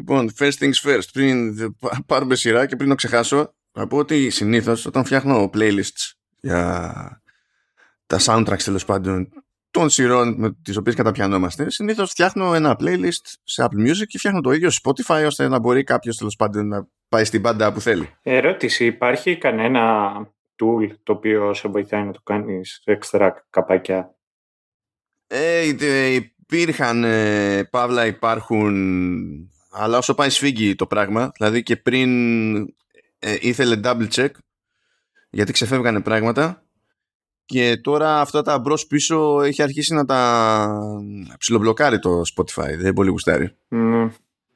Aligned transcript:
Λοιπόν, 0.00 0.30
first 0.38 0.52
things 0.58 0.90
first, 0.90 1.08
πριν 1.12 1.54
πάρουμε 2.06 2.34
σειρά 2.34 2.66
και 2.66 2.76
πριν 2.76 2.88
το 2.88 2.94
ξεχάσω, 2.94 3.54
να 3.72 3.86
πω 3.86 3.96
ότι 3.96 4.30
συνήθως 4.30 4.86
όταν 4.86 5.04
φτιάχνω 5.04 5.50
playlists 5.54 6.12
για 6.40 7.22
τα 8.06 8.18
soundtracks 8.20 8.62
τέλος 8.64 8.84
πάντων 8.84 9.28
των 9.70 9.90
σειρών 9.90 10.34
με 10.38 10.56
τις 10.62 10.76
οποίες 10.76 10.94
καταπιανόμαστε, 10.94 11.70
συνήθως 11.70 12.10
φτιάχνω 12.10 12.54
ένα 12.54 12.76
playlist 12.80 13.32
σε 13.44 13.64
Apple 13.64 13.88
Music 13.88 14.06
και 14.06 14.18
φτιάχνω 14.18 14.40
το 14.40 14.50
ίδιο 14.52 14.70
Spotify 14.82 15.22
ώστε 15.26 15.48
να 15.48 15.58
μπορεί 15.58 15.84
κάποιος 15.84 16.16
τέλος 16.16 16.36
πάντων 16.36 16.68
να 16.68 16.88
πάει 17.08 17.24
στην 17.24 17.42
πάντα 17.42 17.72
που 17.72 17.80
θέλει. 17.80 18.08
Ερώτηση, 18.22 18.84
υπάρχει 18.84 19.36
κανένα 19.36 20.12
tool 20.62 20.96
το 21.02 21.12
οποίο 21.12 21.54
σε 21.54 21.68
βοηθάει 21.68 22.02
να 22.02 22.12
το 22.12 22.20
κάνεις 22.22 22.80
έξτρα 22.84 23.46
καπάκια; 23.50 24.14
Ε, 25.26 25.74
υπήρχαν, 26.14 27.04
ε, 27.04 27.64
παύλα 27.64 28.06
υπάρχουν, 28.06 28.74
αλλά 29.70 29.98
όσο 29.98 30.14
πάει 30.14 30.30
σφίγγει 30.30 30.74
το 30.74 30.86
πράγμα, 30.86 31.30
δηλαδή 31.36 31.62
και 31.62 31.76
πριν 31.76 32.10
ε, 33.18 33.36
ήθελε 33.40 33.80
double 33.84 34.08
check, 34.08 34.30
γιατί 35.30 35.52
ξεφεύγανε 35.52 36.00
πράγματα, 36.00 36.64
και 37.50 37.76
τώρα 37.76 38.20
αυτά 38.20 38.42
τα 38.42 38.58
μπρος 38.58 38.86
πίσω 38.86 39.40
έχει 39.42 39.62
αρχίσει 39.62 39.94
να 39.94 40.04
τα 40.04 40.72
ψιλομπλοκάρει 41.38 41.98
το 41.98 42.22
Spotify. 42.36 42.76
Δεν 42.78 42.92
πολύ 42.92 43.10
γουστάρει. 43.10 43.56
Mm. 43.70 44.10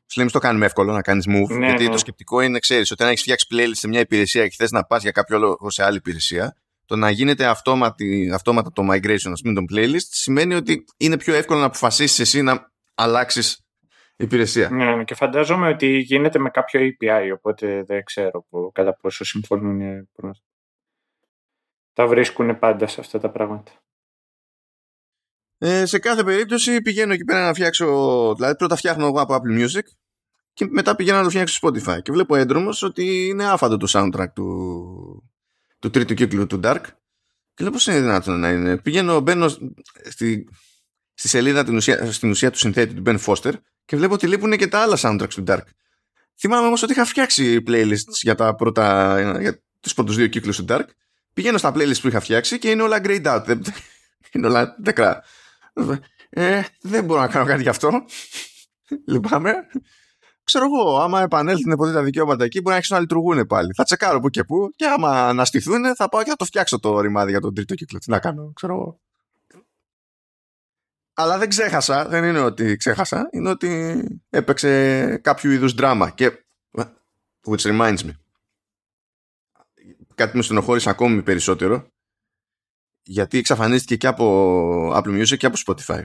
Σου 0.07 0.27
το 0.27 0.39
κάνουμε 0.39 0.67
εύκολο 0.67 0.93
να 0.93 1.03
κάνεις 1.03 1.25
move. 1.29 1.57
Ναι, 1.59 1.67
γιατί 1.67 1.85
ναι. 1.85 1.91
το 1.91 1.99
σκεπτικό 1.99 2.41
είναι, 2.41 2.59
ξέρεις, 2.59 2.91
ότι 2.91 3.03
αν 3.03 3.09
έχεις 3.09 3.21
φτιάξει 3.21 3.47
playlist 3.51 3.73
σε 3.73 3.89
μια 3.89 4.01
υπηρεσία 4.01 4.49
και 4.49 4.55
θες 4.59 4.71
να 4.71 4.85
πας 4.85 5.03
για 5.03 5.11
κάποιο 5.11 5.39
λόγο 5.39 5.71
σε 5.71 5.85
άλλη 5.85 5.97
υπηρεσία, 5.97 6.57
το 6.87 6.97
να 6.97 7.11
γίνεται 7.11 7.47
αυτόματη, 7.47 8.31
αυτόματα 8.35 8.73
το 8.73 8.83
migration 8.93 9.31
ας 9.33 9.41
πούμε, 9.41 9.55
των 9.55 9.67
playlist 9.71 10.07
σημαίνει 10.11 10.55
ότι 10.55 10.85
είναι 10.97 11.17
πιο 11.17 11.35
εύκολο 11.35 11.61
να 11.61 11.67
αποφασίσεις 11.67 12.19
εσύ 12.19 12.43
να 12.43 12.71
αλλάξεις 12.95 13.64
υπηρεσία. 14.17 14.71
Ναι, 14.71 14.95
ναι, 14.97 15.05
και 15.05 15.15
φαντάζομαι 15.15 15.69
ότι 15.69 15.99
γίνεται 15.99 16.39
με 16.39 16.51
κάποιο 16.51 16.81
API, 16.81 17.31
οπότε 17.35 17.83
δεν 17.83 18.05
ξέρω 18.05 18.47
που, 18.49 18.71
κατά 18.75 18.95
πόσο 18.95 19.25
συμφωνούν. 19.25 20.09
Τα 21.93 22.07
βρίσκουν 22.07 22.59
πάντα 22.59 22.87
σε 22.87 23.01
αυτά 23.01 23.19
τα 23.19 23.31
πράγματα. 23.31 23.73
Ε, 25.59 25.87
σε 25.87 25.99
κάθε 25.99 26.25
περίπτωση 26.25 26.83
πηγαίνω 26.83 27.13
εκεί 27.13 27.25
πέρα 27.25 27.47
να 27.47 27.55
φτιάξω. 27.55 27.87
Δηλαδή, 28.35 28.57
πρώτα 28.57 28.77
φτιάχνω 28.77 29.07
εγώ 29.07 29.21
από 29.21 29.35
Apple 29.35 29.65
Music 29.65 29.83
και 30.53 30.67
μετά 30.71 30.97
πηγαίνω 30.97 31.17
να 31.17 31.23
το 31.23 31.31
φτιάξω 31.31 31.55
στο 31.55 31.69
Spotify. 31.69 32.03
Και 32.03 32.13
βλέπω 32.13 32.37
έντρομος 32.37 32.83
ότι 32.83 33.27
είναι 33.27 33.45
άφαντο 33.45 33.77
το 33.77 33.87
soundtrack 33.91 34.33
του, 34.35 35.33
του 35.79 35.91
τρίτου 35.91 36.15
κύκλου 36.15 36.47
του 36.47 36.61
Dark. 36.65 36.83
Και 37.55 37.63
λέω 37.63 37.73
πώς 37.73 37.87
είναι 37.87 38.01
δυνατόν 38.01 38.41
να 38.41 38.51
είναι. 38.51 38.79
Πηγαίνω, 38.79 39.21
μπαίνω 39.21 39.49
στη, 40.03 40.49
στη 41.15 41.29
σελίδα 41.29 41.65
την 41.65 41.77
ουσία, 41.77 42.13
στην 42.13 42.31
ουσία 42.31 42.51
του 42.51 42.59
συνθέτη 42.59 42.95
του 42.95 43.03
Ben 43.07 43.19
Foster 43.19 43.53
και 43.85 43.97
βλέπω 43.97 44.15
ότι 44.15 44.27
λείπουν 44.27 44.57
και 44.57 44.67
τα 44.67 44.79
άλλα 44.79 44.99
soundtracks 45.01 45.35
του 45.35 45.45
Dark. 45.47 45.65
Θυμάμαι 46.39 46.67
όμως 46.67 46.83
ότι 46.83 46.93
είχα 46.93 47.05
φτιάξει 47.05 47.63
playlists 47.67 48.21
για 48.23 48.35
τα 48.35 48.55
πρώτα. 48.55 49.39
για 49.41 49.63
τους 49.81 49.95
πρώτους 49.95 50.17
δύο 50.17 50.27
κύκλους 50.27 50.57
του 50.57 50.65
Dark. 50.69 50.85
Πηγαίνω 51.33 51.59
στα 51.59 51.73
playlists 51.75 52.01
που 52.01 52.09
είχα 52.09 52.21
φτιάξει 52.21 52.59
και 52.59 52.71
είναι 52.71 52.83
όλα 52.83 53.01
grayed 53.05 53.25
out. 53.25 53.59
είναι 54.33 54.47
όλα 54.47 54.77
δεκρά. 54.79 55.23
Ε, 56.31 56.63
δεν 56.81 57.05
μπορώ 57.05 57.21
να 57.21 57.29
κάνω 57.29 57.45
κάτι 57.45 57.63
γι' 57.63 57.69
αυτό. 57.69 58.05
Λυπάμαι. 59.07 59.55
Ξέρω 60.45 60.65
εγώ, 60.65 60.99
άμα 60.99 61.23
επανέλθουν 61.23 61.77
ποτέ 61.77 61.93
τα 61.93 62.03
δικαιώματα 62.03 62.45
εκεί, 62.45 62.59
μπορεί 62.59 62.69
να 62.69 62.75
αρχίσουν 62.75 62.97
να 62.97 63.03
λειτουργούν 63.03 63.47
πάλι. 63.47 63.73
Θα 63.77 63.85
τσεκάρω 63.85 64.21
που 64.21 64.29
και 64.29 64.45
που 64.45 64.71
και 64.77 64.87
άμα 64.87 65.29
αναστηθούν, 65.29 65.95
θα 65.97 66.09
πάω 66.09 66.23
και 66.23 66.31
θα 66.31 66.37
το 66.37 66.45
φτιάξω 66.45 66.81
το 66.81 67.01
ρημάδι 67.01 67.31
για 67.31 67.41
τον 67.41 67.55
τρίτο 67.55 67.75
κύκλο. 67.75 67.99
Τι 67.99 68.11
να 68.11 68.19
κάνω, 68.19 68.53
ξέρω 68.55 68.75
εγώ. 68.75 69.01
Αλλά 71.15 71.39
δεν 71.39 71.49
ξέχασα, 71.49 72.09
δεν 72.09 72.25
είναι 72.25 72.41
ότι 72.41 72.77
ξέχασα, 72.77 73.29
είναι 73.33 73.49
ότι 73.49 74.03
έπαιξε 74.31 75.17
κάποιο 75.17 75.51
είδους 75.51 75.75
δράμα. 75.75 76.11
Και. 76.11 76.45
Which 77.47 77.61
reminds 77.61 77.99
me. 77.99 78.11
Κάτι 80.15 80.37
με 80.37 80.43
στενοχώρησε 80.43 80.91
ακόμη 80.91 81.23
περισσότερο 81.23 81.89
γιατί 83.05 83.39
εξαφανίστηκε 83.39 83.97
και 83.97 84.07
από 84.07 84.97
Apple 84.97 85.21
Music 85.21 85.37
και 85.37 85.47
από 85.47 85.57
Spotify. 85.67 86.03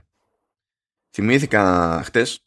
Θυμήθηκα 1.12 2.02
χτες 2.04 2.44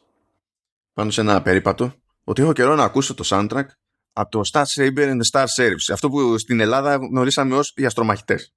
πάνω 0.93 1.11
σε 1.11 1.21
ένα 1.21 1.43
περίπατο 1.43 1.95
ότι 2.25 2.43
έχω 2.43 2.53
καιρό 2.53 2.75
να 2.75 2.85
ακούσω 2.85 3.15
το 3.15 3.25
soundtrack 3.27 3.67
από 4.13 4.31
το 4.31 4.41
Star 4.53 4.63
Saber 4.63 5.13
and 5.13 5.21
the 5.21 5.31
Star 5.31 5.47
Service. 5.57 5.93
Αυτό 5.93 6.09
που 6.11 6.39
στην 6.39 6.61
Ελλάδα 6.61 6.95
γνωρίσαμε 6.95 7.57
ως 7.57 7.73
οι 7.77 7.85
αστρομαχητές. 7.85 8.55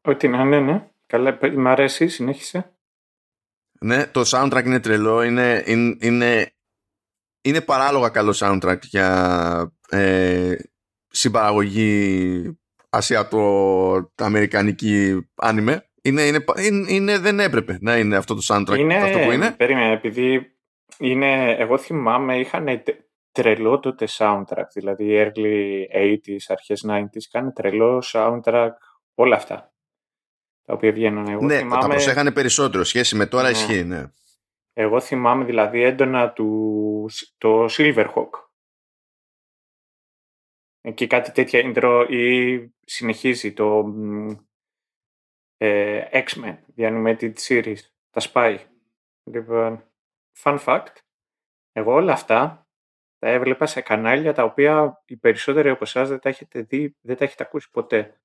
Ό,τι 0.00 0.28
να 0.28 0.44
ναι, 0.44 0.60
ναι. 0.60 0.90
Καλά, 1.06 1.38
μ' 1.56 1.66
αρέσει, 1.66 2.08
συνέχισε. 2.08 2.76
Ναι, 3.82 4.06
το 4.06 4.22
soundtrack 4.26 4.62
είναι 4.64 4.80
τρελό, 4.80 5.22
είναι, 5.22 5.62
είναι, 5.66 5.96
είναι, 6.00 6.52
είναι 7.42 7.60
παράλογα 7.60 8.08
καλό 8.08 8.36
soundtrack 8.40 8.78
για 8.80 9.72
ε, 9.88 10.54
συμπαραγωγή 11.08 12.58
ασιατο-αμερικανική 12.90 15.26
άνιμε. 15.34 15.86
Είναι, 16.02 16.22
είναι, 16.22 16.44
είναι, 16.58 16.92
είναι, 16.92 17.18
δεν 17.18 17.40
έπρεπε 17.40 17.78
να 17.80 17.98
είναι 17.98 18.16
αυτό 18.16 18.34
το 18.34 18.40
soundtrack 18.46 18.78
είναι, 18.78 18.96
αυτό 18.96 19.18
που 19.18 19.32
είναι. 19.32 19.50
Περίμενε, 19.50 19.92
επειδή 19.92 20.56
είναι, 20.98 21.56
εγώ 21.58 21.78
θυμάμαι 21.78 22.38
είχαν 22.38 22.82
τρελό 23.32 23.78
τότε 23.78 24.06
soundtrack, 24.18 24.66
δηλαδή 24.74 25.06
early 25.10 25.82
80s, 25.94 26.36
αρχές 26.48 26.84
90s, 26.88 27.04
είχαν 27.14 27.52
τρελό 27.52 28.02
soundtrack 28.12 28.70
όλα 29.14 29.36
αυτά 29.36 29.71
τα 30.64 30.74
οποία 30.74 30.92
βγαίνουν. 30.92 31.26
Εγώ 31.28 31.44
ναι, 31.44 31.58
θυμάμαι... 31.58 31.82
τα 31.82 31.88
προσέχανε 31.88 32.32
περισσότερο 32.32 32.84
σχέση 32.84 33.16
με 33.16 33.26
τώρα 33.26 33.44
ναι. 33.44 33.50
ισχύει, 33.50 33.84
ναι. 33.84 34.10
Εγώ 34.72 35.00
θυμάμαι 35.00 35.44
δηλαδή 35.44 35.82
έντονα 35.82 36.32
του, 36.32 37.10
το 37.38 37.64
Silverhawk 37.70 38.30
και 40.94 41.06
κάτι 41.06 41.32
τέτοια 41.32 41.60
intro 41.64 42.06
ή 42.10 42.58
συνεχίζει 42.80 43.52
το 43.52 43.94
ε, 45.56 46.08
X-Men, 46.12 46.58
the 46.76 46.88
animated 46.90 47.32
series, 47.34 47.78
τα 48.10 48.20
spy. 48.20 48.58
Λοιπόν, 49.30 49.84
fun 50.42 50.58
fact, 50.64 50.92
εγώ 51.72 51.92
όλα 51.92 52.12
αυτά 52.12 52.66
τα 53.18 53.28
έβλεπα 53.28 53.66
σε 53.66 53.80
κανάλια 53.80 54.32
τα 54.32 54.44
οποία 54.44 55.02
οι 55.06 55.16
περισσότεροι 55.16 55.68
από 55.68 55.84
εσάς 55.84 56.08
δεν 56.08 56.18
τα 56.18 56.28
έχετε 56.28 56.62
δει, 56.62 56.96
δεν 57.00 57.16
τα 57.16 57.24
έχετε 57.24 57.42
ακούσει 57.42 57.70
ποτέ. 57.70 58.20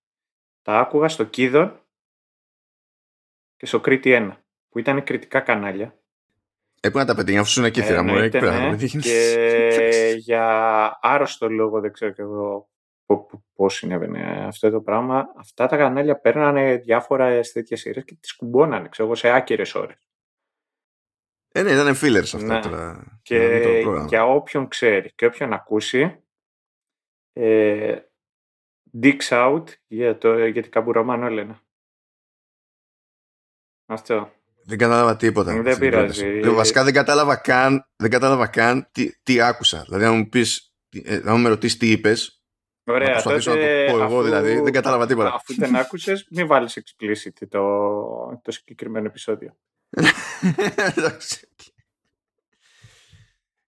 Τα 0.62 0.80
άκουγα 0.80 1.08
στο 1.08 1.24
Κίδον 1.24 1.87
και 3.58 3.66
στο 3.66 3.80
Κρήτη 3.80 4.12
1, 4.32 4.32
που 4.70 4.80
ήταν 4.80 5.04
κριτικά 5.04 5.40
κανάλια. 5.40 6.00
Ε, 6.82 6.90
πού 6.90 6.98
να 6.98 7.06
τα 7.06 7.16
πετύχει, 7.16 7.38
αφού 7.38 7.50
σου 7.50 7.60
είναι 7.60 7.70
κύθρα 7.70 8.04
μου. 8.04 8.16
Ε, 8.16 8.30
ναι. 8.30 8.76
Και 8.76 10.16
για 10.18 10.98
άρρωστο 11.02 11.50
λόγο, 11.50 11.80
δεν 11.80 11.92
ξέρω 11.92 12.12
και 12.12 12.22
εγώ 12.22 12.70
πώς 13.56 13.76
συνέβαινε 13.76 14.46
αυτό 14.48 14.70
το 14.70 14.82
πράγμα. 14.82 15.34
Αυτά 15.38 15.68
τα 15.68 15.78
κανάλια 15.78 16.20
παίρνανε 16.20 16.76
διάφορα 16.76 17.42
τέτοια 17.54 17.78
σειρές 17.78 18.04
και 18.04 18.18
τις 18.20 18.36
κουμπώνανε, 18.36 18.88
ξέρω 18.90 19.08
εγώ, 19.08 19.18
σε 19.18 19.30
άκυρες 19.30 19.76
ώρες. 19.76 19.98
Ε, 21.52 21.62
ναι, 21.62 21.72
ήταν 21.72 21.96
fillers 21.96 22.20
αυτά 22.20 22.38
ναι. 22.38 22.60
τώρα. 22.60 23.20
Και 23.22 23.84
για 24.08 24.26
όποιον 24.26 24.68
ξέρει 24.68 25.12
και 25.16 25.26
όποιον 25.26 25.54
ακούσει, 25.54 26.24
ε, 27.34 28.00
Dicks 29.02 29.30
out 29.30 29.64
για, 29.88 30.18
το, 30.18 30.48
για 30.48 30.62
την 30.62 30.72
καμπουραμάνο 30.72 31.30
λένε. 31.30 31.60
Αυτό. 33.88 34.32
Δεν 34.64 34.78
κατάλαβα 34.78 35.16
τίποτα. 35.16 35.62
Δεν 35.62 35.78
πειράζει. 35.78 36.40
Βασικά 36.50 36.84
δεν 36.84 36.94
κατάλαβα 36.94 37.36
καν, 37.36 37.88
δεν 37.96 38.10
κατάλαβα 38.10 38.48
καν 38.48 38.88
τι, 38.92 39.18
τι 39.24 39.42
άκουσα. 39.42 39.84
Δηλαδή, 39.86 40.06
αν 40.06 40.16
μου 40.16 40.30
πεις, 40.30 40.74
αν 41.26 41.42
με 41.42 41.50
ρωτήσεις 41.50 41.78
τι 41.78 41.92
είπες. 41.92 42.42
Ωραία, 42.84 43.16
να 43.16 43.22
τότε, 43.22 43.36
να 43.36 43.42
το 43.88 43.92
πω 43.92 44.04
εγώ, 44.04 44.24
δηλαδή, 44.24 44.60
δεν 44.60 44.74
κατάλαβα 44.74 45.06
τίποτα. 45.06 45.34
Αφού 45.34 45.54
δεν 45.56 45.76
άκουσες, 45.76 46.28
μην 46.30 46.48
βάλεις 46.48 46.80
explicit 46.80 47.48
το, 47.50 47.62
το 48.42 48.52
συγκεκριμένο 48.52 49.06
επεισόδιο. 49.06 49.58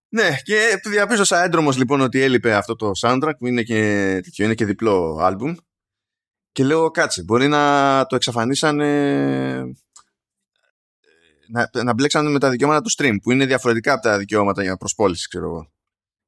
ναι, 0.10 0.36
και 0.44 0.80
διαπίστωσα 0.84 1.44
έντρομος 1.44 1.78
λοιπόν 1.78 2.02
ότι 2.02 2.22
έλειπε 2.22 2.54
αυτό 2.54 2.76
το 2.76 2.92
soundtrack 3.02 3.38
που 3.38 3.48
είναι 3.48 3.64
και, 3.64 4.20
τέτοιο, 4.24 4.46
είναι 4.46 4.54
και 4.54 4.66
διπλό 4.66 5.18
άλμπουμ 5.22 5.56
και 6.52 6.64
λέω 6.64 6.92
κάτσε, 6.92 7.24
μπορεί 7.24 7.48
να 7.48 8.06
το 8.06 8.16
εξαφανίσανε 8.16 9.74
να, 11.52 11.70
να 11.84 11.94
μπλέξανε 11.94 12.30
με 12.30 12.40
τα 12.40 12.50
δικαιώματα 12.50 12.82
του 12.82 12.92
stream 12.98 13.16
που 13.22 13.32
είναι 13.32 13.46
διαφορετικά 13.46 13.94
από 13.94 14.02
τα 14.02 14.18
δικαιώματα 14.18 14.64
για 14.64 14.78
προσπόληση 14.78 15.28
ξέρω 15.28 15.46
εγώ 15.46 15.72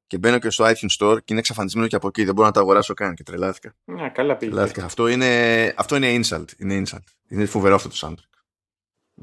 και 0.06 0.18
μπαίνω 0.18 0.38
και 0.38 0.50
στο 0.50 0.64
iTunes 0.64 1.04
Store 1.04 1.16
και 1.16 1.24
είναι 1.26 1.38
εξαφανισμένο 1.38 1.86
και 1.86 1.96
από 1.96 2.08
εκεί 2.08 2.24
δεν 2.24 2.34
μπορώ 2.34 2.46
να 2.46 2.52
το 2.52 2.60
αγοράσω 2.60 2.94
καν 2.94 3.14
και 3.14 3.22
τρελάθηκα 3.22 3.74
ναι, 3.84 4.10
καλά 4.10 4.36
πήγες 4.36 4.54
τρελάθηκα. 4.54 4.84
Αυτό, 4.84 5.08
είναι, 5.08 5.74
αυτό 5.76 5.96
είναι 5.96 6.20
insult 6.20 6.44
είναι 6.58 6.82
insult 6.86 7.04
είναι 7.28 7.44
φοβερό 7.44 7.74
αυτό 7.74 7.88
το 7.88 7.96
soundtrack 8.00 8.40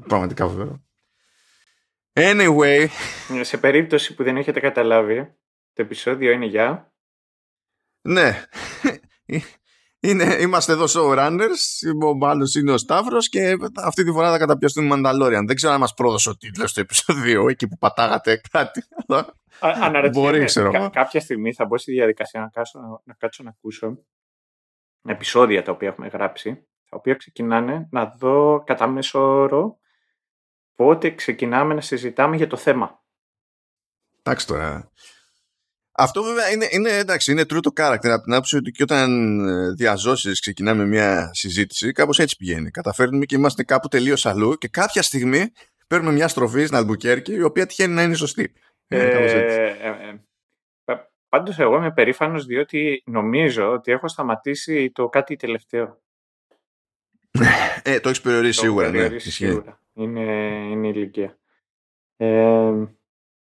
πραγματικά 0.06 0.48
φοβερό 0.48 0.80
Anyway. 2.12 2.86
Σε 3.40 3.58
περίπτωση 3.58 4.14
που 4.14 4.22
δεν 4.22 4.36
έχετε 4.36 4.60
καταλάβει, 4.60 5.34
το 5.72 5.82
επεισόδιο 5.82 6.30
είναι 6.30 6.46
για. 6.46 6.92
Ναι. 8.00 8.44
Είναι, 10.00 10.36
είμαστε 10.40 10.72
εδώ 10.72 10.84
showrunners, 10.88 11.58
ο 12.20 12.26
άλλος 12.26 12.54
είναι 12.54 12.72
ο 12.72 12.78
Σταύρος 12.78 13.28
και 13.28 13.56
αυτή 13.76 14.04
τη 14.04 14.12
φορά 14.12 14.30
θα 14.30 14.38
καταπιαστούμε 14.38 14.94
Mandalorian. 14.94 15.42
Δεν 15.46 15.56
ξέρω 15.56 15.72
αν 15.72 15.80
μας 15.80 15.94
πρόδωσε 15.94 16.28
ο 16.28 16.36
τίτλος 16.36 16.72
του 16.72 16.80
επεισόδιο 16.80 17.48
εκεί 17.48 17.68
που 17.68 17.78
πατάγατε 17.78 18.40
κάτι. 18.50 18.82
Μπορεί, 20.12 20.44
ξέρω. 20.44 20.70
Κα, 20.70 20.88
κάποια 20.88 21.20
στιγμή 21.20 21.52
θα 21.52 21.64
μπω 21.64 21.78
στη 21.78 21.92
διαδικασία 21.92 22.40
να 22.40 22.48
κάτσω 22.48 22.78
να, 22.78 22.88
να, 23.04 23.14
κάτσω 23.14 23.42
να 23.42 23.50
ακούσω 23.50 23.98
επεισόδια 25.08 25.62
τα 25.62 25.72
οποία 25.72 25.88
έχουμε 25.88 26.08
γράψει, 26.08 26.66
τα 26.88 26.96
οποία 26.96 27.14
ξεκινάνε 27.14 27.88
να 27.90 28.06
δω 28.06 28.62
κατά 28.66 28.86
μέσο 28.86 29.20
όρο 29.20 29.78
πότε 30.74 31.10
ξεκινάμε 31.10 31.74
να 31.74 31.80
συζητάμε 31.80 32.36
για 32.36 32.46
το 32.46 32.56
θέμα. 32.56 33.02
Εντάξει 34.22 34.46
τώρα. 34.46 34.90
Αυτό 35.92 36.22
βέβαια 36.22 36.50
είναι, 36.50 36.68
είναι, 36.70 36.90
εντάξει, 36.90 37.32
είναι 37.32 37.42
true 37.42 37.60
το 37.60 37.70
character 37.76 38.08
από 38.08 38.22
την 38.22 38.32
άποψη 38.32 38.56
ότι 38.56 38.70
και 38.70 38.82
όταν 38.82 39.38
ε, 39.48 39.72
διαζώσεις 39.72 40.40
ξεκινάμε 40.40 40.86
μια 40.86 41.30
συζήτηση, 41.32 41.92
κάπως 41.92 42.18
έτσι 42.18 42.36
πηγαίνει. 42.36 42.70
Καταφέρνουμε 42.70 43.24
και 43.24 43.36
είμαστε 43.36 43.64
κάπου 43.64 43.88
τελείως 43.88 44.26
αλλού 44.26 44.54
και 44.54 44.68
κάποια 44.68 45.02
στιγμή 45.02 45.52
παίρνουμε 45.86 46.12
μια 46.12 46.28
στροφή 46.28 46.64
στην 46.64 46.76
Αλμπουκέρκη 46.76 47.32
η 47.32 47.42
οποία 47.42 47.66
τυχαίνει 47.66 47.94
να 47.94 48.02
είναι 48.02 48.14
σωστή. 48.14 48.52
Ε, 48.88 48.98
ε, 48.98 49.76
ε, 49.80 50.20
ε, 50.84 50.94
πάντως 51.28 51.58
εγώ 51.58 51.76
είμαι 51.76 51.92
περήφανος 51.92 52.46
διότι 52.46 53.02
νομίζω 53.06 53.72
ότι 53.72 53.92
έχω 53.92 54.08
σταματήσει 54.08 54.90
το 54.90 55.08
κάτι 55.08 55.36
τελευταίο. 55.36 56.00
Ε, 57.82 58.00
το 58.00 58.08
έχεις 58.08 58.20
περιορίσει 58.20 58.58
σίγουρα. 58.58 58.90
Ναι, 58.90 59.18
σίγουρα. 59.18 59.80
Είναι, 59.92 60.20
είναι 60.70 60.88
ηλικία. 60.88 61.38
Ε, 62.16 62.72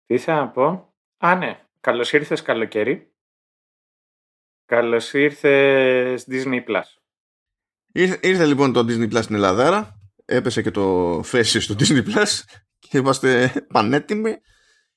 τι 0.05 0.13
ήθελα 0.13 0.37
να 0.37 0.49
πω. 0.49 0.93
Α, 1.17 1.35
ναι. 1.35 1.66
Καλώς 1.87 2.13
ήρθες 2.13 2.41
καλοκαίρι. 2.41 3.13
Καλώς 4.65 5.13
ήρθες 5.13 6.25
Disney 6.29 6.63
Plus. 6.67 6.83
Ήρθε, 7.91 8.19
ήρθε 8.21 8.45
λοιπόν 8.45 8.73
το 8.73 8.79
Disney 8.79 9.13
Plus 9.13 9.23
στην 9.23 9.35
Ελλάδα. 9.35 9.99
Έπεσε 10.25 10.61
και 10.61 10.71
το 10.71 11.19
φέση 11.23 11.59
στο 11.59 11.75
Disney 11.79 12.05
Plus 12.05 12.27
και 12.79 12.97
είμαστε 12.97 13.53
πανέτοιμοι. 13.73 14.35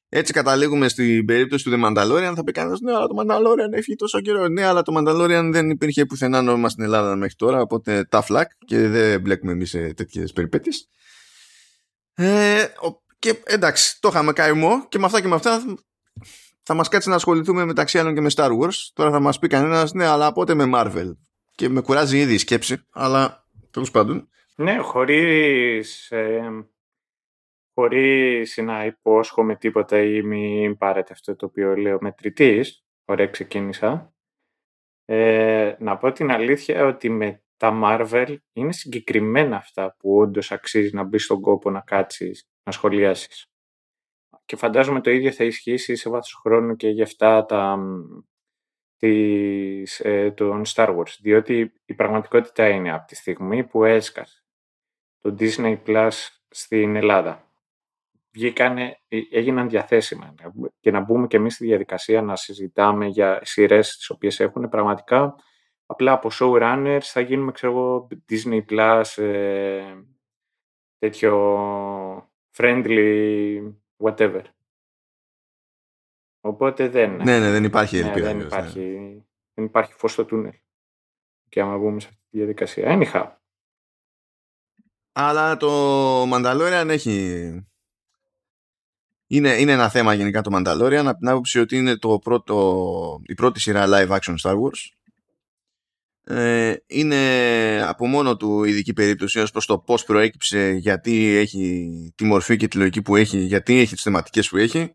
Έτσι 0.08 0.32
καταλήγουμε 0.32 0.88
στην 0.88 1.24
περίπτωση 1.24 1.64
του 1.64 1.70
The 1.70 1.84
Mandalorian. 1.84 2.32
Θα 2.36 2.44
πει 2.44 2.52
κανένας, 2.52 2.80
ναι, 2.80 2.92
αλλά 2.92 3.06
το 3.06 3.14
Mandalorian 3.20 3.72
έχει 3.72 3.94
τόσο 3.94 4.20
καιρό. 4.20 4.48
Ναι, 4.48 4.64
αλλά 4.64 4.82
το 4.82 4.94
Mandalorian 4.98 5.48
δεν 5.52 5.70
υπήρχε 5.70 6.06
πουθενά 6.06 6.42
νόημα 6.42 6.68
στην 6.68 6.84
Ελλάδα 6.84 7.16
μέχρι 7.16 7.34
τώρα. 7.34 7.60
Οπότε 7.60 8.04
τα 8.04 8.22
φλακ 8.22 8.50
και 8.66 8.88
δεν 8.88 9.20
μπλέκουμε 9.20 9.52
εμείς 9.52 9.70
σε 9.70 9.94
τέτοιες 9.94 10.32
περιπέτειες. 10.32 10.88
Ε, 12.14 12.64
και 13.18 13.42
εντάξει, 13.44 14.00
το 14.00 14.08
είχαμε 14.08 14.32
καημό 14.32 14.88
και 14.88 14.98
με 14.98 15.06
αυτά 15.06 15.20
και 15.20 15.28
με 15.28 15.34
αυτά 15.34 15.62
θα 16.70 16.76
μας 16.76 16.88
κάτσει 16.88 17.08
να 17.08 17.14
ασχοληθούμε 17.14 17.64
μεταξύ 17.64 17.98
άλλων 17.98 18.14
και 18.14 18.20
με 18.20 18.30
Star 18.34 18.50
Wars. 18.58 18.90
Τώρα 18.92 19.10
θα 19.10 19.20
μας 19.20 19.38
πει 19.38 19.48
κανένας, 19.48 19.92
ναι, 19.92 20.06
αλλά 20.06 20.32
πότε 20.32 20.54
με 20.54 20.70
Marvel. 20.74 21.16
Και 21.50 21.68
με 21.68 21.80
κουράζει 21.80 22.18
ήδη 22.18 22.34
η 22.34 22.38
σκέψη, 22.38 22.86
αλλά 22.90 23.46
τέλος 23.70 23.90
πάντων. 23.90 24.28
Ναι, 24.56 24.76
χωρίς. 24.78 26.10
Ε, 26.10 26.68
χωρίς 27.74 28.56
να 28.56 28.84
υπόσχομαι 28.84 29.56
τίποτα 29.56 30.02
ή 30.02 30.22
μην 30.22 30.76
πάρετε 30.76 31.12
αυτό 31.12 31.36
το 31.36 31.46
οποίο 31.46 31.76
λέω 31.76 31.98
μετρητής, 32.00 32.84
ωραία 33.04 33.26
ξεκίνησα, 33.26 34.14
ε, 35.04 35.74
να 35.78 35.96
πω 35.96 36.12
την 36.12 36.30
αλήθεια 36.30 36.86
ότι 36.86 37.10
με 37.10 37.42
τα 37.56 37.80
Marvel 37.84 38.36
είναι 38.52 38.72
συγκεκριμένα 38.72 39.56
αυτά 39.56 39.96
που 39.98 40.16
όντως 40.16 40.52
αξίζει 40.52 40.94
να 40.94 41.02
μπεις 41.02 41.24
στον 41.24 41.40
κόπο 41.40 41.70
να 41.70 41.80
κάτσεις, 41.80 42.48
να 42.62 42.72
σχολιάσεις. 42.72 43.49
Και 44.50 44.56
φαντάζομαι 44.56 45.00
το 45.00 45.10
ίδιο 45.10 45.32
θα 45.32 45.44
ισχύσει 45.44 45.96
σε 45.96 46.10
βάθος 46.10 46.40
χρόνου 46.42 46.76
και 46.76 46.88
για 46.88 47.04
αυτά 47.04 47.44
τα, 47.44 47.78
της, 48.96 50.00
ε, 50.00 50.30
των 50.30 50.62
Star 50.66 50.96
Wars. 50.96 51.16
Διότι 51.20 51.72
η 51.84 51.94
πραγματικότητα 51.94 52.68
είναι 52.68 52.92
από 52.92 53.06
τη 53.06 53.14
στιγμή 53.14 53.64
που 53.64 53.84
έσκασε 53.84 54.44
το 55.20 55.36
Disney 55.38 55.78
Plus 55.86 56.10
στην 56.48 56.96
Ελλάδα. 56.96 57.50
Βγήκανε, 58.30 59.00
ε, 59.08 59.18
έγιναν 59.30 59.68
διαθέσιμα. 59.68 60.34
Και 60.80 60.90
να 60.90 61.00
μπούμε 61.00 61.26
και 61.26 61.36
εμείς 61.36 61.54
στη 61.54 61.64
διαδικασία 61.64 62.22
να 62.22 62.36
συζητάμε 62.36 63.06
για 63.06 63.40
σειρές 63.42 63.96
τις 63.96 64.10
οποίες 64.10 64.40
έχουν 64.40 64.68
πραγματικά 64.68 65.34
απλά 65.86 66.12
από 66.12 66.30
showrunners 66.40 67.02
θα 67.02 67.20
γίνουμε 67.20 67.52
ξέρω 67.52 67.72
εγώ 67.72 68.08
Disney 68.30 68.64
Plus 68.70 69.22
ε, 69.22 69.94
τέτοιο 70.98 72.30
friendly 72.56 73.79
whatever. 74.00 74.42
Οπότε 76.40 76.88
δεν 76.88 77.16
ναι. 77.16 77.38
Ναι 77.38 77.50
δεν 77.50 77.64
υπάρχει 77.64 78.00
ναι, 78.00 78.06
ελπίδα 78.06 78.26
δεν, 78.26 78.40
υπάρχει, 78.40 78.80
ναι. 78.80 79.22
δεν 79.54 79.64
υπάρχει 79.64 79.92
φως 79.92 80.12
στο 80.12 80.24
τούνελ. 80.24 80.54
Και 81.48 81.60
άμα 81.60 81.78
μπούμε 81.78 82.00
σε 82.00 82.06
αυτή 82.06 82.20
τη 82.30 82.36
διαδικασία. 82.36 82.98
Anyhow. 82.98 83.30
Αλλά 85.12 85.56
το 85.56 86.22
Mandalorian 86.22 86.86
έχει 86.88 87.64
είναι, 89.32 89.48
είναι 89.48 89.72
ένα 89.72 89.88
θέμα 89.88 90.14
γενικά 90.14 90.40
το 90.40 90.50
Mandalorian 90.54 91.04
από 91.06 91.18
την 91.18 91.28
άποψη 91.28 91.58
ότι 91.58 91.76
είναι 91.76 91.96
το 91.96 92.18
πρώτο, 92.18 93.20
η 93.26 93.34
πρώτη 93.34 93.60
σειρά 93.60 93.84
live 93.88 94.08
action 94.08 94.34
Star 94.42 94.54
Wars. 94.54 94.99
Ε, 96.30 96.76
είναι 96.86 97.82
από 97.86 98.06
μόνο 98.06 98.36
του 98.36 98.64
ειδική 98.64 98.92
περίπτωση 98.92 99.38
ως 99.38 99.50
προς 99.50 99.66
το 99.66 99.78
πώς 99.78 100.04
προέκυψε, 100.04 100.70
γιατί 100.70 101.36
έχει 101.36 101.88
τη 102.16 102.24
μορφή 102.24 102.56
και 102.56 102.68
τη 102.68 102.76
λογική 102.76 103.02
που 103.02 103.16
έχει, 103.16 103.38
γιατί 103.38 103.78
έχει 103.78 103.94
τις 103.94 104.02
θεματικές 104.02 104.48
που 104.48 104.56
έχει. 104.56 104.94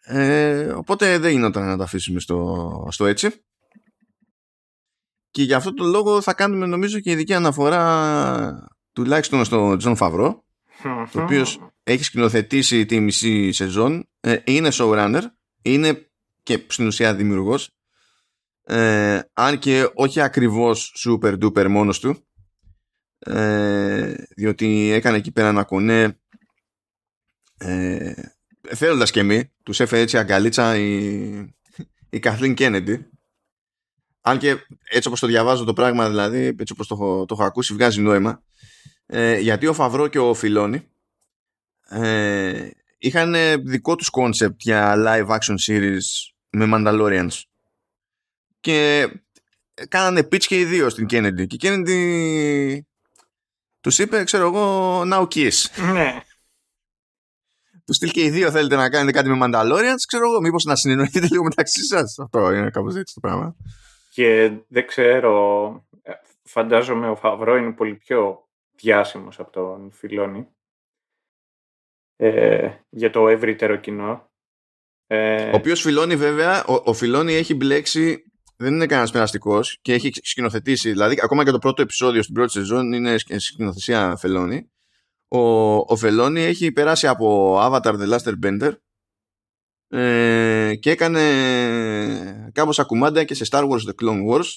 Ε, 0.00 0.60
οπότε 0.60 1.18
δεν 1.18 1.30
γινόταν 1.30 1.66
να 1.66 1.76
τα 1.76 1.84
αφήσουμε 1.84 2.20
στο, 2.20 2.88
στο 2.90 3.06
έτσι. 3.06 3.30
Και 5.30 5.42
για 5.42 5.56
αυτό 5.56 5.74
το 5.74 5.84
λόγο 5.84 6.20
θα 6.20 6.34
κάνουμε 6.34 6.66
νομίζω 6.66 7.00
και 7.00 7.10
ειδική 7.10 7.34
αναφορά 7.34 8.68
τουλάχιστον 8.92 9.44
στο 9.44 9.76
Τζον 9.76 9.96
Φαβρό 9.96 10.44
το 11.12 11.22
οποίος 11.22 11.60
έχει 11.82 12.04
σκηνοθετήσει 12.04 12.86
τη 12.86 13.00
μισή 13.00 13.52
σεζόν, 13.52 14.08
ε, 14.20 14.36
είναι 14.44 14.68
showrunner, 14.72 15.22
είναι 15.62 16.10
και 16.42 16.64
στην 16.68 16.86
ουσία 16.86 17.14
δημιουργός, 17.14 17.77
ε, 18.70 19.20
αν 19.32 19.58
και 19.58 19.90
όχι 19.94 20.20
ακριβώς 20.20 20.94
super 21.04 21.44
duper 21.44 21.66
μόνος 21.68 22.00
του, 22.00 22.26
ε, 23.18 24.14
διότι 24.36 24.90
έκανε 24.90 25.16
εκεί 25.16 25.32
πέρα 25.32 25.48
ένα 25.48 25.64
κονέ 25.64 26.18
ε, 27.58 28.12
θέλοντας 28.74 29.10
και 29.10 29.22
μη, 29.22 29.52
τους 29.62 29.80
έφερε 29.80 30.02
έτσι 30.02 30.18
αγκαλίτσα 30.18 30.76
η, 30.76 31.14
η 32.10 32.18
Καθλίν 32.18 32.54
Κέννεντι, 32.54 33.10
αν 34.20 34.38
και 34.38 34.56
έτσι 34.90 35.08
όπως 35.08 35.20
το 35.20 35.26
διαβάζω 35.26 35.64
το 35.64 35.72
πράγμα 35.72 36.08
δηλαδή, 36.08 36.56
έτσι 36.58 36.72
όπως 36.72 36.86
το, 36.86 36.96
το 37.24 37.34
έχω 37.34 37.44
ακούσει 37.44 37.72
βγάζει 37.74 38.00
νόημα, 38.00 38.42
ε, 39.06 39.38
γιατί 39.38 39.66
ο 39.66 39.72
Φαβρό 39.72 40.08
και 40.08 40.18
ο 40.18 40.34
Φιλόνι 40.34 40.88
ε, 41.88 42.70
είχαν 42.98 43.34
δικό 43.64 43.96
τους 43.96 44.08
concept 44.08 44.60
για 44.60 44.94
live 44.96 45.28
action 45.28 45.56
series 45.66 46.04
με 46.50 46.68
Mandalorians 46.72 47.47
και 48.60 49.08
κάνανε 49.88 50.20
pitch 50.20 50.44
και 50.44 50.58
οι 50.58 50.64
δύο 50.64 50.88
στην 50.88 51.06
Kennedy. 51.10 51.46
Και 51.46 51.56
η 51.56 51.58
Kennedy 51.62 52.78
τους 53.80 53.98
είπε 53.98 54.24
ξέρω 54.24 54.46
εγώ 54.46 55.00
now 55.00 55.28
kiss. 55.28 55.52
Ναι. 55.92 56.22
Τους 57.84 57.96
στείλ 57.96 58.10
και 58.10 58.22
οι 58.22 58.30
δύο 58.30 58.50
θέλετε 58.50 58.76
να 58.76 58.90
κάνετε 58.90 59.12
κάτι 59.12 59.28
με 59.28 59.38
Mandalorians 59.40 60.02
ξέρω 60.06 60.24
εγώ 60.30 60.40
μήπως 60.40 60.64
να 60.64 60.76
συνεννοηθείτε 60.76 61.26
λίγο 61.26 61.42
μεταξύ 61.42 61.84
σας. 61.84 62.18
Αυτό 62.18 62.52
είναι 62.52 62.70
κάπως 62.70 62.96
έτσι 62.96 63.14
το 63.14 63.20
πράγμα. 63.20 63.56
Και 64.10 64.52
δεν 64.68 64.86
ξέρω 64.86 65.72
ε, 66.02 66.12
φαντάζομαι 66.42 67.08
ο 67.10 67.16
Φαβρό 67.16 67.56
είναι 67.56 67.72
πολύ 67.72 67.94
πιο 67.94 68.48
διάσημος 68.70 69.38
από 69.38 69.50
τον 69.50 69.90
Φιλόνι 69.92 70.48
ε, 72.16 72.70
για 72.88 73.10
το 73.10 73.28
ευρύτερο 73.28 73.76
κοινό. 73.76 74.30
Ε, 75.06 75.50
ο 75.50 75.56
οποίος 75.56 75.80
Φιλόνι 75.80 76.16
βέβαια, 76.16 76.64
ο, 76.64 76.82
ο 76.84 76.92
Φιλόνι 76.92 77.34
έχει 77.34 77.54
μπλέξει, 77.54 78.32
δεν 78.60 78.74
είναι 78.74 78.86
κανένας 78.86 79.10
περαστικός 79.10 79.78
και 79.82 79.92
έχει 79.92 80.10
σκηνοθετήσει, 80.14 80.90
δηλαδή 80.90 81.16
ακόμα 81.22 81.44
και 81.44 81.50
το 81.50 81.58
πρώτο 81.58 81.82
επεισόδιο 81.82 82.22
στην 82.22 82.34
πρώτη 82.34 82.52
σεζόν 82.52 82.92
είναι 82.92 83.18
σκηνοθεσία 83.18 84.16
Φελόνι. 84.16 84.70
Ο, 85.28 85.38
ο 85.76 85.96
Φελόνι 85.96 86.40
έχει 86.40 86.72
περάσει 86.72 87.06
από 87.06 87.56
Avatar 87.60 88.00
The 88.00 88.18
Last 88.18 88.34
Airbender 88.34 88.72
ε, 89.88 90.74
και 90.80 90.90
έκανε 90.90 92.50
κάπως 92.52 92.78
ακουμάντα 92.78 93.24
και 93.24 93.34
σε 93.34 93.44
Star 93.50 93.68
Wars 93.68 93.80
The 93.88 93.94
Clone 94.02 94.28
Wars 94.30 94.48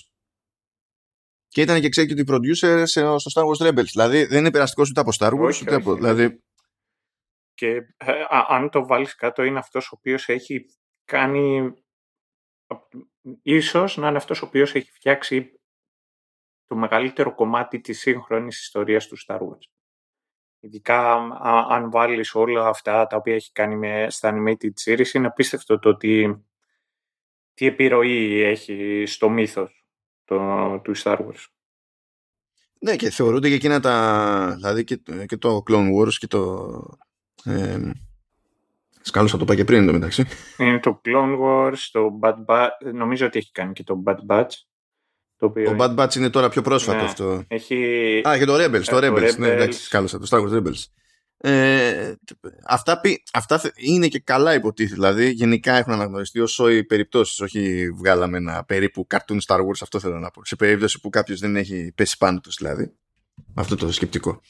και 1.47 1.61
ήταν 1.61 1.81
και 1.81 1.89
executive 1.93 2.29
producer 2.29 2.83
στο 2.85 3.17
Star 3.33 3.43
Wars 3.43 3.67
Rebels. 3.67 3.89
Δηλαδή 3.91 4.25
δεν 4.25 4.39
είναι 4.39 4.51
περαστικός 4.51 4.89
ούτε 4.89 4.99
από 4.99 5.11
Star 5.19 5.31
Wars, 5.31 5.61
ούτε 5.61 5.75
από. 5.75 5.95
Δηλαδή... 5.95 6.43
Και 7.53 7.67
ε, 7.97 8.11
αν 8.47 8.69
το 8.69 8.85
βάλεις 8.85 9.15
κάτω, 9.15 9.43
είναι 9.43 9.59
αυτός 9.59 9.85
ο 9.85 9.95
οποίος 9.97 10.29
έχει 10.29 10.65
κάνει. 11.05 11.73
Ίσως 13.41 13.97
να 13.97 14.07
είναι 14.07 14.17
αυτός 14.17 14.41
ο 14.41 14.45
οποίος 14.45 14.75
έχει 14.75 14.91
φτιάξει 14.91 15.59
το 16.67 16.75
μεγαλύτερο 16.75 17.35
κομμάτι 17.35 17.79
της 17.81 17.99
σύγχρονης 17.99 18.59
ιστορίας 18.59 19.07
του 19.07 19.17
Star 19.25 19.39
Wars. 19.39 19.69
Ειδικά 20.59 21.13
αν 21.69 21.91
βάλεις 21.91 22.35
όλα 22.35 22.67
αυτά 22.67 23.07
τα 23.07 23.17
οποία 23.17 23.35
έχει 23.35 23.51
κάνει 23.51 23.75
με, 23.75 24.09
στα 24.09 24.33
animated 24.33 24.71
series, 24.85 25.13
είναι 25.13 25.27
απίστευτο 25.27 25.79
το 25.79 25.89
ότι 25.89 26.43
τι 27.53 27.65
επιρροή 27.65 28.41
έχει 28.41 29.03
στο 29.07 29.29
μύθος 29.29 29.85
το, 30.23 30.79
του 30.83 30.97
Star 30.97 31.17
Wars. 31.17 31.45
Ναι, 32.79 32.95
και 32.95 33.09
θεωρούνται 33.09 33.49
και 33.49 33.55
εκείνα 33.55 33.79
τα. 33.79 34.53
Δηλαδή 34.55 34.83
και, 34.83 35.01
και 35.25 35.37
το 35.37 35.63
Clone 35.69 35.89
Wars 35.97 36.13
και 36.13 36.27
το. 36.27 36.69
Ε, 37.43 37.91
Σκάλωσα 39.01 39.37
το 39.37 39.45
πάει 39.45 39.57
και 39.57 39.63
πριν 39.63 39.85
το 39.85 39.91
μεταξύ. 39.91 40.25
Είναι 40.57 40.79
το 40.79 41.01
Clone 41.05 41.39
Wars, 41.41 41.77
το 41.91 42.19
Bad 42.21 42.45
Batch. 42.45 42.93
Νομίζω 42.93 43.25
ότι 43.25 43.37
έχει 43.37 43.51
κάνει 43.51 43.73
και 43.73 43.83
το 43.83 44.03
Bad 44.05 44.17
Batch. 44.27 44.49
Το 45.37 45.45
οποίο... 45.45 45.75
Bad 45.79 45.95
Batch 45.95 46.15
είναι 46.15 46.29
τώρα 46.29 46.49
πιο 46.49 46.61
πρόσφατο 46.61 46.97
ναι, 46.97 47.03
αυτό. 47.03 47.43
Έχει... 47.47 47.75
Α, 48.27 48.37
και 48.37 48.45
το 48.45 48.55
Rebels. 48.55 48.83
Το, 48.83 48.99
το 48.99 49.07
Rebels. 49.07 49.37
Ναι, 49.37 49.49
εντάξει, 49.49 49.83
σκάλωσα 49.83 50.19
το 50.19 50.27
Star 50.29 50.39
Wars 50.39 50.57
Rebels. 50.57 50.85
Ε, 51.43 52.13
αυτά, 52.67 53.01
αυτά 53.33 53.61
είναι 53.75 54.07
και 54.07 54.19
καλά 54.19 54.53
υποτίθεται. 54.53 54.95
Δηλαδή, 54.95 55.29
γενικά 55.29 55.77
έχουν 55.77 55.93
αναγνωριστεί 55.93 56.39
όσο 56.39 56.69
οι 56.69 56.83
περιπτώσεις. 56.83 57.39
Όχι, 57.39 57.91
βγάλαμε 57.91 58.37
ένα 58.37 58.63
περίπου 58.63 59.07
cartoon 59.09 59.37
Star 59.47 59.57
Wars, 59.57 59.79
αυτό 59.81 59.99
θέλω 59.99 60.19
να 60.19 60.31
πω. 60.31 60.45
Σε 60.45 60.55
περίπτωση 60.55 60.99
που 60.99 61.09
κάποιος 61.09 61.39
δεν 61.39 61.55
έχει 61.55 61.91
πέσει 61.95 62.17
πάνω 62.17 62.39
τους, 62.39 62.55
δηλαδή. 62.55 62.91
Αυτό 63.55 63.75
το 63.75 63.91
σκεπτικό. 63.91 64.41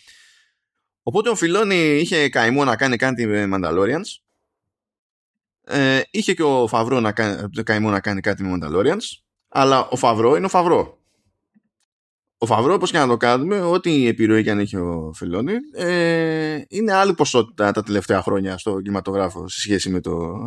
Οπότε 1.04 1.30
ο 1.30 1.36
Φιλόνι 1.36 1.98
είχε 1.98 2.30
καημό 2.30 2.64
να 2.64 2.76
κάνει 2.76 2.96
κάτι 2.96 3.26
με 3.26 3.50
Mandalorians. 3.54 4.20
Ε, 5.72 6.02
είχε 6.12 6.34
και 6.34 6.44
ο 6.44 6.68
Φαβρό 6.68 7.00
να 7.00 7.12
κάνει, 7.12 7.64
καημό 7.64 7.90
να 7.90 8.00
κάνει 8.00 8.22
κάτι 8.22 8.44
με 8.44 8.58
Mandalorians. 8.58 9.04
Αλλά 9.50 9.88
ο 9.88 9.96
Φαβρό 9.96 10.36
είναι 10.36 10.46
ο 10.46 10.50
Φαβρό 10.50 11.02
ο 12.44 12.46
Φαβρό, 12.46 12.74
όπως 12.74 12.92
και 12.92 12.98
να 12.98 13.08
το 13.08 13.18
κάνουμε, 13.18 13.62
ό,τι 13.62 14.08
επιρροή 14.08 14.44
και 14.44 14.52
αν 14.52 14.60
έχει 14.60 14.78
ο 14.78 15.12
Φιλόνι, 15.16 15.54
ε, 15.74 16.62
είναι 16.68 16.94
άλλη 16.94 17.14
ποσότητα 17.14 17.72
τα 17.72 17.84
τελευταία 17.84 18.22
χρόνια 18.22 18.58
στο 18.58 18.82
κινηματογράφο 18.82 19.48
σε 19.48 19.60
σχέση 19.60 19.90
με 19.90 20.00
το. 20.00 20.38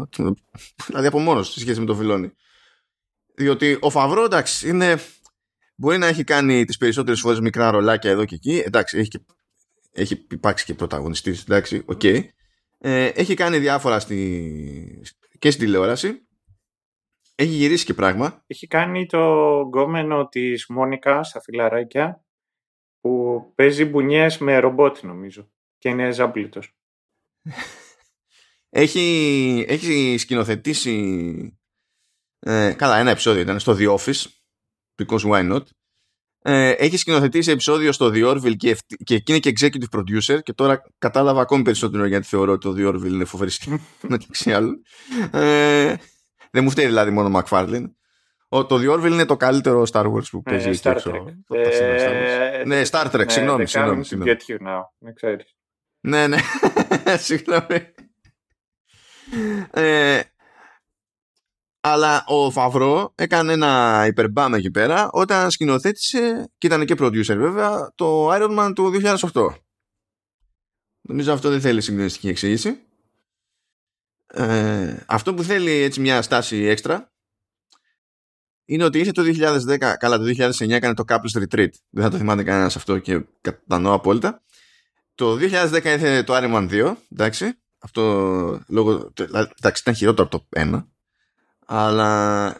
Δηλαδή 0.87 1.07
από 1.07 1.19
μόνος 1.19 1.53
σε 1.53 1.61
σχέση 1.61 1.81
με 1.81 1.87
το 1.87 1.95
Φιλόνι. 1.95 2.33
Διότι 3.35 3.79
ο 3.81 3.91
Φαβρό, 3.91 4.25
εντάξει, 4.25 4.69
είναι, 4.69 4.99
μπορεί 5.75 5.99
να 5.99 6.07
έχει 6.07 6.25
κάνει 6.25 6.65
τις 6.65 6.77
περισσότερες 6.77 7.21
φορές 7.21 7.41
μικρά 7.41 7.71
ρολάκια 7.71 8.11
εδώ 8.11 8.25
και 8.25 8.35
εκεί. 8.35 8.63
Εντάξει, 8.67 8.99
έχει, 8.99 9.09
και, 9.09 9.21
έχει 9.93 10.27
υπάρξει 10.31 10.65
και 10.65 10.75
πρωταγωνιστής, 10.75 11.43
εντάξει, 11.43 11.83
OK. 11.85 12.01
Okay. 12.03 12.23
Ε, 12.79 13.07
έχει 13.07 13.35
κάνει 13.35 13.59
διάφορα 13.59 14.01
στη, 14.01 15.03
και 15.39 15.51
στην 15.51 15.65
τηλεόραση 15.65 16.27
έχει 17.35 17.53
γυρίσει 17.53 17.85
και 17.85 17.95
πράγμα. 17.95 18.45
Έχει 18.47 18.67
κάνει 18.67 19.07
το 19.07 19.19
γκόμενο 19.67 20.29
της 20.29 20.67
Μόνικα 20.69 21.23
στα 21.23 21.41
φιλαράκια 21.41 22.25
που 23.01 23.43
παίζει 23.55 23.85
μπουνιές 23.85 24.39
με 24.39 24.59
ρομπότ 24.59 25.03
νομίζω 25.03 25.51
και 25.79 25.89
είναι 25.89 26.11
ζάμπλητος. 26.11 26.77
έχει, 28.71 29.65
έχει 29.69 30.17
σκηνοθετήσει 30.19 31.59
ε, 32.39 32.75
καλά 32.77 32.99
ένα 32.99 33.11
επεισόδιο 33.11 33.43
ήταν 33.43 33.59
στο 33.59 33.77
The 33.79 33.97
Office 33.97 34.25
because 34.97 35.21
why 35.21 35.53
not; 35.53 35.63
Ε, 36.47 36.71
έχει 36.71 36.97
σκηνοθετήσει 36.97 37.51
επεισόδιο 37.51 37.93
στο 37.93 38.11
The 38.15 38.31
Orville 38.31 38.57
και, 38.57 38.77
και 39.05 39.23
είναι 39.27 39.39
και 39.39 39.53
executive 39.59 39.99
producer 39.99 40.43
και 40.43 40.53
τώρα 40.53 40.83
κατάλαβα 40.99 41.41
ακόμη 41.41 41.63
περισσότερο 41.63 42.07
γιατί 42.07 42.27
θεωρώ 42.27 42.53
ότι 42.53 42.61
το 42.61 42.75
The 42.79 42.95
Orville 42.95 43.13
είναι 43.13 43.25
φοβερή 43.25 43.51
μεταξύ 44.09 44.53
άλλων 44.53 44.83
ε, 45.33 45.95
δεν 46.51 46.65
μου 46.65 46.71
φταίει 46.71 46.87
δηλαδή 46.87 47.11
μόνο 47.11 47.39
ο 47.39 47.43
McFarlane. 47.43 47.85
Το 48.49 48.67
The 48.71 48.91
Orville 48.91 49.13
είναι 49.13 49.25
το 49.25 49.37
καλύτερο 49.37 49.87
Star 49.93 50.13
Wars 50.13 50.29
που 50.31 50.43
παίζει 50.43 50.69
ε, 50.69 50.75
Star 50.83 50.97
Trek. 50.97 51.25
Ε, 51.49 52.63
ναι, 52.67 52.83
Star 52.91 53.11
Trek, 53.11 53.25
συγγνώμη. 53.27 53.67
συγγνώμη, 53.67 54.05
Get 54.11 54.51
you 54.51 54.67
now, 54.67 54.81
ναι, 54.99 55.13
ξέρεις. 55.13 55.57
Ναι, 56.01 56.27
ναι, 56.27 56.37
συγγνώμη. 57.27 57.95
Ε, 59.71 60.21
αλλά 61.87 62.25
ο 62.27 62.51
Φαβρό 62.51 63.13
έκανε 63.15 63.53
ένα 63.53 64.05
υπερμπάμ 64.07 64.55
εκεί 64.55 64.71
πέρα 64.71 65.09
όταν 65.11 65.51
σκηνοθέτησε 65.51 66.51
και 66.59 66.67
ήταν 66.67 66.85
και 66.85 66.95
producer 66.99 67.37
βέβαια 67.37 67.93
το 67.95 68.33
Iron 68.33 68.59
Man 68.59 68.73
του 68.75 68.93
2008. 69.33 69.49
Νομίζω 71.01 71.33
αυτό 71.33 71.51
δεν 71.51 71.61
θέλει 71.61 71.81
συγκλονιστική 71.81 72.29
εξήγηση. 72.29 72.81
Ε, 74.27 74.97
αυτό 75.07 75.35
που 75.35 75.43
θέλει 75.43 75.71
έτσι 75.71 76.01
μια 76.01 76.23
στάση 76.23 76.57
έξτρα 76.57 77.13
είναι 78.65 78.85
ότι 78.85 78.99
είχε 78.99 79.13
το 79.13 79.23
2010, 79.23 79.79
καλά 79.99 80.19
το 80.19 80.25
2009 80.25 80.71
έκανε 80.71 80.95
το 80.95 81.05
Couples 81.09 81.43
Retreat. 81.43 81.71
Δεν 81.91 82.03
θα 82.05 82.11
το 82.11 82.17
θυμάται 82.17 82.43
κανένα 82.43 82.67
αυτό 82.67 82.99
και 82.99 83.25
κατανοώ 83.41 83.93
απόλυτα. 83.93 84.43
Το 85.15 85.33
2010 85.33 85.85
ήρθε 85.85 86.23
το 86.23 86.35
Iron 86.37 86.55
Man 86.55 86.71
2, 86.71 86.95
εντάξει. 87.13 87.59
Αυτό 87.79 88.03
λόγω, 88.69 89.13
εντάξει, 89.19 89.81
ήταν 89.81 89.95
χειρότερο 89.95 90.29
από 90.29 90.39
το 90.39 90.47
1. 90.57 90.94
Αλλά 91.65 92.57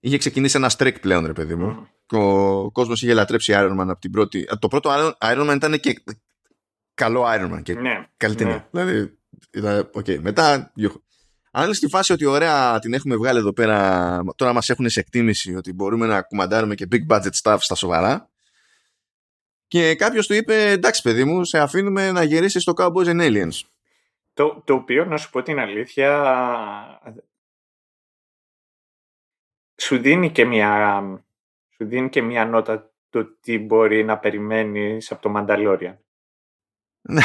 είχε 0.00 0.18
ξεκινήσει 0.18 0.56
ένα 0.56 0.70
streak 0.76 1.00
πλέον, 1.00 1.26
ρε 1.26 1.32
παιδί 1.32 1.54
μου. 1.54 1.88
Mm. 2.12 2.18
Ο 2.18 2.70
κόσμος 2.70 3.02
είχε 3.02 3.14
λατρέψει 3.14 3.52
Iron 3.56 3.80
Man 3.80 3.86
από 3.88 4.00
την 4.00 4.10
πρώτη. 4.10 4.48
Το 4.58 4.68
πρώτο 4.68 5.14
Iron 5.20 5.50
Man 5.50 5.54
ήταν 5.54 5.80
και 5.80 6.02
καλό 6.94 7.24
Iron 7.26 7.52
Man 7.54 7.62
και 7.62 7.74
ναι, 7.74 8.08
καλή 8.16 8.34
ταινία. 8.34 8.68
Ναι. 8.70 8.84
Δηλαδή 8.84 9.18
ήταν, 9.50 9.90
okay. 9.94 10.18
Μετά, 10.18 10.72
αν 11.50 11.64
είναι 11.64 11.74
στη 11.74 11.88
φάση 11.88 12.12
ότι 12.12 12.24
ωραία 12.24 12.78
την 12.78 12.94
έχουμε 12.94 13.16
βγάλει 13.16 13.38
εδώ 13.38 13.52
πέρα, 13.52 14.20
τώρα 14.36 14.52
μας 14.52 14.70
έχουν 14.70 14.88
σε 14.88 15.00
εκτίμηση 15.00 15.54
ότι 15.54 15.72
μπορούμε 15.72 16.06
να 16.06 16.22
κουμαντάρουμε 16.22 16.74
και 16.74 16.88
big 16.92 17.06
budget 17.14 17.32
stuff 17.42 17.56
στα 17.58 17.74
σοβαρά 17.74 18.30
και 19.68 19.94
κάποιος 19.94 20.26
του 20.26 20.34
είπε 20.34 20.70
εντάξει 20.70 21.02
παιδί 21.02 21.24
μου, 21.24 21.44
σε 21.44 21.58
αφήνουμε 21.58 22.12
να 22.12 22.22
γυρίσεις 22.22 22.62
στο 22.62 22.72
Cowboys 22.76 23.06
and 23.06 23.20
Aliens. 23.20 23.60
Το, 24.34 24.62
το 24.64 24.74
οποίο, 24.74 25.04
να 25.04 25.16
σου 25.16 25.30
πω 25.30 25.42
την 25.42 25.58
αλήθεια, 25.58 26.22
σου 29.76 29.98
δίνει 29.98 30.32
και 30.32 30.44
μια, 30.44 31.00
σου 31.76 31.86
δίνει 31.86 32.08
και 32.08 32.22
μια 32.22 32.46
νότα 32.46 32.92
το 33.08 33.24
τι 33.40 33.58
μπορεί 33.58 34.04
να 34.04 34.18
περιμένεις 34.18 35.12
από 35.12 35.22
το 35.22 35.34
Mandalorian. 35.36 35.96
Ναι. 37.00 37.22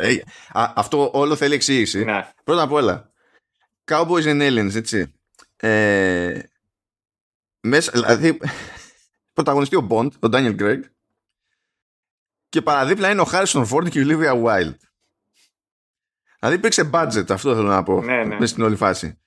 Ε, 0.00 0.20
αυτό 0.52 1.10
όλο 1.12 1.36
θέλει 1.36 1.54
εξήγηση. 1.54 2.04
Ναι. 2.04 2.32
Πρώτα 2.44 2.62
απ' 2.62 2.72
όλα, 2.72 3.12
Cowboys 3.84 4.24
and 4.24 4.40
Aliens, 4.42 4.74
έτσι. 4.74 5.14
Ε, 5.56 6.40
μέσα, 7.60 7.90
δηλαδή, 7.92 8.38
πρωταγωνιστεί 9.32 9.76
ο 9.76 9.86
Bond, 9.90 10.10
ο 10.12 10.28
Daniel 10.32 10.60
Craig, 10.60 10.80
και 12.48 12.62
παραδίπλα 12.62 13.10
είναι 13.10 13.20
ο 13.20 13.28
Harrison 13.32 13.66
Ford 13.66 13.90
και 13.90 14.00
η 14.00 14.04
Olivia 14.06 14.44
Wilde. 14.44 14.74
Δηλαδή 16.38 16.56
υπήρξε 16.56 16.90
budget, 16.92 17.30
αυτό 17.30 17.54
θέλω 17.54 17.68
να 17.68 17.82
πω, 17.82 18.02
ναι, 18.02 18.16
ναι. 18.16 18.34
μέσα 18.34 18.46
στην 18.46 18.62
όλη 18.62 18.76
φάση. 18.76 19.19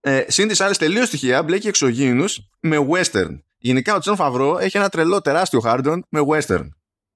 Ε, 0.00 0.24
Συν 0.28 0.48
τοις 0.48 0.64
άλλοις 0.64 0.74
τελείως 0.74 1.06
στοιχεία, 1.06 1.42
μπλέκει 1.42 1.68
εξωγήινους 1.68 2.40
με 2.60 2.88
western. 2.90 3.38
Γενικά 3.58 3.94
ο 3.94 3.98
Τζον 3.98 4.16
Φαβρό 4.16 4.58
έχει 4.58 4.76
ένα 4.76 4.88
τρελό 4.88 5.20
τεράστιο 5.20 5.60
hard-on 5.60 6.06
με 6.08 6.20
western. 6.28 6.68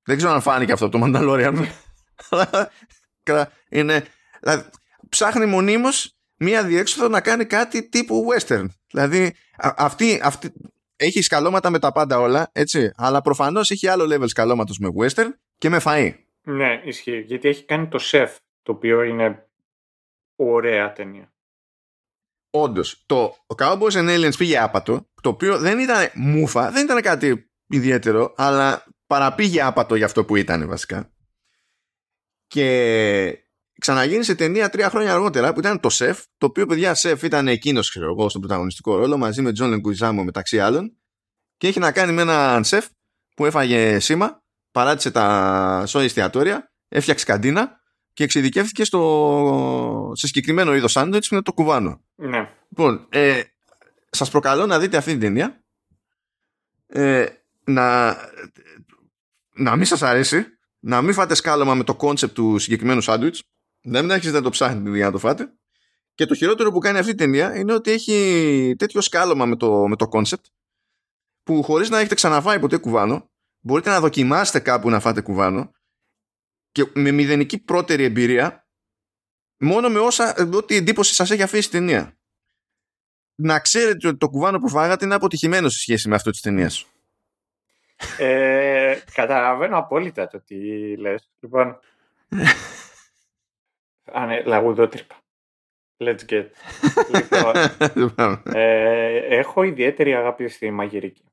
Δεν 0.05 0.17
ξέρω 0.17 0.33
αν 0.33 0.41
φάνηκε 0.41 0.73
αυτό 0.73 0.89
το 0.89 1.01
Mandalorian. 1.03 1.67
είναι, 3.69 4.07
δηλαδή, 4.41 4.69
ψάχνει 5.09 5.47
μονίμως 5.47 6.17
μία 6.37 6.65
διέξοδο 6.65 7.09
να 7.09 7.21
κάνει 7.21 7.45
κάτι 7.45 7.89
τύπου 7.89 8.27
western. 8.33 8.67
Δηλαδή 8.91 9.35
αυτή, 9.59 10.21
αυτή, 10.23 10.53
έχει 10.97 11.23
σκαλώματα 11.23 11.71
με 11.71 11.79
τα 11.79 11.93
πάντα 11.93 12.19
όλα, 12.19 12.51
έτσι, 12.53 12.93
αλλά 12.97 13.21
προφανώς 13.21 13.71
έχει 13.71 13.89
άλλο 13.89 14.15
level 14.15 14.29
σκαλώματος 14.29 14.79
με 14.79 14.89
western 14.99 15.29
και 15.59 15.69
με 15.69 15.81
φαΐ. 15.85 16.15
Ναι, 16.43 16.81
ισχύει, 16.85 17.21
γιατί 17.21 17.49
έχει 17.49 17.65
κάνει 17.65 17.89
το 17.89 17.99
chef, 18.03 18.29
το 18.63 18.73
οποίο 18.73 19.03
είναι 19.03 19.49
ωραία 20.37 20.93
ταινία. 20.93 21.34
Όντως, 22.57 23.03
το 23.07 23.37
Cowboys 23.57 23.91
and 23.91 24.09
Aliens 24.09 24.37
πήγε 24.39 24.59
άπατο, 24.59 25.11
το 25.23 25.29
οποίο 25.29 25.59
δεν 25.59 25.79
ήταν 25.79 26.11
μούφα, 26.15 26.71
δεν 26.71 26.85
ήταν 26.85 27.01
κάτι 27.03 27.51
ιδιαίτερο, 27.67 28.35
αλλά 28.37 28.85
παραπήγε 29.07 29.63
άπατο 29.63 29.95
για 29.95 30.07
αυτό 30.07 30.25
που 30.25 30.37
ήταν 30.37 30.69
βασικά. 30.69 31.13
Και 32.47 33.39
ξαναγίνει 33.81 34.23
σε 34.25 34.35
ταινία 34.35 34.69
τρία 34.69 34.91
χρόνια 34.91 35.13
αργότερα 35.13 35.53
που 35.53 35.59
ήταν 35.59 35.81
το 35.81 35.89
Σεφ, 35.89 36.25
το 36.39 36.47
οποίο 36.47 36.67
παιδιά 36.67 36.95
Σεφ 36.95 37.23
ήταν 37.23 37.49
εκείνος, 37.49 37.91
ξέρω 37.91 38.11
εγώ, 38.11 38.29
στον 38.29 38.41
πρωταγωνιστικό 38.41 38.97
ρόλο 38.97 39.17
μαζί 39.17 39.43
με 39.43 39.53
Τζον 39.53 39.71
Λεγκουιζάμο 39.71 40.25
μεταξύ 40.25 40.61
άλλων. 40.61 40.97
Και 41.57 41.67
έχει 41.67 41.79
να 41.79 41.93
κάνει 41.93 42.13
με 42.13 42.23
έναν 42.23 42.65
Σεφ 42.65 42.87
που 43.37 43.47
έφαγε 43.47 43.99
σήμα, 43.99 44.43
παράτησε 44.71 45.11
τα 45.11 45.85
σόι 45.87 46.05
εστιατόρια, 46.05 46.73
έφτιαξε 46.89 47.25
καντίνα 47.25 47.83
και 48.15 48.25
εξειδικεύτηκε 48.25 48.85
στο... 48.85 50.13
σε 50.15 50.27
συγκεκριμένο 50.27 50.75
είδος 50.75 50.93
σάντουιτς 50.93 51.29
που 51.29 51.35
είναι 51.35 51.43
το 51.43 51.53
κουβάνο. 51.53 52.01
Ναι. 52.15 52.51
Λοιπόν, 52.69 53.07
ε, 53.09 53.43
σας 54.11 54.31
προκαλώ 54.31 54.67
να 54.67 54.79
δείτε 54.79 54.97
αυτή 54.97 55.11
την 55.11 55.21
ταινία. 55.21 55.65
Ε, 56.87 57.27
να, 57.65 58.17
να 59.55 59.77
μην 59.77 59.85
σας 59.85 60.03
αρέσει 60.03 60.47
να 60.81 61.03
μην 61.03 61.15
φάτε 61.15 61.35
σκάλωμα 61.35 61.75
με 61.75 61.85
το 61.85 61.95
concept 61.95 62.35
του 62.35 62.59
συγκεκριμένου 62.59 63.01
σάντουιτς, 63.01 63.43
να 63.81 64.03
μην 64.03 64.13
αρχίσετε 64.13 64.37
να 64.37 64.45
το 64.45 64.51
ψάχνετε 64.51 64.97
για 64.97 65.05
να 65.05 65.13
το 65.13 65.19
φάτε. 65.19 65.53
Και 66.15 66.27
το 66.27 66.35
χειρότερο 66.35 66.73
που 66.73 66.79
κάνει 66.79 66.99
αυτή 66.99 67.11
η 67.11 67.15
ταινία 67.15 67.57
είναι 67.57 67.73
ότι 67.73 67.91
έχει 67.91 68.75
τέτοιο 68.79 69.01
σκάλωμα 69.01 69.47
με 69.47 69.57
το, 69.57 69.89
με 69.89 69.97
το 69.97 70.09
concept 70.13 70.45
που 71.43 71.63
χωρίς 71.63 71.91
να 71.91 71.99
έχετε 71.99 72.15
ξαναφάει 72.15 72.59
ποτέ 72.59 72.77
κουβάνο 72.77 73.31
μπορείτε 73.61 73.91
να 73.91 74.01
δοκιμάσετε 74.01 74.59
κάπου 74.59 74.91
να 74.91 75.01
φάτε 75.01 75.21
κουβάνο 75.21 75.73
και 76.75 76.91
με 76.95 77.11
μηδενική 77.11 77.59
πρότερη 77.59 78.05
εμπειρία 78.05 78.67
μόνο 79.59 79.89
με 79.89 79.99
όσα 79.99 80.49
ό,τι 80.55 80.77
εντύπωση 80.77 81.15
σας 81.15 81.31
έχει 81.31 81.43
αφήσει 81.43 81.69
η 81.69 81.71
ταινία. 81.71 82.17
να 83.35 83.61
ξέρετε 83.61 84.09
ότι 84.09 84.17
το 84.17 84.29
κουβάνο 84.29 84.59
που 84.59 84.69
φάγατε 84.69 85.05
είναι 85.05 85.15
αποτυχημένο 85.15 85.69
σε 85.69 85.79
σχέση 85.79 86.09
με 86.09 86.15
αυτό 86.15 86.31
της 86.31 86.41
ταινίας. 86.41 86.87
Ε, 88.19 88.99
καταλαβαίνω 89.15 89.79
απόλυτα 89.79 90.27
το 90.27 90.41
τι 90.41 90.57
λες. 90.97 91.31
Λοιπόν, 91.41 91.79
Α, 94.13 94.27
ναι, 94.27 94.43
λαγουδότρυπα. 94.43 95.15
Let's 95.97 96.25
get. 96.29 96.47
λοιπόν, 97.95 98.43
ε, 98.55 99.17
έχω 99.17 99.63
ιδιαίτερη 99.63 100.15
αγάπη 100.15 100.49
στη 100.49 100.71
μαγειρική. 100.71 101.25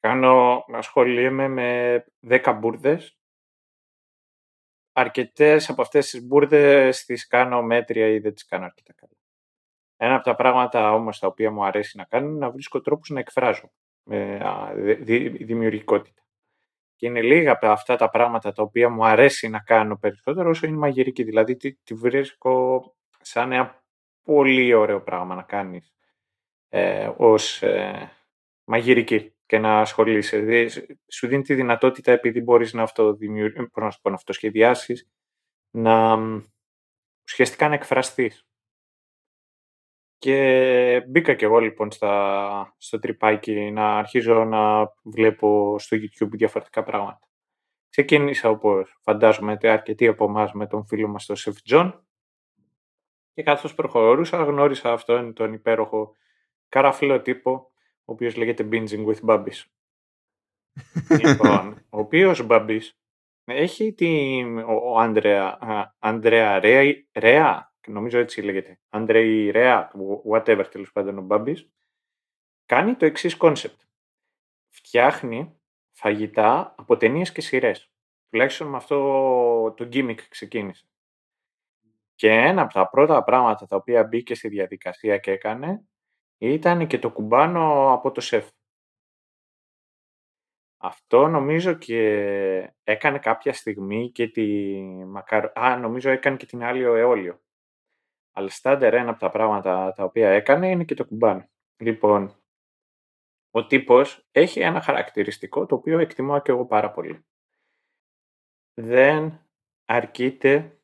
Κάνω, 0.00 0.64
ασχολούμαι 0.72 1.48
με 1.48 2.04
10 2.28 2.56
μπουρδες. 2.58 3.18
Αρκετές 4.96 5.68
από 5.68 5.82
αυτές 5.82 6.10
τις 6.10 6.26
μπουρδες 6.26 7.04
τις 7.04 7.26
κάνω 7.26 7.62
μέτρια 7.62 8.08
ή 8.08 8.18
δεν 8.18 8.34
τις 8.34 8.44
κάνω 8.44 8.64
αρκετά 8.64 8.92
καλά. 8.92 9.12
Ένα 9.96 10.14
από 10.14 10.24
τα 10.24 10.34
πράγματα 10.34 10.92
όμως 10.92 11.18
τα 11.18 11.26
οποία 11.26 11.50
μου 11.50 11.64
αρέσει 11.64 11.96
να 11.96 12.04
κάνω 12.04 12.28
είναι 12.28 12.38
να 12.38 12.50
βρίσκω 12.50 12.80
τρόπους 12.80 13.08
να 13.08 13.20
εκφράζω 13.20 13.70
με 14.02 14.40
δημιουργικότητα. 15.40 16.22
Και 16.96 17.06
είναι 17.06 17.22
λίγα 17.22 17.52
από 17.52 17.66
αυτά 17.66 17.96
τα 17.96 18.10
πράγματα 18.10 18.52
τα 18.52 18.62
οποία 18.62 18.88
μου 18.88 19.06
αρέσει 19.06 19.48
να 19.48 19.58
κάνω 19.58 19.96
περισσότερο 19.96 20.50
όσο 20.50 20.66
είναι 20.66 20.76
μαγειρική. 20.76 21.22
Δηλαδή 21.22 21.56
τη, 21.56 21.74
τη 21.74 21.94
βρίσκω 21.94 22.84
σαν 23.20 23.52
ένα 23.52 23.84
πολύ 24.22 24.74
ωραίο 24.74 25.02
πράγμα 25.02 25.34
να 25.34 25.42
κάνεις 25.42 25.94
ε, 26.68 27.10
ως 27.16 27.62
ε, 27.62 28.10
μαγειρική 28.64 29.33
και 29.46 29.58
να 29.58 29.80
ασχολείσαι. 29.80 30.38
Δηλαδή, 30.38 30.98
σου 31.08 31.26
δίνει 31.26 31.42
τη 31.42 31.54
δυνατότητα 31.54 32.12
επειδή 32.12 32.40
μπορείς 32.40 32.72
να, 32.72 32.82
αυτό 32.82 33.16
να, 33.20 33.70
να 34.02 34.14
αυτοσχεδιάσεις 34.14 35.08
να 35.70 36.18
ουσιαστικά 37.24 37.68
να 37.68 37.74
εκφραστείς. 37.74 38.46
Και 40.18 41.04
μπήκα 41.08 41.34
κι 41.34 41.44
εγώ 41.44 41.58
λοιπόν 41.58 41.90
στα, 41.90 42.74
στο 42.78 42.98
τρυπάκι 42.98 43.70
να 43.70 43.98
αρχίζω 43.98 44.44
να 44.44 44.92
βλέπω 45.02 45.78
στο 45.78 45.96
YouTube 45.96 46.30
διαφορετικά 46.30 46.82
πράγματα. 46.82 47.28
Ξεκίνησα 47.88 48.48
όπως 48.48 48.98
φαντάζομαι 49.02 49.58
αρκετοί 49.62 50.06
από 50.06 50.24
εμάς 50.24 50.52
με 50.52 50.66
τον 50.66 50.86
φίλο 50.86 51.08
μας 51.08 51.26
τον 51.26 51.36
Chef 51.36 51.62
John 51.62 52.06
και 53.32 53.42
καθώς 53.42 53.74
προχωρούσα 53.74 54.42
γνώρισα 54.42 54.92
αυτόν 54.92 55.34
τον 55.34 55.52
υπέροχο 55.52 56.16
καραφλό 56.68 57.22
τύπο 57.22 57.73
ο 58.04 58.12
οποίος 58.12 58.36
λέγεται 58.36 58.68
Binging 58.72 59.06
with 59.06 59.20
Babish. 59.28 59.64
λοιπόν, 61.22 61.86
ο 61.90 61.98
οποίος 61.98 62.46
Babish 62.50 62.82
έχει 63.44 63.92
την, 63.92 64.58
ο 64.58 64.98
Άντρεα, 64.98 65.58
Ανδρέα 65.98 66.60
Ρέα, 67.12 67.74
νομίζω 67.86 68.18
έτσι 68.18 68.42
λέγεται, 68.42 68.80
Αντρέι 68.88 69.50
Ρέα, 69.50 69.90
whatever 70.30 70.64
τέλος 70.70 70.92
πάντων 70.92 71.18
ο 71.18 71.22
Μπάμπης, 71.22 71.70
κάνει 72.66 72.94
το 72.94 73.06
εξής 73.06 73.36
concept. 73.36 73.80
Φτιάχνει 74.68 75.60
φαγητά 75.92 76.74
από 76.78 76.96
ταινίες 76.96 77.32
και 77.32 77.40
σειρές. 77.40 77.90
Τουλάχιστον 78.28 78.66
με 78.66 78.76
αυτό 78.76 79.74
το 79.76 79.88
gimmick 79.92 80.20
ξεκίνησε. 80.28 80.86
Και 82.14 82.30
ένα 82.30 82.62
από 82.62 82.72
τα 82.72 82.88
πρώτα 82.88 83.24
πράγματα 83.24 83.66
τα 83.66 83.76
οποία 83.76 84.04
μπήκε 84.04 84.34
στη 84.34 84.48
διαδικασία 84.48 85.18
και 85.18 85.30
έκανε 85.30 85.84
ήταν 86.52 86.86
και 86.86 86.98
το 86.98 87.10
κουμπάνο 87.10 87.92
από 87.92 88.10
το 88.10 88.20
σεφ. 88.20 88.48
Αυτό 90.76 91.28
νομίζω 91.28 91.74
και 91.74 92.02
έκανε 92.84 93.18
κάποια 93.18 93.52
στιγμή 93.52 94.10
και 94.10 94.28
τη 94.28 94.72
μακαρο... 95.06 95.52
Α, 95.54 95.76
νομίζω 95.76 96.10
έκανε 96.10 96.36
και 96.36 96.46
την 96.46 96.62
άλλη 96.62 96.86
ο 96.86 96.94
αιώλιο. 96.94 97.42
Αλλά 98.32 98.48
στάντερ 98.48 98.94
ένα 98.94 99.10
από 99.10 99.20
τα 99.20 99.28
πράγματα 99.28 99.92
τα 99.92 100.04
οποία 100.04 100.30
έκανε 100.30 100.70
είναι 100.70 100.84
και 100.84 100.94
το 100.94 101.06
κουμπάνο. 101.06 101.48
Λοιπόν, 101.76 102.42
ο 103.50 103.66
τύπος 103.66 104.26
έχει 104.30 104.60
ένα 104.60 104.80
χαρακτηριστικό 104.80 105.66
το 105.66 105.74
οποίο 105.74 105.98
εκτιμώ 105.98 106.40
και 106.40 106.50
εγώ 106.50 106.66
πάρα 106.66 106.90
πολύ. 106.90 107.26
Δεν 108.74 109.46
αρκείται 109.84 110.78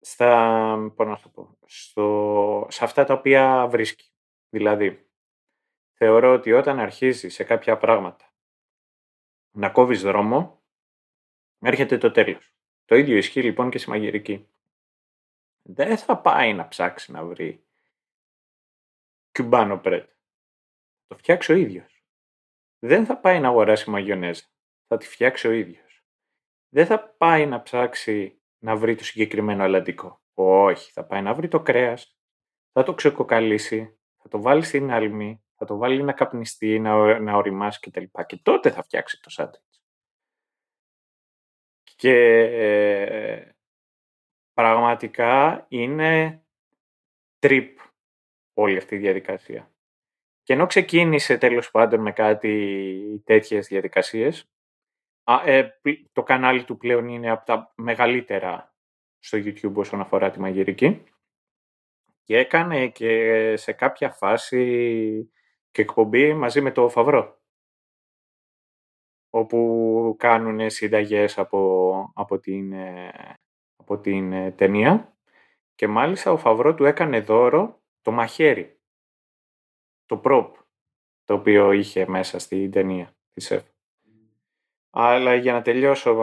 στα, 0.00 0.92
πώς 0.96 1.06
να 1.06 1.20
το 1.20 1.28
πω, 1.28 1.58
στο, 1.66 2.66
σε 2.70 2.84
αυτά 2.84 3.04
τα 3.04 3.14
οποία 3.14 3.66
βρίσκει. 3.70 4.09
Δηλαδή, 4.50 5.10
θεωρώ 5.96 6.32
ότι 6.32 6.52
όταν 6.52 6.78
αρχίζει 6.78 7.28
σε 7.28 7.44
κάποια 7.44 7.76
πράγματα 7.76 8.34
να 9.56 9.70
κόβεις 9.70 10.02
δρόμο, 10.02 10.62
έρχεται 11.58 11.98
το 11.98 12.10
τέλος. 12.10 12.54
Το 12.84 12.96
ίδιο 12.96 13.16
ισχύει 13.16 13.42
λοιπόν 13.42 13.70
και 13.70 13.78
στη 13.78 13.90
μαγειρική 13.90 14.48
δεν 15.62 15.98
θα 15.98 16.20
πάει 16.20 16.54
να 16.54 16.68
ψάξει 16.68 17.12
να 17.12 17.24
βρει 17.24 17.66
κουμπάνο 19.32 19.78
πρέτ. 19.78 20.10
Το 21.06 21.16
φτιάξει 21.16 21.52
ο 21.52 21.54
ίδιος. 21.54 22.04
Δεν 22.78 23.06
θα 23.06 23.18
πάει 23.18 23.40
να 23.40 23.48
αγοράσει 23.48 23.90
μαγιονέζα. 23.90 24.44
Θα 24.86 24.96
τη 24.96 25.06
φτιάξει 25.06 25.48
ο 25.48 25.50
ίδιος. 25.50 26.04
Δεν 26.68 26.86
θα 26.86 27.08
πάει 27.08 27.46
να 27.46 27.62
ψάξει 27.62 28.42
να 28.58 28.76
βρει 28.76 28.94
το 28.94 29.04
συγκεκριμένο 29.04 29.62
αλαντικό. 29.62 30.22
Όχι, 30.34 30.92
θα 30.92 31.04
πάει 31.04 31.22
να 31.22 31.34
βρει 31.34 31.48
το 31.48 31.62
κρέας, 31.62 32.18
θα 32.72 32.82
το 32.82 32.94
ξεκοκαλίσει, 32.94 33.99
θα 34.22 34.28
το 34.28 34.40
βάλεις 34.40 34.68
στην 34.68 34.90
άλμη, 34.90 35.42
θα 35.54 35.64
το 35.64 35.76
βάλει 35.76 36.02
να 36.02 36.12
καπνιστεί, 36.12 36.78
να, 36.78 37.20
να 37.20 37.36
οριμάσει 37.36 37.80
κτλ. 37.80 38.00
Και, 38.00 38.24
και 38.26 38.40
τότε 38.42 38.70
θα 38.70 38.82
φτιάξει 38.82 39.20
το 39.20 39.30
σάντουιτς. 39.30 39.82
Και 41.96 42.40
ε, 42.40 43.54
πραγματικά 44.52 45.66
είναι 45.68 46.42
τρίπ 47.38 47.78
όλη 48.54 48.76
αυτή 48.76 48.94
η 48.94 48.98
διαδικασία. 48.98 49.72
Και 50.42 50.52
ενώ 50.52 50.66
ξεκίνησε 50.66 51.38
τέλος 51.38 51.70
πάντων 51.70 52.00
με 52.00 52.12
κάτι 52.12 53.22
τέτοιες 53.24 53.66
διαδικασίες, 53.66 54.50
ε, 55.44 55.68
το 56.12 56.22
κανάλι 56.22 56.64
του 56.64 56.76
πλέον 56.76 57.08
είναι 57.08 57.30
από 57.30 57.44
τα 57.44 57.72
μεγαλύτερα 57.76 58.74
στο 59.18 59.38
YouTube 59.38 59.74
όσον 59.74 60.00
αφορά 60.00 60.30
τη 60.30 60.40
μαγειρική 60.40 61.04
και 62.30 62.38
έκανε 62.38 62.88
και 62.88 63.56
σε 63.56 63.72
κάποια 63.72 64.10
φάση 64.10 65.30
και 65.70 65.82
εκπομπή 65.82 66.34
μαζί 66.34 66.60
με 66.60 66.72
το 66.72 66.88
Φαβρό 66.88 67.40
όπου 69.30 70.14
κάνουν 70.18 70.70
συνταγές 70.70 71.38
από, 71.38 72.12
από 72.14 72.38
την 72.38 72.72
ε, 72.72 73.12
από 73.76 73.98
την 73.98 74.32
ε, 74.32 74.50
ταινία. 74.50 75.16
Και 75.74 75.88
μάλιστα 75.88 76.32
ο 76.32 76.36
Φαβρό 76.36 76.74
του 76.74 76.84
έκανε 76.84 77.20
δώρο 77.20 77.82
το 78.00 78.10
μαχαίρι, 78.10 78.80
το 80.06 80.20
prop, 80.24 80.50
το 81.24 81.34
οποίο 81.34 81.72
είχε 81.72 82.08
μέσα 82.08 82.38
στην 82.38 82.70
ταινία 82.70 83.16
της 83.32 83.50
ΕΦ. 83.50 83.64
Αλλά 84.90 85.34
για 85.34 85.52
να 85.52 85.62
τελειώσω 85.62 86.14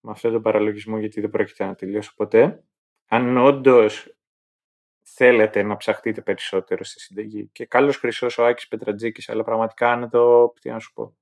με 0.00 0.10
αυτό 0.10 0.30
το 0.30 0.40
παραλογισμό, 0.40 0.98
γιατί 0.98 1.20
δεν 1.20 1.30
πρόκειται 1.30 1.64
να 1.64 1.74
τελειώσω 1.74 2.12
ποτέ, 2.16 2.64
αν 3.06 3.36
όντως 3.36 4.14
θέλετε 5.14 5.62
να 5.62 5.76
ψαχτείτε 5.76 6.20
περισσότερο 6.20 6.84
στη 6.84 7.00
συνταγή 7.00 7.48
και 7.52 7.66
καλός 7.66 7.96
χρυσός 7.96 8.38
ο 8.38 8.44
Άκης 8.44 8.68
Πετρατζίκης, 8.68 9.28
αλλά 9.28 9.44
πραγματικά 9.44 9.92
αν 9.92 10.10
το, 10.10 10.52
τι 10.60 10.70
να 10.70 10.78
σου 10.78 10.92
πω, 10.92 11.16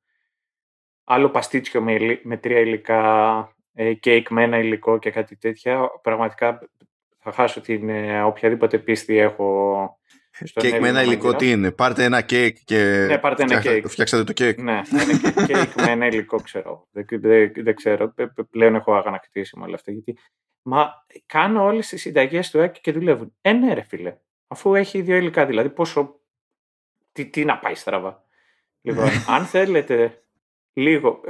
άλλο 1.05 1.31
παστίτσιο 1.31 1.83
με, 1.83 2.21
με 2.23 2.37
τρία 2.37 2.59
υλικά, 2.59 3.57
κέικ 4.01 4.31
με 4.31 4.43
ένα 4.43 4.59
υλικό 4.59 4.99
και 4.99 5.11
κάτι 5.11 5.37
τέτοια, 5.37 5.91
πραγματικά 6.03 6.69
θα 7.19 7.33
χάσω 7.33 7.61
την 7.61 7.89
ε, 7.89 8.23
οποιαδήποτε 8.23 8.79
πίστη 8.79 9.17
έχω 9.17 9.99
Κέικ 10.55 10.81
με 10.81 10.89
ένα 10.89 11.03
υλικό 11.03 11.35
τι 11.35 11.51
είναι, 11.51 11.71
πάρτε 11.71 12.05
ένα 12.05 12.21
κέικ 12.21 12.57
και 12.65 13.07
ναι, 13.09 13.19
πάρτε 13.19 13.43
ένα 13.43 13.61
κέικ. 13.61 13.89
φτιάξατε 13.89 14.25
το 14.25 14.33
κέικ. 14.33 14.61
Ναι, 14.61 14.81
ένα 14.91 15.47
κέικ 15.47 15.75
με 15.75 15.91
ένα 15.91 16.07
υλικό 16.07 16.41
ξέρω. 16.41 16.89
Δεν, 16.91 17.07
δεν, 17.11 17.53
δεν 17.55 17.75
ξέρω, 17.75 18.15
πλέον 18.51 18.75
έχω 18.75 18.95
αγανακτήσει 18.95 19.59
με 19.59 19.65
όλα 19.65 19.75
αυτά. 19.75 19.93
Γιατί... 19.93 20.19
Μα 20.63 21.07
κάνω 21.27 21.65
όλες 21.65 21.89
τις 21.89 22.01
συνταγές 22.01 22.51
του 22.51 22.59
Άκη 22.59 22.81
και 22.81 22.93
δουλεύουν. 22.93 23.37
Ε, 23.41 23.53
ναι, 23.53 23.75
ρε 23.75 23.83
φίλε. 23.83 24.19
Αφού 24.47 24.75
έχει 24.75 25.03
δύο 25.03 25.17
υλικά, 25.17 25.47
δηλαδή 25.47 25.71
πόσο. 25.71 26.21
Τι, 27.13 27.27
τι 27.27 27.45
να 27.45 27.59
πάει 27.59 27.75
στραβά. 27.75 28.25
Λοιπόν, 28.81 29.09
αν 29.29 29.45
θέλετε 29.45 30.23
λίγο 30.73 31.21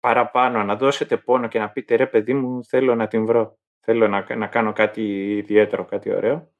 παραπάνω, 0.00 0.62
να 0.62 0.76
δώσετε 0.76 1.16
πόνο 1.16 1.48
και 1.48 1.58
να 1.58 1.70
πείτε 1.70 1.94
ρε 1.94 2.06
παιδί 2.06 2.34
μου 2.34 2.64
θέλω 2.64 2.94
να 2.94 3.06
την 3.06 3.26
βρω, 3.26 3.58
θέλω 3.80 4.08
να, 4.08 4.36
να 4.36 4.46
κάνω 4.46 4.72
κάτι 4.72 5.36
ιδιαίτερο, 5.36 5.84
κάτι 5.84 6.12
ωραίο. 6.12 6.52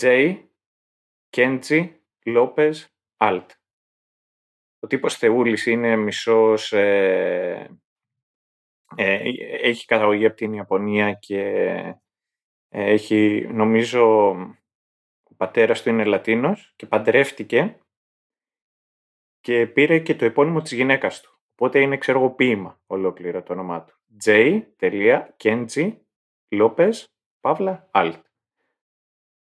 J, 0.00 0.36
Kenji, 1.36 1.88
Lopez, 2.24 2.74
Alt. 3.16 3.46
Ο 4.78 4.86
τύπος 4.86 5.16
Θεούλης 5.16 5.66
είναι 5.66 5.96
μισός, 5.96 6.72
ε, 6.72 7.80
ε, 8.94 9.20
έχει 9.62 9.86
καταγωγή 9.86 10.26
από 10.26 10.36
την 10.36 10.52
Ιαπωνία 10.52 11.12
και 11.12 11.40
ε, 12.68 12.92
έχει, 12.92 13.48
νομίζω, 13.52 14.28
ο 15.22 15.34
πατέρας 15.36 15.82
του 15.82 15.88
είναι 15.88 16.04
Λατίνος 16.04 16.72
και 16.76 16.86
παντρεύτηκε 16.86 17.78
και 19.40 19.66
πήρε 19.66 19.98
και 19.98 20.14
το 20.14 20.24
επώνυμο 20.24 20.60
της 20.60 20.72
γυναίκας 20.72 21.20
του. 21.20 21.38
Οπότε 21.52 21.80
είναι 21.80 21.96
ξέρω 21.96 22.18
εγώ 22.18 22.30
ποίημα 22.30 22.80
ολόκληρο 22.86 23.42
το 23.42 23.52
όνομά 23.52 23.84
του. 23.84 23.98
J. 24.24 24.60
Kenji 25.42 25.96
Lopez 26.48 26.92
Παύλα 27.40 27.90
Alt. 27.90 28.20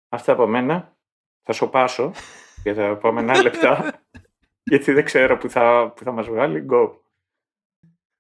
Αυτά 0.09 0.33
από 0.33 0.47
μένα. 0.47 0.97
θα 1.43 1.53
σοπάσω 1.53 2.13
για 2.63 2.75
τα 2.75 2.85
επόμενα 2.85 3.43
λεπτά, 3.43 4.03
γιατί 4.71 4.93
δεν 4.93 5.05
ξέρω 5.05 5.39
που 5.39 5.51
θα, 5.51 5.93
που 5.97 6.05
θα 6.05 6.13
μας 6.13 6.27
βγάλει. 6.27 6.67
Go. 6.71 7.08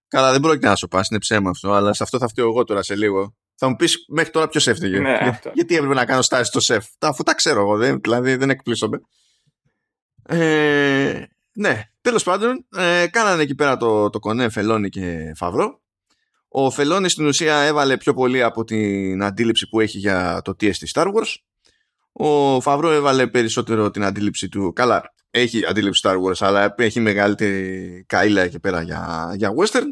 Καλά, 0.08 0.32
δεν 0.32 0.40
πρόκειται 0.40 0.68
να 0.68 0.76
σου 0.76 0.88
πας, 0.88 1.08
είναι 1.08 1.18
ψέμα 1.18 1.50
αυτό, 1.50 1.72
αλλά 1.72 1.92
σε 1.94 2.02
αυτό 2.02 2.18
θα 2.18 2.28
φταίω 2.28 2.46
εγώ 2.46 2.64
τώρα 2.64 2.82
σε 2.82 2.96
λίγο. 2.96 3.34
Θα 3.54 3.68
μου 3.68 3.76
πεις 3.76 4.04
μέχρι 4.08 4.30
τώρα 4.30 4.48
ποιος 4.48 4.66
έφταιγε. 4.66 4.98
Ναι, 4.98 5.10
Για- 5.10 5.28
αυτό. 5.28 5.50
γιατί 5.54 5.74
έπρεπε 5.76 5.94
να 5.94 6.04
κάνω 6.04 6.22
στάση 6.22 6.44
στο 6.44 6.60
σεφ; 6.60 6.86
Τα- 6.98 7.08
Αφού 7.08 7.22
τα 7.22 7.34
ξέρω 7.34 7.60
εγώ, 7.60 7.76
δεν, 7.76 8.00
δηλαδή 8.02 8.36
δεν 8.36 8.50
εκπλήσωμαι. 8.50 9.00
Ε, 10.28 11.22
ναι, 11.52 11.82
τέλος 12.00 12.22
πάντων, 12.22 12.66
ε, 12.76 13.06
κάνανε 13.10 13.42
εκεί 13.42 13.54
πέρα 13.54 13.76
το, 13.76 14.10
το 14.10 14.18
κονέ 14.18 14.48
Φελόνι 14.48 14.88
και 14.88 15.32
Φαβρό. 15.36 15.80
Ο 16.48 16.70
Φελόνι 16.70 17.08
στην 17.08 17.26
ουσία 17.26 17.56
έβαλε 17.60 17.96
πιο 17.96 18.14
πολύ 18.14 18.42
από 18.42 18.64
την 18.64 19.22
αντίληψη 19.22 19.68
που 19.68 19.80
έχει 19.80 19.98
για 19.98 20.40
το 20.44 20.54
τι 20.54 20.66
εστί 20.66 20.90
Star 20.94 21.06
Wars. 21.06 21.34
Ο 22.12 22.60
Φαβρό 22.60 22.90
έβαλε 22.90 23.26
περισσότερο 23.26 23.90
την 23.90 24.04
αντίληψη 24.04 24.48
του. 24.48 24.72
Καλά, 24.72 25.14
έχει 25.30 25.66
αντίληψη 25.66 26.00
Star 26.04 26.16
Wars, 26.22 26.36
αλλά 26.38 26.74
έχει 26.78 27.00
μεγαλύτερη 27.00 28.04
καήλα 28.06 28.42
εκεί 28.42 28.60
πέρα 28.60 28.82
για, 28.82 29.32
για 29.36 29.52
western. 29.58 29.86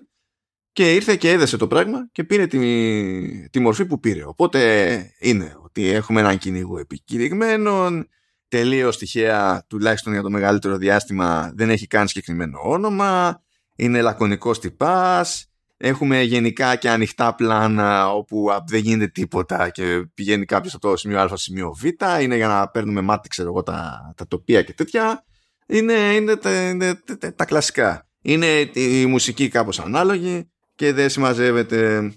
Και 0.73 0.95
ήρθε 0.95 1.17
και 1.17 1.31
έδεσε 1.31 1.57
το 1.57 1.67
πράγμα 1.67 2.09
και 2.13 2.25
πήρε 2.25 2.47
τη, 2.47 3.49
τη 3.49 3.61
μορφή 3.61 3.87
που 3.87 4.01
πήρε. 4.01 4.25
Οπότε 4.25 5.11
είναι 5.19 5.57
ότι 5.63 5.89
έχουμε 5.89 6.21
έναν 6.21 6.39
κυνηγό 6.39 6.79
επικηρυγμένων, 6.79 8.09
τελείως 8.49 8.99
τυχαία, 8.99 9.65
τουλάχιστον 9.69 10.13
για 10.13 10.23
το 10.23 10.31
μεγαλύτερο 10.31 10.77
διάστημα, 10.77 11.53
δεν 11.55 11.71
έχει 11.71 11.87
καν 11.87 12.09
συγκεκριμένο 12.09 12.61
όνομα, 12.63 13.43
είναι 13.77 14.01
λακωνικός 14.01 14.61
τυπάς, 14.61 15.51
έχουμε 15.77 16.23
γενικά 16.23 16.77
και 16.77 16.91
ανοιχτά 16.91 17.35
πλάνα 17.35 18.13
όπου 18.13 18.51
α, 18.51 18.65
δεν 18.67 18.81
γίνεται 18.81 19.07
τίποτα 19.09 19.69
και 19.71 20.07
πηγαίνει 20.15 20.45
κάποιος 20.45 20.75
από 20.75 20.89
το 20.89 20.97
σημείο 20.97 21.21
Α 21.21 21.27
στο 21.27 21.37
σημείο 21.37 21.75
Β, 21.75 21.85
είναι 22.21 22.37
για 22.37 22.49
να 22.49 22.69
παίρνουμε 22.69 23.01
μάτι, 23.01 23.29
ξέρω 23.29 23.49
εγώ, 23.49 23.63
τα, 23.63 24.13
τα 24.17 24.27
τοπία 24.27 24.63
και 24.63 24.73
τέτοια. 24.73 25.25
Είναι, 25.67 25.93
είναι 25.93 26.37
τα, 26.37 26.69
είναι 26.69 26.95
τα- 26.95 27.19
τα- 27.19 27.35
τα 27.35 27.45
κλασικά. 27.45 28.09
Είναι 28.23 28.71
η 28.73 29.07
μουσική 29.07 29.49
κάπως 29.49 29.81
ανάλογη 29.81 30.51
και 30.75 30.93
δεν 30.93 31.11
συμμαζεύεται. 31.11 32.13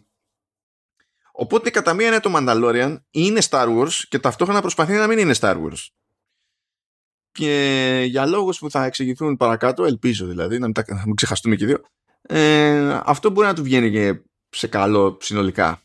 Οπότε 1.31 1.69
κατά 1.69 1.93
μία 1.93 2.07
είναι 2.07 2.19
το 2.19 2.33
Mandalorian 2.35 2.97
είναι 3.09 3.41
Star 3.49 3.67
Wars 3.77 3.91
και 4.09 4.19
ταυτόχρονα 4.19 4.61
προσπαθεί 4.61 4.93
να 4.93 5.07
μην 5.07 5.17
είναι 5.17 5.33
Star 5.39 5.55
Wars. 5.55 5.87
Και 7.31 8.03
για 8.07 8.25
λόγους 8.25 8.59
που 8.59 8.69
θα 8.71 8.83
εξηγηθούν 8.85 9.37
παρακάτω, 9.37 9.85
ελπίζω 9.85 10.25
δηλαδή, 10.27 10.59
να 10.59 10.65
μην, 10.65 10.73
τα, 10.73 10.83
να 10.87 11.03
μην 11.05 11.15
ξεχαστούμε 11.15 11.55
και 11.55 11.63
οι 11.63 11.67
δύο, 11.67 11.81
ε, 12.21 12.99
αυτό 13.03 13.29
μπορεί 13.29 13.47
να 13.47 13.53
του 13.53 13.63
βγαίνει 13.63 13.91
και 13.91 14.21
σε 14.49 14.67
καλό 14.67 15.17
συνολικά. 15.21 15.81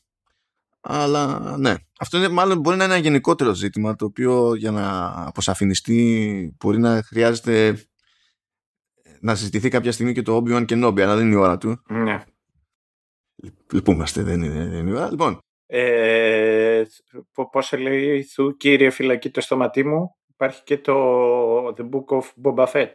Αλλά 0.81 1.57
ναι, 1.59 1.75
αυτό 1.99 2.17
είναι, 2.17 2.29
μάλλον 2.29 2.61
μπορεί 2.61 2.77
να 2.77 2.85
είναι 2.85 2.95
ένα 2.95 3.03
γενικότερο 3.03 3.55
ζήτημα 3.55 3.97
το 3.97 4.05
οποίο 4.05 4.55
για 4.55 4.71
να 4.71 5.13
αποσαφινιστεί 5.27 6.57
μπορεί 6.59 6.79
να 6.79 7.03
χρειάζεται 7.03 7.85
να 9.21 9.35
συζητηθεί 9.35 9.69
κάποια 9.69 9.93
στιγμή 9.93 10.13
και 10.13 10.23
το 10.23 10.37
Obi-Wan 10.37 10.65
και 10.67 10.81
Nobi, 10.85 11.01
αλλά 11.01 11.17
δεν 11.17 11.25
είναι 11.27 11.35
η 11.35 11.39
ώρα 11.39 11.59
του. 11.59 11.83
Ναι. 11.89 12.25
Λυπούμαστε, 13.73 14.23
δεν 14.23 14.43
είναι, 14.43 14.69
δεν 14.69 14.79
είναι 14.79 14.91
η 14.91 14.93
ώρα. 14.95 15.11
Λοιπόν, 15.11 15.39
Ε, 15.67 16.85
πο- 17.33 17.51
πώς 17.51 17.67
σε 17.67 17.77
λέει 17.77 18.23
Θου, 18.23 18.57
κύριε 18.57 18.91
φυλακή 18.91 19.31
το 19.31 19.41
στόματί 19.41 19.85
μου, 19.85 20.17
υπάρχει 20.27 20.63
και 20.63 20.79
το 20.79 21.67
The 21.69 21.89
Book 21.91 22.19
of 22.19 22.23
Boba 22.45 22.67
Fett. 22.73 22.91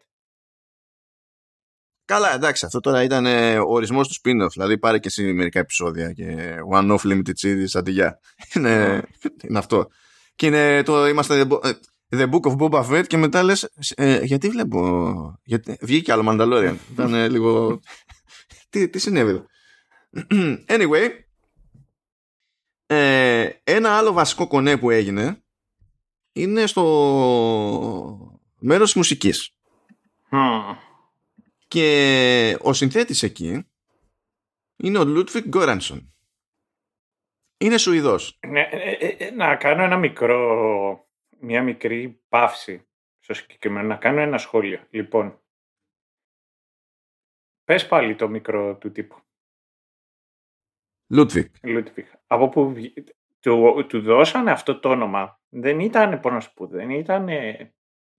Καλά, 2.10 2.34
εντάξει, 2.34 2.66
αυτό 2.66 2.80
τώρα 2.80 3.04
ήταν 3.04 3.26
ε, 3.26 3.60
ο 3.60 3.72
ορισμός 3.72 4.08
του 4.08 4.16
spin-off. 4.22 4.50
Δηλαδή 4.52 4.78
πάρε 4.78 5.00
και 5.00 5.08
εσύ 5.08 5.34
μερικά 5.34 5.60
επεισόδια 5.60 6.12
και 6.12 6.56
one-off 6.74 6.98
limited 7.04 7.34
series 7.42 7.68
αντιγιά. 7.74 8.20
Είναι, 8.56 9.04
είναι 9.48 9.58
αυτό. 9.58 9.88
Και 10.36 10.46
είναι 10.46 10.84
το 10.84 11.08
είμαστε 11.08 11.42
the, 11.44 11.52
Bo- 11.52 11.66
ε, 11.66 11.72
the 12.10 12.30
Book 12.30 12.42
of 12.42 12.56
Boba 12.58 12.90
Fett 12.90 13.04
και 13.08 13.18
μετά 13.18 13.44
λες 13.44 13.70
ε, 13.96 14.20
γιατί 14.24 14.50
βλέπω. 14.50 15.40
Γιατί, 15.44 15.78
βγήκε 15.82 16.12
άλλο 16.12 16.24
Mandalorian. 16.28 16.76
ήταν 16.92 17.14
ε, 17.14 17.28
λίγο. 17.28 17.80
τι, 18.70 18.90
τι 18.90 19.00
συνέβη 19.00 19.30
εδώ; 19.30 19.46
anyway, 20.78 21.10
ε, 22.86 23.50
ένα 23.64 23.98
άλλο 23.98 24.12
βασικό 24.12 24.48
κονέ 24.48 24.78
που 24.78 24.90
έγινε 24.90 25.44
είναι 26.32 26.66
στο 26.66 26.84
μέρος 28.60 28.86
της 28.86 28.96
μουσικής. 28.96 29.54
Hm. 30.32 30.88
Και 31.70 32.58
ο 32.62 32.74
συνθέτης 32.74 33.24
εκεί 33.24 33.68
είναι 34.76 34.98
ο 34.98 35.04
Λούντβιγκ 35.04 35.48
Γκόρανσον. 35.48 36.14
Είναι 37.58 37.78
Σουηδός. 37.78 38.40
Ναι, 38.48 38.62
ε, 38.72 38.92
ε, 38.92 39.26
ε, 39.26 39.32
να 39.32 39.56
κάνω 39.56 39.84
ένα 39.84 39.98
μικρό, 39.98 41.10
μια 41.40 41.64
μικρή 41.64 42.24
παύση 42.30 42.88
στο 43.20 43.34
συγκεκριμένο, 43.34 43.88
να 43.88 43.96
κάνω 43.96 44.20
ένα 44.20 44.38
σχόλιο. 44.38 44.88
Λοιπόν, 44.90 45.42
πες 47.64 47.88
πάλι 47.88 48.16
το 48.16 48.30
μικρό 48.30 48.78
του 48.78 48.92
τύπου, 48.92 49.22
Λούτβικ. 51.12 51.56
Λούτβιχ. 51.64 52.14
Από 52.28 52.50
που 52.50 52.74
βγη- 52.74 53.16
του, 53.40 53.86
του 53.90 54.02
δώσανε 54.02 54.52
αυτό 54.52 54.80
το 54.80 54.90
όνομα, 54.90 55.42
δεν 55.50 55.80
ήταν, 55.80 56.20
πώς 56.20 56.32
να 56.32 56.40
σου 56.40 56.54
πω, 56.54 56.68
δεν 56.68 56.90
ήταν 56.90 57.28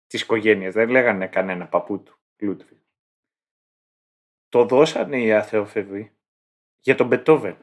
της 0.06 0.22
οικογένειας, 0.22 0.74
δεν 0.74 0.88
λέγανε 0.88 1.28
κανένα 1.28 1.68
παππού 1.68 2.02
του, 2.02 2.18
Λούτβιχ. 2.40 2.78
Το 4.50 4.64
δώσανε 4.64 5.22
οι 5.22 5.32
αθεόφοβοι 5.32 6.12
για 6.80 6.94
τον 6.94 7.06
Μπετόβεν. 7.06 7.56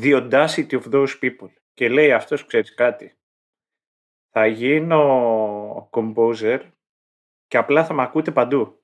The 0.00 0.30
audacity 0.30 0.82
of 0.82 0.92
those 0.92 1.18
people. 1.22 1.50
Και 1.74 1.88
λέει 1.88 2.12
αυτός, 2.12 2.46
ξέρεις 2.46 2.74
κάτι, 2.74 3.18
θα 4.30 4.46
γίνω 4.46 5.88
composer 5.90 6.60
και 7.46 7.56
απλά 7.56 7.84
θα 7.84 7.94
με 7.94 8.02
ακούτε 8.02 8.30
παντού. 8.30 8.78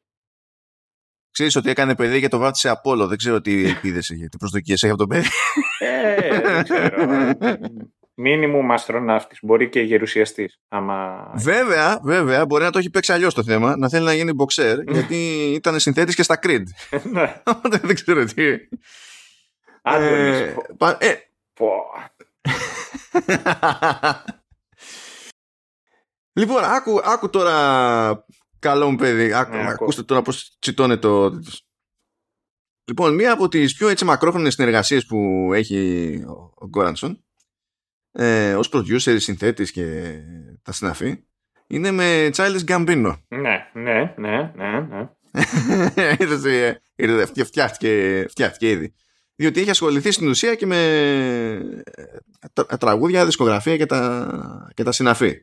Ξέρεις 1.30 1.56
ότι 1.56 1.70
έκανε 1.70 1.94
παιδί 1.94 2.20
και 2.20 2.28
το 2.28 2.38
βάφτισε 2.38 2.68
Απόλο. 2.68 3.06
Δεν 3.06 3.16
ξέρω 3.16 3.40
τι 3.40 3.64
ελπίδες 3.64 4.10
έχει, 4.10 4.28
τι 4.28 4.36
προσδοκίες 4.36 4.82
έχει 4.82 4.92
από 4.92 5.00
το 5.00 5.06
παιδί. 5.06 5.28
Ε, 5.78 6.40
δεν 6.40 6.62
ξέρω. 6.62 7.06
Μίνιμουμ 8.20 8.72
αστροναύτης, 8.72 9.38
μπορεί 9.42 9.68
και 9.68 9.80
γερουσιαστής. 9.80 10.60
Άμα... 10.68 11.30
βέβαια, 11.36 12.00
βέβαια, 12.02 12.46
μπορεί 12.46 12.62
να 12.64 12.70
το 12.70 12.78
έχει 12.78 12.90
παίξει 12.90 13.12
αλλιώς 13.12 13.34
το 13.34 13.42
θέμα, 13.42 13.76
να 13.76 13.88
θέλει 13.88 14.04
να 14.04 14.14
γίνει 14.14 14.32
boxer, 14.38 14.76
γιατί 14.88 15.16
ήταν 15.54 15.80
συνθέτης 15.80 16.14
και 16.14 16.22
στα 16.22 16.38
Creed. 16.42 16.62
Ναι. 17.12 17.42
Οπότε 17.46 17.78
δεν 17.82 17.94
ξέρω 17.94 18.24
τι. 18.24 18.44
Άντωνης, 19.82 20.38
Ε, 20.40 20.52
πω- 20.54 20.76
πα- 20.76 20.96
ε, 21.00 21.14
πω. 21.54 21.70
λοιπόν, 26.40 26.64
άκου, 26.64 27.00
άκου 27.04 27.30
τώρα 27.30 28.24
καλό 28.58 28.90
μου 28.90 28.96
παιδί. 28.96 29.32
Άκου, 29.32 29.52
Ναι, 29.56 29.60
ακούω. 29.60 29.72
ακούστε 29.72 30.02
τώρα 30.02 30.22
πώς 30.22 30.56
τσιτώνει 30.58 30.98
το... 30.98 31.40
Λοιπόν, 32.84 33.14
μία 33.14 33.32
από 33.32 33.48
τις 33.48 33.74
πιο 33.74 33.88
έτσι 33.88 34.04
μακρόχρονες 34.04 34.54
συνεργασίες 34.54 35.06
που 35.06 35.50
έχει 35.54 36.08
ο, 36.28 36.52
ο 36.54 36.66
Γκόρανσον 36.66 37.24
ε, 38.12 38.54
ως 38.54 38.70
producer, 38.72 39.16
συνθέτης 39.20 39.70
και 39.70 40.14
τα 40.62 40.72
συναφή 40.72 41.24
είναι 41.66 41.90
με 41.90 42.30
Childish 42.36 42.64
Gambino. 42.66 43.16
Ναι, 43.28 43.56
ναι, 43.74 44.14
ναι, 44.16 44.52
ναι, 44.56 44.80
ναι. 44.80 45.08
Είδες, 46.20 46.44
ε, 46.44 46.82
είδες, 46.96 47.28
φτια- 47.28 47.44
φτιάχτηκε, 47.44 48.24
φτιάχτηκε 48.28 48.70
ήδη. 48.70 48.94
Διότι 49.36 49.60
έχει 49.60 49.70
ασχοληθεί 49.70 50.10
στην 50.10 50.28
ουσία 50.28 50.54
και 50.54 50.66
με 50.66 50.76
ε, 51.94 52.04
τρα- 52.52 52.76
τραγούδια, 52.78 53.24
δισκογραφία 53.24 53.76
και 53.76 53.86
τα, 53.86 54.70
και 54.74 54.82
τα 54.82 54.92
συναφή. 54.92 55.34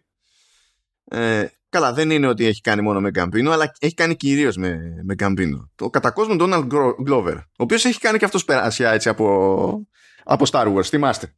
Ε, 1.05 1.45
καλά, 1.69 1.93
δεν 1.93 2.09
είναι 2.09 2.27
ότι 2.27 2.45
έχει 2.45 2.61
κάνει 2.61 2.81
μόνο 2.81 3.01
με 3.01 3.09
Γκαμπίνο, 3.09 3.51
αλλά 3.51 3.71
έχει 3.79 3.93
κάνει 3.93 4.15
κυρίως 4.15 4.55
με, 4.57 4.79
με 5.03 5.13
Γκαμπίνο. 5.13 5.71
Το 5.75 5.89
κατά 5.89 6.11
κόσμο 6.11 6.35
Donald 6.39 6.67
Gro- 6.67 6.95
Glover, 7.09 7.35
ο 7.37 7.43
οποίος 7.63 7.85
έχει 7.85 7.99
κάνει 7.99 8.17
και 8.17 8.25
αυτός 8.25 8.43
περάσια 8.45 8.91
έτσι 8.91 9.09
από, 9.09 9.87
από 10.23 10.45
Star 10.51 10.73
Wars, 10.73 10.83
θυμάστε. 10.85 11.35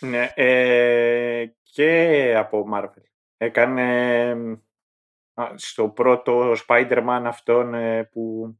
Ναι, 0.00 0.32
ε, 0.34 1.46
και 1.62 2.34
από 2.36 2.68
Marvel. 2.74 3.02
Έκανε 3.36 4.30
α, 5.34 5.52
στο 5.54 5.88
πρώτο 5.88 6.52
Spider-Man 6.66 7.22
αυτόν 7.24 7.74
ε, 7.74 8.04
που 8.04 8.54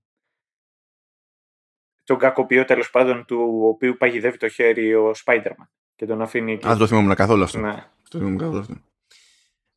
τον 2.05 2.19
κακοποιό 2.19 2.65
τέλος 2.65 2.91
πάντων 2.91 3.25
του 3.25 3.61
οποίου 3.63 3.97
παγιδεύει 3.97 4.37
το 4.37 4.49
χέρι 4.49 4.95
ο 4.95 5.13
Spider-Man 5.25 5.69
και 5.97 6.07
τον 6.07 6.23
αφήνει 6.23 6.53
εκεί. 6.53 6.65
Αν 6.65 6.71
δεν 6.71 6.79
το 6.79 6.87
θυμόμουν 6.87 7.15
καθόλου 7.15 7.43
αυτό. 7.43 7.59
Ναι. 7.59 7.87
Το 8.09 8.19
θυμόμουν 8.19 8.39
καθόλου 8.39 8.59
αυτό. 8.59 8.75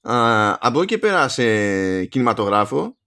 Α, 0.01 0.57
από 0.61 0.81
εκεί 0.81 0.87
και 0.87 0.97
πέρα 0.97 1.27
σε 1.27 2.05
κινηματογράφο 2.05 2.97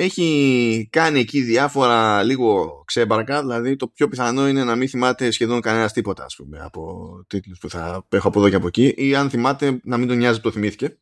έχει 0.00 0.88
κάνει 0.92 1.18
εκεί 1.18 1.40
διάφορα 1.40 2.22
λίγο 2.22 2.82
ξέμπαρκα, 2.86 3.40
δηλαδή 3.40 3.76
το 3.76 3.88
πιο 3.88 4.08
πιθανό 4.08 4.48
είναι 4.48 4.64
να 4.64 4.76
μην 4.76 4.88
θυμάται 4.88 5.30
σχεδόν 5.30 5.60
κανένας 5.60 5.92
τίποτα 5.92 6.24
ας 6.24 6.36
πούμε 6.36 6.58
από 6.58 7.24
τίτλους 7.26 7.58
που 7.58 7.70
θα 7.70 8.06
έχω 8.08 8.28
από 8.28 8.38
εδώ 8.38 8.48
και 8.48 8.56
από 8.56 8.66
εκεί 8.66 8.94
ή 8.96 9.14
αν 9.14 9.30
θυμάται 9.30 9.80
να 9.82 9.96
μην 9.96 10.08
τον 10.08 10.16
νοιάζει 10.16 10.40
που 10.40 10.48
το 10.48 10.50
θυμήθηκε. 10.54 10.98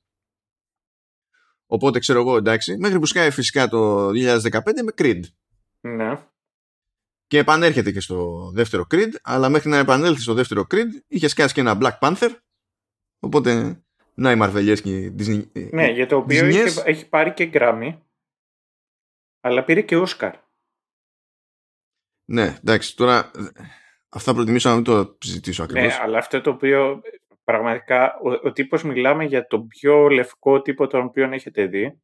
Οπότε 1.66 1.98
ξέρω 1.98 2.20
εγώ 2.20 2.36
εντάξει, 2.36 2.76
μέχρι 2.78 2.98
που 2.98 3.06
σκάει 3.06 3.30
φυσικά 3.30 3.68
το 3.68 4.08
2015 4.08 4.60
με 4.84 4.92
Creed. 4.98 5.20
ναι. 5.80 6.18
Και 7.26 7.38
επανέρχεται 7.38 7.92
και 7.92 8.00
στο 8.00 8.50
δεύτερο 8.54 8.86
Creed, 8.90 9.12
αλλά 9.22 9.48
μέχρι 9.48 9.70
να 9.70 9.76
επανέλθει 9.76 10.20
στο 10.20 10.34
δεύτερο 10.34 10.66
Creed 10.70 11.02
είχε 11.06 11.28
σκάσει 11.28 11.54
και 11.54 11.60
ένα 11.60 11.78
Black 11.80 11.98
Panther. 11.98 12.30
Οπότε 13.18 13.80
Να 14.14 14.30
η 14.30 14.36
Μαρβελιέσκη 14.36 15.14
Disney. 15.18 15.70
Ναι, 15.70 15.90
για 15.90 16.06
το 16.06 16.16
οποίο 16.16 16.44
έχει, 16.44 16.80
έχει 16.84 17.08
πάρει 17.08 17.32
και 17.32 17.46
γκράμι, 17.46 18.05
αλλά 19.46 19.64
πήρε 19.64 19.80
και 19.80 19.96
Όσκαρ. 19.96 20.34
Ναι, 22.24 22.56
εντάξει, 22.60 22.96
τώρα 22.96 23.30
αυτά 24.08 24.34
προτιμήσω 24.34 24.68
να 24.68 24.74
μην 24.74 24.84
το 24.84 25.16
συζητήσω 25.20 25.62
Ναι, 25.64 25.68
ακριβώς. 25.70 26.00
αλλά 26.00 26.18
αυτό 26.18 26.40
το 26.40 26.50
οποίο 26.50 27.02
πραγματικά 27.44 28.18
ο, 28.18 28.30
ο 28.48 28.52
τύπος 28.52 28.82
μιλάμε 28.82 29.24
για 29.24 29.46
τον 29.46 29.66
πιο 29.66 30.08
λευκό 30.08 30.62
τύπο 30.62 30.86
τον 30.86 31.04
οποίο 31.04 31.32
έχετε 31.32 31.66
δει 31.66 32.00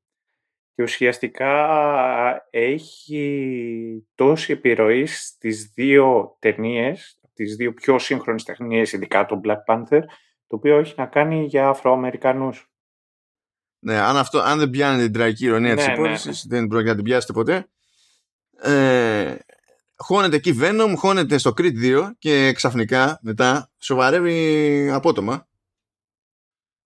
και 0.74 0.82
ουσιαστικά 0.82 2.48
έχει 2.50 4.06
τόση 4.14 4.52
επιρροή 4.52 5.06
στις 5.06 5.72
δύο 5.74 6.36
ταινίες, 6.38 7.20
τις 7.32 7.56
δύο 7.56 7.72
πιο 7.72 7.98
σύγχρονες 7.98 8.44
ταινίες, 8.44 8.92
ειδικά 8.92 9.26
το 9.26 9.40
Black 9.44 9.64
Panther, 9.66 10.00
το 10.46 10.56
οποίο 10.56 10.78
έχει 10.78 10.94
να 10.96 11.06
κάνει 11.06 11.44
για 11.44 11.68
Αφροαμερικανούς. 11.68 12.71
Ναι, 13.84 13.98
αν, 13.98 14.16
αυτό, 14.16 14.38
αν 14.38 14.58
δεν 14.58 14.70
πιάνει 14.70 15.02
την 15.02 15.12
τραγική 15.12 15.44
ηρωνία 15.44 15.68
Ναι, 15.68 15.76
της 15.76 15.86
ναι, 15.86 15.92
υπόθεσης, 15.92 16.46
δεν 16.48 16.66
πρόκειται 16.66 16.90
να 16.90 16.96
την 16.96 17.04
πιάσετε 17.04 17.32
ποτέ. 17.32 17.66
Ε, 18.62 19.36
χώνεται 19.96 20.36
εκεί 20.36 20.58
Venom, 20.60 20.94
χώνεται 20.96 21.38
στο 21.38 21.54
Creed 21.56 21.82
2 21.82 22.10
και 22.18 22.52
ξαφνικά 22.52 23.18
μετά 23.22 23.70
σοβαρεύει 23.78 24.90
απότομα. 24.90 25.48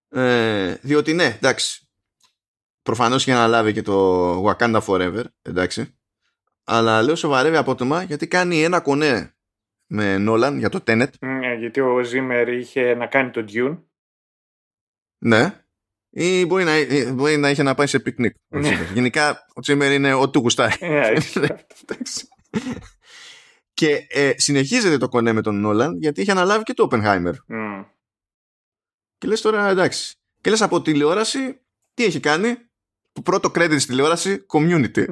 Ε, 0.09 0.75
διότι 0.75 1.13
ναι, 1.13 1.25
εντάξει, 1.25 1.89
προφανώς 2.83 3.23
είχε 3.23 3.33
αναλάβει 3.33 3.73
και 3.73 3.83
το 3.83 4.45
Wakanda 4.45 4.81
Forever, 4.87 5.23
εντάξει, 5.43 5.99
αλλά 6.65 7.03
λέω 7.03 7.15
σοβαρεύει 7.17 7.57
απότομα 7.57 8.03
γιατί 8.03 8.29
κάνει 8.29 8.63
ένα 8.63 8.81
κονέ 8.81 9.35
με 9.87 10.19
Νόλαν 10.19 10.59
για 10.59 10.69
το 10.69 10.83
Tenet, 10.87 11.09
Ναι, 11.21 11.55
γιατί 11.55 11.81
ο 11.81 12.03
Ζήμερ 12.03 12.49
είχε 12.49 12.95
να 12.95 13.07
κάνει 13.07 13.31
το 13.31 13.45
Dune. 13.49 13.79
ναι, 15.19 15.65
ή 16.19 16.47
μπορεί 16.47 16.65
να, 16.65 16.79
ή 16.79 17.11
μπορεί 17.13 17.37
να 17.37 17.51
είχε 17.51 17.63
να 17.63 17.75
πάει 17.75 17.87
σε 17.87 18.01
πικνίκ. 18.01 18.35
ο 18.51 18.59
Ναι. 18.59 18.69
Zimmer. 18.71 18.93
Γενικά 18.95 19.47
ο 19.55 19.61
Τσίμερ 19.61 19.93
είναι 19.93 20.13
ό,τι 20.13 20.31
του 20.33 20.39
γουστάει. 20.39 20.71
Ε, 20.81 20.99
έχει 21.09 21.17
αυτό. 21.17 21.41
Εντάξει. 21.83 22.29
και 23.75 24.07
ε, 24.09 24.33
συνεχίζεται 24.37 24.99
το 24.99 25.09
κονέ 25.09 25.33
με 25.33 25.43
τον 25.43 25.61
Νόλαν 25.61 25.99
γιατί 26.01 26.21
είχε 26.21 26.31
αναλάβει 26.31 26.63
και 26.63 26.75
το 26.75 26.89
Oppenheimer. 26.91 27.33
Μμ. 27.47 27.83
Και 29.19 29.27
λες 29.29 29.41
τώρα 29.41 29.69
εντάξει. 29.69 30.15
Και 30.41 30.51
λες 30.51 30.63
από 30.63 30.83
τηλεόραση 30.83 31.61
τι 31.95 32.05
έχει 32.05 32.21
κάνει; 32.21 32.55
Το 33.13 33.21
πρώτο 33.23 33.49
credit 33.55 33.77
στη 33.79 33.87
τηλεόραση 33.87 34.47
community. 34.53 35.05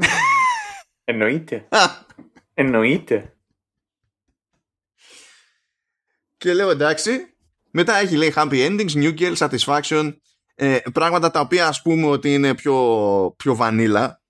Εννοείται. 1.04 1.66
Α, 1.70 1.78
Εννοείται. 2.54 3.36
και 6.36 6.52
λέω 6.54 6.70
εντάξει. 6.70 7.10
Μετά 7.70 7.96
έχει 7.96 8.16
λέει 8.16 8.32
happy 8.36 8.68
endings, 8.68 8.90
new 8.92 9.18
girl, 9.18 9.36
satisfaction. 9.36 10.12
Ε, 10.54 10.78
πράγματα 10.92 11.30
τα 11.30 11.40
οποία 11.40 11.66
ας 11.68 11.82
πούμε 11.82 12.06
ότι 12.06 12.34
είναι 12.34 12.54
πιο, 12.54 13.34
πιο 13.38 13.54
βανίλα 13.54 14.22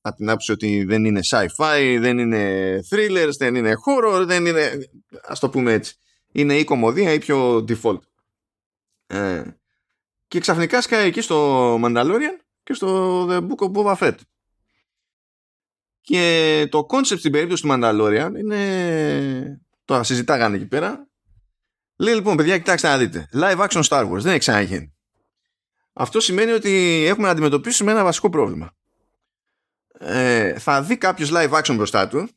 από 0.00 0.16
την 0.16 0.28
άποψη 0.28 0.52
ότι 0.52 0.84
δεν 0.84 1.04
είναι 1.04 1.20
sci-fi, 1.30 1.98
δεν 2.00 2.18
είναι 2.18 2.80
thrillers, 2.90 3.32
δεν 3.38 3.54
είναι 3.54 3.74
horror, 3.86 4.24
δεν 4.26 4.46
είναι, 4.46 4.88
ας 5.22 5.40
το 5.40 5.50
πούμε 5.50 5.72
έτσι, 5.72 5.94
είναι 6.32 6.54
ή 6.54 6.64
κομμωδία 6.64 7.12
ή 7.12 7.18
πιο 7.18 7.64
default. 7.68 8.00
Ε, 9.06 9.42
και 10.28 10.40
ξαφνικά 10.40 10.80
σκάει 10.80 11.06
εκεί 11.06 11.20
στο 11.20 11.74
Mandalorian 11.74 12.40
και 12.62 12.72
στο 12.74 13.26
The 13.26 13.40
Book 13.40 13.66
of 13.66 13.72
Boba 13.72 13.96
Fett. 13.96 14.16
Και 16.00 16.66
το 16.70 16.86
concept 16.90 17.18
στην 17.18 17.32
περίπτωση 17.32 17.62
του 17.62 17.68
Mandalorian 17.72 18.30
είναι, 18.38 19.60
το 19.84 20.02
συζητάγανε 20.02 20.56
εκεί 20.56 20.66
πέρα, 20.66 21.08
λέει 21.96 22.14
λοιπόν 22.14 22.36
παιδιά 22.36 22.58
κοιτάξτε 22.58 22.88
να 22.88 22.98
δείτε, 22.98 23.28
live 23.32 23.66
action 23.68 23.82
Star 23.82 24.10
Wars 24.10 24.18
δεν 24.18 24.30
έχει 24.30 24.38
ξαναγίνει. 24.38 24.94
Αυτό 26.00 26.20
σημαίνει 26.20 26.50
ότι 26.50 27.04
έχουμε 27.08 27.24
να 27.26 27.32
αντιμετωπίσουμε 27.32 27.90
ένα 27.90 28.04
βασικό 28.04 28.28
πρόβλημα 28.30 28.72
ε, 29.98 30.58
θα 30.58 30.82
δει 30.82 30.96
κάποιος 30.96 31.30
live 31.32 31.50
action 31.50 31.74
μπροστά 31.74 32.08
του, 32.08 32.28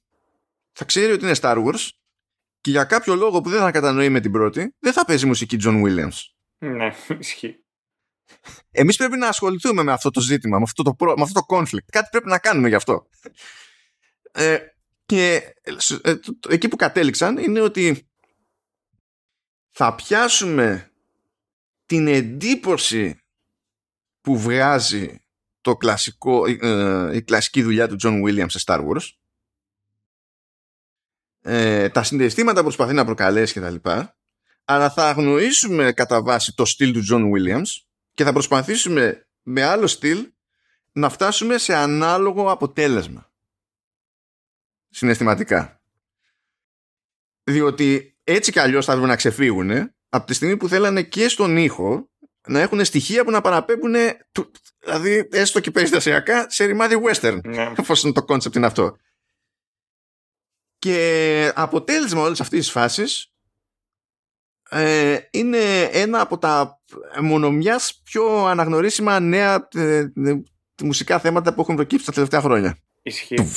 θα 0.72 0.86
ξέρει 0.86 1.12
ότι 1.12 1.24
είναι 1.26 1.36
Star 1.42 1.66
Wars 1.66 1.90
και 2.62 2.70
για 2.72 2.84
κάποιο 2.84 3.16
λόγο 3.16 3.42
που 3.42 3.50
δεν 3.50 3.60
θα 3.60 3.72
κατανοεί 3.72 4.10
με 4.10 4.20
την 4.20 4.32
πρώτη, 4.32 4.76
δεν 4.80 4.94
θα 4.94 5.06
παίζει 5.06 5.26
μουσική 5.26 5.58
John 5.64 5.84
Williams. 5.84 6.18
Ναι, 6.58 6.88
ισχύει. 7.20 7.66
Εμείς 8.72 8.98
πρέπει 8.98 9.18
να 9.18 9.28
ασχοληθούμε 9.28 9.84
με 9.84 9.92
αυτό 9.92 10.10
το 10.10 10.20
ζήτημα, 10.22 10.58
με 10.58 10.64
αυτό 10.64 10.84
το, 10.84 10.94
προ- 10.94 11.18
με 11.18 11.24
αυτό 11.24 11.40
το 11.40 11.56
conflict. 11.56 11.86
Κάτι 11.92 12.08
πρέπει 12.12 12.28
να 12.30 12.40
κάνουμε 12.40 12.68
γι' 12.68 12.76
αυτό. 12.76 13.08
Ε, 14.32 14.58
και 15.06 15.54
ε, 15.62 16.16
το- 16.16 16.40
το- 16.40 16.50
εκεί 16.52 16.68
που 16.68 16.76
κατέληξαν 16.76 17.38
είναι 17.38 17.60
ότι 17.60 18.08
θα 19.72 19.96
πιάσουμε 19.96 20.92
την 21.86 22.08
εντύπωση 22.08 23.23
που 24.24 24.40
βγάζει 24.40 25.22
το 25.62 25.76
κλασικό, 25.76 26.46
ε, 26.46 27.16
η 27.16 27.22
κλασική 27.22 27.64
δουλειά 27.64 27.88
του 27.88 27.96
John 28.04 28.24
Williams 28.24 28.46
σε 28.50 28.64
Star 28.66 28.80
Wars. 28.80 29.10
Ε, 31.42 31.90
τα 31.90 32.04
συναισθήματα 32.04 32.58
που 32.58 32.66
προσπαθεί 32.66 32.94
να 32.94 33.06
προκαλέσει 33.06 33.54
και 33.54 33.60
τα 33.60 33.70
λοιπά 33.70 34.18
αλλά 34.66 34.90
θα 34.90 35.10
αγνοήσουμε 35.10 35.92
κατά 35.92 36.22
βάση 36.22 36.56
το 36.56 36.66
στυλ 36.66 36.94
του 36.94 37.04
John 37.12 37.32
Williams 37.32 37.84
και 38.14 38.24
θα 38.24 38.34
προσπαθήσουμε 38.34 39.28
με 39.44 39.64
άλλο 39.64 39.88
στυλ 39.88 40.32
να 40.92 41.10
φτάσουμε 41.10 41.58
σε 41.58 41.76
ανάλογο 41.76 42.52
αποτέλεσμα. 42.52 43.32
Συναισθηματικά. 44.90 45.82
Διότι 47.44 48.18
έτσι 48.24 48.52
κι 48.52 48.60
αλλιώς 48.60 48.86
θα 48.86 48.92
έπρεπε 48.92 49.10
να 49.10 49.16
ξεφύγουν 49.16 49.72
από 50.10 50.26
τη 50.26 50.34
στιγμή 50.34 50.58
που 50.58 50.68
θέλανε 50.68 51.04
και 51.04 51.28
στον 51.28 51.58
ήχο 51.58 52.10
να 52.48 52.60
έχουν 52.60 52.86
στοιχεία 52.86 53.24
που 53.24 53.32
να 53.32 53.42
παραπέμπουν 53.42 53.94
του- 54.32 54.52
δηλαδή 54.80 55.28
έστω 55.32 55.60
και 55.60 55.72
περιστασιακά 55.72 56.50
σε 56.50 56.66
ρημάδι 56.66 56.96
western 57.06 57.40
Ναι. 57.44 57.72
εφόσον 57.78 58.14
το 58.14 58.26
concept 58.28 58.56
είναι 58.56 58.66
αυτό 58.66 58.98
και 60.80 61.52
αποτέλεσμα 61.56 62.22
όλης 62.22 62.42
αυτής 62.42 62.60
της 62.60 62.72
φάσης 62.72 63.34
ε, 64.70 65.18
είναι 65.32 65.82
ένα 65.84 66.22
από 66.22 66.38
τα 66.38 66.82
μονομιάς 67.22 68.02
πιο 68.04 68.46
αναγνωρίσιμα 68.46 69.20
νέα 69.20 69.68
ε, 69.76 69.98
ε, 69.98 70.42
μουσικά 70.84 71.20
θέματα 71.20 71.54
που 71.54 71.62
έχουν 71.62 71.76
προκύψει 71.76 72.06
τα 72.06 72.12
τελευταία 72.12 72.42
χρόνια. 72.42 72.78
Ισχύει. 73.02 73.48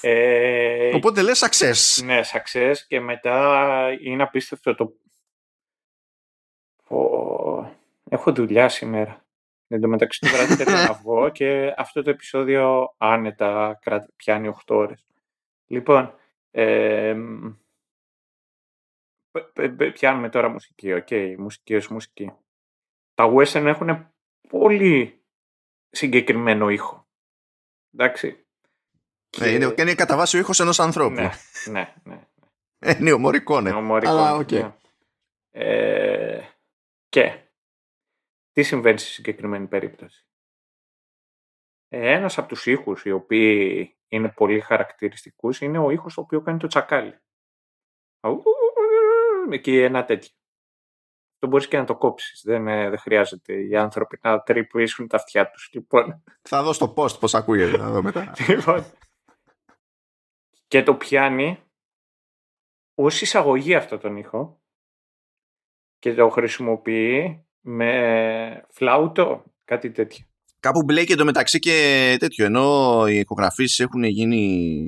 Ε, 0.00 0.94
Οπότε 0.94 1.22
λες 1.22 1.44
success. 1.44 2.04
Ναι, 2.04 2.20
success 2.32 2.74
και 2.88 3.00
μετά 3.00 3.88
είναι 4.02 4.22
απίστευτο 4.22 4.74
το... 4.74 4.92
Πω, 6.88 7.55
Έχω 8.10 8.32
δουλειά 8.32 8.68
σήμερα. 8.68 9.24
Εν 9.68 9.80
τω 9.80 9.88
μεταξύ 9.88 10.20
το 10.20 10.26
βράδυ 10.28 10.54
πρέπει 10.54 10.70
να 10.70 10.92
βγω 10.92 11.28
και 11.28 11.74
αυτό 11.76 12.02
το 12.02 12.10
επεισόδιο 12.10 12.94
άνετα 12.98 13.78
κρα- 13.82 14.08
πιάνει 14.16 14.48
8 14.48 14.74
ώρες. 14.76 15.06
Λοιπόν, 15.66 16.14
ε, 16.50 17.14
μ, 17.14 17.48
π- 19.30 19.52
π- 19.52 19.68
π- 19.76 19.92
πιάνουμε 19.92 20.28
τώρα 20.28 20.48
μουσική, 20.48 20.92
οκ, 20.92 21.08
μουσική 21.38 21.74
ως 21.74 21.88
μουσική. 21.88 22.32
Τα 23.14 23.32
western 23.34 23.64
έχουν 23.64 24.08
πολύ 24.48 25.22
συγκεκριμένο 25.90 26.68
ήχο. 26.70 27.06
Εντάξει. 27.94 28.46
Ε, 29.40 29.50
είναι, 29.54 29.72
και 29.74 29.82
είναι 29.82 29.94
κατά 29.94 30.16
βάση 30.16 30.36
ο 30.36 30.40
ήχος 30.40 30.60
ενός 30.60 30.80
ανθρώπου. 30.80 31.14
ναι, 31.14 31.30
ναι, 31.70 31.94
ναι. 32.04 32.20
Ε, 32.78 32.96
είναι 33.00 33.12
ομορικό, 33.12 33.58
Είναι 33.58 33.70
ομορικό, 33.72 34.10
Αλλά 34.10 34.34
οκ. 34.34 34.50
ναι. 34.52 34.74
Ε, 35.50 36.48
και 37.08 37.40
τι 38.56 38.62
συμβαίνει 38.62 38.98
στη 38.98 39.08
συγκεκριμένη 39.08 39.66
περίπτωση; 39.66 40.26
Ε, 41.88 42.12
ένας 42.12 42.38
από 42.38 42.48
τους 42.48 42.66
ήχους 42.66 43.04
οι 43.04 43.10
οποίοι 43.10 43.96
είναι 44.08 44.28
πολύ 44.28 44.60
χαρακτηριστικούς 44.60 45.60
είναι 45.60 45.78
ο 45.78 45.90
ήχος 45.90 46.14
το 46.14 46.20
οποίο 46.20 46.40
κάνει 46.40 46.58
το 46.58 46.66
τσακάλι. 46.66 47.18
Αου, 48.20 48.42
Εκεί 49.50 49.78
ένα 49.78 50.04
τέτοιο. 50.04 50.30
Το 51.38 51.46
μπορείς 51.46 51.68
και 51.68 51.78
να 51.78 51.84
το 51.84 51.96
κόψεις. 51.96 52.42
Δεν, 52.44 52.68
ε, 52.68 52.88
δεν 52.88 52.98
χρειάζεται 52.98 53.60
οι 53.60 53.76
άνθρωποι 53.76 54.18
να 54.22 54.42
τρυπήσουν 54.42 55.08
τα 55.08 55.16
αυτιά 55.16 55.50
τους. 55.50 55.70
Λοιπόν, 55.72 56.22
Θα 56.42 56.62
δω 56.62 56.72
στο 56.72 56.94
post 56.96 57.18
πώς 57.20 57.34
ακούγεται. 57.34 57.78
Θα 57.78 57.90
δω 57.90 58.02
μετά. 58.02 58.32
Λοιπόν. 58.48 58.84
και 60.66 60.82
το 60.82 60.94
πιάνει 60.94 61.62
ως 62.94 63.20
εισαγωγή 63.20 63.74
αυτό 63.74 63.98
τον 63.98 64.16
ήχο 64.16 64.60
και 65.98 66.14
το 66.14 66.28
χρησιμοποιεί 66.28 67.45
με 67.68 68.66
φλάουτο, 68.70 69.44
κάτι 69.64 69.90
τέτοιο. 69.90 70.24
Κάπου 70.60 70.82
μπλέκει 70.82 71.12
εντωμεταξύ 71.12 71.58
και 71.58 72.16
τέτοιο. 72.18 72.44
Ενώ 72.44 73.04
οι 73.08 73.18
ηχογραφήσεις 73.18 73.80
έχουν 73.80 74.04
γίνει 74.04 74.86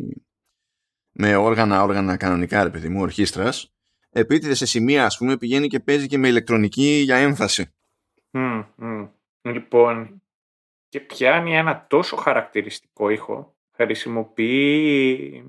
με 1.12 1.36
όργανα, 1.36 1.82
όργανα 1.82 2.16
κανονικά, 2.16 2.62
ρε 2.62 2.70
παιδί 2.70 2.88
μου, 2.88 3.00
ορχήστρας, 3.00 3.74
επίτηδες 4.10 4.58
σε 4.58 4.66
σημεία, 4.66 5.04
ας 5.04 5.16
πούμε, 5.16 5.36
πηγαίνει 5.36 5.66
και 5.68 5.80
παίζει 5.80 6.06
και 6.06 6.18
με 6.18 6.28
ηλεκτρονική 6.28 7.00
για 7.04 7.16
έμφαση. 7.16 7.74
Μμμ, 8.30 8.64
μμμ. 8.76 9.08
Λοιπόν, 9.42 10.22
και 10.88 11.00
πιάνει 11.00 11.56
ένα 11.56 11.86
τόσο 11.86 12.16
χαρακτηριστικό 12.16 13.10
ήχο, 13.10 13.56
χρησιμοποιεί 13.70 15.44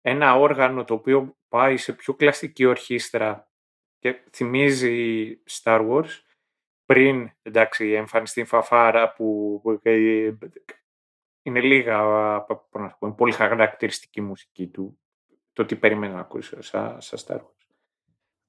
ένα 0.00 0.34
όργανο 0.34 0.84
το 0.84 0.94
οποίο 0.94 1.36
πάει 1.48 1.76
σε 1.76 1.92
πιο 1.92 2.14
κλασική 2.14 2.64
ορχήστρα 2.64 3.48
και 3.98 4.20
θυμίζει 4.32 5.26
Star 5.50 5.90
Wars 5.90 6.22
πριν 6.86 7.30
εντάξει, 7.42 7.90
εμφανιστεί 7.90 8.40
η 8.40 8.44
φαφάρα 8.44 9.12
που, 9.12 9.60
που 9.62 9.80
ε, 9.82 10.32
είναι 11.42 11.60
λίγα, 11.60 11.98
πώς 12.44 12.58
να 12.72 12.88
πω, 12.88 13.14
πολύ 13.14 13.32
χαρακτηριστική 13.32 14.20
μουσική 14.20 14.66
του, 14.66 14.98
το 15.52 15.64
τι 15.64 15.76
περίμενα 15.76 16.14
να 16.14 16.20
ακούσει 16.20 16.56
σαν, 16.62 17.00
σαν 17.00 17.18
Star 17.26 17.36
Wars. 17.36 17.64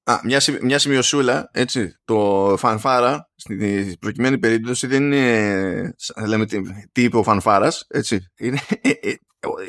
Α, 0.07 0.19
μια, 0.23 0.41
μια 0.61 0.79
σημειωσούλα, 0.79 1.49
έτσι, 1.53 1.95
το 2.05 2.53
φανφάρα, 2.57 3.29
στην 3.35 3.99
προκειμένη 3.99 4.37
περίπτωση 4.37 4.87
δεν 4.87 5.03
είναι, 5.03 5.95
λέμε, 6.27 6.45
τι, 6.45 6.61
τι 6.91 7.03
είπε 7.03 7.17
ο 7.17 7.23
φανφάρας, 7.23 7.85
έτσι, 7.89 8.31
είναι, 8.37 8.59
ε, 8.81 8.89
ε, 8.89 9.15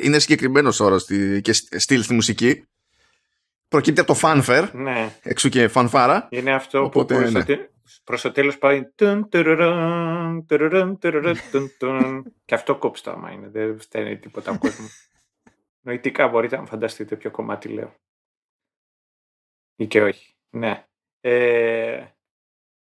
είναι 0.03 0.19
συγκεκριμένος 0.19 0.79
όρος 0.79 1.05
και 1.41 1.53
στυλ 1.53 2.03
στη 2.03 2.13
μουσική. 2.13 2.67
Προκύπτει 3.67 3.99
από 3.99 4.13
το 4.13 4.19
fanfare, 4.23 4.69
ναι. 4.73 5.15
εξού 5.21 5.49
και 5.49 5.67
φανφάρα. 5.67 6.27
Είναι 6.31 6.53
αυτό 6.53 6.83
Οπότε, 6.83 7.15
που 7.15 7.31
ναι. 7.31 7.43
προς 8.03 8.21
το 8.21 8.31
τέλος 8.31 8.57
πάει 8.57 8.91
και 12.45 12.55
αυτό 12.55 12.77
κόψει 12.77 13.03
το 13.03 13.11
άμα 13.11 13.31
είναι, 13.31 13.47
δεν 13.49 13.79
φταίνει 13.79 14.17
τίποτα 14.17 14.51
ο 14.51 14.57
κόσμο. 14.57 14.87
Νοητικά 15.85 16.27
μπορείτε 16.27 16.57
να 16.57 16.65
φανταστείτε 16.65 17.15
ποιο 17.15 17.31
κομμάτι 17.31 17.69
λέω. 17.69 17.95
Ή 19.75 19.87
και 19.87 20.01
όχι. 20.01 20.35
Ναι. 20.49 20.87
Ε, 21.19 22.05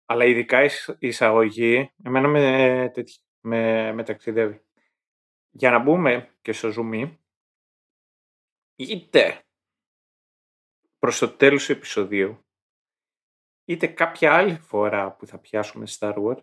αλλά 0.07 0.25
ειδικά 0.25 0.65
η 0.65 0.71
εισαγωγή, 0.99 1.93
εμένα 2.03 2.29
με, 2.29 2.93
με, 3.41 3.93
με 3.93 4.03
ταξιδεύει. 4.03 4.61
Για 5.51 5.71
να 5.71 5.79
μπούμε 5.79 6.37
και 6.41 6.53
στο 6.53 6.73
zoom 6.77 7.17
είτε 8.77 9.46
προς 11.07 11.19
το 11.19 11.37
τέλος 11.37 11.67
του 11.67 11.73
επεισοδίου, 11.73 12.47
είτε 13.65 13.87
κάποια 13.87 14.35
άλλη 14.35 14.59
φορά 14.59 15.13
που 15.13 15.27
θα 15.27 15.39
πιάσουμε 15.39 15.87
Star 15.99 16.15
Wars, 16.15 16.43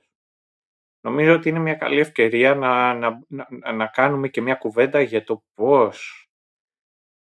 νομίζω 1.01 1.33
ότι 1.33 1.49
είναι 1.49 1.59
μια 1.59 1.75
καλή 1.75 1.99
ευκαιρία 1.99 2.55
να, 2.55 2.93
να, 2.93 3.25
να, 3.27 3.71
να 3.71 3.87
κάνουμε 3.87 4.27
και 4.27 4.41
μια 4.41 4.55
κουβέντα 4.55 5.01
για 5.01 5.23
το 5.23 5.43
πώς 5.53 6.27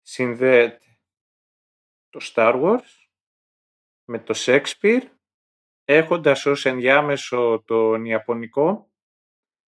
συνδέεται 0.02 1.00
το 2.10 2.20
Star 2.22 2.62
Wars 2.64 3.08
με 4.04 4.20
το 4.20 4.34
Shakespeare 4.38 5.04
έχοντας 5.84 6.46
ως 6.46 6.66
ενδιάμεσο 6.66 7.64
τον 7.66 8.06
Ιαπωνικό 8.06 8.92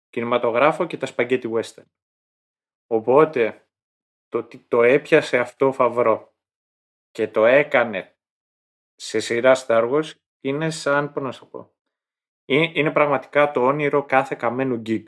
κινηματογράφο 0.09 0.87
και 0.87 0.97
τα 0.97 1.07
σπαγκέτι 1.07 1.51
western. 1.53 1.89
Οπότε 2.87 3.69
το 4.29 4.39
ότι 4.39 4.59
το 4.59 4.83
έπιασε 4.83 5.39
αυτό 5.39 5.73
φαβρό 5.73 6.37
και 7.19 7.29
το 7.29 7.47
έκανε 7.47 8.17
σε 8.95 9.21
σειρά 9.21 9.57
Star 9.67 9.91
Wars 9.91 10.11
είναι 10.41 10.71
σαν, 10.71 11.13
πώς 11.13 11.23
να 11.23 11.33
σου 11.33 11.49
πω, 11.49 11.75
είναι, 12.45 12.91
πραγματικά 12.91 13.51
το 13.51 13.65
όνειρο 13.65 14.05
κάθε 14.05 14.35
καμένου 14.35 14.83
geek. 14.87 15.03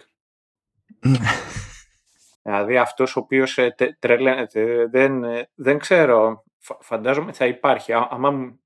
δηλαδή 2.42 2.78
αυτός 2.78 3.16
ο 3.16 3.20
οποίος 3.20 3.58
ε, 3.58 3.74
τρελαίνεται, 3.98 4.86
δεν, 4.86 5.24
ε, 5.24 5.50
δεν 5.54 5.78
ξέρω, 5.78 6.44
φαντάζομαι 6.58 7.32
θα 7.32 7.46
υπάρχει. 7.46 7.92
Άμα 7.92 8.58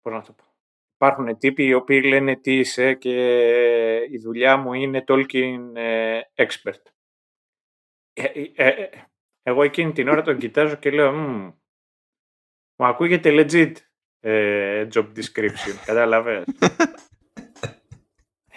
πώς 0.00 0.12
να 0.12 0.22
το 0.22 0.32
πω. 0.32 0.44
Υπάρχουν 0.94 1.38
τύποι 1.38 1.64
οι 1.64 1.74
οποίοι 1.74 2.02
λένε 2.04 2.36
τι 2.36 2.58
είσαι 2.58 2.94
και 2.94 3.16
η 4.10 4.18
δουλειά 4.18 4.56
μου 4.56 4.72
είναι 4.72 5.04
Tolkien 5.06 5.72
ε, 5.74 6.20
expert. 6.34 6.82
Ε, 8.12 8.42
ε, 8.54 8.90
εγώ 9.42 9.62
εκείνη 9.62 9.92
την 9.92 10.08
ώρα 10.08 10.22
τον 10.22 10.38
κοιτάζω 10.38 10.76
και 10.76 10.90
λέω 10.90 11.12
μου 12.76 12.86
ακούγεται 12.86 13.30
legit 13.32 13.72
job 14.92 15.12
description, 15.16 15.76
κατάλαβες. 15.86 16.44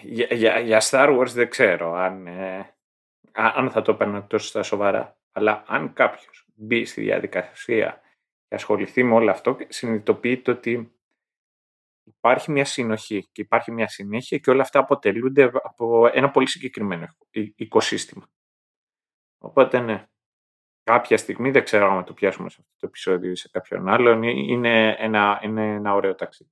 για, 0.02 0.28
για, 0.32 0.60
για, 0.60 0.82
Star 0.90 1.18
Wars 1.20 1.32
δεν 1.34 1.50
ξέρω 1.50 1.94
αν, 1.94 2.28
αν 3.32 3.72
θα 3.72 3.82
το 3.82 3.92
έπαιρνα 3.92 4.28
τόσο 4.28 4.48
στα 4.48 4.64
σοβαρά. 4.64 5.18
Αλλά 5.32 5.64
αν 5.68 5.94
κάποιος 5.94 6.46
μπει 6.56 6.86
στη 6.86 7.02
διαδικασία 7.02 8.02
και 8.48 8.56
ασχοληθεί 8.56 9.04
με 9.04 9.14
όλο 9.14 9.32
αυτό, 9.32 9.58
συνειδητοποιείται 9.68 10.52
ότι 10.52 10.98
υπάρχει 12.04 12.52
μια 12.52 12.66
συνοχή 12.66 13.28
και 13.32 13.42
υπάρχει 13.42 13.72
μια 13.72 13.88
συνέχεια 13.88 14.38
και 14.38 14.50
όλα 14.50 14.62
αυτά 14.62 14.80
αποτελούνται 14.80 15.44
από 15.44 16.10
ένα 16.14 16.32
πολύ 16.32 16.48
συγκεκριμένο 16.48 17.16
οικοσύστημα. 17.56 18.30
Οπότε 19.38 19.80
ναι, 19.80 20.08
κάποια 20.88 21.18
στιγμή, 21.18 21.52
δεν 21.52 21.64
ξέρω 21.64 21.98
αν 21.98 22.04
το 22.04 22.14
πιάσουμε 22.14 22.50
σε 22.50 22.58
αυτό 22.60 22.74
το 22.80 22.86
επεισόδιο 22.88 23.32
ή 23.32 23.36
σε 23.36 23.50
κάποιον 23.52 23.88
άλλον, 23.88 24.24
είναι 24.24 24.96
ένα, 25.00 25.40
είναι 25.44 25.74
ένα 25.74 25.94
ωραίο 25.94 26.16
ταξίδι. 26.16 26.50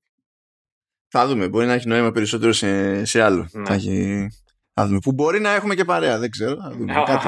Θα 1.07 1.27
δούμε, 1.27 1.47
μπορεί 1.47 1.65
να 1.65 1.73
έχει 1.73 1.87
νόημα 1.87 2.11
περισσότερο 2.11 2.51
σε, 2.51 3.05
σε 3.05 3.21
άλλο. 3.21 3.47
Ναι. 3.51 3.65
Θα, 3.65 3.73
έχει... 3.73 4.27
θα 4.73 4.85
δούμε. 4.87 4.99
Που 4.99 5.11
μπορεί 5.11 5.39
να 5.39 5.49
έχουμε 5.49 5.75
και 5.75 5.85
παρέα, 5.85 6.19
δεν 6.19 6.29
ξέρω. 6.29 6.55
Θα 6.61 6.69
δούμε. 6.69 6.93
Κάτι 7.05 7.27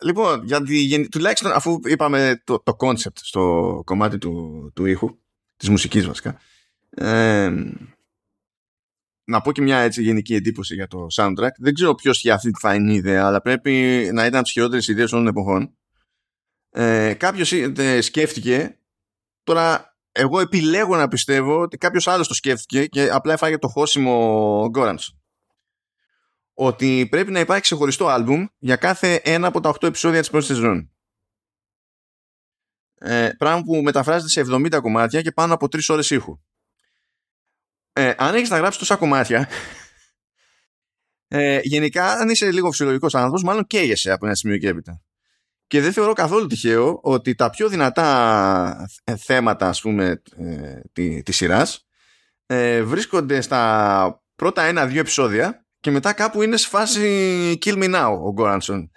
Λοιπόν, 0.03 0.45
γιατί, 0.45 1.09
τουλάχιστον 1.09 1.53
αφού 1.53 1.81
είπαμε 1.85 2.43
το, 2.45 2.63
το 2.63 2.77
concept 2.79 3.17
στο 3.17 3.83
κομμάτι 3.85 4.19
του, 4.19 4.73
του 4.75 4.87
ήχου, 4.87 5.19
της 5.57 5.69
μουσικής 5.69 6.07
βασικά, 6.07 6.39
ε, 6.91 7.51
να 9.27 9.41
πω 9.41 9.53
και 9.53 9.63
μια 9.63 9.79
έτσι 9.79 10.03
γενική 10.03 10.35
εντύπωση 10.35 10.75
για 10.75 10.87
το 10.87 11.07
soundtrack. 11.17 11.51
Δεν 11.59 11.75
ξέρω 11.75 11.95
ποιος 11.95 12.21
για 12.21 12.35
αυτή 12.35 12.51
θα 12.61 12.75
είναι 12.75 12.93
η 12.93 12.95
ιδέα, 12.95 13.27
αλλά 13.27 13.41
πρέπει 13.41 13.71
να 14.13 14.25
ήταν 14.25 14.35
από 14.35 14.43
τις 14.43 14.53
χειρότερες 14.53 14.89
ιδέες 14.89 15.13
όλων 15.13 15.25
των 15.25 15.35
εποχών. 15.35 15.77
Ε, 16.71 17.15
κάποιος 17.15 17.53
σκέφτηκε, 18.01 18.79
τώρα 19.43 19.97
εγώ 20.13 20.41
επιλέγω 20.41 20.97
να 20.97 21.09
πιστεύω 21.09 21.61
ότι 21.61 21.77
κάποιος 21.77 22.09
άλλος 22.09 22.29
το 22.29 22.35
σκέφτηκε 22.35 22.87
και 22.87 23.11
απλά 23.11 23.33
έφαγε 23.33 23.59
το 23.59 23.69
χώσιμο 23.69 24.69
Γκόρανσον 24.71 25.21
ότι 26.59 27.07
πρέπει 27.11 27.31
να 27.31 27.41
υπάρχει 27.41 27.63
ξεχωριστό 27.63 28.07
άλμπουμ 28.07 28.47
για 28.59 28.77
κάθε 28.77 29.21
ένα 29.25 29.47
από 29.47 29.61
τα 29.61 29.71
8 29.71 29.83
επεισόδια 29.83 30.21
της 30.21 30.31
πρώτης 30.31 30.47
σεζόν. 30.47 30.91
Ε, 32.95 33.31
πράγμα 33.39 33.63
που 33.63 33.83
μεταφράζεται 33.83 34.29
σε 34.29 34.41
70 34.41 34.81
κομμάτια 34.83 35.23
και 35.23 35.33
πάνω 35.33 35.55
από 35.55 35.67
3 35.67 35.89
ώρες 35.89 36.11
ήχου. 36.11 36.39
Ε, 37.99 38.15
αν 38.17 38.35
έχεις 38.35 38.51
να 38.51 38.57
γράψεις 38.57 38.79
τόσα 38.79 38.97
κομμάτια, 38.97 39.49
ε, 41.29 41.61
γενικά 41.63 42.13
αν 42.13 42.29
είσαι 42.29 42.51
λίγο 42.51 42.71
φυσιολογικός 42.71 43.15
άνθρωπος, 43.15 43.43
μάλλον 43.43 43.67
καίγεσαι 43.67 44.11
από 44.11 44.27
ένα 44.27 44.35
σημείο 44.35 44.59
και 44.59 44.69
έπειτα. 44.69 45.03
Και 45.67 45.81
δεν 45.81 45.93
θεωρώ 45.93 46.13
καθόλου 46.13 46.47
τυχαίο 46.47 46.99
ότι 47.03 47.35
τα 47.35 47.51
πιο 47.51 47.69
δυνατά 47.69 48.89
θέματα, 49.19 49.69
ας 49.69 49.81
πούμε, 49.81 50.23
ε, 50.37 50.81
τη, 50.93 51.23
της 51.23 51.37
σειράς 51.37 51.87
ε, 52.47 52.83
βρίσκονται 52.83 53.41
στα 53.41 54.23
πρώτα 54.35 54.63
ένα-δύο 54.63 55.01
επεισόδια 55.01 55.67
και 55.81 55.91
μετά 55.91 56.13
κάπου 56.13 56.43
είναι 56.43 56.57
σε 56.57 56.69
φάση 56.69 57.59
Kill 57.65 57.83
Me 57.83 57.95
Now 57.95 58.19
ο 58.23 58.33
Γκόρανσον. 58.33 58.91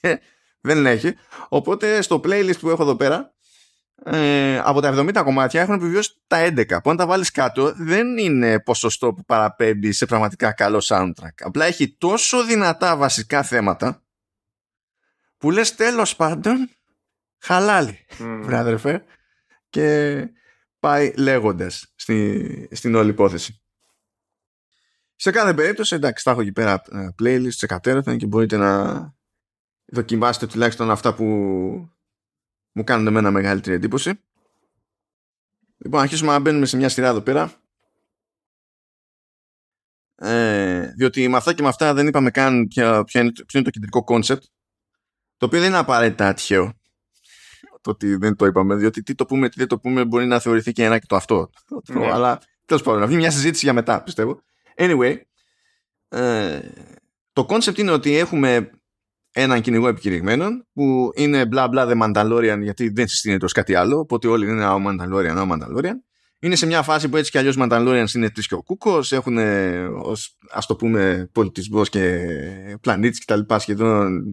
δεν 0.60 0.86
έχει. 0.86 1.14
Οπότε 1.48 2.02
στο 2.02 2.20
playlist 2.24 2.58
που 2.60 2.70
έχω 2.70 2.82
εδώ 2.82 2.96
πέρα 2.96 3.34
ε, 4.04 4.58
από 4.58 4.80
τα 4.80 4.94
70 4.96 5.22
κομμάτια 5.24 5.60
έχουν 5.60 5.74
επιβιώσει 5.74 6.14
τα 6.26 6.46
11 6.48 6.78
που 6.82 6.90
αν 6.90 6.96
τα 6.96 7.06
βάλεις 7.06 7.30
κάτω 7.30 7.72
δεν 7.76 8.18
είναι 8.18 8.60
ποσοστό 8.60 9.12
που 9.12 9.24
παραπέμπει 9.24 9.92
σε 9.92 10.06
πραγματικά 10.06 10.52
καλό 10.52 10.84
soundtrack. 10.88 11.34
Απλά 11.40 11.64
έχει 11.64 11.96
τόσο 11.98 12.44
δυνατά 12.44 12.96
βασικά 12.96 13.42
θέματα 13.42 14.02
που 15.36 15.50
λες 15.50 15.74
τέλος 15.74 16.16
πάντων 16.16 16.70
χαλάλι 17.38 18.06
mm. 18.18 19.00
και 19.68 20.28
πάει 20.78 21.12
λέγοντας 21.16 21.92
στη, 21.94 22.68
στην 22.72 22.94
όλη 22.94 23.10
υπόθεση. 23.10 23.62
Σε 25.16 25.30
κάθε 25.30 25.54
περίπτωση, 25.54 25.94
εντάξει, 25.94 26.22
θα 26.22 26.30
έχω 26.30 26.40
εκεί 26.40 26.52
πέρα 26.52 26.82
ε, 26.92 27.08
playlist 27.22 27.48
εκατέρωθεν 27.48 28.18
και 28.18 28.26
μπορείτε 28.26 28.56
να 28.56 29.02
δοκιμάσετε 29.86 30.46
τουλάχιστον 30.46 30.90
αυτά 30.90 31.14
που 31.14 31.26
μου 32.78 32.84
κάνουν 32.84 33.06
εμένα 33.06 33.30
μεγαλύτερη 33.30 33.76
εντύπωση. 33.76 34.20
Λοιπόν, 35.78 36.00
αρχίσουμε 36.00 36.32
να 36.32 36.38
μπαίνουμε 36.38 36.66
σε 36.66 36.76
μια 36.76 36.88
σειρά 36.88 37.08
εδώ 37.08 37.20
πέρα. 37.20 37.52
Ε, 40.14 40.92
διότι 40.96 41.28
με 41.28 41.36
αυτά 41.36 41.52
και 41.52 41.62
με 41.62 41.68
αυτά 41.68 41.94
δεν 41.94 42.06
είπαμε 42.06 42.30
καν 42.30 42.66
ποιο, 42.66 43.04
είναι, 43.12 43.32
ποιο 43.32 43.44
είναι 43.52 43.62
το 43.62 43.70
κεντρικό 43.70 44.04
concept 44.04 44.42
το 45.36 45.46
οποίο 45.46 45.58
δεν 45.58 45.68
είναι 45.68 45.78
απαραίτητα 45.78 46.34
τυχαίο 46.34 46.72
το 47.80 47.90
ότι 47.90 48.16
δεν 48.16 48.36
το 48.36 48.46
είπαμε 48.46 48.74
διότι 48.74 49.02
τι 49.02 49.14
το 49.14 49.26
πούμε, 49.26 49.48
τι 49.48 49.58
δεν 49.58 49.68
το 49.68 49.78
πούμε 49.78 50.04
μπορεί 50.04 50.26
να 50.26 50.38
θεωρηθεί 50.38 50.72
και 50.72 50.84
ένα 50.84 50.98
και 50.98 51.06
το 51.06 51.16
αυτό 51.16 51.50
ναι. 51.88 52.12
αλλά 52.12 52.40
τέλος 52.64 52.82
πάντων 52.82 53.00
να 53.00 53.06
βγει 53.06 53.16
μια 53.16 53.30
συζήτηση 53.30 53.64
για 53.64 53.72
μετά 53.72 54.02
πιστεύω 54.02 54.42
Anyway, 54.76 55.16
ε, 56.08 56.60
το 57.32 57.46
concept 57.48 57.78
είναι 57.78 57.90
ότι 57.90 58.16
έχουμε 58.16 58.70
έναν 59.42 59.60
κυνηγό 59.60 59.88
επικηρυγμένων 59.88 60.66
που 60.72 61.10
είναι 61.14 61.46
μπλα 61.46 61.68
μπλα 61.68 61.86
The 61.88 62.02
Mandalorian 62.02 62.58
γιατί 62.62 62.88
δεν 62.88 63.08
συστήνεται 63.08 63.44
ως 63.44 63.52
κάτι 63.52 63.74
άλλο 63.74 63.98
οπότε 63.98 64.28
όλοι 64.28 64.48
είναι 64.48 64.66
ο 64.66 64.80
Mandalorian, 64.86 65.36
ο 65.36 65.48
Mandalorian 65.52 65.94
είναι 66.40 66.56
σε 66.56 66.66
μια 66.66 66.82
φάση 66.82 67.08
που 67.08 67.16
έτσι 67.16 67.30
κι 67.30 67.38
αλλιώς 67.38 67.56
Mandalorians 67.58 68.14
είναι 68.14 68.30
τρεις 68.30 68.46
και 68.46 68.54
ο 68.54 68.62
Κούκος 68.62 69.12
έχουν 69.12 69.38
ως 70.02 70.36
ας 70.50 70.66
το 70.66 70.76
πούμε 70.76 71.28
πολιτισμός 71.32 71.88
και 71.88 72.26
πλανήτης 72.80 73.18
και 73.18 73.24
τα 73.26 73.36
λοιπά 73.36 73.58
σχεδόν, 73.58 74.24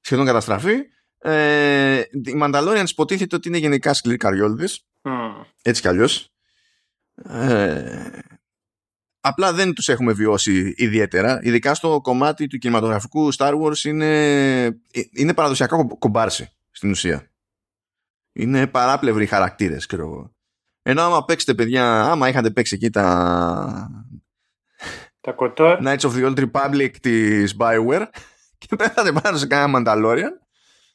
σχεδόν 0.00 0.26
καταστραφή. 0.26 0.74
Ε, 1.18 1.98
οι 1.98 2.38
Mandalorians 2.42 2.88
υποτίθεται 2.88 3.36
ότι 3.36 3.48
είναι 3.48 3.58
γενικά 3.58 3.94
σκληροί 3.94 4.16
καριόλιδες 4.16 4.86
Έτσι 5.62 5.80
κι 5.80 5.88
αλλιώς. 5.88 6.28
Ε, 7.14 8.18
απλά 9.26 9.52
δεν 9.52 9.74
τους 9.74 9.88
έχουμε 9.88 10.12
βιώσει 10.12 10.74
ιδιαίτερα. 10.76 11.38
Ειδικά 11.42 11.74
στο 11.74 12.00
κομμάτι 12.02 12.46
του 12.46 12.58
κινηματογραφικού 12.58 13.34
Star 13.34 13.60
Wars 13.60 13.84
είναι, 13.84 14.80
είναι 15.10 15.34
παραδοσιακά 15.34 15.86
κομπάρσι 15.98 16.52
στην 16.70 16.90
ουσία. 16.90 17.30
Είναι 18.32 18.66
παράπλευροι 18.66 19.26
χαρακτήρες, 19.26 19.86
ξέρω 19.86 20.02
εγώ. 20.02 20.34
Ενώ 20.82 21.02
άμα 21.02 21.24
παίξετε 21.24 21.54
παιδιά, 21.54 22.04
άμα 22.04 22.28
είχατε 22.28 22.50
παίξει 22.50 22.74
εκεί 22.74 22.90
τα... 22.90 24.06
Τα 25.20 25.34
KOTOR. 25.38 25.78
Knights 25.82 25.98
of 25.98 26.12
the 26.12 26.34
Old 26.34 26.50
Republic 26.50 26.90
της 27.00 27.56
Bioware 27.58 28.06
και 28.58 28.76
πέθατε 28.76 29.12
πάνω 29.12 29.36
σε 29.36 29.46
κανένα 29.46 29.82
Mandalorian, 29.86 30.46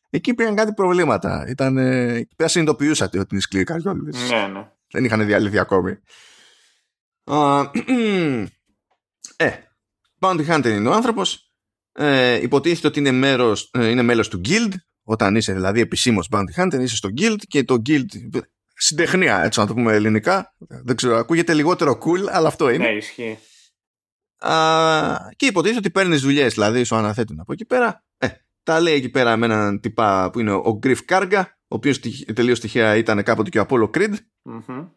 εκεί 0.10 0.34
πήγαν 0.34 0.56
κάτι 0.56 0.74
προβλήματα. 0.74 1.46
Ήταν, 1.48 1.78
εκεί 1.78 2.36
πέρα 2.36 2.50
συνειδητοποιούσατε 2.50 3.20
ότι 3.20 3.28
είναι 3.32 3.42
σκληροί 3.42 3.66
καριόλιδες. 3.66 4.30
Ναι, 4.30 4.48
ναι. 4.48 4.68
Δεν 4.92 5.04
είχαν 5.04 5.26
διαλυθεί 5.26 5.60
ακόμη. 5.60 6.00
ε, 9.38 9.52
Bounty 10.20 10.48
Hunter 10.48 10.66
είναι 10.66 10.90
ο 10.90 10.94
άνθρωπος. 10.94 11.54
Ε, 11.92 12.42
υποτίθεται 12.42 12.88
ότι 12.88 13.00
είναι, 13.00 13.12
μέρος, 13.12 13.70
ε, 13.74 13.88
είναι 13.88 14.02
μέλος 14.02 14.28
του 14.28 14.42
Guild. 14.46 14.72
Όταν 15.04 15.36
είσαι 15.36 15.54
δηλαδή 15.54 15.80
επισήμως 15.80 16.28
Bounty 16.32 16.54
Hunter, 16.56 16.80
είσαι 16.80 16.96
στο 16.96 17.10
Guild 17.18 17.38
και 17.48 17.64
το 17.64 17.82
Guild 17.86 18.06
συντεχνία, 18.74 19.44
έτσι 19.44 19.60
να 19.60 19.68
το 19.68 19.74
πούμε 19.74 19.94
ελληνικά. 19.94 20.56
Δεν 20.58 20.96
ξέρω, 20.96 21.18
ακούγεται 21.18 21.54
λιγότερο 21.54 21.92
cool, 21.92 22.28
αλλά 22.32 22.48
αυτό 22.48 22.70
είναι. 22.70 22.88
Ναι, 22.88 22.96
ισχύει. 22.96 23.38
Α, 24.38 24.54
και 25.36 25.46
υποτίθεται 25.46 25.80
ότι 25.80 25.92
παίρνεις 25.92 26.22
δουλειές, 26.22 26.54
δηλαδή 26.54 26.84
σου 26.84 26.96
αναθέτουν 26.96 27.40
από 27.40 27.54
εκεί 27.54 27.66
πέρα. 27.66 28.04
Ε, 28.18 28.28
τα 28.64 28.80
λέει 28.80 28.94
εκεί 28.94 29.10
πέρα 29.10 29.38
με 29.38 29.46
έναν 29.46 29.80
τυπά 29.80 30.30
που 30.30 30.40
είναι 30.40 30.52
ο 30.52 30.80
Griff 30.84 30.98
Karga, 31.08 31.44
ο 31.46 31.76
οποίος 31.76 32.00
τελείως 32.34 32.60
τυχαία 32.60 32.96
ήταν 32.96 33.24
κάποτε 33.24 33.50
και 33.50 33.60
ο 33.60 33.66
Apollo 33.70 33.90
Creed. 33.98 34.14
Μμμ. 34.42 34.88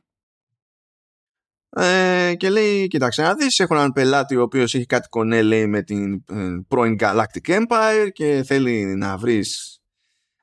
Ε, 1.76 2.34
και 2.36 2.50
λέει, 2.50 2.86
κοίταξε 2.86 3.22
να 3.22 3.34
δεις, 3.34 3.58
έχω 3.58 3.74
έναν 3.74 3.92
πελάτη 3.92 4.36
ο 4.36 4.42
οποίος 4.42 4.74
έχει 4.74 4.86
κάτι 4.86 5.08
κονέ 5.08 5.42
λέει 5.42 5.66
με 5.66 5.82
την 5.82 6.12
ε, 6.12 6.62
πρώην 6.68 6.96
Galactic 7.00 7.46
Empire 7.46 8.08
και 8.12 8.42
θέλει 8.46 8.96
να 8.96 9.16
βρεις 9.16 9.80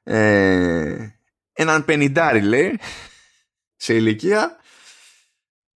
ε, 0.04 1.08
έναν 1.54 1.86
πενιντάρι 1.86 2.42
λέει 2.42 2.80
σε 3.76 3.94
ηλικία 3.94 4.60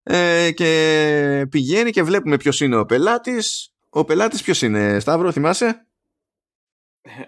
ε, 0.04 0.52
και 0.52 1.46
πηγαίνει 1.50 1.92
και 1.92 2.04
βλέπουμε 2.04 2.38
ποιος 2.38 2.60
είναι 2.60 2.76
ο 2.76 2.86
πελάτης 2.86 3.74
ο 3.90 4.04
πελάτης 4.04 4.42
ποιος 4.42 4.62
είναι 4.62 5.00
Σταύρο 5.00 5.32
θυμάσαι; 5.32 5.88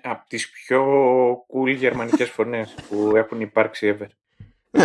Από 0.01 0.27
τις 0.27 0.49
πιο 0.49 0.85
cool 1.31 1.75
γερμανικές 1.75 2.29
φωνές 2.29 2.75
που 2.89 3.15
έχουν 3.15 3.41
υπάρξει 3.41 3.97
ever. 3.99 4.07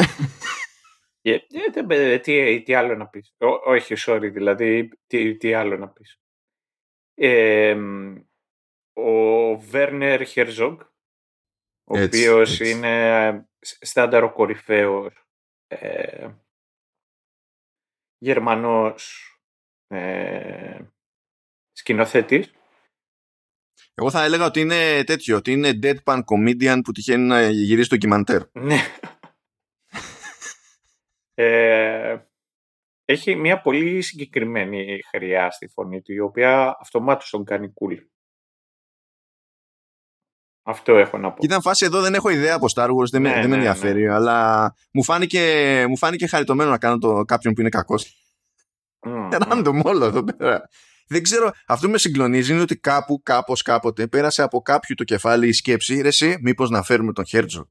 Ε, 1.22 1.32
ε, 1.32 1.40
δεν- 1.72 1.90
ε, 1.90 2.18
τι, 2.18 2.62
τι 2.62 2.74
άλλο 2.74 2.94
να 2.96 3.08
πεις. 3.08 3.34
Ό- 3.38 3.70
όχι, 3.70 3.94
sorry, 4.06 4.30
δηλαδή, 4.32 4.88
τι, 5.06 5.36
τι 5.36 5.54
άλλο 5.54 5.76
να 5.76 5.88
πεις. 5.88 6.20
Ε, 7.14 7.74
μ, 7.74 8.16
ο 8.92 9.56
Βέρνερ 9.58 10.24
Χερζόγκ, 10.26 10.80
ο 11.84 11.98
Έτσι, 11.98 12.28
οποίος 12.28 12.60
έτσι. 12.60 12.70
είναι 12.70 13.48
στάνταρο 13.60 14.32
κορυφαίος 14.32 15.24
ε, 15.66 16.28
Γερμανός 18.18 19.24
ε, 19.86 20.78
σκηνοθέτης. 21.72 22.52
εγώ 23.94 24.10
θα 24.10 24.24
έλεγα 24.24 24.44
ότι 24.44 24.60
είναι 24.60 25.04
τέτοιο 25.04 25.36
ότι 25.36 25.52
είναι 25.52 25.78
deadpan 25.82 26.20
comedian 26.24 26.80
που 26.84 26.92
τυχαίνει 26.92 27.26
να 27.26 27.48
γυρίσει 27.50 27.88
ντοκιμαντέρ 27.88 28.42
Ναι. 28.52 28.78
Ε, 31.42 32.18
έχει 33.04 33.34
μια 33.34 33.60
πολύ 33.60 34.02
συγκεκριμένη 34.02 35.00
χρειά 35.10 35.50
στη 35.50 35.68
φωνή 35.68 36.02
του, 36.02 36.12
η 36.12 36.20
οποία 36.20 36.76
αυτομάτως 36.80 37.30
τον 37.30 37.44
κάνει 37.44 37.72
cool. 37.80 37.96
Αυτό 40.62 40.96
έχω 40.96 41.18
να 41.18 41.32
πω. 41.32 41.38
Και 41.38 41.46
ήταν 41.46 41.62
φάση 41.62 41.84
εδώ 41.84 42.00
δεν 42.00 42.14
έχω 42.14 42.28
ιδέα 42.28 42.54
από 42.54 42.66
Star 42.74 42.88
Wars, 42.88 43.10
δεν, 43.10 43.22
με, 43.22 43.28
Ναι, 43.28 43.34
δεν 43.34 43.42
με 43.42 43.48
ναι, 43.48 43.54
ενδιαφέρει, 43.54 44.08
αλλά 44.08 44.74
μου 44.92 45.04
φάνηκε, 45.04 45.84
μου 45.88 45.96
φάνηκε 45.96 46.26
χαριτωμένο 46.26 46.70
να 46.70 46.78
κάνω 46.78 46.98
το, 46.98 47.24
κάποιον 47.24 47.54
που 47.54 47.60
είναι 47.60 47.68
κακός. 47.68 48.14
Μμ, 49.06 49.10
μμ. 49.10 49.28
Random 49.48 49.82
όλο 49.82 50.04
εδώ 50.04 50.24
πέρα. 50.24 50.68
Δεν 51.06 51.22
ξέρω, 51.22 51.52
αυτό 51.66 51.86
που 51.86 51.92
με 51.92 51.98
συγκλονίζει 51.98 52.52
είναι 52.52 52.60
ότι 52.60 52.76
κάπου, 52.76 53.20
κάπως, 53.22 53.62
κάποτε 53.62 54.06
πέρασε 54.06 54.42
από 54.42 54.62
κάποιου 54.62 54.94
το 54.94 55.04
κεφάλι 55.04 55.48
η 55.48 55.52
σκέψη, 55.52 56.00
ρε 56.00 56.08
εσύ, 56.08 56.38
μήπως 56.40 56.70
να 56.70 56.82
φέρουμε 56.82 57.12
τον 57.12 57.24
Herzog 57.30 57.66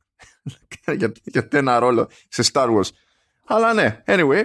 για, 0.98 1.12
για 1.24 1.48
ένα 1.52 1.80
ρόλο 1.80 2.10
σε 2.28 2.52
Star 2.54 2.68
Wars. 2.68 2.90
Αλλά 3.52 3.74
ναι, 3.74 4.04
anyway. 4.06 4.44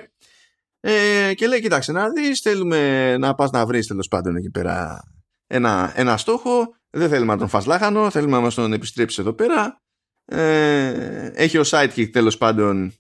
Ε, 0.81 1.35
και 1.35 1.47
λέει, 1.47 1.61
κοίταξε 1.61 1.93
να 1.93 2.11
δεις, 2.11 2.41
θέλουμε 2.41 3.17
να 3.17 3.35
πας 3.35 3.51
να 3.51 3.67
βρεις 3.67 3.87
τέλος 3.87 4.09
πάντων 4.09 4.37
εκεί 4.37 4.51
πέρα 4.51 5.03
ένα, 5.47 5.93
ένα 5.97 6.17
στόχο, 6.17 6.77
δεν 6.91 7.09
θέλουμε 7.09 7.33
να 7.33 7.39
τον 7.39 7.49
φας 7.49 7.67
λάχανο, 7.67 8.11
θέλουμε 8.11 8.37
να 8.37 8.43
μας 8.43 8.55
τον 8.55 8.73
επιστρέψεις 8.73 9.19
εδώ 9.19 9.33
πέρα. 9.33 9.83
Ε, 10.25 11.31
έχει 11.35 11.59
ο 11.59 11.63
sidekick 11.67 12.11
τέλος 12.13 12.39
πάντων 12.39 12.95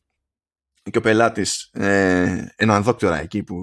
και 0.91 0.99
ο 0.99 1.01
πελάτης 1.01 1.69
ε, 1.73 2.47
έναν 2.57 2.83
δόκτωρα 2.83 3.21
εκεί 3.21 3.43
που 3.43 3.57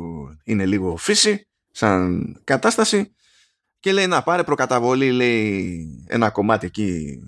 είναι 0.44 0.66
λίγο 0.66 0.98
fishy 0.98 1.48
σαν 1.72 2.42
κατάσταση 2.44 3.16
και 3.80 3.92
λέει 3.92 4.08
να 4.08 4.24
πάρε 4.24 4.44
προκαταβολή 4.44 5.12
λέει 5.12 5.86
ένα 6.08 6.30
κομμάτι 6.30 6.66
εκεί 6.66 7.20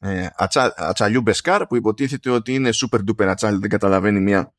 ε, 0.00 0.26
ατσά, 0.36 0.74
ατσαλιού 0.76 1.20
Μπεσκάρ 1.20 1.66
που 1.66 1.76
υποτίθεται 1.76 2.30
ότι 2.30 2.54
είναι 2.54 2.70
super 2.72 2.98
duper 2.98 3.24
ατσάλι 3.26 3.58
δεν 3.58 3.70
καταλαβαίνει 3.70 4.20
μία. 4.20 4.52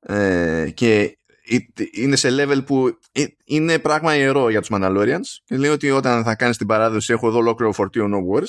Ε, 0.00 0.70
και 0.74 1.00
ε, 1.48 1.56
είναι 1.92 2.16
σε 2.16 2.28
level 2.30 2.66
που 2.66 2.98
ε, 3.12 3.24
είναι 3.44 3.78
πράγμα 3.78 4.16
ιερό 4.16 4.50
για 4.50 4.60
τους 4.60 4.70
Mandalorians 4.72 5.40
και 5.44 5.56
λέει 5.56 5.70
ότι 5.70 5.90
όταν 5.90 6.24
θα 6.24 6.34
κάνεις 6.34 6.56
την 6.56 6.66
παράδοση 6.66 7.12
έχω 7.12 7.28
εδώ 7.28 7.38
ολόκληρο 7.38 7.72
φορτίο 7.72 8.06
no 8.12 8.38
worries. 8.38 8.48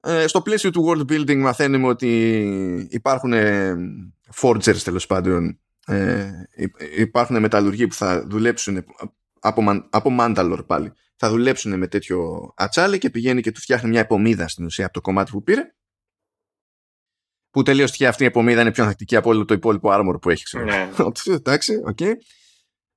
Ε, 0.00 0.26
στο 0.26 0.42
πλαίσιο 0.42 0.70
του 0.70 0.84
world 0.88 1.12
building 1.12 1.36
μαθαίνουμε 1.36 1.86
ότι 1.86 2.88
υπάρχουν 2.90 3.32
ε, 3.32 3.74
forgers 4.40 4.76
τέλος 4.76 5.06
πάντων. 5.06 5.60
Ε, 5.86 6.30
υ- 6.56 6.98
υπάρχουν 6.98 7.40
μεταλλουργοί 7.40 7.86
που 7.86 7.94
θα 7.94 8.26
δουλέψουν 8.26 8.84
από, 9.42 9.62
Μαν- 9.62 9.88
από 9.90 10.16
Mandalore 10.20 10.66
πάλι 10.66 10.92
θα 11.16 11.30
δουλέψουν 11.30 11.78
με 11.78 11.86
τέτοιο 11.86 12.52
ατσάλι 12.56 12.98
και 12.98 13.10
πηγαίνει 13.10 13.40
και 13.40 13.52
του 13.52 13.60
φτιάχνει 13.60 13.88
μια 13.88 14.00
επομίδα 14.00 14.48
στην 14.48 14.64
ουσία 14.64 14.84
από 14.84 14.94
το 14.94 15.00
κομμάτι 15.00 15.30
που 15.30 15.42
πήρε 15.42 15.74
που 17.50 17.62
τελείως 17.62 17.90
τυχαία 17.90 18.08
αυτή 18.08 18.22
η 18.22 18.26
επομίδα 18.26 18.60
είναι 18.60 18.72
πιο 18.72 18.82
ανθεκτική 18.82 19.16
από 19.16 19.30
όλο 19.30 19.44
το 19.44 19.54
υπόλοιπο 19.54 19.90
armor 19.92 20.20
που 20.20 20.30
έχει 20.30 20.44
ξέρω. 20.44 20.64
Ναι. 20.64 20.90
Εντάξει, 21.36 21.82
οκ. 21.86 22.00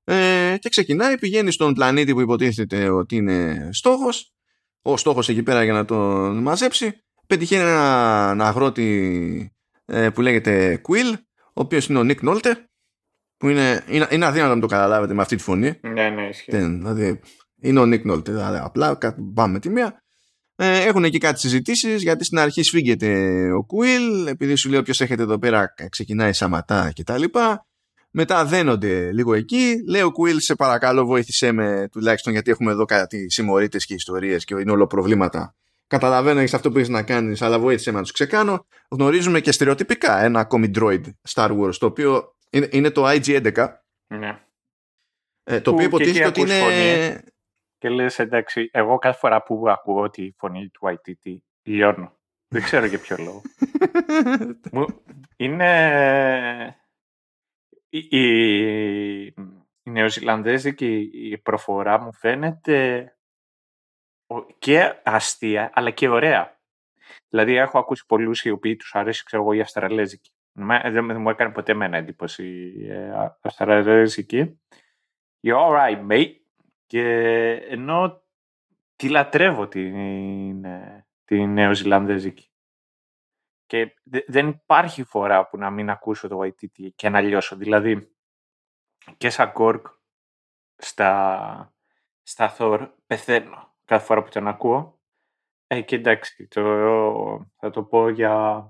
Ε, 0.04 0.58
και 0.60 0.70
ξεκινάει, 0.70 1.18
πηγαίνει 1.18 1.52
στον 1.52 1.74
πλανήτη 1.74 2.14
που 2.14 2.22
υποτίθεται 2.22 2.90
ότι 2.90 3.16
είναι 3.16 3.70
στόχος 3.74 4.34
ο 4.82 4.98
στόχος 4.98 5.30
εκεί 5.30 5.44
πέρα 5.44 5.64
για 5.64 5.74
να 5.74 5.86
τον 5.86 6.38
μαζέψει 6.38 7.04
πετυχαίνει 7.28 7.62
ένα, 7.62 8.30
ένα 8.32 8.48
αγρότη 8.48 9.52
ε, 9.86 10.10
που 10.10 10.22
λέγεται 10.22 10.82
Quill 10.88 11.14
ο 11.34 11.62
οποίος 11.62 11.88
είναι 11.88 12.00
ο 12.00 12.04
Nick 12.06 12.30
Nolte 12.30 12.54
που 13.38 13.50
είναι, 13.50 13.84
είναι, 13.88 14.08
είναι 14.12 14.26
αδύνατο 14.26 14.56
να 14.56 14.62
το 14.62 14.68
καταλάβετε 14.68 15.14
με 15.14 15.22
αυτή 15.22 15.36
τη 15.36 15.44
φωνή. 15.44 15.80
Ναι, 15.82 16.10
ναι, 16.10 16.28
ισχύει. 16.28 16.52
δεν, 16.52 16.78
δηλαδή, 16.78 17.20
είναι 17.62 17.80
ο 17.80 17.84
Nick 17.84 18.12
Nolte 18.12 18.26
δηλαδή, 18.26 18.60
απλά 18.64 18.96
κα- 18.96 19.16
πάμε 19.34 19.54
με 19.54 19.60
τη 19.60 19.70
μία. 19.70 20.04
Ε, 20.58 20.80
έχουν 20.86 21.04
εκεί 21.04 21.18
κάτι 21.18 21.40
συζητήσεις 21.40 22.02
γιατί 22.02 22.24
στην 22.24 22.40
αρχή 22.40 22.64
σφίγγεται 22.64 23.42
ο 23.52 23.66
Quill 23.70 24.28
επειδή 24.28 24.56
σου 24.56 24.70
λέει 24.70 24.80
όποιος 24.80 25.02
έχετε 25.02 25.24
εδώ 25.24 25.40
πέρα 25.40 25.74
ξεκινάει 25.90 26.34
σαματά 26.34 26.92
και 26.94 27.04
τα 27.04 27.18
λοιπά. 27.18 27.66
Μετά 28.12 28.46
δένονται 28.46 29.12
λίγο 29.12 29.34
εκεί 29.34 29.76
λέει 29.90 30.02
ο 30.02 30.12
Quill 30.20 30.36
σε 30.38 30.56
παρακαλώ 30.56 31.06
βοήθησέ 31.06 31.52
με 31.52 31.88
τουλάχιστον 31.92 32.34
γιατί 32.34 32.52
έχουμε 32.52 32.72
εδώ 32.72 32.86
κάτι 32.86 33.30
συμμορίτες 33.32 33.86
και 33.86 33.94
ιστορίες 33.94 34.44
και 34.46 34.56
είναι 34.60 34.72
όλο 34.72 34.88
προβλήματα. 34.88 35.56
Καταλαβαίνω 35.88 36.40
έχεις 36.40 36.54
αυτό 36.54 36.72
που 36.72 36.78
έχεις 36.78 36.90
να 36.90 37.04
κάνεις 37.04 37.42
αλλά 37.42 37.60
βοήθησέ 37.60 37.92
με 37.92 37.96
να 37.98 38.02
τους 38.04 38.12
ξεκάνω. 38.12 38.66
Γνωρίζουμε 38.90 39.40
και 39.40 39.52
στερεοτυπικά 39.52 40.24
ένα 40.24 40.48
comic 40.52 40.72
droid 40.80 41.02
Star 41.30 41.50
Wars 41.60 41.74
το 41.80 41.86
οποίο 41.86 42.35
είναι, 42.50 42.68
είναι 42.72 42.92
το 42.92 43.08
IG-11 43.08 43.68
Ναι. 44.14 44.44
ε, 45.44 45.62
το 45.62 45.72
Που 45.72 45.78
οποίο 45.78 45.98
και 45.98 46.04
εκεί 46.04 46.18
υποτίθεται 46.18 46.26
ότι 46.28 46.42
ακούς 46.42 46.52
είναι 46.52 46.60
φωνή. 46.60 47.22
Και 47.78 47.90
λες 47.90 48.20
εντάξει, 48.20 48.70
εγώ 48.74 48.98
κάθε 48.98 49.20
φορά 49.20 49.44
που 49.44 49.70
ακούω 49.70 50.10
τη 50.10 50.32
φωνή 50.38 50.70
του 50.70 50.88
YTT 50.88 51.38
λιώνω. 51.64 52.18
Δεν 52.48 52.62
ξέρω 52.64 52.86
για 52.86 53.00
ποιο 53.00 53.16
λόγο. 53.20 53.42
Μου- 54.72 55.04
είναι 55.36 56.80
η, 57.90 58.08
η, 58.10 59.26
η 59.26 59.34
νεοζηλανδέζικη 59.84 61.10
η 61.14 61.38
προφορά 61.38 62.00
μου 62.00 62.14
φαίνεται 62.14 63.10
ο- 64.28 64.46
και 64.46 65.02
αστεία 65.04 65.72
αλλά 65.74 65.92
και 65.92 66.10
ωραία. 66.10 66.60
Δηλαδή 67.30 67.56
έχω 67.56 67.80
ακούσει 67.80 68.06
πολλούς 68.06 68.44
οι 68.44 68.50
οποίοι 68.50 68.76
τους 68.76 68.96
αρέσει 68.96 69.24
ξέρω 69.24 69.42
εγώ 69.44 69.54
η 69.54 69.60
αυστραλέζικη. 69.62 70.32
Μα- 70.58 70.82
Δεν 70.92 71.08
δεν 71.08 71.22
μου 71.22 71.30
έκανε 71.30 71.52
ποτέ 71.54 71.72
εμένα 71.72 71.98
εντύπωση 71.98 72.48
η 72.78 72.90
ε, 72.90 73.12
α- 73.12 73.40
αυστραλέζικη. 73.42 74.62
You're 75.42 75.70
alright 75.70 76.08
mate. 76.12 76.36
Και 76.86 77.04
ενώ 77.70 78.24
τη 78.96 79.10
λατρεύω 79.10 79.68
την, 79.68 80.66
ε, 80.66 81.08
την 81.26 81.54
νεοζηλανδέζικη. 81.54 82.50
Και 83.66 83.96
δεν 84.28 84.48
υπάρχει 84.48 85.04
φορά 85.04 85.48
που 85.48 85.58
να 85.58 85.70
μην 85.70 85.90
ακούσω 85.90 86.28
το 86.28 86.40
YTT 86.42 86.90
και 86.96 87.10
να 87.10 87.22
λιώσω. 87.22 87.56
Δηλαδή, 87.56 88.16
και 89.18 89.30
σαν 89.30 89.52
Κόρκ 89.52 89.88
στα, 90.76 91.74
στα 92.22 92.56
Thor 92.58 92.92
πεθαίνω 93.06 93.76
κάθε 93.86 94.06
φορά 94.06 94.24
που 94.24 94.30
τον 94.30 94.48
ακούω. 94.48 95.00
Ε, 95.68 95.82
και 95.82 95.96
εντάξει, 95.96 96.48
το, 96.48 96.62
θα 97.56 97.70
το 97.70 97.84
πω 97.84 98.10
για... 98.10 98.70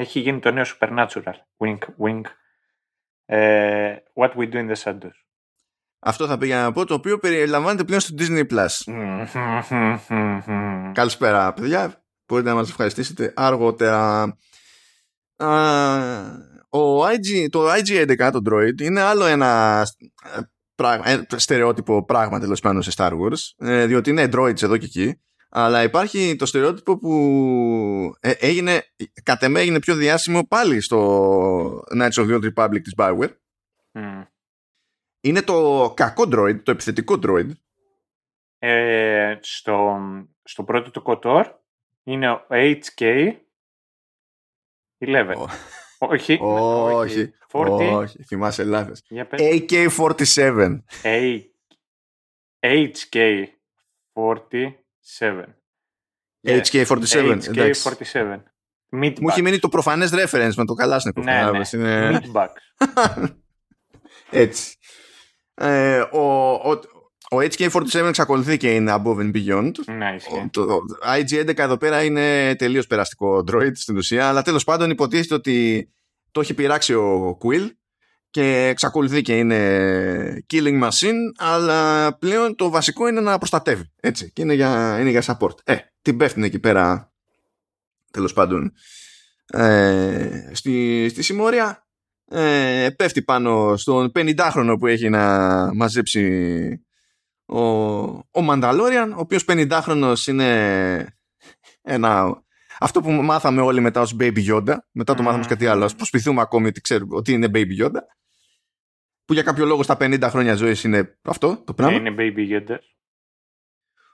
Έχει 0.00 0.20
γίνει 0.20 0.38
το 0.38 0.50
νέο 0.50 0.64
Supernatural. 0.64 1.34
Wink, 1.56 1.78
wink. 1.78 2.22
Ε, 3.24 3.96
what 4.14 4.30
we 4.30 4.50
do 4.50 4.54
in 4.54 4.70
the 4.70 4.82
shadows. 4.82 5.16
Αυτό 5.98 6.26
θα 6.26 6.38
πήγα 6.38 6.62
να 6.62 6.72
πω, 6.72 6.84
το 6.84 6.94
οποίο 6.94 7.18
περιλαμβάνεται 7.18 7.84
πλέον 7.84 8.00
στο 8.00 8.14
Disney+. 8.18 8.46
Plus. 8.50 8.94
Καλησπέρα, 10.92 11.52
παιδιά. 11.52 12.04
Μπορείτε 12.26 12.48
να 12.48 12.54
μας 12.54 12.68
ευχαριστήσετε 12.68 13.32
αργότερα. 13.36 14.22
ο 16.68 17.06
IG, 17.06 17.48
το 17.50 17.72
IG-11, 17.72 18.30
το 18.32 18.40
Droid, 18.50 18.80
είναι 18.80 19.00
άλλο 19.00 19.24
ένα 19.24 19.82
ε, 21.04 21.22
στερεότυπο 21.36 22.04
πράγμα 22.04 22.40
τέλος 22.40 22.60
πάντων 22.60 22.82
σε 22.82 22.92
Star 22.96 23.12
Wars, 23.12 23.68
ε, 23.68 23.86
διότι 23.86 24.10
είναι 24.10 24.28
droids 24.32 24.62
εδώ 24.62 24.76
και 24.76 24.84
εκεί, 24.84 25.20
αλλά 25.48 25.82
υπάρχει 25.82 26.36
το 26.36 26.46
στερεότυπο 26.46 26.98
που 26.98 27.12
ε, 28.20 28.30
έγινε, 28.30 28.82
κατ' 29.22 29.42
εμέ 29.42 29.60
έγινε 29.60 29.80
πιο 29.80 29.94
διάσημο 29.94 30.46
πάλι 30.46 30.80
στο 30.80 31.82
Knights 31.94 32.12
of 32.12 32.26
the 32.26 32.40
Old 32.40 32.52
Republic 32.54 32.80
της 32.82 32.94
Bioware. 32.96 33.36
Είναι 35.20 35.42
το 35.42 35.92
κακό 35.96 36.22
droid, 36.22 36.62
το 36.62 36.70
επιθετικό 36.70 37.18
droid. 37.22 37.50
Ε, 38.58 39.38
στο, 39.40 39.98
στο 40.42 40.64
πρώτο 40.64 40.90
του 40.90 41.02
Kotor 41.06 41.44
είναι 42.02 42.30
ο 42.30 42.46
HK 42.50 43.32
11. 44.98 45.34
Όχι. 45.98 46.38
Όχι. 47.00 47.32
40. 47.52 47.90
Όχι. 47.92 48.22
Θυμάσαι 48.22 48.64
λάθος. 48.64 49.02
AK-47. 49.30 50.78
HK-47. 55.20 55.44
HK-47. 56.44 57.40
HK-47. 57.54 58.42
Μου 58.90 59.28
έχει 59.28 59.42
μείνει 59.42 59.58
το 59.58 59.68
προφανές 59.68 60.10
reference 60.12 60.52
με 60.56 60.64
το 60.64 60.74
Καλάσνικο. 60.74 61.22
Ναι, 61.22 61.50
ναι. 61.50 61.60
Είναι... 61.72 62.20
Έτσι. 64.30 64.76
Ε, 65.54 66.00
ο, 66.00 66.52
ο, 66.52 66.70
ο 67.30 67.38
HK47 67.38 67.94
εξακολουθεί 67.94 68.56
και 68.56 68.74
είναι 68.74 68.94
above 68.96 69.18
and 69.18 69.34
beyond. 69.34 69.72
Ναι, 69.86 70.16
το 70.50 70.78
IG11 71.16 71.58
εδώ 71.58 71.76
πέρα 71.76 72.04
είναι 72.04 72.56
τελείως 72.56 72.86
περαστικό 72.86 73.44
Android 73.46 73.72
στην 73.74 73.96
ουσία, 73.96 74.28
αλλά 74.28 74.42
τέλος 74.42 74.64
πάντων 74.64 74.90
υποτίθεται 74.90 75.34
ότι 75.34 75.88
το 76.30 76.40
έχει 76.40 76.54
πειράξει 76.54 76.94
ο 76.94 77.38
Quill 77.42 77.70
και 78.38 78.66
εξακολουθεί 78.66 79.22
και 79.22 79.38
είναι 79.38 80.44
killing 80.52 80.82
machine, 80.82 81.32
αλλά 81.36 82.12
πλέον 82.18 82.56
το 82.56 82.70
βασικό 82.70 83.08
είναι 83.08 83.20
να 83.20 83.38
προστατεύει. 83.38 83.92
Έτσι, 84.00 84.32
και 84.32 84.42
είναι 84.42 84.54
για, 84.54 84.96
είναι 85.00 85.10
για 85.10 85.22
support. 85.26 85.54
Ε, 85.64 85.76
την 86.02 86.16
πέφτει 86.16 86.44
εκεί 86.44 86.58
πέρα, 86.58 87.12
τέλος 88.10 88.32
πάντων, 88.32 88.72
ε, 89.46 90.50
στη, 90.52 91.06
στη 91.08 91.22
συμμόρια. 91.22 91.86
Ε, 92.30 92.88
πέφτει 92.96 93.22
πάνω 93.22 93.76
στον 93.76 94.12
50χρονο 94.14 94.76
που 94.78 94.86
έχει 94.86 95.08
να 95.08 95.74
μαζέψει 95.74 96.84
ο, 97.46 97.60
ο 98.30 98.42
Μανταλόριαν, 98.42 99.12
ο 99.12 99.18
οποίος 99.18 99.44
50χρονος 99.48 100.26
είναι 100.26 101.18
ένα, 101.82 102.42
αυτό 102.78 103.00
που 103.00 103.10
μάθαμε 103.10 103.60
όλοι 103.60 103.80
μετά 103.80 104.00
ως 104.00 104.16
Baby 104.20 104.48
Yoda, 104.48 104.76
μετά 104.92 105.14
το 105.14 105.22
μάθαμε 105.22 105.44
κάτι 105.44 105.66
άλλο, 105.66 105.90
προσπιθούμε 105.96 106.40
ακόμη 106.40 106.66
ότι 106.66 106.80
ξέρουμε 106.80 107.16
ότι 107.16 107.32
είναι 107.32 107.50
Baby 107.52 107.84
Yoda, 107.84 108.00
που 109.28 109.34
για 109.34 109.42
κάποιο 109.42 109.64
λόγο 109.64 109.82
στα 109.82 109.96
50 110.00 110.26
χρόνια 110.30 110.54
ζωής 110.54 110.84
είναι 110.84 111.18
αυτό 111.22 111.62
το 111.64 111.74
πράγμα. 111.74 111.96
Είναι 111.96 112.14
Baby 112.18 112.50
Yoda. 112.50 112.78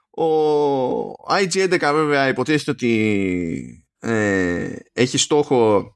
Ο 0.09 1.35
IG-11 1.35 1.79
βέβαια 1.93 2.27
υποτίθεται 2.27 2.71
ότι 2.71 3.87
ε, 3.99 4.75
έχει 4.93 5.17
στόχο 5.17 5.89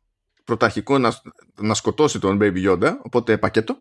πρωταρχικό 0.44 0.98
να, 0.98 1.22
να 1.60 1.74
σκοτώσει 1.74 2.20
τον 2.20 2.38
Baby 2.42 2.70
Yoda, 2.70 2.98
οπότε 3.02 3.38
πακέτο 3.38 3.80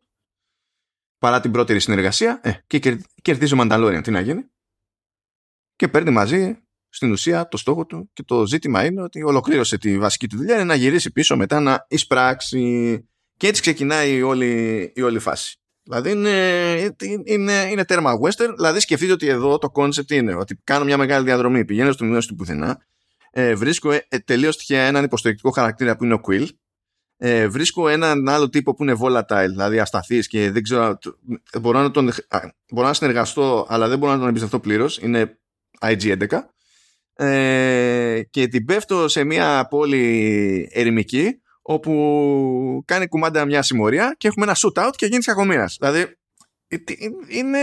παρά 1.19 1.41
την 1.41 1.51
πρώτη 1.51 1.79
συνεργασία 1.79 2.41
ε, 2.43 2.53
και 2.67 2.99
κερδίζει 3.23 3.53
ο 3.53 3.57
Μανταλόριαν. 3.57 4.03
Τι 4.03 4.11
να 4.11 4.21
γίνει. 4.21 4.45
Και 5.77 5.89
παίρνει 5.89 6.11
μαζί 6.11 6.63
στην 6.89 7.13
ουσία 7.13 7.49
το 7.49 7.57
στόχο 7.57 7.87
του 7.87 8.11
και 8.13 8.23
το 8.23 8.47
ζήτημα 8.47 8.85
είναι 8.85 9.03
ότι 9.03 9.23
ολοκλήρωσε 9.23 9.79
τη 9.79 9.99
βασική 9.99 10.29
του 10.29 10.37
δουλειά 10.37 10.55
είναι 10.55 10.65
να 10.65 10.75
γυρίσει 10.75 11.13
πίσω 11.13 11.37
μετά 11.37 11.61
να 11.61 11.87
εισπράξει 11.89 13.03
και 13.39 13.47
έτσι 13.47 13.61
ξεκινάει 13.61 14.15
η 14.15 14.23
όλη, 14.23 14.93
η 14.95 15.03
όλη 15.03 15.19
φάση. 15.19 15.57
Δηλαδή 15.83 16.11
είναι, 16.11 16.97
είναι, 17.25 17.69
είναι 17.71 17.85
τέρμα 17.85 18.13
western, 18.23 18.53
δηλαδή 18.57 18.81
σκεφτείτε 18.81 19.13
ότι 19.13 19.27
εδώ 19.27 19.59
το 19.59 19.73
concept 19.75 20.11
είναι 20.11 20.35
ότι 20.35 20.61
κάνω 20.65 20.85
μια 20.85 20.97
μεγάλη 20.97 21.25
διαδρομή, 21.25 21.65
πηγαίνω 21.65 21.93
στο 21.93 22.05
μειώσιο 22.05 22.31
του 22.31 22.37
πουθενά, 22.37 22.87
ε, 23.31 23.55
βρίσκω 23.55 23.93
ε, 23.93 24.07
τελείως 24.25 24.57
τυχαία 24.57 24.83
έναν 24.83 25.05
υποστηρικτικό 25.05 25.51
χαρακτήρα 25.51 25.97
που 25.97 26.05
είναι 26.05 26.15
ο 26.15 26.21
Quill 26.29 26.47
ε, 27.21 27.49
βρίσκω 27.49 27.89
έναν 27.89 28.29
άλλο 28.29 28.49
τύπο 28.49 28.75
που 28.75 28.83
είναι 28.83 28.97
volatile, 29.01 29.47
δηλαδή 29.49 29.79
ασταθής 29.79 30.27
και 30.27 30.51
δεν 30.51 30.63
ξέρω, 30.63 30.99
μπορώ 31.61 31.81
να, 31.81 31.91
τον, 31.91 32.11
μπορώ 32.73 32.87
να 32.87 32.95
συνεργαστώ 32.95 33.67
αλλά 33.69 33.89
δεν 33.89 33.99
μπορώ 33.99 34.13
να 34.13 34.19
τον 34.19 34.29
εμπιστευτώ 34.29 34.61
πλήρως, 34.61 34.99
είναι 34.99 35.39
IG-11 35.81 36.27
ε, 37.15 38.23
και 38.31 38.49
την 38.49 38.65
πέφτω 38.65 39.09
σε 39.09 39.25
μια 39.25 39.67
πόλη 39.71 40.69
ερημική 40.73 41.43
όπου 41.71 42.83
κάνει 42.85 43.09
κουμάντα 43.09 43.45
μια 43.45 43.63
συμμορία 43.63 44.15
και 44.19 44.29
έχουμε 44.29 44.45
ένα 44.45 44.57
shootout 44.57 44.91
και 44.97 45.07
γίνει 45.07 45.23
κακομοίρας. 45.23 45.77
Δηλαδή 45.81 46.19
είναι 47.29 47.59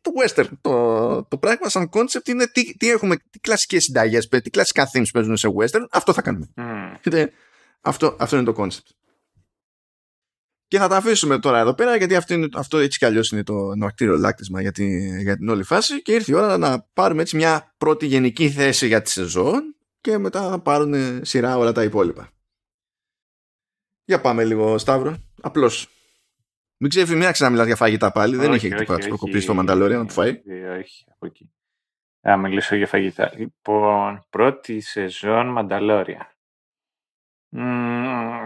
το 0.00 0.10
western. 0.22 0.48
Το, 0.60 1.24
το 1.24 1.38
πράγμα 1.38 1.68
σαν 1.68 1.88
concept 1.92 2.28
είναι 2.28 2.46
τι, 2.46 2.76
τι 2.76 2.90
έχουμε, 2.90 3.16
τι 3.16 3.38
κλασικές 3.38 3.84
συνταγές, 3.84 4.28
τι 4.28 4.50
κλασικά 4.50 4.90
themes 4.92 5.06
παίζουν 5.12 5.36
σε 5.36 5.48
western, 5.58 5.86
αυτό 5.90 6.12
θα 6.12 6.22
κάνουμε. 6.22 6.48
Mm. 6.56 7.26
Αυτό, 7.80 8.16
αυτό 8.18 8.36
είναι 8.36 8.44
το 8.44 8.54
concept. 8.56 8.90
Και 10.66 10.78
θα 10.78 10.88
τα 10.88 10.96
αφήσουμε 10.96 11.38
τώρα 11.38 11.58
εδώ 11.58 11.74
πέρα 11.74 11.96
γιατί 11.96 12.14
αυτό, 12.14 12.34
είναι, 12.34 12.48
αυτό 12.54 12.78
έτσι 12.78 12.98
κι 12.98 13.04
αλλιώς 13.04 13.30
είναι 13.30 13.42
το 13.42 13.74
νοακτήριο 13.74 14.16
λάκτισμα 14.16 14.60
για, 14.60 14.72
για 15.22 15.36
την 15.36 15.48
όλη 15.48 15.62
φάση 15.62 16.02
και 16.02 16.12
ήρθε 16.12 16.32
η 16.32 16.34
ώρα 16.34 16.58
να 16.58 16.86
πάρουμε 16.92 17.22
έτσι 17.22 17.36
μια 17.36 17.74
πρώτη 17.78 18.06
γενική 18.06 18.50
θέση 18.50 18.86
για 18.86 19.02
τη 19.02 19.10
σεζόν 19.10 19.76
και 20.00 20.18
μετά 20.18 20.48
θα 20.48 20.58
πάρουν 20.58 21.24
σειρά 21.24 21.56
όλα 21.56 21.72
τα 21.72 21.82
υπόλοιπα. 21.82 22.30
Για 24.06 24.20
πάμε 24.20 24.44
λίγο 24.44 24.78
Σταύρο. 24.78 25.16
Απλώς 25.42 25.88
μην 26.78 26.90
ξέρεις 26.90 27.10
μην 27.10 27.22
άρχισε 27.22 27.44
να 27.44 27.50
μιλάς 27.50 27.66
για 27.66 27.76
φαγητά 27.76 28.12
πάλι. 28.12 28.36
δεν 28.36 28.52
είχε 28.52 28.68
τίποτα 28.68 29.06
προκοπή 29.08 29.40
στο 29.40 29.54
Μανταλόρια 29.54 29.96
να 29.96 30.06
του 30.06 30.12
φάει. 30.12 30.42
Όχι, 30.78 31.04
από 31.10 31.26
εκεί. 31.26 31.50
Θα 32.20 32.36
μιλήσω 32.36 32.76
για 32.76 32.86
φαγητά. 32.86 33.32
Λοιπόν, 33.36 34.26
πρώτη 34.30 34.80
σεζόν 34.80 35.46
Μανταλόρια 35.46 36.36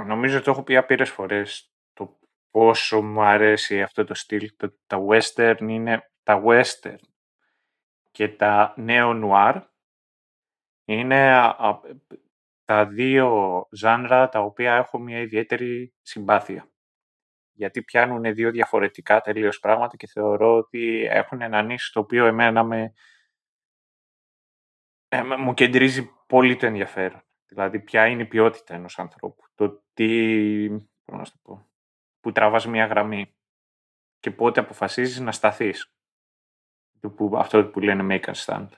νομίζω 0.07 0.43
το 0.43 0.51
έχω 0.51 0.63
πει 0.63 0.77
άπειρες 0.77 1.11
φορές 1.11 1.73
το 1.93 2.19
πόσο 2.51 3.03
μου 3.03 3.23
αρέσει 3.23 3.83
αυτό 3.83 4.05
το 4.05 4.15
στυλ. 4.15 4.53
Το, 4.57 4.75
τα 4.87 4.99
western 5.09 5.57
είναι 5.61 6.11
τα 6.23 6.43
western 6.47 6.99
και 8.11 8.29
τα 8.29 8.75
neo 8.77 9.23
noir 9.25 9.63
είναι 10.85 11.53
τα 12.71 12.87
δύο 12.87 13.67
ζάνρα 13.71 14.29
τα 14.29 14.41
οποία 14.41 14.75
έχω 14.75 14.99
μια 14.99 15.19
ιδιαίτερη 15.21 15.95
συμπάθεια. 16.03 16.71
Γιατί 17.53 17.83
πιάνουν 17.83 18.35
δύο 18.35 18.51
διαφορετικά 18.51 19.21
τελείως 19.21 19.59
πράγματα 19.59 19.97
και 19.97 20.07
θεωρώ 20.07 20.57
ότι 20.57 21.07
έχουν 21.11 21.41
ένα 21.41 21.63
νήσι 21.63 21.93
το 21.93 22.01
οποίο 22.01 22.27
εμένα 22.27 22.65
με, 22.65 22.93
ε, 25.09 25.23
μου 25.23 25.55
κεντρίζει 25.55 26.11
πολύ 26.27 26.57
το 26.57 26.67
ενδιαφέρον. 26.67 27.23
Δηλαδή, 27.47 27.81
ποια 27.81 28.07
είναι 28.07 28.23
η 28.23 28.27
ποιότητα 28.27 28.75
ενός 28.75 28.99
ανθρώπου. 28.99 29.45
Το 29.55 29.85
τι, 29.93 30.69
να 31.05 31.25
το 31.25 31.33
πω, 31.43 31.71
που 32.21 32.33
τραβάς 32.33 32.67
μια 32.67 32.87
γραμμή 32.87 33.37
και 34.19 34.31
πότε 34.31 34.61
αποφασίζεις 34.61 35.21
να 35.21 35.33
σταθείς. 35.33 35.95
Που, 37.17 37.33
αυτό 37.37 37.67
που 37.67 37.81
λένε 37.81 38.07
make 38.11 38.33
a 38.33 38.35
stand. 38.35 38.69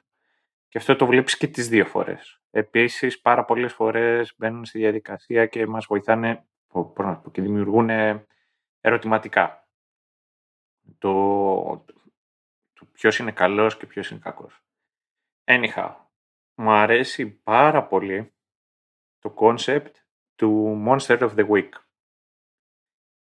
Και 0.72 0.78
αυτό 0.78 0.96
το 0.96 1.06
βλέπεις 1.06 1.36
και 1.36 1.46
τις 1.48 1.68
δύο 1.68 1.84
φορές. 1.84 2.40
Επίσης, 2.50 3.20
πάρα 3.20 3.44
πολλές 3.44 3.72
φορές 3.72 4.34
μπαίνουν 4.36 4.64
στη 4.64 4.78
διαδικασία 4.78 5.46
και 5.46 5.66
μας 5.66 5.86
βοηθάνε 5.86 6.46
και 7.30 7.42
δημιουργούν 7.42 7.90
ερωτηματικά. 8.80 9.68
Το, 10.98 11.84
το 12.72 12.86
ποιος 12.92 13.18
είναι 13.18 13.32
καλός 13.32 13.76
και 13.76 13.86
ποιος 13.86 14.10
είναι 14.10 14.20
κακός. 14.20 14.64
Anyhow, 15.44 15.94
μου 16.54 16.70
αρέσει 16.70 17.30
πάρα 17.30 17.86
πολύ 17.86 18.32
το 19.18 19.34
concept 19.38 19.92
του 20.34 20.82
Monster 20.86 21.18
of 21.18 21.34
the 21.34 21.48
Week. 21.48 21.70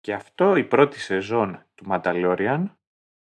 Και 0.00 0.14
αυτό 0.14 0.56
η 0.56 0.64
πρώτη 0.64 0.98
σεζόν 0.98 1.66
του 1.74 1.84
Mandalorian 1.88 2.66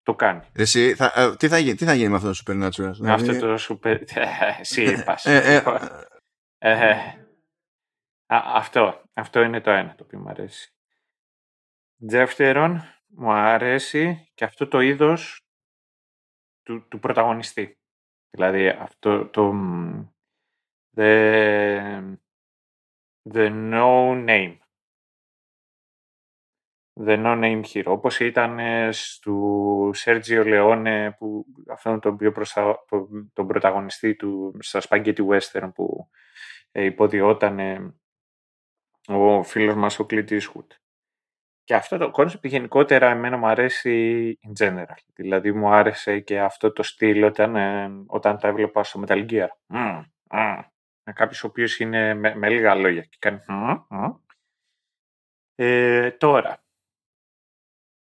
το 0.04 0.16
κάνει. 0.16 0.42
Εσύ, 0.54 0.96
θα, 0.96 1.14
ε, 1.16 1.36
τι, 1.36 1.48
θα, 1.48 1.58
γίνει, 1.58 1.76
τι 1.76 1.86
θα 1.86 1.94
γίνει 1.94 2.10
με 2.10 2.16
αυτό 2.16 2.32
το 2.32 2.44
Supernatural. 2.46 2.96
Με 2.98 3.12
αυτό 3.14 3.40
το 3.40 3.58
Super... 3.60 4.02
Εσύ 4.60 4.84
είπας. 4.84 5.26
Ε, 5.26 5.64
ε, 6.58 6.96
αυτό, 8.28 9.02
αυτό 9.14 9.42
είναι 9.42 9.62
το 9.62 9.72
ένα 9.72 9.96
το 9.96 10.04
οποίο 10.04 10.20
μου 10.20 10.30
αρέσει. 10.30 10.74
Δεύτερον, 11.96 12.82
μου 13.08 13.32
αρέσει 13.32 14.32
και 14.34 14.44
αυτό 14.44 14.68
το 14.68 14.80
είδος 14.80 15.42
του, 16.64 16.88
του 16.88 17.00
πρωταγωνιστή. 17.00 17.78
Δηλαδή 18.30 18.68
αυτό 18.68 19.26
το 19.26 19.54
the, 20.96 22.18
the 23.34 23.50
no 23.50 24.14
name. 24.28 24.58
The 27.00 27.18
No 27.18 27.44
Name 27.44 27.62
Hero, 27.74 27.84
όπως 27.86 28.20
ήταν 28.20 28.60
στο 28.94 29.90
Sergio 29.90 30.44
Leone, 30.46 31.10
που, 31.18 31.46
αυτόν 31.70 32.00
τον, 32.00 32.14
οποίο 32.14 32.32
προστα... 32.32 32.86
τον 33.34 33.48
πρωταγωνιστή 33.48 34.16
του 34.16 34.58
στα 34.60 34.82
Spaghetti 34.90 35.28
Western 35.28 35.72
που 35.74 36.10
ε, 36.72 36.84
υποδιόταν 36.84 37.60
ο 39.08 39.44
φίλος 39.44 39.76
μας 39.76 40.00
ο 40.00 40.06
Clint 40.10 40.30
Eastwood. 40.30 40.68
Και 41.64 41.76
αυτό 41.76 41.98
το 41.98 42.12
concept 42.16 42.42
γενικότερα 42.44 43.10
εμένα 43.10 43.38
μου 43.38 43.48
αρέσει 43.48 44.40
in 44.48 44.64
general. 44.64 44.98
Δηλαδή 45.14 45.52
μου 45.52 45.70
άρεσε 45.70 46.20
και 46.20 46.40
αυτό 46.40 46.72
το 46.72 46.84
στυλ 46.84 47.24
όταν, 47.24 47.56
ε, 47.56 47.90
όταν 48.08 48.38
τα 48.38 48.48
έβλεπα 48.48 48.84
στο 48.84 49.04
Metal 49.08 49.30
Gear. 49.30 49.48
Mm, 49.74 50.04
mm. 50.28 50.64
Κάποιος 51.14 51.44
ο 51.44 51.48
οποίος 51.48 51.80
είναι 51.80 52.14
με, 52.14 52.36
με 52.36 52.50
λίγα 52.50 52.76
λόγια 52.76 53.02
και 53.02 53.18
κάνει 53.20 53.40
mm, 53.48 54.16
ε, 55.56 56.12
τώρα, 56.12 56.63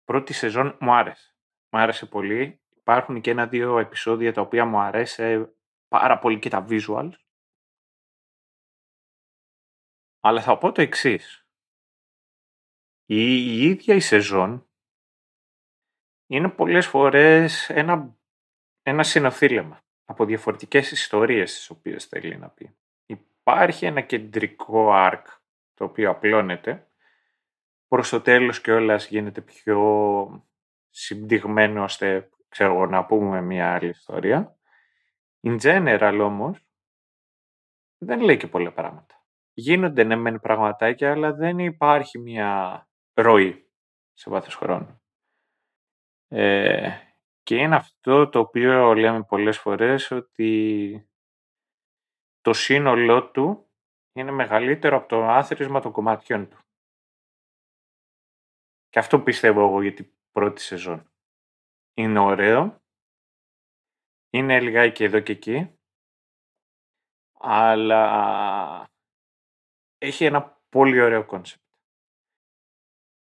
πρώτη 0.08 0.32
σεζόν 0.32 0.76
μου 0.80 0.92
άρεσε. 0.92 1.34
Μου 1.70 1.80
άρεσε 1.80 2.06
πολύ. 2.06 2.60
Υπάρχουν 2.76 3.20
και 3.20 3.30
ένα-δύο 3.30 3.78
επεισόδια 3.78 4.32
τα 4.32 4.40
οποία 4.40 4.64
μου 4.64 4.78
αρέσει 4.78 5.52
πάρα 5.88 6.18
πολύ 6.18 6.38
και 6.38 6.48
τα 6.48 6.66
visuals. 6.68 7.12
Αλλά 10.20 10.42
θα 10.42 10.58
πω 10.58 10.72
το 10.72 10.82
εξής. 10.82 11.48
Η, 13.04 13.22
η 13.34 13.62
ίδια 13.62 13.94
η 13.94 14.00
σεζόν 14.00 14.68
είναι 16.26 16.48
πολλές 16.48 16.86
φορές 16.86 17.70
ένα, 17.70 18.16
ένα 18.82 19.02
συνοθήλεμα 19.02 19.84
από 20.04 20.24
διαφορετικές 20.24 20.90
ιστορίες 20.90 21.54
τις 21.54 21.70
οποίες 21.70 22.04
θέλει 22.04 22.36
να 22.36 22.48
πει. 22.48 22.76
Υπάρχει 23.06 23.86
ένα 23.86 24.00
κεντρικό 24.00 24.88
arc 24.92 25.22
το 25.74 25.84
οποίο 25.84 26.10
απλώνεται 26.10 26.87
προς 27.88 28.08
το 28.08 28.20
τέλος 28.20 28.60
και 28.60 28.72
όλας 28.72 29.08
γίνεται 29.08 29.40
πιο 29.40 30.48
συμπτυγμένο 30.90 31.82
ώστε 31.82 32.28
ξέρω, 32.48 32.86
να 32.86 33.06
πούμε 33.06 33.40
μια 33.40 33.74
άλλη 33.74 33.88
ιστορία. 33.88 34.56
In 35.42 35.60
general 35.60 36.20
όμως 36.22 36.66
δεν 37.98 38.20
λέει 38.20 38.36
και 38.36 38.46
πολλά 38.46 38.72
πράγματα. 38.72 39.24
Γίνονται 39.52 40.04
ναι 40.04 40.16
μεν 40.16 40.40
πραγματάκια 40.40 41.10
αλλά 41.12 41.32
δεν 41.32 41.58
υπάρχει 41.58 42.18
μια 42.18 42.82
ροή 43.14 43.70
σε 44.12 44.30
βάθος 44.30 44.54
χρόνου. 44.54 45.02
Ε, 46.28 46.90
και 47.42 47.56
είναι 47.56 47.76
αυτό 47.76 48.28
το 48.28 48.38
οποίο 48.38 48.94
λέμε 48.94 49.22
πολλές 49.22 49.58
φορές 49.58 50.10
ότι 50.10 51.10
το 52.40 52.52
σύνολό 52.52 53.30
του 53.30 53.70
είναι 54.12 54.30
μεγαλύτερο 54.30 54.96
από 54.96 55.08
το 55.08 55.24
άθροισμα 55.24 55.80
των 55.80 55.92
κομματιών 55.92 56.48
του. 56.48 56.58
Και 58.88 58.98
αυτό 58.98 59.20
πιστεύω 59.20 59.60
εγώ 59.60 59.82
για 59.82 59.94
την 59.94 60.12
πρώτη 60.30 60.60
σεζόν. 60.60 61.12
Είναι 61.94 62.18
ωραίο. 62.18 62.82
Είναι 64.30 64.60
λιγάκι 64.60 65.04
εδώ 65.04 65.20
και 65.20 65.32
εκεί. 65.32 65.78
Αλλά 67.40 68.90
έχει 69.98 70.24
ένα 70.24 70.60
πολύ 70.68 71.00
ωραίο 71.00 71.26
concept. 71.26 71.62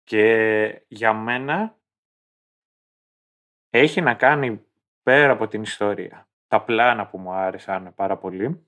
Και 0.03 0.85
για 0.87 1.13
μένα 1.13 1.79
έχει 3.69 4.01
να 4.01 4.15
κάνει 4.15 4.65
πέρα 5.03 5.31
από 5.31 5.47
την 5.47 5.61
ιστορία. 5.61 6.29
Τα 6.47 6.63
πλάνα 6.63 7.09
που 7.09 7.17
μου 7.17 7.31
άρεσαν 7.31 7.93
πάρα 7.93 8.17
πολύ 8.17 8.67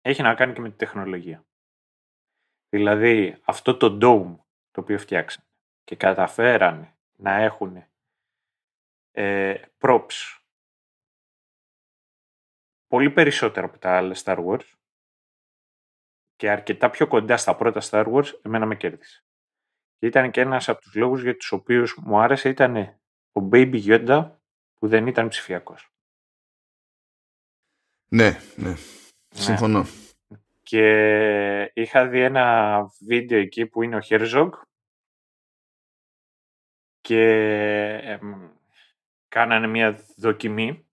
έχει 0.00 0.22
να 0.22 0.34
κάνει 0.34 0.52
και 0.52 0.60
με 0.60 0.70
τη 0.70 0.76
τεχνολογία. 0.76 1.46
Δηλαδή 2.68 3.40
αυτό 3.44 3.76
το 3.76 3.98
dome 4.02 4.41
το 4.72 4.80
οποίο 4.80 4.98
φτιάξαν 4.98 5.44
και 5.84 5.96
καταφέρανε 5.96 6.96
να 7.16 7.30
έχουν 7.30 7.84
ε, 9.10 9.62
props 9.78 10.40
πολύ 12.86 13.10
περισσότερο 13.10 13.66
από 13.66 13.78
τα 13.78 13.96
άλλα 13.96 14.16
Star 14.24 14.46
Wars 14.46 14.72
και 16.36 16.50
αρκετά 16.50 16.90
πιο 16.90 17.06
κοντά 17.06 17.36
στα 17.36 17.56
πρώτα 17.56 17.80
Star 17.82 18.12
Wars, 18.12 18.40
εμένα 18.42 18.66
με 18.66 18.76
κέρδισε. 18.76 19.24
Και 19.98 20.06
ήταν 20.06 20.30
και 20.30 20.40
ένας 20.40 20.68
από 20.68 20.80
τους 20.80 20.94
λόγους 20.94 21.22
για 21.22 21.36
τους 21.36 21.52
οποίους 21.52 21.98
μου 22.02 22.18
άρεσε 22.18 22.48
ήταν 22.48 22.76
ο 23.32 23.48
Baby 23.52 23.84
Yoda 23.84 24.36
που 24.78 24.88
δεν 24.88 25.06
ήταν 25.06 25.28
ψηφιακός. 25.28 25.92
Ναι, 28.08 28.30
ναι. 28.56 28.68
ναι. 28.68 28.74
Συμφωνώ. 29.34 29.84
Και 30.72 31.72
είχα 31.74 32.08
δει 32.08 32.20
ένα 32.20 32.86
βίντεο 33.00 33.38
εκεί 33.38 33.66
που 33.66 33.82
είναι 33.82 33.96
ο 33.96 34.00
Herzog 34.02 34.50
και 37.00 38.20
κάνανε 39.28 39.66
μια 39.66 39.98
δοκιμή. 40.16 40.88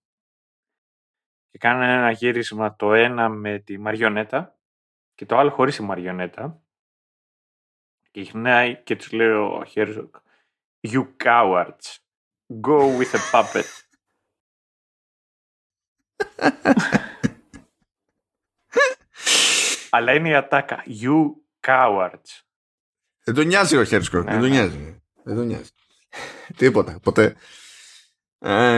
Και 1.49 1.57
κάνανε 1.57 1.93
ένα 1.93 2.11
γύρισμα 2.11 2.75
το 2.75 2.93
ένα 2.93 3.29
με 3.29 3.59
τη 3.59 3.77
μαριονέτα 3.77 4.59
και 5.15 5.25
το 5.25 5.37
άλλο 5.37 5.49
χωρίς 5.49 5.75
τη 5.75 5.81
μαριονέτα. 5.81 6.63
Και 8.11 8.21
γυρνάει 8.21 8.83
και 8.83 8.95
τους 8.95 9.11
λέει 9.11 9.29
ο 9.29 9.65
Herzog 9.75 10.09
You 10.87 11.07
cowards, 11.23 11.99
go 12.61 12.97
with 12.97 13.13
a 13.13 13.19
puppet. 13.31 13.69
Αλλά 19.89 20.13
είναι 20.13 20.29
η 20.29 20.35
ατάκα. 20.35 20.83
You 20.87 21.15
cowards. 21.67 22.41
Δεν 23.23 23.35
τον 23.35 23.47
νοιάζει 23.47 23.77
ο 23.77 23.83
Χέρσκο. 23.83 24.23
Δεν 24.23 24.39
τον 24.39 24.41
ναι. 24.41 24.47
νοιάζει. 24.47 25.01
Δεν 25.23 25.35
τον 25.35 25.45
νοιάζει. 25.45 25.69
Τίποτα. 26.57 26.99
Ποτέ. 26.99 27.35
Ε, 28.39 28.75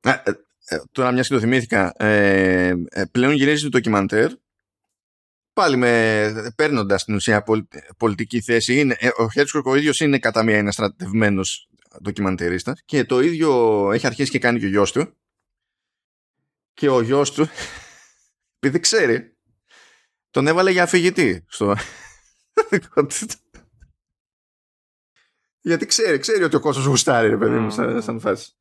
ε, 0.00 0.78
τώρα 0.92 1.12
μιας 1.12 1.28
και 1.28 1.34
το 1.34 1.40
θυμήθηκα. 1.40 1.92
Ε, 1.96 2.74
πλέον 3.12 3.32
γυρίζει 3.32 3.62
το 3.62 3.68
ντοκιμαντέρ. 3.68 4.30
Πάλι 5.52 5.76
με 5.76 6.52
παίρνοντας 6.56 7.04
την 7.04 7.14
ουσία 7.14 7.44
πολιτική 7.96 8.40
θέση. 8.40 8.78
Είναι, 8.78 8.96
ο 9.16 9.30
Χέρσκοκ 9.30 9.66
ο 9.66 9.76
ίδιος 9.76 10.00
είναι 10.00 10.18
κατά 10.18 10.42
μία 10.42 10.56
ένα 10.56 10.72
στρατευμένος 10.72 11.68
ντοκιμαντερίστα 12.02 12.76
και 12.84 13.04
το 13.04 13.20
ίδιο 13.20 13.90
έχει 13.92 14.06
αρχίσει 14.06 14.30
και 14.30 14.38
κάνει 14.38 14.58
και 14.58 14.66
ο 14.66 14.68
γιος 14.68 14.92
του. 14.92 15.16
Και 16.74 16.88
ο 16.88 17.00
γιος 17.00 17.32
του, 17.32 17.48
επειδή 18.56 18.80
ξέρει, 18.80 19.31
τον 20.32 20.46
έβαλε 20.46 20.70
για 20.70 20.82
αφηγητή 20.82 21.44
στο 21.48 21.76
Γιατί 25.60 25.86
ξέρει, 25.86 26.18
ξέρει 26.18 26.42
ότι 26.42 26.56
ο 26.56 26.60
κόσμος 26.60 26.84
γουστάρει, 26.86 27.28
ρε 27.28 27.36
παιδί 27.36 27.58
μου, 27.58 27.70
σαν, 28.00 28.20
φάση. 28.20 28.52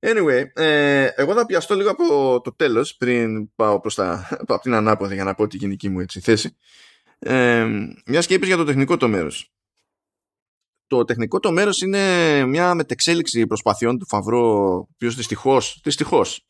Anyway, 0.00 0.44
ε, 0.52 1.04
εγώ 1.04 1.34
θα 1.34 1.46
πιαστώ 1.46 1.74
λίγο 1.74 1.90
από 1.90 2.40
το 2.40 2.54
τέλος 2.54 2.96
πριν 2.96 3.54
πάω 3.54 3.80
προς 3.80 3.94
τα, 3.94 4.28
από 4.40 4.58
την 4.58 4.74
ανάποδη 4.74 5.14
για 5.14 5.24
να 5.24 5.34
πω 5.34 5.46
τη 5.46 5.56
γενική 5.56 5.88
μου 5.88 6.00
έτσι, 6.00 6.20
θέση. 6.20 6.56
Ε, 7.18 7.66
μιας 8.06 8.26
και 8.26 8.38
για 8.42 8.56
το 8.56 8.64
τεχνικό 8.64 8.96
το 8.96 9.08
μέρος. 9.08 9.52
Το 10.86 11.04
τεχνικό 11.04 11.40
το 11.40 11.52
μέρος 11.52 11.80
είναι 11.80 12.44
μια 12.44 12.74
μετεξέλιξη 12.74 13.46
προσπαθειών 13.46 13.98
του 13.98 14.06
Φαβρό, 14.06 14.72
ο 14.72 14.88
οποίος 14.94 15.14
δυστυχώς, 15.14 15.80
δυστυχώς, 15.84 16.46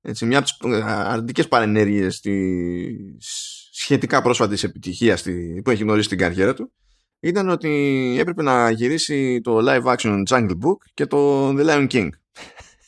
έτσι, 0.00 0.26
μια 0.26 0.38
από 0.38 0.46
τις 0.46 0.78
ε, 0.78 0.82
αρνητικές 0.86 1.48
παρενέργειες 1.48 2.20
της 2.20 3.65
σχετικά 3.78 4.22
πρόσφατης 4.22 4.62
επιτυχίας 4.64 5.22
που 5.64 5.70
έχει 5.70 5.82
γνωρίσει 5.82 6.08
την 6.08 6.18
καριέρα 6.18 6.54
του 6.54 6.72
ήταν 7.20 7.48
ότι 7.48 7.70
έπρεπε 8.18 8.42
να 8.42 8.70
γυρίσει 8.70 9.40
το 9.40 9.58
live 9.68 9.94
action 9.94 10.22
Jungle 10.28 10.50
Book 10.50 10.76
και 10.94 11.06
το 11.06 11.48
The 11.48 11.66
Lion 11.66 11.86
King. 11.90 12.08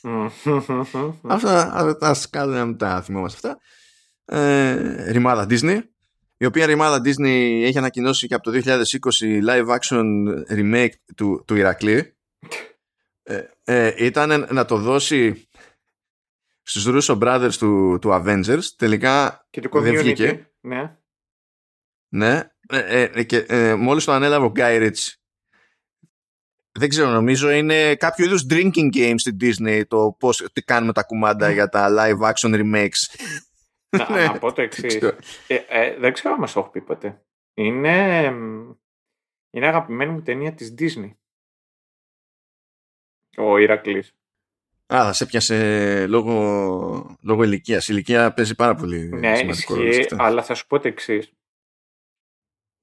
αυτά, 1.27 1.97
ας 1.99 2.29
κάνουμε 2.29 2.63
να 2.63 2.75
τα 2.75 3.01
θυμόμαστε 3.01 3.47
αυτά. 3.47 3.59
Ε, 4.37 5.11
ρημάδα 5.11 5.45
Disney, 5.49 5.79
η 6.37 6.45
οποία 6.45 6.65
ρημάδα 6.65 7.01
Disney 7.05 7.61
έχει 7.63 7.77
ανακοινώσει 7.77 8.27
και 8.27 8.33
από 8.33 8.51
το 8.51 8.61
2020 8.65 8.69
live 9.47 9.77
action 9.77 10.03
remake 10.51 10.93
του, 11.15 11.43
του 11.47 11.55
Ηρακλή. 11.55 12.13
Ε, 13.23 13.43
ε, 13.63 14.05
ήταν 14.05 14.47
να 14.51 14.65
το 14.65 14.77
δώσει 14.77 15.48
στους 16.69 17.07
Russo 17.07 17.19
Brothers 17.19 17.53
του, 17.57 17.97
του 18.01 18.09
Avengers. 18.09 18.63
Τελικά 18.75 19.45
και 19.49 19.61
του 19.61 19.81
δεν 19.81 19.95
βγήκε. 19.97 20.51
Ναι. 20.61 20.97
Ναι. 22.09 22.49
Ε, 22.69 23.03
ε, 23.03 23.23
και 23.23 23.37
ε, 23.37 23.75
μόλις 23.75 24.05
το 24.05 24.11
ανέλαβε 24.11 24.45
ο 24.45 24.51
Guy 24.55 24.81
Ritchie. 24.81 25.13
Δεν 26.71 26.89
ξέρω, 26.89 27.09
νομίζω 27.09 27.49
είναι 27.49 27.95
κάποιο 27.95 28.25
είδους 28.25 28.45
drinking 28.49 28.95
game 28.95 29.15
στην 29.17 29.37
Disney 29.41 29.81
το 29.87 30.15
πώς 30.19 30.47
τι 30.53 30.61
κάνουμε 30.61 30.93
τα 30.93 31.03
κουμάντα 31.03 31.47
ναι. 31.47 31.53
για 31.53 31.69
τα 31.69 31.87
live 31.89 32.31
action 32.33 32.53
remakes 32.53 33.29
να, 33.97 34.11
Ναι, 34.11 34.25
να 34.25 34.39
πω 34.39 34.53
το 34.53 34.61
εξής. 34.61 34.97
ξέρω. 34.97 35.17
Ε, 35.47 35.55
ε, 35.67 35.97
δεν 35.97 36.13
ξέρω 36.13 36.33
αν 36.33 36.39
μας 36.39 36.53
το 36.53 36.59
έχω 36.59 36.69
πει 36.69 36.81
ποτέ. 36.81 37.25
Είναι, 37.53 38.23
εμ, 38.23 38.71
είναι 39.49 39.67
αγαπημένη 39.67 40.11
μου 40.11 40.21
ταινία 40.21 40.53
της 40.53 40.73
Disney. 40.77 41.11
Ο 43.37 43.57
Ηρακλής. 43.57 44.18
Α, 44.93 45.03
θα 45.05 45.13
σε 45.13 45.25
πιάσε 45.25 46.05
λόγω, 46.07 47.17
λόγω 47.21 47.43
ηλικίας. 47.43 47.87
Η 47.87 47.91
ηλικία 47.93 48.33
παίζει 48.33 48.55
πάρα 48.55 48.75
πολύ 48.75 49.09
Ναι, 49.09 49.35
σημαντικό 49.35 49.73
ρόλο 49.75 49.91
σε 49.91 49.99
ισχύει, 49.99 50.13
αυτά. 50.13 50.25
αλλά 50.25 50.43
θα 50.43 50.53
σου 50.53 50.67
πω 50.67 50.79
το 50.79 50.87
εξής. 50.87 51.33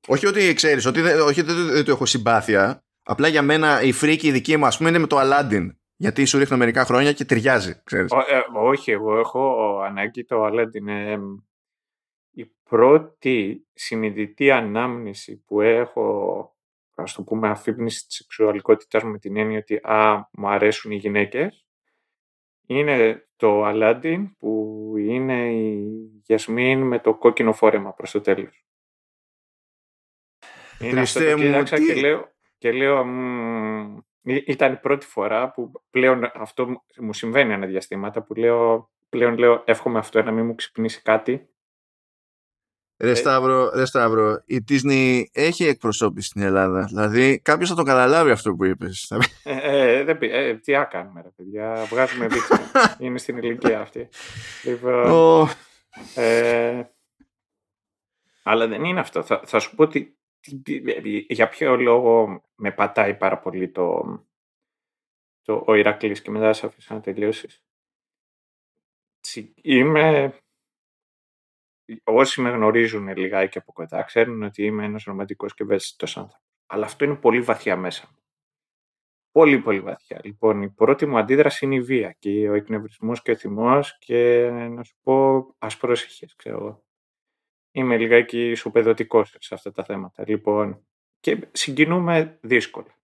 Όχι 0.09 0.27
ότι 0.27 0.55
ξέρεις, 0.55 0.87
ότι 0.87 1.01
δεν, 1.01 1.21
όχι 1.21 1.41
ότι 1.41 1.53
δεν, 1.53 1.67
δεν 1.67 1.85
το 1.85 1.91
έχω 1.91 2.07
συμπάθεια. 2.07 2.85
Απλά 3.03 3.29
για 3.29 3.43
μένα 3.43 3.83
η 3.83 3.93
φρίκη 3.93 4.27
η 4.27 4.31
δική 4.33 4.57
μου, 4.57 4.67
ας 4.67 4.77
πούμε, 4.77 4.89
είναι 4.89 4.99
με 4.99 5.07
το 5.07 5.17
Aladdin. 5.21 5.69
Γιατί 5.97 6.25
σου 6.25 6.39
ρίχνω 6.39 6.57
μερικά 6.57 6.85
χρόνια 6.85 7.13
και 7.13 7.25
ταιριάζει, 7.25 7.81
ξέρεις. 7.85 8.13
όχι, 8.55 8.91
εγώ 8.91 9.19
έχω 9.19 9.79
ανάγκη 9.81 10.25
το 10.25 10.47
Aladdin. 10.47 10.87
Ε, 10.89 11.17
η 12.31 12.45
πρώτη 12.63 13.67
συνειδητή 13.73 14.51
ανάμνηση 14.51 15.43
που 15.47 15.61
έχω, 15.61 16.57
ας 16.95 17.13
το 17.13 17.23
πούμε, 17.23 17.49
αφύπνιση 17.49 18.07
της 18.07 18.17
σεξουαλικότητας 18.17 19.03
με 19.03 19.19
την 19.19 19.37
έννοια 19.37 19.59
ότι 19.59 19.75
α, 19.83 20.29
μου 20.33 20.49
αρέσουν 20.49 20.91
οι 20.91 20.97
γυναίκες, 20.97 21.66
είναι 22.67 23.27
το 23.37 23.63
Aladdin 23.67 24.31
που 24.39 24.93
είναι 24.99 25.53
η 25.53 25.91
Γιασμίν 26.23 26.83
με 26.83 26.99
το 26.99 27.15
κόκκινο 27.15 27.53
φόρεμα 27.53 27.93
προς 27.93 28.11
το 28.11 28.21
τέλος. 28.21 28.65
Είναι 30.81 31.01
αυτό 31.01 31.19
Χριστέ 31.19 31.31
το 31.31 31.39
μου, 31.39 31.45
κοίταξα 31.45 31.77
τι- 31.77 31.85
και 31.87 31.95
λέω, 31.95 32.33
και 32.59 32.73
λέω 32.73 33.05
«Μμμ». 33.05 33.97
Ή- 34.23 34.45
ήταν 34.47 34.73
η 34.73 34.77
πρώτη 34.77 35.07
φορά 35.07 35.51
που 35.51 35.73
πλέον 35.91 36.31
αυτό 36.35 36.69
μου- 36.69 36.85
μου 37.01 37.13
συμβαίνει 37.13 37.53
ανά 37.53 37.67
διαστήματα 37.67 38.23
που 38.23 38.35
λέω, 38.35 38.91
πλέον 39.09 39.39
λέω 39.39 39.63
εύχομαι 39.67 39.99
αυτό 39.99 40.23
να 40.23 40.31
μην 40.33 40.45
μου 40.47 40.55
ξυπνήσει 40.55 41.03
κάτι. 41.03 41.49
Ρε 42.99 43.15
Σταύρο, 43.15 43.71
ρε 43.75 43.85
Σταύρο, 43.85 44.43
η 44.47 44.65
Disney 44.69 45.23
έχει 45.33 45.65
εκπροσώπηση 45.65 46.29
στην 46.29 46.43
Ελλάδα. 46.43 46.85
Δηλαδή, 46.85 47.39
κάποιος 47.41 47.69
θα 47.69 47.75
το 47.75 47.83
καταλάβει 47.83 48.31
αυτό 48.31 48.55
που 48.55 48.65
είπες. 48.65 49.13
Ε, 49.43 49.99
ε, 49.99 50.05
δεν 50.05 50.19
πει- 50.19 50.31
ε, 50.33 50.55
τι 50.55 50.73
να 50.73 50.85
κάνουμε 50.85 51.23
ρε 51.23 51.29
παιδιά, 51.37 51.85
βγάζουμε 51.91 52.27
βίτσια. 52.27 52.71
Είναι 53.01 53.19
στην 53.19 53.37
ηλικία 53.37 53.81
αυτή. 53.81 54.09
Λοιπόν, 54.65 55.49
ε, 56.15 56.83
αλλά 58.43 58.67
δεν 58.67 58.85
είναι 58.85 59.01
αυτό. 59.01 59.23
Θα, 59.23 59.43
θα 59.47 59.59
σου 59.59 59.75
πω 59.75 59.83
ότι 59.83 60.17
τι- 60.41 60.61
τι- 60.63 61.25
για 61.29 61.49
ποιο 61.49 61.77
λόγο 61.77 62.43
με 62.55 62.71
πατάει 62.71 63.15
πάρα 63.15 63.39
πολύ 63.39 63.69
το, 63.69 64.05
το 65.43 65.63
ο 65.67 65.75
Ηρακλής 65.75 66.23
και 66.23 66.31
μετά 66.31 66.53
σε 66.53 66.67
αφήσω 66.67 66.95
να 66.95 67.01
τελειώσεις. 67.01 67.63
Τσι- 69.21 69.53
Είμαι... 69.63 70.35
Όσοι 72.05 72.41
με 72.41 72.51
γνωρίζουν 72.51 73.17
λιγάκι 73.17 73.59
από 73.59 73.73
κοντά 73.73 74.03
ξέρουν 74.03 74.43
ότι 74.43 74.65
είμαι 74.65 74.85
ένας 74.85 75.05
ρομαντικός 75.05 75.55
και 75.55 75.63
ευαίσθητος 75.63 76.17
άνθρωπος. 76.17 76.47
Αλλά 76.67 76.85
αυτό 76.85 77.05
είναι 77.05 77.15
πολύ 77.15 77.41
βαθιά 77.41 77.77
μέσα 77.77 78.09
μου. 78.11 78.17
Πολύ 79.31 79.59
πολύ 79.59 79.81
βαθιά. 79.81 80.21
Λοιπόν, 80.25 80.63
η 80.63 80.71
πρώτη 80.71 81.07
μου 81.07 81.19
αντίδραση 81.19 81.65
είναι 81.65 81.75
η 81.75 81.81
βία 81.81 82.17
και 82.19 82.49
ο 82.49 82.55
εκνευρισμός 82.55 83.23
και 83.23 83.31
ο 83.31 83.37
θυμός 83.37 83.99
και 83.99 84.51
να 84.51 84.83
σου 84.85 84.97
πω 85.03 85.47
ασπρόσυχες, 85.59 86.35
ξέρω 86.37 86.57
εγώ. 86.57 86.85
Είμαι 87.71 87.97
λιγάκι 87.97 88.51
ισοπεδωτικός 88.51 89.37
σε 89.39 89.55
αυτά 89.55 89.73
τα 89.73 89.85
θέματα. 89.85 90.25
Λοιπόν, 90.27 90.87
και 91.21 91.49
συγκινούμε 91.53 92.39
δύσκολα. 92.41 92.99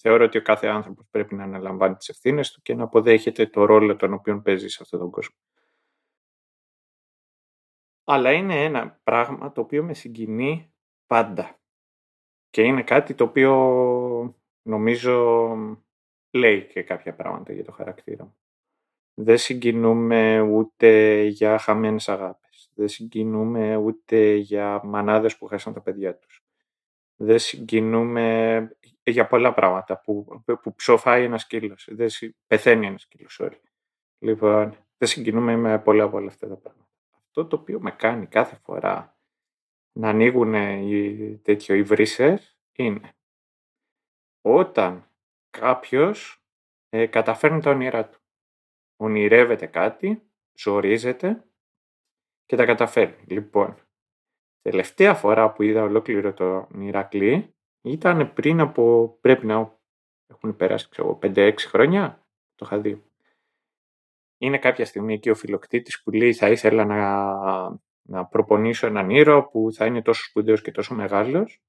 Θεωρώ 0.00 0.24
ότι 0.24 0.38
ο 0.38 0.42
κάθε 0.42 0.66
άνθρωπος 0.66 1.06
πρέπει 1.10 1.34
να 1.34 1.44
αναλαμβάνει 1.44 1.94
τις 1.94 2.08
ευθύνες 2.08 2.52
του 2.52 2.62
και 2.62 2.74
να 2.74 2.84
αποδέχεται 2.84 3.46
το 3.46 3.64
ρόλο 3.64 3.96
τον 3.96 4.12
οποίο 4.12 4.40
παίζει 4.40 4.68
σε 4.68 4.78
αυτόν 4.82 4.98
τον 4.98 5.10
κόσμο. 5.10 5.36
Αλλά 8.10 8.32
είναι 8.32 8.64
ένα 8.64 9.00
πράγμα 9.02 9.52
το 9.52 9.60
οποίο 9.60 9.84
με 9.84 9.94
συγκινεί 9.94 10.72
πάντα. 11.06 11.60
Και 12.50 12.62
είναι 12.62 12.82
κάτι 12.82 13.14
το 13.14 13.24
οποίο 13.24 13.54
νομίζω 14.62 15.56
λέει 16.30 16.66
και 16.66 16.82
κάποια 16.82 17.14
πράγματα 17.14 17.52
για 17.52 17.64
το 17.64 17.72
χαρακτήρα 17.72 18.24
μου. 18.24 18.36
Δεν 19.14 19.38
συγκινούμε 19.38 20.40
ούτε 20.40 21.22
για 21.22 21.58
χαμένες 21.58 22.08
αγάπες. 22.08 22.70
Δεν 22.74 22.88
συγκινούμε 22.88 23.76
ούτε 23.76 24.34
για 24.34 24.80
μανάδες 24.84 25.36
που 25.38 25.46
χάσαν 25.46 25.72
τα 25.72 25.80
παιδιά 25.80 26.16
τους. 26.16 26.44
Δεν 27.16 27.38
συγκινούμε 27.38 28.76
για 29.02 29.26
πολλά 29.26 29.54
πράγματα 29.54 30.00
που, 30.00 30.42
που 30.62 30.74
ψοφάει 30.74 31.24
ένας 31.24 31.42
σκύλος. 31.42 31.88
Δεν 31.90 32.08
συ- 32.08 32.36
πεθαίνει 32.46 32.86
ένας 32.86 33.02
σκύλος, 33.02 33.40
sorry. 33.42 33.60
Λοιπόν, 34.18 34.76
δεν 34.98 35.08
συγκινούμε 35.08 35.56
με 35.56 35.78
πολλά 35.78 36.04
από 36.04 36.16
όλα 36.16 36.28
αυτά 36.28 36.48
τα 36.48 36.56
πράγματα. 36.56 36.87
Αυτό 37.28 37.46
το 37.46 37.56
οποίο 37.56 37.80
με 37.80 37.90
κάνει 37.90 38.26
κάθε 38.26 38.56
φορά 38.56 39.18
να 39.98 40.08
ανοίγουν 40.08 40.54
οι, 40.54 41.38
τέτοιο, 41.38 41.74
οι 41.74 41.82
βρύσες 41.82 42.58
είναι 42.72 43.12
όταν 44.40 45.10
κάποιος 45.50 46.42
ε, 46.88 47.06
καταφέρνει 47.06 47.60
τα 47.60 47.70
όνειρά 47.70 48.08
του. 48.08 48.18
Ονειρεύεται 48.96 49.66
κάτι, 49.66 50.30
ζορίζεται 50.58 51.44
και 52.44 52.56
τα 52.56 52.64
καταφέρνει. 52.64 53.24
Λοιπόν, 53.26 53.76
τελευταία 54.60 55.14
φορά 55.14 55.52
που 55.52 55.62
είδα 55.62 55.82
ολόκληρο 55.82 56.34
το 56.34 56.68
Ηρακλή 56.78 57.54
ήταν 57.82 58.32
πριν 58.32 58.60
από, 58.60 59.16
πρέπει 59.20 59.46
να 59.46 59.78
έχουν 60.26 60.56
περάσει 60.56 60.88
ξέρω, 60.88 61.18
5-6 61.22 61.54
χρόνια, 61.58 62.26
το 62.54 62.64
είχα 62.66 62.80
δει. 62.80 63.07
Είναι 64.38 64.58
κάποια 64.58 64.84
στιγμή 64.84 65.14
εκεί 65.14 65.30
ο 65.30 65.34
φιλοκτήτης 65.34 66.02
που 66.02 66.10
λέει 66.10 66.32
θα 66.32 66.48
ήθελα 66.50 66.84
να, 66.84 67.00
να 68.02 68.24
προπονήσω 68.24 68.86
έναν 68.86 69.10
ήρωα 69.10 69.48
που 69.48 69.68
θα 69.74 69.86
είναι 69.86 70.02
τόσο 70.02 70.22
σπουδαίος 70.24 70.62
και 70.62 70.70
τόσο 70.70 70.94
μεγάλος 70.94 71.60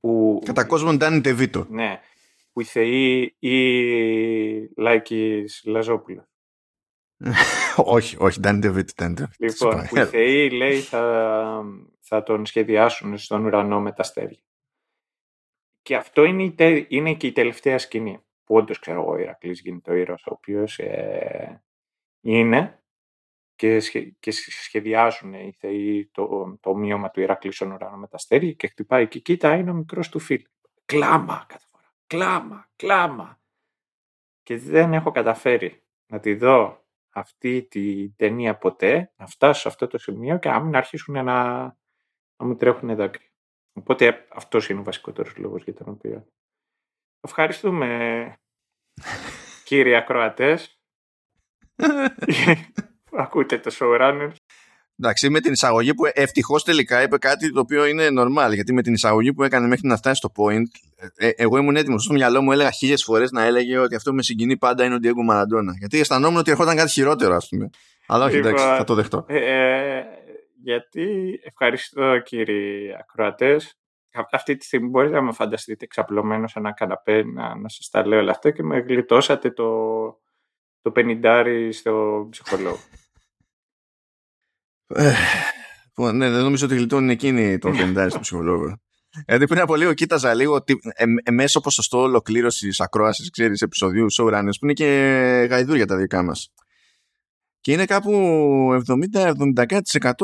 που 0.00 0.40
Κατά 0.44 0.64
κόσμον 0.64 0.96
Ντάνι 0.96 1.20
Τεβίτο. 1.20 1.66
ναι, 1.70 2.00
που 2.52 2.60
η 2.60 2.64
θεή 2.64 3.36
ή 3.38 3.56
Λάκης 4.76 5.62
Λαζόπουλος. 5.64 6.24
όχι, 7.76 8.16
όχι, 8.18 8.40
Ντάνι 8.40 8.60
Τεβίτο. 8.60 8.92
Ντάνι 8.96 9.14
Τεβίτο. 9.14 9.66
Λοιπόν, 9.66 9.86
που 9.88 9.96
οι 9.96 10.04
θεοί 10.04 10.50
λέει 10.50 10.80
θα, 10.80 11.64
θα 12.00 12.22
τον 12.22 12.46
σχεδιάσουν 12.46 13.18
στον 13.18 13.44
ουρανό 13.44 13.80
με 13.80 13.92
τα 13.92 14.02
αστέρια. 14.02 14.40
Και 15.82 15.96
αυτό 15.96 16.24
είναι, 16.24 16.42
η 16.42 16.52
τε- 16.52 16.86
είναι 16.88 17.14
και 17.14 17.26
η 17.26 17.32
τελευταία 17.32 17.78
σκηνή. 17.78 18.18
Που 18.44 18.54
όντως 18.54 18.78
ξέρω 18.78 19.00
εγώ 19.00 19.10
ο 19.10 19.16
Ηρακλής 19.16 19.60
γίνεται 19.60 19.90
ο 19.90 19.94
ήρωας, 19.94 20.26
ο 20.26 20.30
οποίος 20.32 20.78
ε, 20.78 21.62
είναι 22.20 22.82
και, 23.54 23.80
σχε, 23.80 24.00
και 24.00 24.30
σχεδιάζουν 24.30 25.32
οι 25.32 25.54
θεοί 25.58 26.06
το, 26.06 26.56
το 26.60 26.70
ομοίωμα 26.70 27.10
του 27.10 27.20
Ηρακλή 27.20 27.52
στον 27.52 27.70
ουρανό 27.70 27.96
με 27.96 28.06
τα 28.06 28.16
αστέρια 28.16 28.52
και 28.52 28.66
χτυπάει 28.66 29.08
και 29.08 29.18
κοίτα 29.18 29.54
είναι 29.54 29.70
ο 29.70 29.74
μικρός 29.74 30.08
του 30.08 30.18
φίλου. 30.18 30.50
Κλάμα 30.84 31.44
κάθε 31.48 31.66
φορά. 31.70 31.94
Κλάμα, 32.06 32.70
κλάμα. 32.76 33.40
Και 34.42 34.56
δεν 34.56 34.92
έχω 34.92 35.10
καταφέρει 35.10 35.82
να 36.06 36.20
τη 36.20 36.34
δω 36.34 36.84
αυτή 37.10 37.62
τη 37.62 38.10
ταινία 38.10 38.58
ποτέ, 38.58 39.12
να 39.16 39.26
φτάσω 39.26 39.60
σε 39.60 39.68
αυτό 39.68 39.86
το 39.86 39.98
σημείο 39.98 40.38
και 40.38 40.48
να 40.48 40.60
μην 40.60 40.76
αρχίσουν 40.76 41.24
να, 41.24 41.62
να 42.36 42.46
μου 42.46 42.56
τρέχουν 42.56 42.96
δάκρυα. 42.96 43.28
Οπότε 43.72 44.26
αυτός 44.30 44.68
είναι 44.68 44.80
ο 44.80 44.82
βασικότερος 44.82 45.36
λόγος 45.36 45.62
για 45.62 45.74
τον 45.74 45.88
οποίο. 45.88 46.26
Ευχαριστούμε 47.24 48.32
κύριοι 49.64 49.96
ακροατές 49.96 50.78
που 53.04 53.16
ακούτε 53.24 53.58
το 53.58 53.74
showrunners. 53.78 54.32
Εντάξει, 54.98 55.30
με 55.30 55.40
την 55.40 55.52
εισαγωγή 55.52 55.94
που 55.94 56.10
ευτυχώς 56.12 56.64
τελικά 56.64 57.02
είπε 57.02 57.18
κάτι 57.18 57.52
το 57.52 57.60
οποίο 57.60 57.86
είναι 57.86 58.06
normal. 58.18 58.50
Γιατί 58.54 58.72
με 58.72 58.82
την 58.82 58.92
εισαγωγή 58.92 59.32
που 59.32 59.42
έκανε 59.42 59.66
μέχρι 59.66 59.88
να 59.88 59.96
φτάσει 59.96 60.14
στο 60.16 60.32
point, 60.36 60.62
ε, 61.16 61.28
εγώ 61.36 61.56
ήμουν 61.56 61.76
έτοιμος. 61.76 62.02
Στο 62.02 62.12
μυαλό 62.12 62.42
μου 62.42 62.52
έλεγα 62.52 62.70
χίλιες 62.70 63.02
φορές 63.04 63.30
να 63.30 63.44
έλεγε 63.44 63.78
ότι 63.78 63.94
αυτό 63.94 64.10
που 64.10 64.16
με 64.16 64.22
συγκινεί 64.22 64.56
πάντα 64.56 64.84
είναι 64.84 64.94
ο 64.94 64.98
Diego 65.02 65.24
Μαραντόνα. 65.24 65.74
Γιατί 65.78 66.00
αισθανόμουν 66.00 66.38
ότι 66.38 66.50
ερχόταν 66.50 66.76
κάτι 66.76 66.90
χειρότερο, 66.90 67.34
ας 67.34 67.48
πούμε. 67.48 67.70
Αλλά 68.06 68.24
όχι, 68.24 68.36
εντάξει, 68.36 68.64
Λοιπόν, 68.64 68.76
θα 68.76 68.84
το 68.84 68.94
δεχτώ. 68.94 69.24
Ε, 69.28 70.02
γιατί 70.62 71.40
ευχαριστώ 71.44 72.18
κύριοι 72.18 72.96
ακροατές. 73.00 73.81
Α- 74.12 74.26
Αυτή 74.30 74.56
τη 74.56 74.64
στιγμή 74.64 74.88
μπορείτε 74.88 75.14
να 75.14 75.22
με 75.22 75.32
φανταστείτε 75.32 75.86
ξαπλωμένο 75.86 76.48
σε 76.48 76.58
ένα 76.58 76.72
καναπέ 76.72 77.22
να, 77.24 77.54
να 77.56 77.68
σας 77.68 77.88
τα 77.88 78.06
λέω 78.06 78.18
όλα 78.18 78.30
αυτά 78.30 78.50
και 78.50 78.62
με 78.62 78.78
γλιτώσατε 78.78 79.50
το, 79.50 79.66
το 80.82 80.90
πενιντάρι 80.90 81.72
στο 81.72 82.26
ψυχολόγο. 82.30 82.78
Ε, 84.86 85.12
λοιπόν, 85.86 86.16
ναι, 86.16 86.30
δεν 86.30 86.42
νομίζω 86.42 86.66
ότι 86.66 86.74
γλιτώνουν 86.74 87.10
εκείνοι 87.10 87.58
το 87.58 87.68
50 87.74 88.06
στο 88.10 88.20
ψυχολόγο. 88.20 88.76
Δηλαδή 89.26 89.46
πριν 89.46 89.60
από 89.60 89.76
λίγο 89.76 89.94
κοίταζα 89.94 90.34
λίγο 90.34 90.62
τι, 90.62 90.74
ε, 90.82 91.04
ε, 91.22 91.30
μέσω 91.30 91.60
ποσοστό 91.60 91.98
ολοκλήρωσης 91.98 92.80
ακρόασης, 92.80 93.30
ξέρεις, 93.30 93.60
επεισοδίου 93.60 94.06
showrunners 94.12 94.52
που 94.60 94.64
είναι 94.64 94.72
και 94.72 94.86
γαϊδούρια 95.50 95.86
τα 95.86 95.96
δικά 95.96 96.22
μας. 96.22 96.52
Και 97.60 97.72
είναι 97.72 97.84
κάπου 97.84 98.10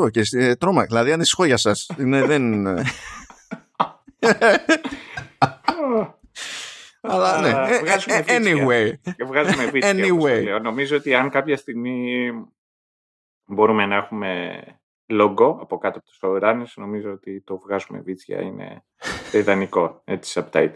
70-70% 0.01 0.11
και 0.11 0.21
ε, 0.31 0.55
τρώμα. 0.55 0.85
Δηλαδή 0.85 1.11
ανησυχώ 1.11 1.45
για 1.45 1.57
σας. 1.57 1.89
Είναι, 1.99 2.25
δεν... 2.25 2.67
Αλλά 7.01 7.41
ναι. 7.41 7.49
Α, 7.53 7.67
Ε, 7.69 7.79
βγάζουμε 7.79 8.15
ε, 8.15 8.21
βίτσια. 8.21 8.65
Anyway. 8.65 9.13
Και 9.15 9.23
βγάζουμε 9.23 9.65
βίτσια, 9.65 9.91
όπως 10.13 10.23
το 10.23 10.29
Anyway. 10.29 10.43
λέω. 10.43 10.59
Νομίζω 10.59 10.97
ότι 10.97 11.13
αν 11.15 11.29
κάποια 11.29 11.57
στιγμή 11.57 12.29
μπορούμε 13.45 13.85
να 13.85 13.95
έχουμε 13.95 14.61
logo 15.09 15.57
από 15.61 15.77
κάτω 15.77 15.97
από 15.97 16.05
τους 16.07 16.19
showrunners, 16.21 16.73
νομίζω 16.75 17.11
ότι 17.11 17.41
το 17.41 17.57
βγάζουμε 17.57 17.99
βίτσια 17.99 18.41
είναι 18.41 18.83
ιδανικό, 19.31 20.01
έτσι 20.05 20.41
subtitle. 20.43 20.73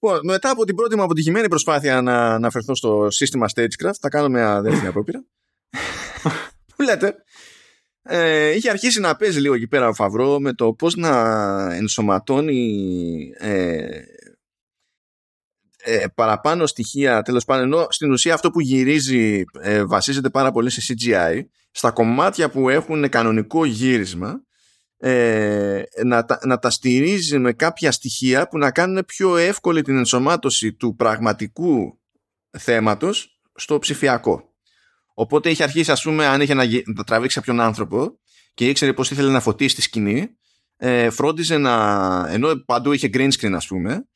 Λοιπόν, 0.00 0.20
μετά 0.24 0.50
από 0.50 0.64
την 0.64 0.74
πρώτη 0.76 0.96
μου 0.96 1.02
αποτυχημένη 1.02 1.48
προσπάθεια 1.48 2.02
να 2.02 2.34
αναφερθώ 2.34 2.74
στο 2.74 3.10
σύστημα 3.10 3.46
Stagecraft, 3.54 3.98
θα 4.00 4.08
κάνω 4.08 4.28
μια 4.28 4.60
δεύτερη 4.62 4.86
απόπειρα. 4.86 5.24
Που 6.76 6.82
λέτε, 6.82 7.14
ε, 8.02 8.50
είχε 8.50 8.70
αρχίσει 8.70 9.00
να 9.00 9.16
παίζει 9.16 9.40
λίγο 9.40 9.54
εκεί 9.54 9.66
πέρα 9.66 9.88
ο 9.88 9.94
Φαβρό 9.94 10.40
με 10.40 10.52
το 10.52 10.72
πώς 10.72 10.94
να 10.94 11.74
ενσωματώνει 11.74 13.32
ε, 13.38 14.00
ε, 15.84 16.04
παραπάνω 16.14 16.66
στοιχεία 16.66 17.22
τέλος 17.22 17.44
πάντων 17.44 17.64
ενώ 17.64 17.86
στην 17.90 18.12
ουσία 18.12 18.34
αυτό 18.34 18.50
που 18.50 18.60
γυρίζει 18.60 19.44
ε, 19.60 19.84
βασίζεται 19.84 20.30
πάρα 20.30 20.52
πολύ 20.52 20.70
σε 20.70 20.94
CGI 20.94 21.40
στα 21.70 21.90
κομμάτια 21.90 22.50
που 22.50 22.68
έχουν 22.68 23.08
κανονικό 23.08 23.64
γύρισμα 23.64 24.42
ε, 24.96 25.82
να, 26.04 26.26
να 26.44 26.58
τα 26.58 26.70
στηρίζει 26.70 27.38
με 27.38 27.52
κάποια 27.52 27.92
στοιχεία 27.92 28.48
που 28.48 28.58
να 28.58 28.70
κάνουν 28.70 29.04
πιο 29.06 29.36
εύκολη 29.36 29.82
την 29.82 29.96
ενσωμάτωση 29.96 30.72
του 30.72 30.94
πραγματικού 30.94 32.00
θέματος 32.58 33.40
στο 33.54 33.78
ψηφιακό. 33.78 34.51
Οπότε 35.22 35.50
είχε 35.50 35.62
αρχίσει, 35.62 35.90
ας 35.90 36.02
πούμε, 36.02 36.26
αν 36.26 36.40
είχε 36.40 36.54
να, 36.54 36.64
να 36.94 37.04
τραβήξει 37.04 37.36
κάποιον 37.36 37.60
άνθρωπο 37.60 38.18
και 38.54 38.68
ήξερε 38.68 38.92
πώ 38.92 39.02
ήθελε 39.02 39.30
να 39.30 39.40
φωτίσει 39.40 39.74
τη 39.74 39.82
σκηνή, 39.82 40.28
ε, 40.76 41.10
φρόντιζε 41.10 41.58
να. 41.58 41.74
ενώ 42.28 42.64
παντού 42.64 42.92
είχε 42.92 43.10
green 43.12 43.30
screen, 43.38 43.52
ας 43.52 43.66
πούμε, 43.66 44.08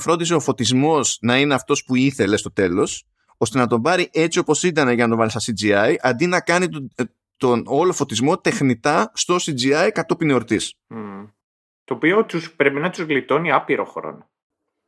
φρόντιζε 0.00 0.34
ο 0.34 0.40
φωτισμός 0.40 1.18
να 1.20 1.38
είναι 1.38 1.54
αυτός 1.54 1.84
που 1.84 1.94
ήθελε 1.96 2.36
στο 2.36 2.52
τέλος, 2.52 3.06
ώστε 3.36 3.58
να 3.58 3.66
τον 3.66 3.82
πάρει 3.82 4.08
έτσι 4.12 4.38
όπως 4.38 4.62
ήταν 4.62 4.88
για 4.88 5.06
να 5.06 5.08
τον 5.08 5.18
βάλει 5.18 5.30
στα 5.30 5.40
CGI, 5.40 5.94
αντί 6.00 6.26
να 6.26 6.40
κάνει 6.40 6.68
τον, 6.68 6.90
ε, 6.94 7.02
τον 7.36 7.62
όλο 7.66 7.92
φωτισμό 7.92 8.38
τεχνητά 8.38 9.10
στο 9.14 9.36
CGI 9.36 9.90
κατόπιν 9.92 10.30
εορτής. 10.30 10.74
Mm. 10.88 11.32
Το 11.84 11.94
οποίο 11.94 12.24
τους, 12.24 12.52
πρέπει 12.52 12.80
να 12.80 12.90
τους 12.90 13.04
γλιτώνει 13.04 13.52
άπειρο 13.52 13.84
χρόνο. 13.84 14.30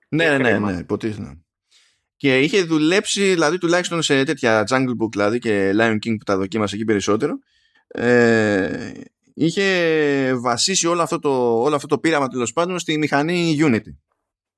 Ναι, 0.09 0.39
ναι, 0.39 0.59
ναι, 0.59 0.73
υποτίθεται. 0.73 1.44
Και 2.17 2.41
είχε 2.41 2.63
δουλέψει, 2.63 3.23
δηλαδή 3.23 3.59
τουλάχιστον 3.59 4.03
σε 4.03 4.25
τέτοια 4.25 4.65
Jungle 4.71 5.03
Book 5.03 5.11
δηλαδή 5.11 5.39
και 5.39 5.73
Lion 5.79 5.95
King 5.95 6.17
που 6.19 6.25
τα 6.25 6.37
δοκίμασε 6.37 6.75
εκεί 6.75 6.85
περισσότερο, 6.85 7.39
ε, 7.89 8.93
είχε 9.35 10.35
βασίσει 10.35 10.87
όλο 10.87 11.03
αυτό 11.03 11.19
το, 11.19 11.63
όλο 11.63 11.75
αυτό 11.75 11.87
το 11.87 11.99
πείραμα 11.99 12.29
τέλος 12.29 12.53
πάντων 12.53 12.79
στη 12.79 12.99
μηχανή 12.99 13.57
Unity. 13.61 13.95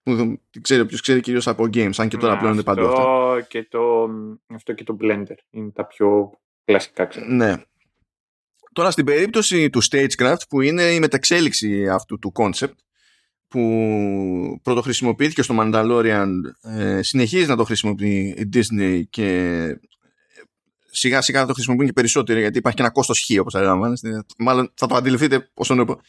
Που 0.03 0.41
ξέρει 0.61 0.81
όποιος 0.81 1.01
ξέρει 1.01 1.21
κυρίως 1.21 1.49
από 1.49 1.65
games, 1.65 1.95
αν 1.97 2.09
και 2.09 2.17
τώρα 2.17 2.33
ναι, 2.33 2.39
πλέον 2.39 2.55
είναι 2.55 2.63
παντού 2.63 2.87
αυτό. 2.87 3.39
Και 3.49 3.65
το, 3.65 4.09
αυτό 4.55 4.73
και 4.73 4.85
το 4.85 4.97
Blender 5.01 5.37
είναι 5.51 5.71
τα 5.71 5.87
πιο 5.87 6.39
κλασικά 6.65 7.05
ξέρω. 7.05 7.27
Ναι. 7.29 7.55
Τώρα 8.73 8.91
στην 8.91 9.05
περίπτωση 9.05 9.71
του 9.71 9.81
Stagecraft 9.91 10.49
που 10.49 10.61
είναι 10.61 10.83
η 10.83 11.01
μεταξέλιξη 11.01 11.89
αυτού 11.89 12.19
του 12.19 12.33
concept 12.35 12.75
που 13.49 14.61
πρωτοχρησιμοποιήθηκε 14.63 15.43
στο 15.43 15.55
Mandalorian 15.59 16.29
ε, 16.63 17.03
συνεχίζει 17.03 17.47
να 17.47 17.57
το 17.57 17.65
χρησιμοποιεί 17.65 18.35
η 18.39 18.49
Disney 18.53 19.03
και 19.11 19.27
ε, 19.27 19.81
σιγά 20.91 21.21
σιγά 21.21 21.41
θα 21.41 21.47
το 21.47 21.53
χρησιμοποιούν 21.53 21.87
και 21.87 21.93
περισσότερο 21.93 22.39
γιατί 22.39 22.59
υπάρχει 22.59 22.77
και 22.77 22.85
ένα 22.85 22.93
κόστος 22.93 23.21
χ 23.21 23.41
όπως 23.41 23.55
αντιλαμβάνεστε. 23.55 24.25
Μάλλον 24.39 24.73
θα 24.75 24.87
το 24.87 24.95
αντιληφθείτε 24.95 25.51
όσο 25.55 25.75
το 25.75 25.81
είπα 25.81 26.01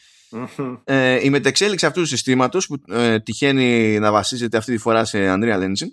ε, 0.84 1.24
η 1.24 1.30
μετεξέλιξη 1.30 1.86
αυτού 1.86 2.00
του 2.00 2.06
συστήματος 2.06 2.66
που 2.66 2.82
ε, 2.88 3.20
τυχαίνει 3.20 3.98
να 3.98 4.12
βασίζεται 4.12 4.56
αυτή 4.56 4.72
τη 4.72 4.78
φορά 4.78 5.04
σε 5.04 5.18
Unreal 5.18 5.62
Engine 5.62 5.88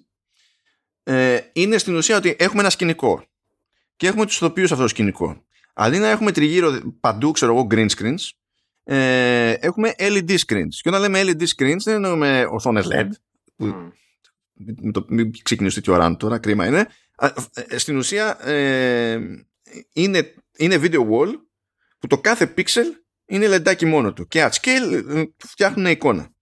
ε, 1.03 1.39
είναι 1.53 1.77
στην 1.77 1.95
ουσία 1.95 2.17
ότι 2.17 2.35
έχουμε 2.39 2.61
ένα 2.61 2.69
σκηνικό 2.69 3.23
και 3.95 4.07
έχουμε 4.07 4.25
τους 4.25 4.35
ηθοποιούς 4.35 4.71
αυτό 4.71 4.83
το 4.83 4.89
σκηνικό. 4.89 5.43
Αντί 5.73 5.97
να 5.97 6.07
έχουμε 6.07 6.31
τριγύρω 6.31 6.81
παντού 6.99 7.31
ξέρω 7.31 7.53
εγώ 7.53 7.67
green 7.71 7.87
screens 7.89 8.29
ε, 8.87 9.51
έχουμε 9.51 9.93
LED 9.97 10.37
screens. 10.37 10.73
Και 10.81 10.89
όταν 10.89 11.01
λέμε 11.01 11.21
LED 11.21 11.41
screens 11.41 11.79
δεν 11.83 11.95
εννοούμε 11.95 12.47
οθόνες 12.49 12.87
LED. 12.89 13.09
Που, 13.55 13.91
μην, 14.53 14.91
το, 14.91 15.05
μην 15.07 15.31
ξεκινήσω 15.43 15.75
τέτοιο 15.75 15.95
ραν 15.95 16.17
τώρα, 16.17 16.37
κρίμα 16.37 16.67
είναι. 16.67 16.87
Ε, 17.53 17.77
στην 17.77 17.97
ουσία 17.97 18.47
ε, 18.47 19.19
είναι, 19.93 20.33
είναι 20.57 20.79
video 20.81 21.09
wall 21.09 21.33
που 21.99 22.07
το 22.07 22.17
κάθε 22.17 22.53
pixel 22.57 22.85
είναι 23.25 23.47
λεντάκι 23.47 23.85
μόνο 23.85 24.13
του 24.13 24.27
και 24.27 24.49
at 24.49 24.49
scale 24.49 25.03
ε, 25.09 25.23
φτιάχνουν 25.37 25.85
εικόνα. 25.85 26.34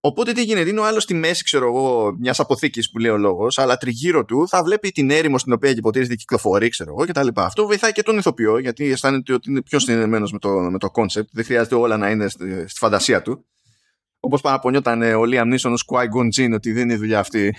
Οπότε 0.00 0.32
τι 0.32 0.42
γίνεται, 0.42 0.70
είναι 0.70 0.80
ο 0.80 0.84
άλλος 0.84 1.02
στη 1.02 1.14
μέση, 1.14 1.44
ξέρω 1.44 1.66
εγώ, 1.66 2.16
μιας 2.18 2.40
αποθήκης 2.40 2.90
που 2.90 2.98
λέει 2.98 3.10
ο 3.10 3.16
λόγος, 3.16 3.58
αλλά 3.58 3.76
τριγύρω 3.76 4.24
του 4.24 4.48
θα 4.48 4.62
βλέπει 4.62 4.90
την 4.90 5.10
έρημο 5.10 5.38
στην 5.38 5.52
οποία 5.52 5.70
υποτίθεται 5.70 6.14
κυκλοφορεί, 6.14 6.68
ξέρω 6.68 6.94
εγώ 6.98 7.06
κτλ. 7.06 7.28
Αυτό 7.34 7.66
βοηθάει 7.66 7.92
και 7.92 8.02
τον 8.02 8.18
ηθοποιό, 8.18 8.58
γιατί 8.58 8.90
αισθάνεται 8.90 9.32
ότι 9.32 9.50
είναι 9.50 9.62
πιο 9.62 9.78
συνδεδεμένο 9.78 10.28
με 10.32 10.38
το, 10.38 10.48
με 10.50 10.78
το 10.78 10.88
concept. 10.94 11.26
Δεν 11.32 11.44
χρειάζεται 11.44 11.74
όλα 11.74 11.96
να 11.96 12.10
είναι 12.10 12.28
στη, 12.28 12.68
στη 12.68 12.78
φαντασία 12.78 13.22
του. 13.22 13.46
Όπως 14.20 14.40
παραπονιόταν 14.40 15.02
ο 15.02 15.22
Liam 15.22 15.54
Neeson 15.54 15.72
ως 15.72 15.84
Qui 15.92 16.04
Gon 16.04 16.54
ότι 16.54 16.72
δεν 16.72 16.82
είναι 16.82 16.92
η 16.92 16.96
δουλειά 16.96 17.18
αυτή. 17.18 17.54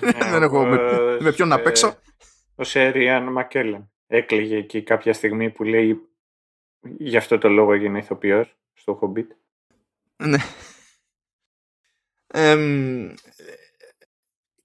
Ναι, 0.00 0.30
δεν 0.32 0.42
έχω 0.42 0.64
με, 0.64 0.78
με 1.20 1.32
ποιον 1.32 1.48
να 1.48 1.60
παίξω. 1.60 1.98
Ο 2.54 2.64
Σέριαν 2.64 3.32
Μακέλεν 3.32 3.90
έκλαιγε 4.06 4.56
εκεί 4.56 4.82
κάποια 4.82 5.12
στιγμή 5.12 5.50
που 5.50 5.64
λέει 5.64 6.00
γι' 6.98 7.16
αυτό 7.16 7.38
το 7.38 7.48
λόγο 7.48 7.72
έγινε 7.72 7.98
ηθοποιός 7.98 8.56
στο 8.74 8.98
Hobbit. 9.02 9.26
Ναι 10.16 10.38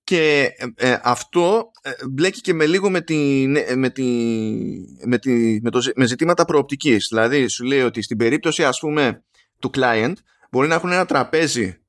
και 0.06 0.52
ε, 0.76 0.98
αυτό 1.04 1.72
ε, 1.82 1.92
μπλέκει 2.10 2.42
και 2.42 2.54
με 2.54 2.66
λίγο 2.66 2.90
με, 2.90 3.02
τη, 3.02 3.48
με, 3.76 3.90
τη, 3.90 4.04
με, 5.06 5.18
τη, 5.18 5.60
με, 5.62 5.70
το, 5.70 5.80
με 5.96 6.06
ζητήματα 6.06 6.46
προοπτικής. 6.46 7.08
Δηλαδή 7.10 7.48
σου 7.48 7.64
λέει 7.64 7.82
ότι 7.82 8.02
στην 8.02 8.18
περίπτωση 8.18 8.64
ας 8.64 8.80
πούμε 8.80 9.24
του 9.60 9.70
client 9.74 10.14
μπορεί 10.52 10.68
να 10.68 10.76
έχουν 10.76 10.92
ένα 10.92 11.06
τραπέζι 11.06 11.80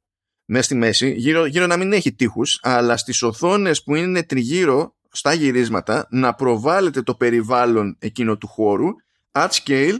μέσα 0.44 0.64
στη 0.64 0.74
μέση, 0.74 1.10
γύρω, 1.10 1.46
γύρω 1.46 1.66
να 1.66 1.76
μην 1.76 1.92
έχει 1.92 2.12
τείχους, 2.12 2.58
αλλά 2.62 2.96
στις 2.96 3.22
οθόνες 3.22 3.82
που 3.82 3.94
είναι 3.94 4.22
τριγύρω 4.22 4.94
στα 5.10 5.32
γυρίσματα 5.32 6.06
να 6.10 6.34
προβάλλεται 6.34 7.02
το 7.02 7.14
περιβάλλον 7.14 7.96
εκείνο 7.98 8.36
του 8.36 8.46
χώρου 8.46 8.88
at 9.32 9.48
scale 9.48 9.96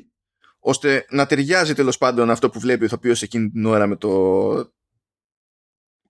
ώστε 0.59 1.07
να 1.11 1.27
ταιριάζει 1.27 1.75
τέλος 1.75 1.99
πάντων 1.99 2.31
αυτό 2.31 2.51
που 2.51 2.61
βλέπει 2.61 2.83
ο 2.83 2.87
ηθοποιός 2.87 3.23
εκείνη 3.23 3.51
την 3.51 3.67
ώρα 3.67 3.87
με 3.87 3.97
το, 3.97 4.11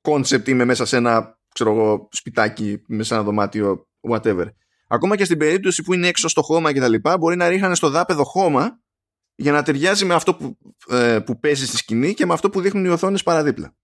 concept 0.07 0.49
είμαι 0.49 0.65
μέσα 0.65 0.85
σε 0.85 0.97
ένα 0.97 1.37
ξέρω 1.57 1.71
εγώ, 1.71 2.09
σπιτάκι, 2.11 2.83
μέσα 2.87 3.09
σε 3.09 3.15
ένα 3.15 3.23
δωμάτιο, 3.23 3.89
whatever. 4.11 4.47
Ακόμα 4.89 5.17
και 5.17 5.25
στην 5.25 5.39
περίπτωση 5.39 5.83
που 5.83 5.95
είναι 5.95 6.07
έξω 6.07 6.29
στο 6.29 6.43
χώμα 6.43 6.73
και 6.73 6.81
τα 6.81 6.89
λοιπά, 6.89 7.19
μπορεί 7.19 7.37
να 7.37 7.49
ρίχνανε 7.49 7.75
στο 7.75 7.91
δάπεδο 7.91 8.25
χώμα 8.25 8.81
για 9.35 9.53
να 9.53 9.63
ταιριάζει 9.63 10.05
με 10.05 10.15
αυτό 10.15 10.35
που, 10.35 10.59
ε, 10.89 11.19
που 11.19 11.39
παίζει 11.39 11.67
στη 11.67 11.77
σκηνή 11.77 12.15
και 12.15 12.27
με 12.27 12.33
αυτό 12.33 12.51
που 12.51 12.61
δείχνουν 12.61 12.85
οι 12.85 12.89
οθόνες 12.89 13.23
παραδίπλα. 13.23 13.77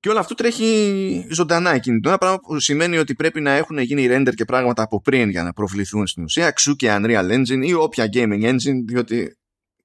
Και 0.00 0.08
όλο 0.08 0.18
αυτό 0.18 0.34
τρέχει 0.34 1.26
ζωντανά 1.30 1.70
εκείνη 1.70 2.00
την 2.00 2.18
πράγμα 2.18 2.38
που 2.38 2.60
σημαίνει 2.60 2.98
ότι 2.98 3.14
πρέπει 3.14 3.40
να 3.40 3.50
έχουν 3.50 3.78
γίνει 3.78 4.06
render 4.10 4.34
και 4.34 4.44
πράγματα 4.44 4.82
από 4.82 5.00
πριν 5.00 5.30
για 5.30 5.42
να 5.42 5.52
προβληθούν 5.52 6.06
στην 6.06 6.22
ουσία, 6.22 6.50
ξού 6.50 6.76
και 6.76 6.88
Unreal 6.90 7.30
Engine 7.30 7.64
ή 7.64 7.72
όποια 7.72 8.08
gaming 8.12 8.44
engine, 8.44 8.84
διότι 8.86 9.38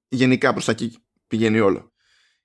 γενικά 0.08 0.52
προς 0.52 0.64
τα 0.64 0.72
εκεί 0.72 0.98
πηγαίνει 1.26 1.60
όλο. 1.60 1.92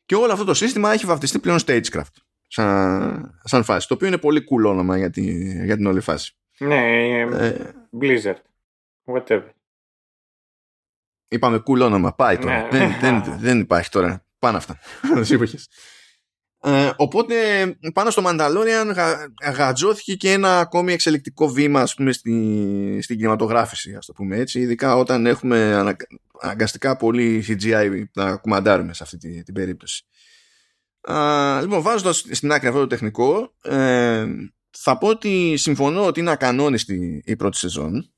Και 0.06 0.16
όλο 0.16 0.32
αυτό 0.32 0.46
το 0.46 0.54
σύστημα 0.54 0.94
έχει 0.94 1.06
βαφτιστεί 1.06 1.40
πλέον 1.40 1.60
Stagecraft 1.66 2.25
σαν, 2.48 3.40
σαν 3.44 3.64
φάση. 3.64 3.88
Το 3.88 3.94
οποίο 3.94 4.08
είναι 4.08 4.18
πολύ 4.18 4.44
cool 4.50 4.70
όνομα 4.70 4.98
για, 4.98 5.10
τη, 5.10 5.22
για 5.66 5.76
την 5.76 5.86
όλη 5.86 6.00
φάση. 6.00 6.36
Ναι, 6.58 7.20
ε, 7.20 7.58
Blizzard. 8.02 8.36
Whatever. 9.06 9.50
Είπαμε 11.28 11.58
cool 11.58 11.80
όνομα. 11.82 12.16
Πάει 12.16 12.38
τώρα. 12.38 12.62
Ναι. 12.62 12.70
δεν, 12.70 12.96
δεν, 13.00 13.24
δεν 13.46 13.60
υπάρχει 13.60 13.90
τώρα. 13.90 14.26
Πάνε 14.40 14.58
αυτά. 14.58 14.80
Ε, 16.68 16.92
οπότε 16.96 17.36
πάνω 17.94 18.10
στο 18.10 18.24
Mandalorian 18.26 18.92
γα, 18.94 19.34
γατζώθηκε 19.54 20.16
και 20.16 20.32
ένα 20.32 20.60
ακόμη 20.60 20.94
εξελικτικό 20.94 21.48
βήμα 21.48 21.82
ας 21.82 21.94
πούμε, 21.94 22.12
στη, 22.12 23.00
στην 23.02 23.18
κινηματογράφηση 23.18 23.96
ας 23.96 24.06
το 24.06 24.14
πούμε 24.14 24.38
έτσι 24.38 24.60
ειδικά 24.60 24.96
όταν 24.96 25.26
έχουμε 25.26 25.86
αναγκαστικά 26.42 26.98
πολύ 26.98 27.44
CGI 27.48 28.04
να 28.14 28.38
κουμαντάρουμε 28.38 28.94
σε 28.94 29.04
αυτή 29.04 29.18
την, 29.18 29.44
την 29.44 29.54
περίπτωση 29.54 30.06
λοιπόν, 31.62 31.82
βάζοντας 31.82 32.26
στην 32.32 32.52
άκρη 32.52 32.68
αυτό 32.68 32.80
το 32.80 32.88
τεχνικό, 32.88 33.54
ε, 33.62 34.26
θα 34.70 34.98
πω 34.98 35.08
ότι 35.08 35.58
συμφωνώ 35.58 36.06
ότι 36.06 36.20
είναι 36.20 36.32
ακανόνιστη 36.32 37.22
η 37.26 37.36
πρώτη 37.36 37.58
σεζόν, 37.58 38.14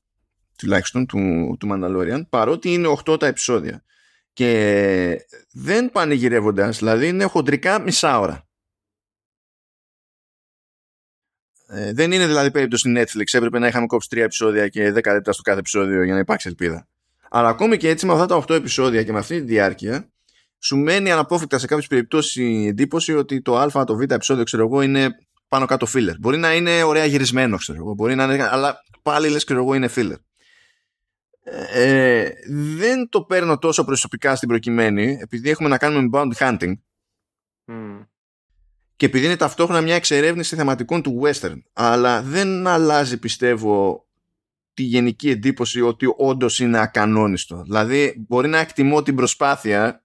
τουλάχιστον 0.58 1.06
του, 1.06 1.56
του 1.60 1.68
Mandalorian, 1.72 2.20
παρότι 2.28 2.72
είναι 2.72 2.94
8 3.08 3.18
τα 3.18 3.26
επεισόδια. 3.26 3.82
Και 4.32 5.26
δεν 5.52 5.90
πανηγυρεύοντας, 5.90 6.78
δηλαδή 6.78 7.08
είναι 7.08 7.24
χοντρικά 7.24 7.80
μισά 7.80 8.18
ώρα. 8.18 8.48
Ε, 11.70 11.92
δεν 11.92 12.12
είναι 12.12 12.26
δηλαδή 12.26 12.50
περίπτωση 12.50 12.92
Netflix, 12.96 13.24
έπρεπε 13.32 13.58
να 13.58 13.66
είχαμε 13.66 13.86
κόψει 13.86 14.08
3 14.12 14.16
επεισόδια 14.16 14.68
και 14.68 14.88
10 14.88 14.92
λεπτά 14.92 15.32
στο 15.32 15.42
κάθε 15.42 15.58
επεισόδιο 15.58 16.02
για 16.02 16.14
να 16.14 16.20
υπάρξει 16.20 16.48
ελπίδα. 16.48 16.88
Αλλά 17.30 17.48
ακόμη 17.48 17.76
και 17.76 17.88
έτσι 17.88 18.06
με 18.06 18.12
αυτά 18.12 18.26
τα 18.26 18.36
8 18.36 18.50
επεισόδια 18.50 19.02
και 19.02 19.12
με 19.12 19.18
αυτή 19.18 19.38
τη 19.40 19.46
διάρκεια, 19.46 20.10
σου 20.58 20.76
μένει 20.76 21.10
αναπόφευκτα 21.10 21.58
σε 21.58 21.66
κάποιες 21.66 21.86
περιπτώσεις 21.86 22.36
η 22.36 22.66
εντύπωση 22.66 23.14
ότι 23.14 23.42
το 23.42 23.58
Α, 23.58 23.84
το 23.84 23.96
Β 23.96 24.00
επεισόδιο, 24.00 24.44
ξέρω 24.44 24.62
εγώ, 24.62 24.82
είναι 24.82 25.08
πάνω 25.48 25.66
κάτω 25.66 25.86
filler. 25.94 26.14
Μπορεί 26.20 26.36
να 26.36 26.54
είναι 26.54 26.82
ωραία 26.82 27.04
γυρισμένο, 27.04 27.56
ξέρω 27.56 27.78
εγώ. 27.78 27.94
Μπορεί 27.94 28.14
να 28.14 28.24
είναι, 28.24 28.48
αλλά 28.50 28.80
πάλι 29.02 29.28
λες, 29.28 29.44
ξέρω 29.44 29.60
εγώ, 29.60 29.74
είναι 29.74 29.90
filler. 29.94 30.16
Ε, 31.72 32.30
δεν 32.76 33.08
το 33.08 33.22
παίρνω 33.22 33.58
τόσο 33.58 33.84
προσωπικά 33.84 34.36
στην 34.36 34.48
προκειμένη, 34.48 35.18
επειδή 35.20 35.50
έχουμε 35.50 35.68
να 35.68 35.78
κάνουμε 35.78 36.02
με 36.02 36.08
bounty 36.12 36.36
hunting. 36.36 36.72
Και 38.96 39.06
επειδή 39.06 39.24
είναι 39.24 39.36
ταυτόχρονα 39.36 39.80
μια 39.80 39.94
εξερεύνηση 39.94 40.56
θεματικών 40.56 41.02
του 41.02 41.22
western. 41.24 41.58
Αλλά 41.72 42.22
δεν 42.22 42.66
αλλάζει, 42.66 43.18
πιστεύω, 43.18 44.06
τη 44.74 44.82
γενική 44.82 45.30
εντύπωση 45.30 45.80
ότι 45.80 46.06
όντως 46.16 46.58
είναι 46.58 46.78
ακανόνιστο. 46.78 47.62
Δηλαδή, 47.62 48.24
μπορεί 48.28 48.48
να 48.48 48.58
εκτιμώ 48.58 49.02
την 49.02 49.14
προσπάθεια, 49.14 50.04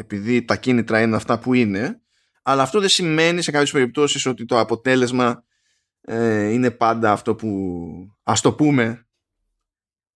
επειδή 0.00 0.44
τα 0.44 0.56
κίνητρα 0.56 1.00
είναι 1.00 1.16
αυτά 1.16 1.38
που 1.38 1.54
είναι, 1.54 2.00
αλλά 2.42 2.62
αυτό 2.62 2.80
δεν 2.80 2.88
σημαίνει 2.88 3.42
σε 3.42 3.50
κάποιες 3.50 3.70
περιπτώσεις 3.70 4.26
ότι 4.26 4.44
το 4.44 4.58
αποτέλεσμα 4.58 5.44
ε, 6.00 6.48
είναι 6.48 6.70
πάντα 6.70 7.12
αυτό 7.12 7.34
που 7.34 7.48
ας 8.22 8.40
το 8.40 8.52
πούμε 8.52 9.06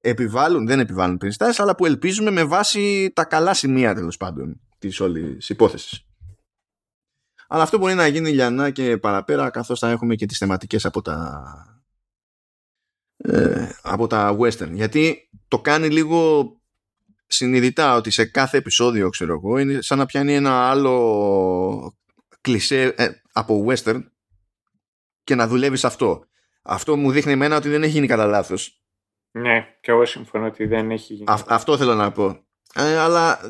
επιβάλλουν, 0.01 0.67
δεν 0.67 0.81
επιβάλλουν 0.81 1.17
περιστάσεις 1.17 1.61
αλλά 1.61 1.75
που 1.75 1.87
ελπίζουμε 1.87 2.31
με 2.31 2.45
βάση 2.45 3.13
τα 3.15 3.25
καλά 3.25 3.55
σημεία 3.55 3.95
τέλος 3.95 4.17
πάντων 4.17 4.61
της 4.79 5.01
όλης 5.01 5.49
υπόθεσης. 5.49 6.07
Αλλά 7.49 7.63
αυτό 7.63 7.79
μπορεί 7.79 7.95
να 7.95 8.07
γίνει 8.07 8.31
λιανά 8.31 8.71
και 8.71 8.99
παραπέρα 8.99 9.51
καθώς 9.51 9.79
θα 9.79 9.91
έχουμε 9.91 10.15
και 10.15 10.27
τις 10.27 10.39
θεματικές 10.39 10.85
από 10.85 11.03
τα 11.03 11.43
ε, 13.17 13.69
από 13.83 14.07
τα 14.07 14.37
western 14.39 14.71
γιατί 14.73 15.31
το 15.49 15.61
κάνει 15.61 15.89
λίγο 15.89 16.53
συνειδητά 17.27 17.97
ότι 17.97 18.11
σε 18.11 18.25
κάθε 18.25 18.57
επεισόδιο 18.57 19.09
ξέρω 19.09 19.33
εγώ 19.33 19.59
είναι 19.59 19.81
σαν 19.81 19.99
να 19.99 20.07
πιάνει 20.07 20.35
ένα 20.35 20.71
άλλο 20.71 21.97
κλισέ 22.41 22.95
ε, 22.97 23.09
από 23.33 23.67
western 23.69 24.01
και 25.25 25.35
να 25.35 25.47
δουλεύει 25.47 25.87
αυτό. 25.87 26.25
Αυτό 26.63 26.97
μου 26.97 27.11
δείχνει 27.11 27.33
εμένα 27.33 27.57
ότι 27.57 27.69
δεν 27.69 27.83
έχει 27.83 27.93
γίνει 27.93 28.07
κατά 28.07 28.27
λάθος. 28.27 28.83
Ναι, 29.31 29.67
και 29.81 29.91
εγώ 29.91 30.05
συμφωνώ 30.05 30.47
ότι 30.47 30.67
δεν 30.67 30.91
έχει 30.91 31.15
γίνει. 31.15 31.25
αυτό 31.49 31.77
θέλω 31.77 31.95
να 31.95 32.13
πω. 32.13 32.47
Ε, 32.75 32.99
αλλά 32.99 33.41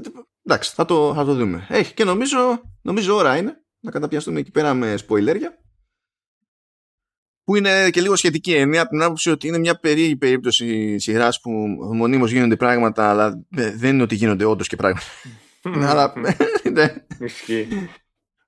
εντάξει, 0.44 0.74
θα 0.74 0.84
το, 0.84 1.14
θα 1.14 1.24
το 1.24 1.34
δούμε. 1.34 1.66
Έχει 1.68 1.94
και 1.94 2.04
νομίζω, 2.04 2.62
νομίζω 2.82 3.14
ώρα 3.14 3.36
είναι 3.36 3.64
να 3.80 3.90
καταπιαστούμε 3.90 4.40
εκεί 4.40 4.50
πέρα 4.50 4.74
με 4.74 4.96
σποιλέρια. 4.96 5.63
Που 7.44 7.56
είναι 7.56 7.90
και 7.90 8.00
λίγο 8.00 8.16
σχετική 8.16 8.54
έννοια 8.54 8.80
από 8.80 8.90
την 8.90 9.02
άποψη 9.02 9.30
ότι 9.30 9.46
είναι 9.46 9.58
μια 9.58 9.78
περίεργη 9.78 10.16
περίπτωση 10.16 10.98
σειράς 10.98 11.40
που 11.40 11.50
μονίμως 11.94 12.30
γίνονται 12.30 12.56
πράγματα, 12.56 13.10
αλλά 13.10 13.44
δεν 13.50 13.94
είναι 13.94 14.02
ότι 14.02 14.14
γίνονται 14.14 14.44
όντως 14.44 14.68
και 14.68 14.76
πράγματα. 14.76 15.06
αλλά. 15.90 16.12
ναι. 16.72 16.94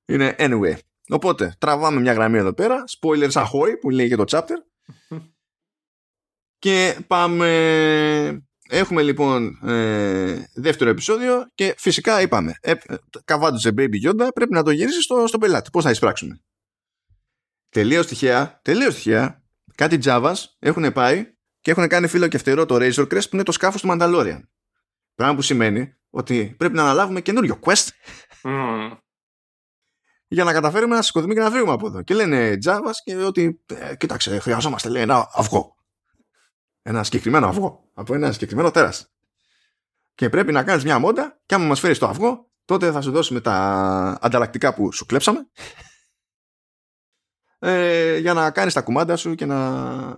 Είναι 0.04 0.34
anyway. 0.38 0.74
Οπότε, 1.08 1.54
τραβάμε 1.58 2.00
μια 2.00 2.12
γραμμή 2.12 2.38
εδώ 2.38 2.52
πέρα. 2.52 2.84
Spoilers 2.98 3.30
ahoy 3.30 3.70
που 3.80 3.90
λέει 3.90 4.08
και 4.08 4.16
το 4.16 4.24
chapter. 4.26 4.56
και 6.58 6.98
πάμε. 7.06 8.40
Έχουμε 8.68 9.02
λοιπόν 9.02 9.58
ε, 9.62 10.44
δεύτερο 10.54 10.90
επεισόδιο 10.90 11.50
και 11.54 11.74
φυσικά 11.78 12.20
είπαμε 12.20 12.54
ε, 12.60 12.72
καβάντουσε 13.24 13.74
Baby 13.76 14.08
Yoda 14.08 14.28
πρέπει 14.34 14.52
να 14.52 14.62
το 14.62 14.70
γυρίσεις 14.70 15.04
στο, 15.04 15.26
στο 15.26 15.38
πελάτη. 15.38 15.70
Πώς 15.70 15.84
θα 15.84 15.90
εισπράξουμε; 15.90 16.40
Τελείως 17.76 18.06
τυχαία, 18.06 18.60
τελείως 18.62 18.94
τυχαία 18.94 19.42
κάτι 19.74 19.98
Javas 20.02 20.34
έχουν 20.58 20.92
πάει 20.92 21.34
και 21.60 21.70
έχουν 21.70 21.88
κάνει 21.88 22.06
φίλο 22.06 22.28
και 22.28 22.38
φτερό 22.38 22.66
το 22.66 22.74
Razor 22.74 23.02
Crest 23.02 23.22
που 23.22 23.28
είναι 23.32 23.42
το 23.42 23.52
σκάφος 23.52 23.80
του 23.80 23.88
Mandalorian. 23.90 24.40
Πράγμα 25.14 25.34
που 25.34 25.42
σημαίνει 25.42 25.94
ότι 26.10 26.54
πρέπει 26.58 26.74
να 26.74 26.82
αναλάβουμε 26.82 27.20
καινούριο 27.20 27.58
quest 27.62 27.88
για 30.28 30.44
να 30.44 30.52
καταφέρουμε 30.52 30.94
να 30.94 31.02
σηκωθούμε 31.02 31.34
και 31.34 31.40
να 31.40 31.50
φύγουμε 31.50 31.72
από 31.72 31.86
εδώ. 31.86 32.02
Και 32.02 32.14
λένε 32.14 32.58
Java 32.64 32.90
και 33.04 33.16
ότι, 33.16 33.64
ε, 33.66 33.96
κοίταξε, 33.96 34.38
χρειαζόμαστε 34.38 34.88
λέει 34.88 35.02
ένα 35.02 35.30
αυγό. 35.32 35.76
Ένα 36.82 37.04
συγκεκριμένο 37.04 37.46
αυγό 37.46 37.90
από 37.94 38.14
ένα 38.14 38.32
συγκεκριμένο 38.32 38.70
τέρας. 38.70 39.12
Και 40.14 40.28
πρέπει 40.28 40.52
να 40.52 40.62
κάνεις 40.62 40.84
μια 40.84 40.98
μόντα 40.98 41.40
και 41.46 41.54
άμα 41.54 41.64
μας 41.64 41.80
φέρεις 41.80 41.98
το 41.98 42.06
αυγό, 42.06 42.50
τότε 42.64 42.90
θα 42.90 43.00
σου 43.00 43.10
δώσουμε 43.10 43.40
τα 43.40 43.54
ανταλλακτικά 44.20 44.74
που 44.74 44.92
σου 44.92 45.06
κλέψαμε 45.06 45.50
ε, 47.58 48.18
για 48.18 48.32
να 48.32 48.50
κάνεις 48.50 48.72
τα 48.72 48.80
κουμάντα 48.80 49.16
σου 49.16 49.34
και 49.34 49.46
να 49.46 50.16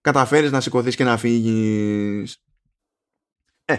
καταφέρεις 0.00 0.50
να 0.50 0.60
σηκωθείς 0.60 0.96
και 0.96 1.04
να 1.04 1.16
φύγεις. 1.16 2.42
Ε, 3.64 3.76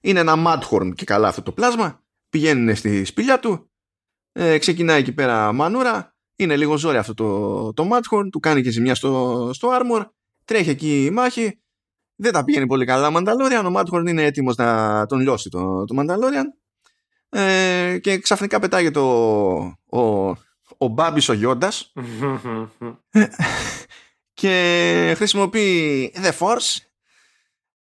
είναι 0.00 0.20
ένα 0.20 0.34
madhorn 0.46 0.92
και 0.94 1.04
καλά 1.04 1.28
αυτό 1.28 1.42
το 1.42 1.52
πλάσμα. 1.52 2.02
Πηγαίνουν 2.28 2.76
στη 2.76 3.04
σπηλιά 3.04 3.38
του 3.38 3.70
ε, 4.32 4.58
ξεκινάει 4.58 5.00
εκεί 5.00 5.12
πέρα 5.12 5.52
μανούρα. 5.52 6.16
Είναι 6.36 6.56
λίγο 6.56 6.76
ζόρι 6.76 6.96
αυτό 6.96 7.14
το, 7.14 7.72
το 7.72 7.88
Matchhorn. 7.92 8.28
Του 8.30 8.40
κάνει 8.40 8.62
και 8.62 8.70
ζημιά 8.70 8.94
στο, 8.94 9.50
στο 9.52 9.68
Armor. 9.72 10.04
Τρέχει 10.44 10.70
εκεί 10.70 11.04
η 11.04 11.10
μάχη. 11.10 11.60
Δεν 12.16 12.32
τα 12.32 12.44
πηγαίνει 12.44 12.66
πολύ 12.66 12.84
καλά 12.84 13.08
ο 13.08 13.12
Mandalorian. 13.14 13.64
Ο 13.64 13.72
Matchhorn 13.74 14.08
είναι 14.08 14.24
έτοιμος 14.24 14.56
να 14.56 15.06
τον 15.06 15.20
λιώσει 15.20 15.48
το, 15.48 15.84
το 15.84 15.96
Mandalorian. 15.98 16.44
Ε, 17.28 17.98
και 17.98 18.18
ξαφνικά 18.18 18.58
πετάγει 18.58 18.90
το, 18.90 19.02
ο, 19.86 20.28
ο 20.78 20.86
Μπάμπης 20.86 21.28
ο 21.28 21.32
Γιώντας 21.32 21.92
και 24.34 25.14
χρησιμοποιεί 25.16 26.12
The 26.16 26.32
Force 26.38 26.76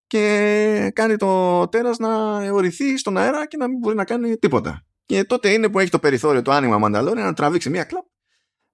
και 0.07 0.91
κάνει 0.95 1.17
το 1.17 1.69
τέρας 1.69 1.99
να 1.99 2.43
εωρηθεί 2.45 2.99
στον 2.99 3.17
αέρα 3.17 3.47
και 3.47 3.57
να 3.57 3.69
μην 3.69 3.79
μπορεί 3.79 3.97
να 3.97 4.05
κάνει 4.05 4.37
τίποτα. 4.37 4.87
Και 5.07 5.25
τότε 5.25 5.53
είναι 5.53 5.69
που 5.69 5.79
έχει 5.79 5.91
το 5.91 5.99
περιθώριο 5.99 6.43
το 6.43 6.53
άνοιγμα 6.53 6.79
Μανταλόρια 6.79 7.25
να 7.25 7.33
τραβήξει 7.33 7.71
μία 7.71 7.85
κλαπ 7.85 8.05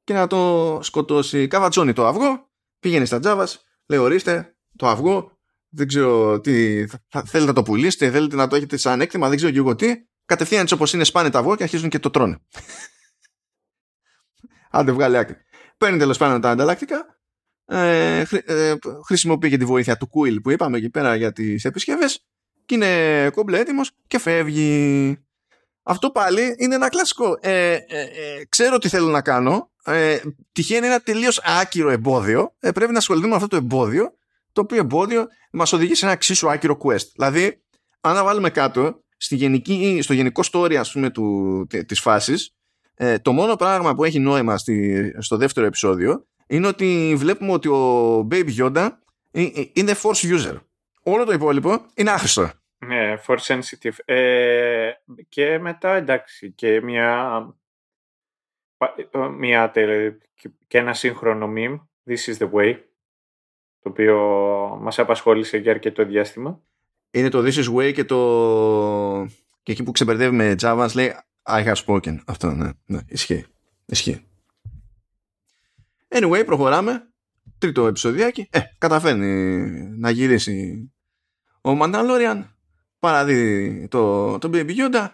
και 0.05 0.13
να 0.13 0.27
το 0.27 0.79
σκοτώσει. 0.83 1.47
Καβατσόνι 1.49 1.93
το 1.93 2.07
αυγό, 2.07 2.51
πήγαινε 2.79 3.05
στα 3.05 3.19
τζάβας, 3.19 3.65
λέει 3.87 3.99
ορίστε 3.99 4.57
το 4.77 4.89
αυγό, 4.89 5.39
δεν 5.69 5.87
ξέρω 5.87 6.41
τι, 6.41 6.87
θα, 6.87 7.23
θέλετε 7.27 7.51
να 7.51 7.53
το 7.53 7.63
πουλήσετε, 7.63 8.11
θέλετε 8.11 8.37
να 8.37 8.47
το 8.47 8.57
έχετε 8.57 8.77
σαν 8.77 9.01
έκτημα, 9.01 9.29
δεν 9.29 9.37
ξέρω 9.37 9.53
και 9.53 9.59
εγώ 9.59 9.75
τι. 9.75 9.95
Κατευθείαν 10.25 10.63
έτσι 10.63 10.75
όπως 10.75 10.93
είναι 10.93 11.05
σπάνε 11.05 11.31
το 11.31 11.39
αυγό 11.39 11.57
και 11.57 11.63
αρχίζουν 11.63 11.89
και 11.89 11.99
το 11.99 12.11
τρώνε. 12.11 12.39
Άντε 14.71 14.93
βγάλει 14.93 15.16
άκρη. 15.16 15.37
Παίρνει 15.79 15.99
τέλος 15.99 16.18
πάντων 16.18 16.41
τα 16.41 16.51
ανταλλακτικά, 16.51 17.21
ε, 17.64 18.23
ε, 18.45 18.75
χρησιμοποιεί 19.05 19.49
και 19.49 19.57
τη 19.57 19.64
βοήθεια 19.64 19.97
του 19.97 20.09
Κουίλ 20.09 20.41
που 20.41 20.51
είπαμε 20.51 20.77
εκεί 20.77 20.91
πέρα 20.91 21.14
για 21.14 21.33
τις 21.33 21.64
επισκευές 21.64 22.25
και 22.66 22.75
είναι 22.75 23.31
κόμπλε 23.31 23.59
έτοιμος 23.59 23.91
και 24.07 24.18
φεύγει. 24.18 25.18
Αυτό 25.83 26.11
πάλι 26.11 26.55
είναι 26.59 26.75
ένα 26.75 26.89
κλασικό. 26.89 27.39
Ε, 27.41 27.73
ε, 27.73 28.01
ε, 28.01 28.45
ξέρω 28.49 28.79
τι 28.79 28.89
θέλω 28.89 29.09
να 29.09 29.23
κάνω. 29.23 29.71
Ε, 29.85 30.18
τυχαίνει 30.53 30.87
ένα 30.87 31.01
τελείως 31.01 31.41
άκυρο 31.45 31.91
εμπόδιο. 31.91 32.55
Ε, 32.61 32.71
πρέπει 32.71 32.93
να 32.93 32.99
ασχοληθούμε 32.99 33.31
με 33.31 33.37
αυτό 33.37 33.49
το 33.49 33.57
εμπόδιο. 33.57 34.14
Το 34.53 34.61
οποίο 34.61 34.79
εμπόδιο 34.79 35.27
μας 35.53 35.73
οδηγεί 35.73 35.95
σε 35.95 36.05
ένα 36.05 36.14
εξίσου 36.14 36.51
άκυρο 36.51 36.79
quest. 36.85 37.07
Δηλαδή, 37.14 37.62
αν 38.01 38.14
να 38.14 38.25
βάλουμε 38.25 38.51
κάτω, 38.51 39.05
στη 39.16 39.37
γενική, 39.37 39.99
στο 40.03 40.12
γενικό 40.12 40.43
story 40.53 40.75
ας 40.75 40.93
πούμε 40.93 41.11
του, 41.11 41.66
της 41.87 42.01
φάσης 42.01 42.55
ε, 43.03 43.18
το 43.18 43.32
μόνο 43.32 43.57
πράγμα 43.57 43.94
που 43.94 44.05
έχει 44.05 44.18
νόημα 44.18 44.59
στη, 44.59 45.14
στο 45.18 45.36
δεύτερο 45.36 45.66
επεισόδιο 45.66 46.26
είναι 46.46 46.66
ότι 46.66 47.14
βλέπουμε 47.16 47.53
ότι 47.53 47.68
ο 47.68 48.18
Baby 48.30 48.57
Yoda 48.59 48.88
ε, 49.30 49.42
ε, 49.42 49.70
είναι 49.72 49.94
force 50.03 50.36
user. 50.36 50.57
Όλο 51.03 51.24
το 51.24 51.32
υπόλοιπο 51.32 51.86
είναι 51.94 52.11
άχρηστο. 52.11 52.51
Ναι, 52.78 53.14
for 53.26 53.36
sensitive. 53.36 53.92
Ε, 54.05 54.90
και 55.28 55.59
μετά 55.59 55.94
εντάξει 55.94 56.53
και 56.53 56.80
μια, 56.80 57.40
μια 59.38 59.72
και 60.66 60.78
ένα 60.78 60.94
σύγχρονο 60.94 61.53
meme, 61.57 61.80
This 62.11 62.32
is 62.32 62.36
the 62.38 62.51
way, 62.51 62.74
το 63.80 63.88
οποίο 63.88 64.18
μας 64.80 64.98
απασχόλησε 64.98 65.57
για 65.57 65.72
αρκετό 65.72 66.05
διάστημα. 66.05 66.61
Είναι 67.11 67.28
το 67.28 67.38
This 67.38 67.64
is 67.64 67.74
way 67.74 67.92
και 67.92 68.05
το 68.05 69.26
και 69.62 69.72
εκεί 69.72 69.82
που 69.82 69.90
ξεμπερδεύει 69.90 70.36
με 70.36 70.55
Java 70.62 70.88
λέει 70.94 71.14
I 71.53 71.64
have 71.64 71.84
spoken. 71.86 72.18
Αυτό 72.26 72.51
ναι, 72.51 72.70
ναι 72.86 72.98
ισχύει. 73.07 73.46
ισχύει. 73.86 74.24
Anyway, 76.09 76.42
προχωράμε. 76.46 77.05
Τρίτο 77.59 77.86
επεισοδιάκι. 77.86 78.48
Ε, 78.51 78.61
καταφέρνει 78.78 79.70
να 79.98 80.11
γυρίσει 80.11 80.90
ο 81.61 81.70
Mandalorian 81.80 82.44
παραδίδει 82.98 83.88
το, 83.88 84.38
το 84.38 84.51
Baby 84.53 84.70
Yoda 84.76 85.09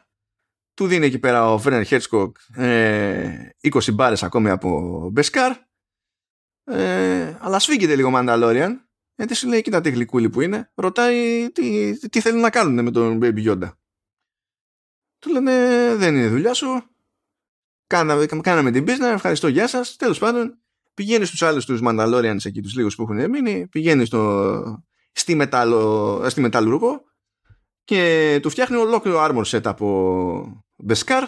του 0.75 0.87
δίνει 0.87 1.07
εκεί 1.07 1.19
πέρα 1.19 1.53
ο 1.53 1.59
Βέρνερ 1.59 1.85
Χέρτσογκ 1.85 2.37
ε, 2.55 3.31
20 3.73 3.93
μπάρες 3.95 4.23
ακόμη 4.23 4.51
από 4.51 5.01
Μπεσκάρ 5.13 5.53
ε, 6.65 7.37
αλλά 7.41 7.59
σφίγγεται 7.59 7.97
λίγο 7.97 8.11
Mandalorian 8.15 8.71
γιατί 9.15 9.35
σου 9.35 9.49
λέει 9.49 9.63
κοίτα 9.63 9.81
τι 9.81 9.91
γλυκούλη 9.91 10.31
που 10.31 10.41
είναι 10.41 10.71
ρωτάει 10.75 11.51
τι, 11.51 11.99
τι 12.09 12.21
θέλουν 12.21 12.41
να 12.41 12.51
κάνουν 12.51 12.85
με 12.85 12.91
τον 12.91 13.19
Baby 13.23 13.47
Yoda 13.47 13.71
του 15.27 15.33
λένε 15.33 15.95
δεν 15.97 16.17
είναι 16.17 16.29
δουλειά 16.29 16.55
σου. 16.55 16.83
Κάναμε, 17.87 18.27
κάναμε 18.27 18.71
την 18.71 18.85
business. 18.89 19.13
Ευχαριστώ 19.13 19.49
γεια 19.49 19.69
σας 19.69 19.97
τέλος 19.97 20.19
πάντων 20.19 20.59
πηγαίνεις 20.95 21.29
στους 21.29 21.43
άλλους 21.43 21.65
τους 21.65 21.81
Mandalorians 21.85 22.45
εκεί 22.45 22.61
τους 22.63 22.75
λίγους 22.75 22.95
που 22.95 23.03
έχουν 23.03 23.31
μείνει 23.31 23.67
πηγαίνεις 23.69 24.07
στο, 24.07 24.85
στη, 25.13 25.35
μετάλλο, 25.35 26.23
στη 26.29 26.41
μεταλλουργό 26.41 27.05
και 27.85 28.39
του 28.43 28.51
φτιάχνει 28.51 28.77
ολόκληρο 28.77 29.25
armor 29.29 29.45
set 29.45 29.65
από 29.65 30.65
Beskar. 30.89 31.23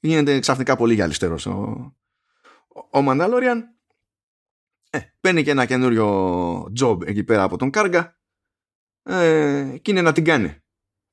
Γίνεται 0.00 0.38
ξαφνικά 0.38 0.76
πολύ 0.76 0.94
γυαλιστερός 0.94 1.46
ο, 1.46 1.52
ο 2.68 2.98
Mandalorian. 3.08 3.60
Ε, 4.90 4.98
παίρνει 5.20 5.42
και 5.42 5.50
ένα 5.50 5.66
καινούριο 5.66 6.72
job 6.80 7.06
εκεί 7.06 7.24
πέρα 7.24 7.42
από 7.42 7.56
τον 7.56 7.70
Κάργα 7.70 8.18
ε, 9.02 9.76
και 9.82 9.90
είναι 9.90 10.02
να 10.02 10.12
την 10.12 10.24
κάνει. 10.24 10.63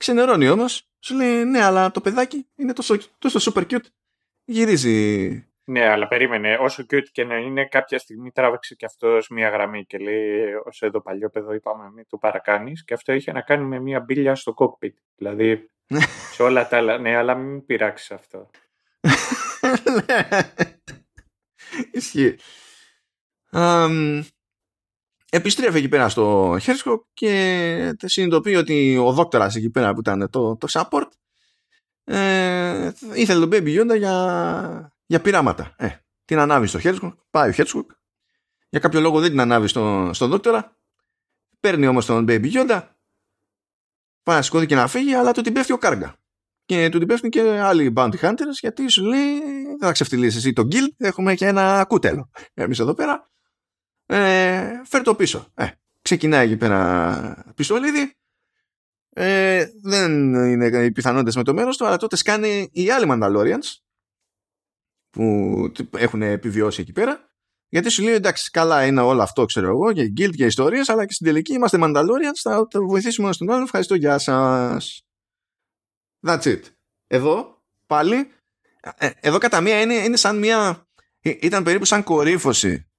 Ξενερώνει 0.02 0.50
όμως, 0.50 0.88
σου 1.00 1.16
λέει 1.16 1.44
ναι 1.44 1.64
αλλά 1.64 1.92
το 1.92 2.02
παιδάκι 2.02 2.48
είναι 2.56 2.74
τόσο, 2.74 2.98
τόσο 3.20 3.52
super 3.52 3.72
cute. 3.72 3.86
Γυρίζει 4.46 5.46
ναι, 5.64 5.88
αλλά 5.88 6.08
περίμενε. 6.08 6.58
Όσο 6.60 6.86
cute 6.90 7.08
και 7.12 7.24
να 7.24 7.38
είναι, 7.38 7.66
κάποια 7.66 8.00
στιγμή 8.00 8.32
τράβηξε 8.32 8.76
και 8.76 8.86
αυτός 8.86 9.30
μία 9.30 9.50
γραμμή 9.50 9.86
και 9.86 9.98
λέει: 9.98 10.54
Όσο 10.66 10.86
εδώ 10.86 11.02
παλιό 11.02 11.30
παιδό 11.30 11.54
είπαμε, 11.54 11.92
μην 11.92 12.06
το 12.10 12.18
παρακάνεις. 12.18 12.84
Και 12.84 12.94
αυτό 12.94 13.14
είχε 13.14 13.32
να 13.32 13.42
κάνει 13.42 13.64
με 13.64 13.80
μία 13.80 14.00
μπίλια 14.00 14.36
στο 14.36 14.54
cockpit. 14.58 14.94
Δηλαδή, 15.16 15.70
σε 16.34 16.44
όλα 16.44 16.68
τα 16.68 16.78
άλλα. 16.78 16.98
Ναι, 16.98 17.16
αλλά 17.16 17.36
μην 17.36 17.66
πειράξεις 17.66 18.12
αυτό. 18.12 18.50
Ισχύει. 21.92 22.38
Um, 23.52 24.22
επιστρέφει 25.34 25.78
εκεί 25.78 25.88
πέρα 25.88 26.10
στο 26.10 26.58
Χέρσκο 26.62 27.08
και 27.14 27.96
συνειδητοποιεί 28.06 28.56
ότι 28.58 28.98
ο 28.98 29.12
δόκτωρας 29.12 29.56
εκεί 29.56 29.70
πέρα 29.70 29.94
που 29.94 30.00
ήταν 30.00 30.30
το, 30.30 30.58
το 30.58 30.68
support 30.70 31.08
ε, 32.04 32.92
ήθελε 33.14 33.48
τον 33.48 33.50
Baby 33.52 33.82
Yoda 33.82 33.98
για, 33.98 34.94
για 35.06 35.22
πειράματα. 35.22 35.74
Ε, 35.78 35.90
την 36.26 36.40
ανάβει 36.40 36.68
στο 36.68 36.80
Χέρσκο, 36.80 37.16
πάει 37.30 37.50
ο 37.50 37.52
Χέρσκο. 37.52 37.86
Για 38.70 38.80
κάποιο 38.80 39.00
λόγο 39.00 39.20
δεν 39.20 39.30
την 39.30 39.40
ανάβει 39.40 39.68
στον 39.68 40.14
στο 40.14 40.28
δόκτωρα. 40.28 40.78
Παίρνει 41.60 41.88
όμως 41.88 42.06
τον 42.06 42.26
Baby 42.28 42.52
Yoda. 42.54 42.82
Πάει 44.24 44.36
να 44.36 44.42
σηκώθει 44.42 44.66
και 44.66 44.76
να 44.76 44.88
φύγει, 44.88 45.14
αλλά 45.14 45.32
του 45.32 45.42
την 45.42 45.54
πέφτει 45.54 45.74
ο 45.74 45.78
Κάργα. 45.78 46.16
Και 46.66 46.90
του 46.90 46.98
την 46.98 47.08
πέφτουν 47.08 47.30
και 47.30 47.42
άλλοι 47.42 47.94
bounty 47.96 48.20
hunters, 48.22 48.58
γιατί 48.60 48.90
σου 48.90 49.04
λέει 49.04 49.40
δεν 49.66 49.78
θα 49.80 49.92
ξεφτυλίσεις 49.92 50.38
εσύ 50.38 50.54
το 50.54 50.68
guild, 50.72 50.94
έχουμε 50.98 51.36
και 51.36 51.46
ένα 51.46 51.86
κούτελο. 51.88 52.30
Εμείς 52.54 52.80
εδώ 52.80 52.94
πέρα. 52.94 53.30
Ε, 54.12 54.82
φέρ 54.86 55.04
το 55.04 55.16
πίσω. 55.16 55.52
Ε, 55.54 55.68
ξεκινάει 56.02 56.46
εκεί 56.46 56.58
πέρα 56.58 57.54
πιστολίδι. 57.56 58.14
Ε, 59.10 59.66
δεν 59.84 60.34
είναι 60.34 60.86
οι 60.86 60.92
πιθανότητες 60.92 61.36
με 61.36 61.44
το 61.44 61.54
μέρος 61.54 61.78
του, 61.78 61.86
αλλά 61.86 61.98
τότε 61.98 62.16
σκάνε 62.16 62.48
οι 62.72 62.90
άλλοι 62.90 63.06
Mandalorians 63.10 63.78
που 65.10 65.72
έχουν 65.98 66.22
επιβιώσει 66.22 66.82
εκεί 66.82 66.92
πέρα. 66.92 67.30
Γιατί 67.68 67.90
σου 67.90 68.04
λέει 68.04 68.14
εντάξει, 68.14 68.52
καλά 68.52 68.86
είναι 68.86 69.02
όλο 69.02 69.22
αυτό, 69.22 69.46
ξέρω 69.46 69.68
εγώ, 69.68 69.94
και 69.94 70.14
guild 70.18 70.36
και 70.36 70.46
ιστορίες, 70.46 70.90
αλλά 70.90 71.06
και 71.06 71.14
στην 71.14 71.26
τελική 71.26 71.54
είμαστε 71.54 71.78
Mandalorians, 71.82 72.40
θα 72.42 72.68
βοηθήσουμε 72.88 73.28
ένα 73.28 73.36
τον 73.36 73.50
άλλον. 73.50 73.64
Ευχαριστώ, 73.64 73.96
γεια 73.96 74.18
σας. 74.18 75.02
That's 76.28 76.44
it. 76.44 76.62
Εδώ 77.08 77.64
πάλι, 77.86 78.32
ε, 78.98 79.10
εδώ 79.20 79.38
κατά 79.38 79.62
μία 79.62 79.82
είναι, 79.82 79.94
είναι 79.94 80.16
σαν 80.16 80.38
μία. 80.38 80.88
Ε, 81.20 81.34
ήταν 81.42 81.64
περίπου 81.64 81.86
σαν 81.86 82.04
κορύφωση. 82.04 82.91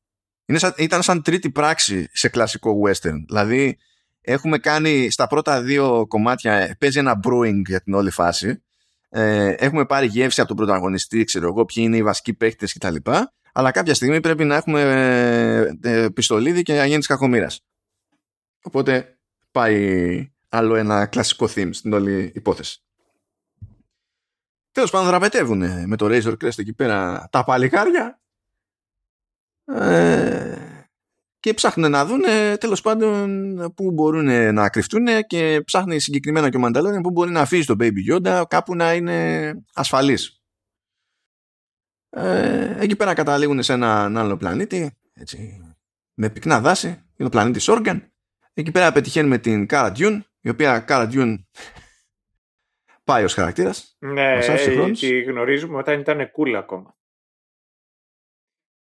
Είναι 0.46 0.58
σαν, 0.58 0.74
ήταν 0.76 1.02
σαν 1.02 1.22
τρίτη 1.22 1.50
πράξη 1.50 2.08
σε 2.12 2.28
κλασικό 2.28 2.80
western. 2.86 3.24
Δηλαδή, 3.26 3.78
έχουμε 4.20 4.58
κάνει 4.58 5.10
στα 5.10 5.26
πρώτα 5.26 5.62
δύο 5.62 6.06
κομμάτια, 6.06 6.52
ε, 6.54 6.76
παίζει 6.78 6.98
ένα 6.98 7.20
brewing 7.24 7.62
για 7.66 7.80
την 7.80 7.94
όλη 7.94 8.10
φάση. 8.10 8.62
Ε, 9.08 9.54
έχουμε 9.58 9.86
πάρει 9.86 10.06
γεύση 10.06 10.40
από 10.40 10.48
τον 10.48 10.66
πρωταγωνιστή, 10.66 11.24
ξέρω 11.24 11.46
εγώ, 11.46 11.64
ποιοι 11.64 11.84
είναι 11.86 11.96
οι 11.96 12.02
βασικοί 12.02 12.34
παίχτε 12.34 12.66
κτλ. 12.66 12.96
Αλλά 13.52 13.70
κάποια 13.70 13.94
στιγμή 13.94 14.20
πρέπει 14.20 14.44
να 14.44 14.56
έχουμε 14.56 14.80
ε, 15.82 16.08
πιστολίδι 16.08 16.62
και 16.62 16.72
αγέννη 16.72 17.02
κακομήρα. 17.02 17.50
Οπότε 18.62 19.18
πάει 19.50 20.32
άλλο 20.48 20.74
ένα 20.74 21.06
κλασικό 21.06 21.48
theme 21.54 21.68
στην 21.72 21.92
όλη 21.92 22.32
υπόθεση. 22.34 22.82
Τέλος 24.72 24.90
πάντων, 24.90 25.06
δραπετεύουν 25.06 25.88
με 25.88 25.96
το 25.96 26.06
Razor 26.10 26.32
Crest 26.32 26.58
εκεί 26.58 26.72
πέρα 26.72 27.28
τα 27.30 27.44
παλικάρια. 27.44 28.21
Ε, 29.64 30.56
και 31.40 31.54
ψάχνουν 31.54 31.90
να 31.90 32.06
δουν 32.06 32.22
τέλος 32.58 32.80
πάντων 32.80 33.56
που 33.74 33.90
μπορούν 33.90 34.54
να 34.54 34.68
κρυφτούν 34.68 35.06
και 35.26 35.62
ψάχνει 35.64 35.98
συγκεκριμένα 35.98 36.50
και 36.50 36.56
ο 36.56 36.60
Mandalorian 36.64 37.02
που 37.02 37.10
μπορεί 37.10 37.30
να 37.30 37.40
αφήσει 37.40 37.66
τον 37.66 37.76
Baby 37.80 38.12
Yoda 38.12 38.42
κάπου 38.48 38.74
να 38.74 38.94
είναι 38.94 39.52
ασφαλής. 39.74 40.42
Ε, 42.10 42.76
εκεί 42.78 42.96
πέρα 42.96 43.14
καταλήγουν 43.14 43.62
σε 43.62 43.72
έναν 43.72 44.16
άλλο 44.16 44.36
πλανήτη 44.36 44.96
έτσι, 45.12 45.60
με 46.14 46.30
πυκνά 46.30 46.60
δάση 46.60 46.86
είναι 46.88 47.28
ο 47.28 47.28
πλανήτης 47.28 47.68
Όργαν 47.68 48.12
εκεί 48.54 48.70
πέρα 48.70 48.92
πετυχαίνουμε 48.92 49.38
την 49.38 49.66
Cara 49.70 49.92
Dune 49.96 50.20
η 50.40 50.48
οποία 50.48 50.84
Cara 50.88 51.12
Dune 51.12 51.36
πάει 53.04 53.24
ως 53.24 53.34
χαρακτήρας. 53.34 53.96
Ναι, 53.98 54.38
τη 54.92 55.22
γνωρίζουμε 55.22 55.78
όταν 55.78 56.00
ήταν 56.00 56.18
cool 56.18 56.54
ακόμα 56.56 56.96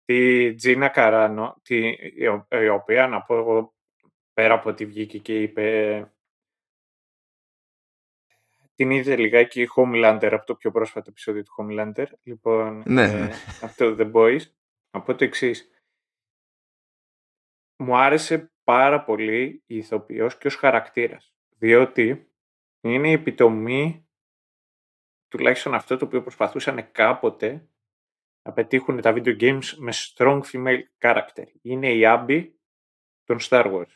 τη 0.06 0.54
Τζίνα 0.54 0.88
Καράνο, 0.88 1.60
τη, 1.62 1.88
η 2.48 2.68
οποία 2.68 3.06
να 3.06 3.22
πω 3.22 3.36
εγώ 3.36 3.74
πέρα 4.32 4.54
από 4.54 4.68
ότι 4.68 4.86
βγήκε 4.86 5.18
και 5.18 5.42
είπε 5.42 6.10
την 8.76 8.90
είδε 8.90 9.16
λιγάκι 9.16 9.60
η 9.62 9.68
Homelander 9.76 10.28
από 10.32 10.46
το 10.46 10.54
πιο 10.54 10.70
πρόσφατο 10.70 11.10
επεισόδιο 11.10 11.42
του 11.42 11.54
Homelander. 11.58 12.06
Λοιπόν, 12.22 12.82
ναι. 12.86 13.02
ε, 13.02 13.30
αυτό 13.62 13.96
The 13.98 14.12
Boys. 14.12 14.40
Από 14.90 15.14
το 15.14 15.24
εξής. 15.24 15.70
Μου 17.76 17.96
άρεσε 17.96 18.52
πάρα 18.64 19.04
πολύ 19.04 19.62
η 19.66 19.76
ηθοποιός 19.76 20.38
και 20.38 20.46
ως 20.46 20.54
χαρακτήρας. 20.56 21.34
Διότι 21.58 22.30
είναι 22.80 23.08
η 23.08 23.12
επιτομή 23.12 24.08
τουλάχιστον 25.28 25.74
αυτό 25.74 25.96
το 25.96 26.04
οποίο 26.04 26.22
προσπαθούσαν 26.22 26.92
κάποτε 26.92 27.68
να 28.46 28.52
πετύχουν 28.52 29.00
τα 29.00 29.12
video 29.16 29.40
games 29.40 29.64
με 29.76 29.92
strong 29.94 30.40
female 30.52 30.80
character. 31.00 31.44
Είναι 31.62 31.92
η 31.92 32.02
Abby 32.04 32.48
των 33.24 33.38
Star 33.40 33.64
Wars. 33.64 33.94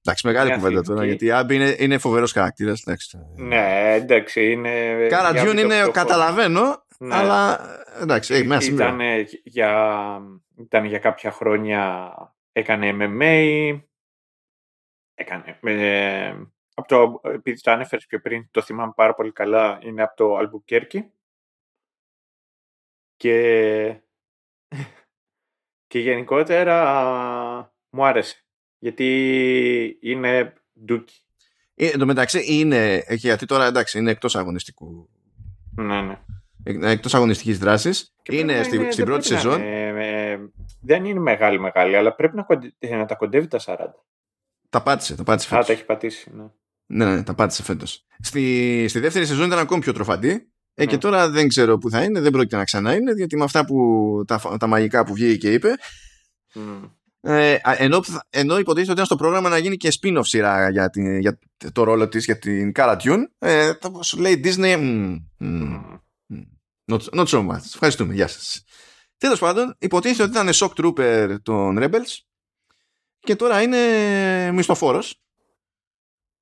Εντάξει, 0.00 0.26
μεγάλη 0.26 0.52
κουβέντα 0.52 0.82
τώρα, 0.82 1.04
γιατί 1.04 1.26
η 1.26 1.30
Abby 1.32 1.50
είναι, 1.50 1.76
είναι 1.78 1.98
φοβερός 1.98 2.32
χαρακτήρας. 2.32 2.84
Ναι, 3.36 3.94
εντάξει, 3.94 4.52
είναι. 4.52 5.06
Κάρα 5.08 5.44
Dune 5.44 5.58
είναι, 5.58 5.90
καταλαβαίνω, 5.92 6.86
ναι. 6.98 7.14
αλλά 7.14 7.60
εντάξει, 8.00 8.34
έχει 8.34 8.46
μέσα 8.46 8.72
ήταν 8.72 9.00
για, 9.44 10.20
ήταν 10.58 10.84
για 10.84 10.98
κάποια 10.98 11.30
χρόνια, 11.30 12.12
έκανε 12.52 12.96
MMA, 13.00 13.80
έκανε. 15.14 15.58
Ε, 15.62 16.34
από 16.74 16.88
το, 16.88 17.20
επειδή 17.30 17.60
το 17.60 17.70
ανέφερες 17.70 18.06
πιο 18.06 18.20
πριν, 18.20 18.48
το 18.50 18.62
θυμάμαι 18.62 18.92
πάρα 18.96 19.14
πολύ 19.14 19.32
καλά, 19.32 19.78
είναι 19.82 20.02
από 20.02 20.16
το 20.16 20.38
Albuquerque 20.38 21.00
και, 23.18 24.00
και 25.86 25.98
γενικότερα 25.98 26.76
μου 27.90 28.04
άρεσε. 28.04 28.44
Γιατί 28.78 29.98
είναι 30.00 30.52
ντούκι. 30.84 31.22
Ε, 31.74 31.86
εν 31.86 31.98
τω 31.98 32.06
μεταξύ 32.06 32.44
είναι, 32.46 33.04
γιατί 33.08 33.46
τώρα 33.46 33.66
εντάξει 33.66 33.98
είναι 33.98 34.10
εκτός 34.10 34.36
αγωνιστικού. 34.36 35.08
Ναι, 35.76 36.00
ναι. 36.00 36.20
Ε, 36.64 36.90
εκτός 36.90 37.14
αγωνιστικής 37.14 37.58
δράσης. 37.58 38.14
είναι, 38.30 38.62
στη, 38.62 38.92
στην 38.92 39.04
πρώτη 39.04 39.26
σεζόν. 39.26 39.60
δεν 40.80 41.04
είναι 41.04 41.20
μεγάλη 41.20 41.60
μεγάλη, 41.60 41.96
αλλά 41.96 42.14
πρέπει 42.14 42.36
να, 42.36 42.46
να 42.96 43.04
τα 43.04 43.14
κοντεύει 43.14 43.46
τα 43.46 43.58
40. 43.64 43.76
Τα 44.70 44.82
πάτησε, 44.82 45.16
τα 45.16 45.22
πάτησε 45.22 45.48
φέτος. 45.48 45.64
Α, 45.64 45.66
τα 45.66 45.72
έχει 45.72 45.84
πατήσει, 45.84 46.30
ναι. 46.34 46.46
Ναι, 46.86 47.14
ναι, 47.14 47.22
τα 47.22 47.34
πάτησε 47.34 47.62
φέτος. 47.62 48.06
Στη, 48.18 48.86
στη 48.88 49.00
δεύτερη 49.00 49.26
σεζόν 49.26 49.46
ήταν 49.46 49.58
ακόμη 49.58 49.80
πιο 49.80 49.92
τροφαντή 49.92 50.52
ε, 50.80 50.86
και 50.86 50.92
ναι. 50.92 50.98
τώρα 50.98 51.30
δεν 51.30 51.48
ξέρω 51.48 51.78
που 51.78 51.90
θα 51.90 52.02
είναι, 52.02 52.20
δεν 52.20 52.32
πρόκειται 52.32 52.56
να 52.56 52.64
ξανά 52.64 52.94
είναι, 52.94 53.12
διότι 53.12 53.36
με 53.36 53.44
αυτά 53.44 53.64
που, 53.64 54.22
τα, 54.26 54.56
τα 54.58 54.66
μαγικά 54.66 55.04
που 55.04 55.14
βγήκε 55.14 55.36
και 55.36 55.52
είπε. 55.52 55.74
Ε, 57.20 57.56
ενώ, 57.62 58.04
ενώ 58.30 58.58
υποτίθεται 58.58 58.80
ότι 58.80 58.90
ήταν 58.90 59.04
στο 59.04 59.16
πρόγραμμα 59.16 59.48
να 59.48 59.58
γίνει 59.58 59.76
και 59.76 59.92
spin-off 60.00 60.20
σειρά 60.22 60.70
για, 60.70 60.90
την, 60.90 61.18
για 61.18 61.38
το 61.72 61.82
ρόλο 61.82 62.08
της 62.08 62.24
για 62.24 62.38
την 62.38 62.72
Cara 62.74 62.96
Dune, 62.96 63.22
ε, 63.38 63.72
σου 64.00 64.18
λέει 64.18 64.40
Disney 64.44 64.76
mm, 64.76 65.16
mm, 65.40 65.80
not, 66.92 67.00
not 67.18 67.26
so 67.26 67.46
much. 67.48 67.64
Ευχαριστούμε, 67.64 68.14
γεια 68.14 68.28
σας. 68.28 68.64
Τέλος 69.16 69.38
πάντων, 69.38 69.76
υποτίθεται 69.78 70.22
ότι 70.22 70.30
ήταν 70.30 70.48
shock 70.52 70.84
trooper 70.84 71.36
των 71.42 71.78
Rebels 71.80 72.18
και 73.18 73.36
τώρα 73.36 73.62
είναι 73.62 74.52
μισθοφόρος. 74.52 75.22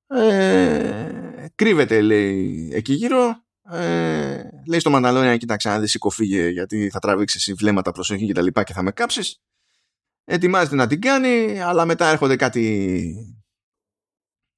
Ε, 0.07 1.47
κρύβεται 1.55 2.01
λέει 2.01 2.71
εκεί 2.73 2.93
γύρω 2.93 3.46
ε, 3.71 4.43
λέει 4.69 4.81
στο 4.81 4.91
Μανταλόνια 4.91 5.37
κοίταξε 5.37 5.69
να 5.69 5.81
δεις 5.81 5.91
σηκωφίγε 5.91 6.49
γιατί 6.49 6.91
θα 6.91 6.99
τραβήξεις 6.99 7.55
βλέμματα 7.59 7.93
προσοχή 7.93 8.27
και 8.27 8.33
τα 8.33 8.43
λοιπά 8.43 8.63
και 8.63 8.73
θα 8.73 8.83
με 8.83 8.91
κάψεις 8.91 9.41
ετοιμάζεται 10.25 10.77
να 10.77 10.87
την 10.87 11.01
κάνει 11.01 11.61
αλλά 11.61 11.85
μετά 11.85 12.07
έρχονται 12.09 12.37
κάτι 12.37 13.37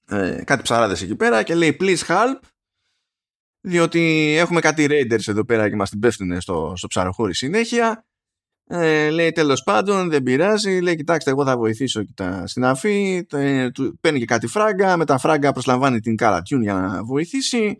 ε, 0.06 0.42
κάτι 0.44 0.62
ψαράδες 0.62 1.02
εκεί 1.02 1.16
πέρα 1.16 1.42
και 1.42 1.54
λέει 1.54 1.76
please 1.80 2.06
help 2.06 2.38
διότι 3.60 4.34
έχουμε 4.38 4.60
κάτι 4.60 4.86
raiders 4.90 5.28
εδώ 5.28 5.44
πέρα 5.44 5.68
και 5.68 5.76
μας 5.76 5.90
την 5.90 5.98
πέφτουν 5.98 6.40
στο, 6.40 6.72
στο 6.76 6.86
ψαροχώρι 6.86 7.34
συνέχεια 7.34 8.06
ε, 8.70 9.10
λέει 9.10 9.32
τέλος 9.32 9.62
πάντων 9.62 10.10
δεν 10.10 10.22
πειράζει 10.22 10.80
λέει 10.80 10.96
κοιτάξτε 10.96 11.30
εγώ 11.30 11.44
θα 11.44 11.56
βοηθήσω 11.56 12.04
κοιτά, 12.04 12.46
στην 12.46 12.64
αφή 12.64 13.26
ε, 13.32 13.70
του, 13.70 13.98
παίρνει 14.00 14.18
και 14.18 14.24
κάτι 14.24 14.46
φράγκα 14.46 14.96
με 14.96 15.04
τα 15.04 15.18
φράγκα 15.18 15.52
προσλαμβάνει 15.52 16.00
την 16.00 16.16
Καρατιούν 16.16 16.62
για 16.62 16.74
να 16.74 17.04
βοηθήσει 17.04 17.76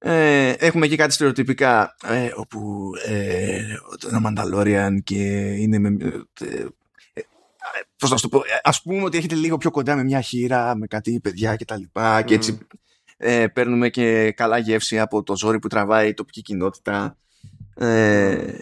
Ε, 0.00 0.50
έχουμε 0.50 0.86
εκεί 0.86 0.96
κάτι 0.96 1.12
στερεοτυπικά 1.12 1.96
ε, 2.04 2.30
όπου 2.36 2.90
ε, 3.06 3.62
ένα 4.08 4.20
Μανταλόριαν 4.20 5.02
και 5.02 5.22
είναι 5.58 5.78
με, 5.78 5.96
ε, 6.40 6.44
ε, 7.14 7.22
πώς 7.98 8.10
να 8.10 8.16
σου 8.16 8.28
το 8.28 8.38
πω, 8.38 8.44
ε, 8.44 8.60
ας 8.62 8.82
πούμε 8.82 9.02
ότι 9.02 9.18
έχετε 9.18 9.34
λίγο 9.34 9.56
πιο 9.56 9.70
κοντά 9.70 9.96
με 9.96 10.04
μια 10.04 10.20
χείρα, 10.20 10.76
με 10.76 10.86
κάτι 10.86 11.20
παιδιά 11.20 11.56
και 11.56 11.64
τα 11.64 11.76
λοιπά 11.76 12.22
και 12.22 12.34
έτσι 12.34 12.58
ε, 13.16 13.46
παίρνουμε 13.46 13.88
και 13.88 14.32
καλά 14.32 14.58
γεύση 14.58 14.98
από 14.98 15.22
το 15.22 15.36
ζόρι 15.36 15.58
που 15.58 15.68
τραβάει 15.68 16.08
η 16.08 16.14
τοπική 16.14 16.42
κοινότητα. 16.42 17.16
Ε, 17.74 18.54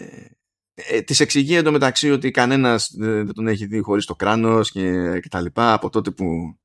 ε, 0.73 1.01
της 1.01 1.19
εξηγεί 1.19 1.55
εντωμεταξύ 1.55 2.11
ότι 2.11 2.31
κανένας 2.31 2.93
δεν 2.97 3.33
τον 3.33 3.47
έχει 3.47 3.65
δει 3.65 3.79
χωρίς 3.79 4.05
το 4.05 4.15
κράνος 4.15 4.71
και, 4.71 5.19
και 5.19 5.29
τα 5.29 5.41
λοιπά 5.41 5.73
από 5.73 5.89
τότε 5.89 6.11
που 6.11 6.57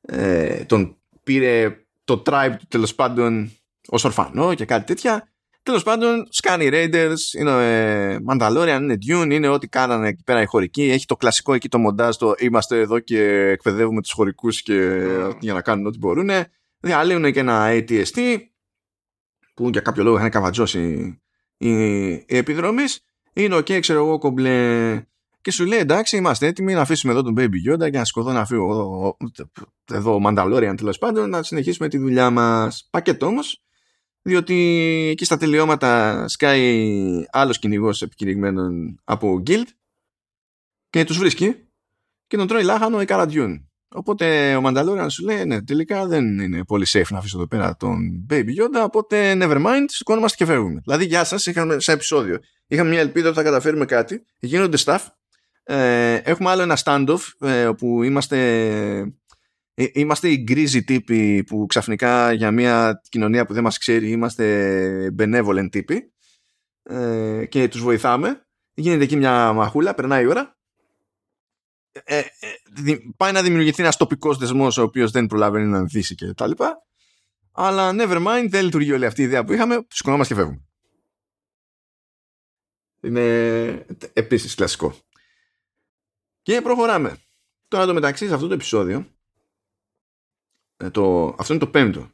ε, 0.00 0.64
τον 0.64 0.96
πήρε 1.22 1.76
το 2.04 2.22
tribe 2.26 2.54
του 2.58 2.66
τέλος 2.68 2.94
πάντων 2.94 3.50
ως 3.88 4.04
ορφανό 4.04 4.54
και 4.54 4.64
κάτι 4.64 4.86
τέτοια. 4.86 5.32
Τέλος 5.62 5.82
πάντων 5.82 6.26
σκάνε 6.30 6.64
οι 6.64 6.70
Raiders 6.72 7.38
είναι 7.38 7.50
ε, 7.50 8.18
Mandalorian, 8.30 8.78
είναι 8.80 8.98
Dune 9.08 9.30
είναι 9.30 9.48
ό,τι 9.48 9.68
κάνανε 9.68 10.08
εκεί 10.08 10.22
πέρα 10.24 10.42
οι 10.42 10.46
χωρικοί. 10.46 10.82
Έχει 10.82 11.06
το 11.06 11.16
κλασικό 11.16 11.54
εκεί 11.54 11.68
το 11.68 11.78
μοντάζ 11.78 12.16
το 12.16 12.34
είμαστε 12.38 12.80
εδώ 12.80 12.98
και 12.98 13.20
εκπαιδεύουμε 13.28 14.00
τους 14.00 14.12
χωρικούς 14.12 14.62
και, 14.62 15.02
για 15.40 15.52
να 15.52 15.62
κάνουν 15.62 15.86
ό,τι 15.86 15.98
μπορούν 15.98 16.30
διαλύουν 16.80 17.32
και 17.32 17.40
ένα 17.40 17.68
ATST 17.70 18.38
που 19.54 19.68
για 19.68 19.80
κάποιο 19.80 20.02
λόγο 20.02 20.16
είχαν 20.16 20.30
καβατζώσει 20.30 21.20
οι, 21.56 21.70
οι 22.08 22.24
επιδρομείς 22.26 23.00
είναι 23.32 23.54
OK, 23.54 23.66
okay, 23.66 23.78
ξέρω 23.80 24.04
εγώ, 24.04 24.18
κομπλέ. 24.18 25.02
Και 25.40 25.50
σου 25.50 25.64
λέει 25.64 25.78
εντάξει, 25.78 26.16
είμαστε 26.16 26.46
έτοιμοι 26.46 26.72
να 26.72 26.80
αφήσουμε 26.80 27.12
εδώ 27.12 27.22
τον 27.22 27.34
Baby 27.38 27.72
Yoda 27.72 27.90
και 27.90 27.98
να 27.98 28.04
σηκωθώ 28.04 28.32
να 28.32 28.46
φύγω 28.46 28.70
εδώ, 28.70 29.16
εδώ 29.92 30.14
ο 30.14 30.20
Mandalorian 30.24 30.74
τέλος 30.76 30.98
πάντων, 30.98 31.30
να 31.30 31.42
συνεχίσουμε 31.42 31.88
τη 31.88 31.98
δουλειά 31.98 32.30
μας. 32.30 32.88
Πακέτο 32.90 33.26
όμως, 33.26 33.62
διότι 34.22 34.54
εκεί 35.10 35.24
στα 35.24 35.36
τελειώματα 35.36 36.24
σκάει 36.28 37.24
άλλος 37.30 37.58
κυνηγός 37.58 38.02
επικηρυγμένων 38.02 39.00
από 39.04 39.42
Guild 39.46 39.66
και 40.90 41.04
τους 41.04 41.18
βρίσκει 41.18 41.56
και 42.26 42.36
τον 42.36 42.46
τρώει 42.46 42.62
λάχανο 42.62 43.00
η 43.00 43.04
Καραντιούν. 43.04 43.68
Οπότε 43.90 44.56
ο 44.56 44.60
Μανταλόριαν 44.60 45.10
σου 45.10 45.24
λέει: 45.24 45.44
Ναι, 45.44 45.62
τελικά 45.62 46.06
δεν 46.06 46.38
είναι 46.38 46.64
πολύ 46.64 46.86
safe 46.88 47.08
να 47.08 47.18
αφήσω 47.18 47.36
εδώ 47.36 47.46
πέρα 47.46 47.76
τον 47.76 48.26
Baby 48.30 48.48
Yoda. 48.48 48.84
Οπότε 48.84 49.36
never 49.40 49.66
mind, 49.66 49.84
σηκώνομαστε 49.86 50.44
και 50.44 50.50
φεύγουμε. 50.50 50.80
Δηλαδή, 50.84 51.04
γεια 51.04 51.24
σας, 51.24 51.46
είχαμε 51.46 51.80
σε 51.80 51.92
επεισόδιο. 51.92 52.38
Είχαμε 52.66 52.90
μια 52.90 53.00
ελπίδα 53.00 53.28
ότι 53.28 53.36
θα 53.36 53.42
καταφέρουμε 53.42 53.84
κάτι. 53.84 54.24
Γίνονται 54.38 54.78
stuff. 54.84 55.00
Ε, 55.62 56.14
έχουμε 56.14 56.50
άλλο 56.50 56.62
ένα 56.62 56.78
standoff 56.84 57.20
ε, 57.40 57.66
όπου 57.66 58.02
είμαστε, 58.02 58.38
ε, 58.98 59.14
είμαστε 59.92 60.28
οι 60.28 60.36
γκρίζοι 60.36 60.84
τύποι 60.84 61.44
που 61.44 61.66
ξαφνικά 61.66 62.32
για 62.32 62.50
μια 62.50 63.00
κοινωνία 63.08 63.46
που 63.46 63.52
δεν 63.52 63.62
μας 63.62 63.78
ξέρει 63.78 64.10
είμαστε 64.10 65.14
benevolent 65.18 65.68
τύποι 65.70 66.12
ε, 66.82 67.44
και 67.48 67.68
τους 67.68 67.80
βοηθάμε. 67.80 68.46
Γίνεται 68.74 69.04
εκεί 69.04 69.16
μια 69.16 69.52
μαχούλα, 69.52 69.94
περνάει 69.94 70.22
η 70.22 70.26
ώρα 70.26 70.58
ε, 72.04 72.18
ε, 72.18 72.96
πάει 73.16 73.32
να 73.32 73.42
δημιουργηθεί 73.42 73.82
ένας 73.82 73.96
τοπικός 73.96 74.38
δεσμός 74.38 74.76
ο 74.76 74.82
οποίος 74.82 75.10
δεν 75.10 75.26
προλαβαίνει 75.26 75.66
να 75.66 75.78
ανθίσει 75.78 76.14
και 76.14 76.32
τα 76.32 76.46
λοιπά. 76.46 76.82
Αλλά 77.52 77.90
never 77.94 78.26
mind, 78.26 78.46
δεν 78.48 78.64
λειτουργεί 78.64 78.92
όλη 78.92 79.06
αυτή 79.06 79.20
η 79.20 79.24
ιδέα 79.24 79.44
που 79.44 79.52
είχαμε. 79.52 79.86
Σηκωνόμαστε 79.88 80.34
και 80.34 80.40
φεύγουμε. 80.40 80.62
Είναι 83.00 83.86
επίσης 84.12 84.54
κλασικό. 84.54 84.94
Και 86.42 86.60
προχωράμε. 86.62 87.16
Τώρα 87.68 87.86
το 87.86 87.94
μεταξύ 87.94 88.26
σε 88.26 88.34
αυτό 88.34 88.46
το 88.46 88.54
επεισόδιο, 88.54 89.06
ε, 90.78 90.90
το, 90.90 91.34
αυτό 91.38 91.52
είναι 91.52 91.62
το 91.62 91.70
πέμπτο. 91.70 92.10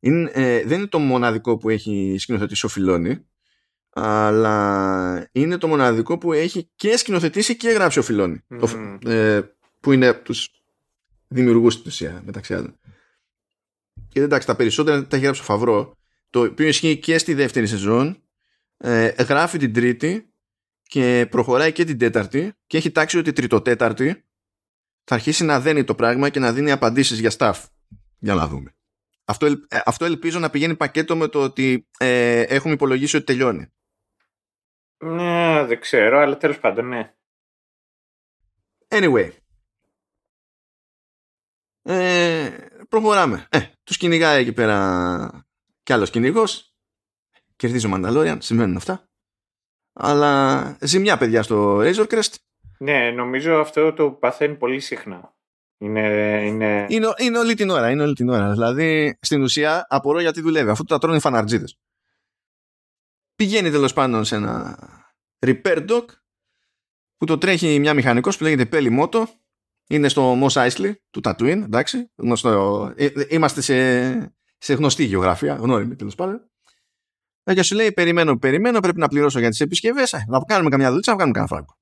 Είναι, 0.00 0.30
ε, 0.34 0.64
δεν 0.64 0.78
είναι 0.78 0.86
το 0.86 0.98
μοναδικό 0.98 1.56
που 1.56 1.68
έχει 1.70 2.16
σκηνοθετήσει 2.18 2.66
ο 2.66 2.68
Φιλόνι, 2.68 3.26
αλλά 3.90 5.28
είναι 5.32 5.58
το 5.58 5.68
μοναδικό 5.68 6.18
που 6.18 6.32
έχει 6.32 6.70
και 6.74 6.96
σκηνοθετήσει 6.96 7.56
και 7.56 7.68
γράψει 7.68 7.98
ο 7.98 8.02
Φιλόνι 8.02 8.40
ε, 9.06 9.40
που 9.80 9.92
είναι 9.92 10.14
τους 10.14 10.50
δημιουργούς 11.28 11.72
στην 11.72 11.86
ουσία 11.86 12.22
μεταξύ 12.24 12.54
άλλων. 12.54 12.78
Και 14.08 14.20
εντάξει 14.20 14.46
τα 14.46 14.56
περισσότερα 14.56 15.06
τα 15.06 15.16
έχει 15.16 15.24
γράψει 15.24 15.40
ο 15.40 15.44
Φαβρό 15.44 15.96
το 16.30 16.40
οποίο 16.40 16.66
ισχύει 16.66 16.98
και 16.98 17.18
στη 17.18 17.34
δεύτερη 17.34 17.66
σεζόν 17.66 18.22
ε, 18.76 19.06
γράφει 19.06 19.58
την 19.58 19.72
τρίτη 19.72 20.32
και 20.82 21.26
προχωράει 21.30 21.72
και 21.72 21.84
την 21.84 21.98
τέταρτη 21.98 22.52
και 22.66 22.76
έχει 22.76 22.90
τάξει 22.90 23.18
ότι 23.18 23.32
τριτοτέταρτη 23.32 24.24
θα 25.04 25.14
αρχίσει 25.14 25.44
να 25.44 25.60
δένει 25.60 25.84
το 25.84 25.94
πράγμα 25.94 26.28
και 26.28 26.40
να 26.40 26.52
δίνει 26.52 26.70
απαντήσεις 26.70 27.18
για 27.20 27.32
staff 27.38 27.62
για 28.18 28.34
να 28.34 28.46
δούμε 28.46 28.74
αυτό, 29.24 29.46
ε, 29.46 29.80
αυτό 29.84 30.04
ελπίζω 30.04 30.38
να 30.38 30.50
πηγαίνει 30.50 30.76
πακέτο 30.76 31.16
με 31.16 31.28
το 31.28 31.42
ότι 31.42 31.88
ε, 31.98 32.40
έχουμε 32.40 32.74
υπολογίσει 32.74 33.16
ότι 33.16 33.24
τελειώνει 33.24 33.70
ναι, 34.98 35.64
δεν 35.64 35.80
ξέρω, 35.80 36.18
αλλά 36.18 36.36
τέλος 36.36 36.58
πάντων, 36.58 36.88
ναι. 36.88 37.14
Anyway. 38.88 39.30
Ε, 41.82 42.50
προχωράμε. 42.88 43.46
Ε, 43.50 43.60
τους 43.84 43.96
κυνηγάει 43.96 44.40
εκεί 44.40 44.52
πέρα 44.52 45.46
κι 45.82 45.92
άλλος 45.92 46.10
κυνηγός. 46.10 46.74
Κερδίζει 47.56 47.86
ο 47.86 47.88
Μανταλόριαν, 47.88 48.40
σημαίνουν 48.40 48.76
αυτά. 48.76 49.08
Αλλά 49.92 50.76
ζημιά 50.80 51.18
παιδιά 51.18 51.42
στο 51.42 51.78
Razor 51.78 52.06
Crest. 52.06 52.34
Ναι, 52.78 53.10
νομίζω 53.10 53.60
αυτό 53.60 53.92
το 53.92 54.10
παθαίνει 54.10 54.54
πολύ 54.54 54.80
συχνά. 54.80 55.35
Είναι, 55.78 56.00
είναι... 56.46 56.86
Είναι, 56.88 57.12
είναι 57.16 57.38
όλη 57.38 57.54
την 57.54 57.70
ώρα, 57.70 57.90
είναι 57.90 58.02
όλη 58.02 58.14
την 58.14 58.28
ώρα. 58.28 58.52
Δηλαδή, 58.52 59.18
στην 59.20 59.42
ουσία, 59.42 59.86
απορώ 59.88 60.20
γιατί 60.20 60.40
δουλεύει. 60.40 60.70
Αφού 60.70 60.84
τα 60.84 60.98
τρώνε 60.98 61.16
οι 61.16 61.20
φαναρτζίδες 61.20 61.78
πηγαίνει 63.36 63.70
τέλος 63.70 63.92
πάντων 63.92 64.24
σε 64.24 64.34
ένα 64.34 64.78
repair 65.46 65.88
dock 65.88 66.04
που 67.16 67.26
το 67.26 67.38
τρέχει 67.38 67.78
μια 67.78 67.94
μηχανικός 67.94 68.36
που 68.36 68.42
λέγεται 68.42 68.68
Pelly 68.72 69.00
Moto 69.00 69.24
είναι 69.88 70.08
στο 70.08 70.38
Mos 70.42 70.48
Eisley 70.48 70.92
του 71.10 71.20
Tatooine 71.24 71.62
εντάξει 71.64 72.10
γνωστό, 72.16 72.92
ε, 72.96 73.04
ε, 73.04 73.26
είμαστε 73.28 73.60
σε, 73.60 74.36
σε 74.58 74.74
γνωστή 74.74 75.04
γεωγραφία 75.04 75.54
γνώριμη 75.54 75.96
τέλος 75.96 76.14
πάντων 76.14 76.50
ε, 77.44 77.54
και 77.54 77.62
σου 77.62 77.74
λέει 77.74 77.92
περιμένω, 77.92 78.38
περιμένω 78.38 78.80
πρέπει 78.80 78.98
να 78.98 79.08
πληρώσω 79.08 79.38
για 79.38 79.50
τις 79.50 79.60
επισκευές 79.60 80.12
να 80.26 80.40
κάνουμε 80.40 80.70
καμιά 80.70 80.90
δουλειά, 80.90 81.12
να 81.12 81.16
κάνουμε 81.16 81.38
κανένα 81.38 81.46
φράγκο 81.46 81.78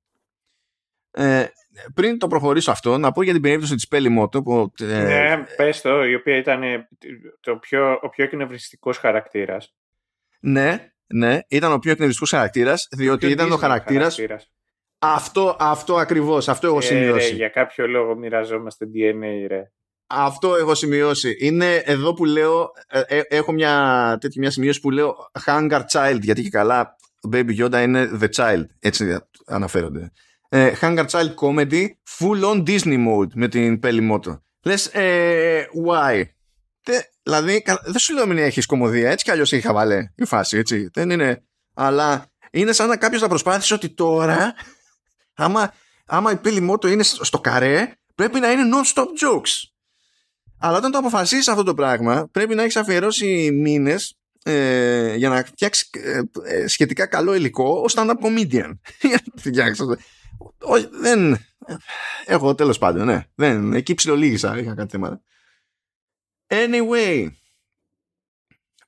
ε, 1.10 1.46
πριν 1.94 2.18
το 2.18 2.26
προχωρήσω 2.26 2.70
αυτό, 2.70 2.98
να 2.98 3.12
πω 3.12 3.22
για 3.22 3.32
την 3.32 3.42
περίπτωση 3.42 3.74
της 3.74 3.86
Pelly 3.90 4.18
Moto. 4.18 4.44
Που, 4.44 4.72
ε, 4.80 5.02
ναι, 5.02 5.44
πες 5.56 5.80
το, 5.80 6.04
η 6.04 6.14
οποία 6.14 6.36
ήταν 6.36 6.62
το 7.40 7.56
πιο, 7.56 7.98
ο 8.02 8.08
πιο 8.08 8.24
εκνευριστικός 8.24 8.98
χαρακτήρας. 8.98 9.74
Ναι, 10.40 10.92
ναι, 11.06 11.38
ήταν 11.48 11.72
ο 11.72 11.78
πιο 11.78 11.90
εκνευριστικός 11.90 12.30
χαρακτήρας, 12.30 12.88
διότι 12.96 13.26
ήταν 13.26 13.52
ο 13.52 13.56
χαρακτήρας. 13.56 14.18
Αυτό, 14.98 15.56
αυτό 15.58 15.96
ακριβώς, 15.96 16.48
αυτό 16.48 16.66
έχω 16.66 16.78
ε, 16.78 16.80
σημειώσει. 16.80 17.28
Ρε, 17.28 17.34
για 17.34 17.48
κάποιο 17.48 17.86
λόγο 17.86 18.16
μοιραζόμαστε 18.16 18.86
DNA, 18.94 19.46
ρε. 19.46 19.70
Αυτό 20.06 20.54
έχω 20.54 20.74
σημειώσει. 20.74 21.36
Είναι 21.40 21.74
εδώ 21.74 22.14
που 22.14 22.24
λέω, 22.24 22.70
ε, 22.88 23.00
ε, 23.06 23.20
έχω 23.28 23.52
μια 23.52 24.16
τέτοια 24.20 24.40
μια 24.40 24.50
σημείωση 24.50 24.80
που 24.80 24.90
λέω 24.90 25.16
Hunger 25.46 25.80
Child, 25.92 26.18
γιατί 26.20 26.42
και 26.42 26.50
καλά 26.50 26.96
Baby 27.32 27.58
Yoda 27.58 27.82
είναι 27.82 28.10
The 28.20 28.28
Child, 28.36 28.64
έτσι 28.80 29.18
αναφέρονται. 29.46 30.12
Ε, 30.56 30.72
Hunger 30.80 31.06
Child 31.06 31.34
Comedy, 31.34 31.86
full 32.18 32.44
on 32.44 32.62
Disney 32.66 33.06
mode 33.08 33.32
με 33.34 33.48
την 33.48 33.80
Pelly 33.82 34.12
Moto. 34.12 34.38
Λες, 34.62 34.86
ε, 34.86 35.66
why? 35.86 36.22
δηλαδή, 37.22 37.64
δεν 37.84 37.98
σου 37.98 38.14
λέω 38.14 38.26
μην 38.26 38.38
έχεις 38.38 38.66
κομμωδία, 38.66 39.10
έτσι 39.10 39.24
κι 39.24 39.30
αλλιώς 39.30 39.52
έχει 39.52 39.66
χαβαλέ 39.66 40.12
η 40.14 40.24
φάση, 40.24 40.56
έτσι. 40.56 40.88
Δεν 40.92 41.10
είναι. 41.10 41.42
Αλλά 41.74 42.26
είναι 42.50 42.72
σαν 42.72 42.88
να 42.88 42.96
κάποιος 42.96 43.20
να 43.20 43.28
προσπάθησε 43.28 43.74
ότι 43.74 43.88
τώρα, 43.88 44.54
άμα, 45.34 45.74
άμα 46.06 46.30
η 46.30 46.36
πύλη 46.36 46.60
μότο 46.60 46.88
είναι 46.88 47.02
στο 47.02 47.40
καρέ, 47.40 47.92
πρέπει 48.14 48.40
να 48.40 48.50
είναι 48.52 48.62
non-stop 48.74 49.04
jokes. 49.04 49.62
Αλλά 50.58 50.76
όταν 50.76 50.90
το 50.90 50.98
αποφασίσεις 50.98 51.48
αυτό 51.48 51.62
το 51.62 51.74
πράγμα, 51.74 52.28
πρέπει 52.32 52.54
να 52.54 52.62
έχεις 52.62 52.76
αφιερώσει 52.76 53.50
μήνες 53.52 54.18
ε, 54.42 55.14
για 55.14 55.28
να 55.28 55.44
φτιάξεις 55.44 55.90
ε, 55.92 56.22
ε, 56.44 56.66
σχετικά 56.66 57.06
καλό 57.06 57.34
υλικό 57.34 57.80
ως 57.84 57.94
stand-up 57.96 58.14
comedian. 58.22 58.70
Όχι, 60.60 60.88
δεν. 60.92 61.38
Εγώ 62.26 62.54
τέλος 62.54 62.78
πάντων, 62.78 63.06
ναι. 63.06 63.26
Δεν, 63.34 63.72
εκεί 63.72 63.94
ψιλολίγησα, 63.94 64.58
είχα 64.58 64.74
κάτι 64.74 64.90
θέματα. 64.90 65.20
Anyway, 66.46 67.28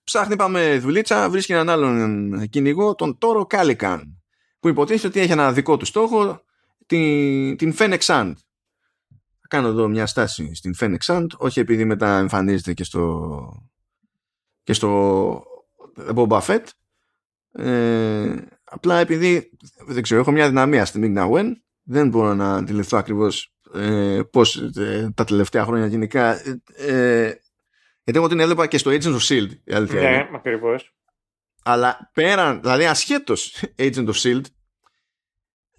ψάχνει 0.04 0.36
πάμε 0.36 0.78
δουλίτσα, 0.78 1.30
βρίσκει 1.30 1.52
έναν 1.52 1.68
άλλον 1.68 2.48
κυνηγό, 2.48 2.94
τον 2.94 3.18
Τόρο 3.18 3.46
Κάλικαν, 3.46 4.22
που 4.60 4.68
υποτίθεται 4.68 5.06
ότι 5.06 5.20
έχει 5.20 5.32
ένα 5.32 5.52
δικό 5.52 5.76
του 5.76 5.84
στόχο, 5.84 6.42
την, 6.86 7.56
την 7.56 7.74
Fennec 7.78 7.98
Sand. 7.98 8.32
Θα 9.40 9.56
κάνω 9.56 9.68
εδώ 9.68 9.88
μια 9.88 10.06
στάση 10.06 10.54
στην 10.54 10.74
Fennec 10.80 10.98
Sand, 11.06 11.26
όχι 11.36 11.60
επειδή 11.60 11.84
μετά 11.84 12.18
εμφανίζεται 12.18 12.72
και 12.72 12.84
στο 12.84 13.66
και 14.62 14.72
στο 14.72 15.42
Boba 16.14 16.40
Fett, 16.40 16.64
ε, 17.52 18.34
απλά 18.76 18.98
επειδή 18.98 19.50
δεν 19.86 20.02
ξέρω, 20.02 20.20
έχω 20.20 20.30
μια 20.30 20.48
δυναμία 20.48 20.84
στην 20.84 21.14
Migna 21.16 21.30
Wen, 21.30 21.46
δεν 21.82 22.08
μπορώ 22.08 22.34
να 22.34 22.54
αντιληφθώ 22.54 22.98
ακριβώς 22.98 23.54
ε, 23.74 24.20
πώς 24.30 24.56
ε, 24.76 25.10
τα 25.14 25.24
τελευταία 25.24 25.64
χρόνια 25.64 25.86
γενικά 25.86 26.40
ε, 26.76 27.24
Γιατί 28.02 28.18
εγώ 28.18 28.28
την 28.28 28.40
έβλεπα 28.40 28.66
και 28.66 28.78
στο 28.78 28.90
Agents 28.90 29.02
of 29.14 29.18
S.H.I.E.L.D. 29.18 29.50
Η 29.64 29.74
αλήθεια 29.74 30.00
Ναι, 30.00 30.08
είναι. 30.08 30.28
ακριβώς. 30.34 30.94
Αλλά 31.64 32.10
πέραν, 32.12 32.60
δηλαδή 32.60 32.84
ασχέτως 32.84 33.62
Agent 33.78 34.06
of 34.08 34.12
S.H.I.E.L.D. 34.12 34.40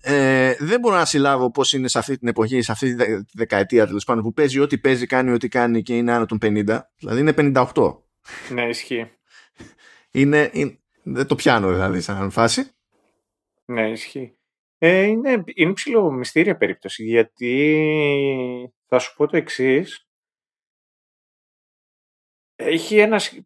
Ε, 0.01 0.53
δεν 0.59 0.79
μπορώ 0.79 0.95
να 0.95 1.05
συλλάβω 1.05 1.51
πώς 1.51 1.73
είναι 1.73 1.87
σε 1.87 1.99
αυτή 1.99 2.17
την 2.17 2.27
εποχή, 2.27 2.61
σε 2.61 2.71
αυτή 2.71 2.87
τη 2.89 2.93
δε- 2.95 3.21
δεκαετία 3.33 3.87
τέλος 3.87 4.03
πάντων, 4.03 4.23
που 4.23 4.33
παίζει 4.33 4.59
ό,τι 4.59 4.77
παίζει, 4.77 5.05
κάνει 5.05 5.31
ό,τι 5.31 5.47
κάνει 5.47 5.81
και 5.81 5.97
είναι 5.97 6.11
άνω 6.11 6.25
των 6.25 6.37
50. 6.41 6.79
Δηλαδή 6.99 7.19
είναι 7.19 7.33
58. 7.73 7.97
Ναι, 8.53 8.67
ισχύει. 8.69 9.11
Είναι, 10.11 10.49
είναι, 10.53 10.79
δεν 11.03 11.25
το 11.27 11.35
πιάνω 11.35 11.71
δηλαδή 11.71 12.01
σαν 12.01 12.31
φάση. 12.31 12.71
Ναι, 13.69 13.89
ισχύει. 13.91 14.37
Ε, 14.77 15.01
είναι, 15.03 15.43
είναι 15.53 15.73
ψηλό 15.73 16.11
μυστήρια 16.11 16.57
περίπτωση, 16.57 17.03
γιατί 17.03 18.73
θα 18.85 18.99
σου 18.99 19.15
πω 19.15 19.27
το 19.27 19.37
εξής. 19.37 20.07
Έχει 22.55 22.97
ένας... 22.97 23.23
σ- 23.23 23.45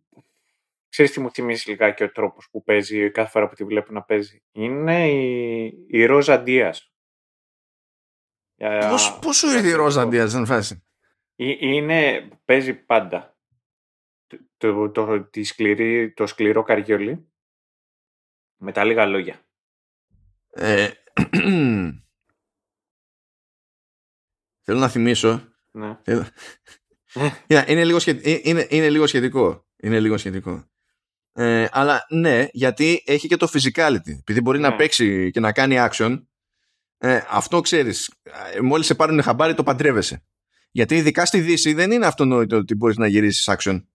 Ξέρεις 0.90 1.12
τι 1.12 1.20
μου 1.20 1.32
θυμίζει 1.32 1.70
λιγάκι 1.70 2.04
ο 2.04 2.12
τρόπος 2.12 2.50
που 2.52 2.64
παίζει 2.64 3.12
κάθε 3.12 3.30
φορά 3.30 3.48
που 3.50 3.56
τη 3.56 3.64
βλέπω 3.64 3.92
να 3.94 4.04
παίζει. 4.04 4.44
Είναι 4.52 5.10
η, 5.12 5.86
η 5.88 6.06
Ρόζα 6.06 6.42
Ντίας. 6.42 6.92
Για- 8.56 8.88
Πώς, 8.90 9.20
πόσο 9.22 9.48
για 9.48 9.56
ήρθε 9.56 9.68
η 9.68 9.72
αυτό. 9.72 9.84
Ρόζα 9.84 10.08
Ντίας 10.08 10.32
σαν 10.32 10.46
φάση; 10.46 10.84
Ε- 11.36 11.66
Είναι, 11.68 12.28
παίζει 12.46 12.74
πάντα. 12.74 13.38
Το, 14.28 14.38
το, 14.58 14.92
το, 14.92 15.24
τη 15.24 15.44
σκληρή, 15.44 16.14
το 16.14 16.28
σκληρό 16.28 16.64
καριόλι 16.64 17.32
με 18.62 18.72
τα 18.72 18.84
λίγα 18.84 19.06
λόγια. 19.06 19.46
Ε, 20.54 20.90
θέλω 24.62 24.80
να 24.80 24.90
θυμίσω. 24.90 25.48
Ναι. 25.72 25.98
θέλω- 26.04 26.26
Κοίτα, 27.48 27.72
είναι, 27.72 27.86
λίγο 27.86 28.00
σχε- 28.00 28.26
ε, 28.28 28.40
είναι, 28.44 28.68
είναι 28.70 28.90
λίγο 28.90 29.08
σχετικό. 29.08 29.68
Είναι 29.78 30.00
λίγο 30.00 30.18
σχετικό. 30.18 30.66
Ε, 31.34 31.68
αλλά 31.72 32.06
ναι, 32.10 32.48
γιατί 32.52 33.04
έχει 33.06 33.28
και 33.28 33.36
το 33.38 33.48
physicality. 33.54 34.10
Επειδή 34.20 34.42
μπορεί 34.42 34.60
να 34.60 34.70
Ναι. 34.70 34.76
παίξει 34.76 35.32
και 35.32 35.40
να 35.40 35.52
κάνει 35.52 35.76
action, 35.80 36.24
ε, 36.98 37.22
αυτό 37.30 37.62
ξέρεις, 37.62 38.14
ε, 38.54 38.60
μόλις 38.62 38.86
σε 38.86 38.96
πάρουν 38.96 39.22
χαμπάρι 39.22 39.54
το 39.54 39.64
παντρεύεσαι. 39.64 40.26
Γιατί 40.72 40.96
ειδικά 40.96 41.26
στη 41.26 41.40
Δύση 41.42 41.74
δεν 41.74 41.92
είναι 41.92 42.06
αυτονόητο 42.06 42.58
ότι 42.58 42.76
μπορείς 42.76 42.98
να 42.98 43.08
γυρίσεις 43.08 43.50
action. 43.58 43.86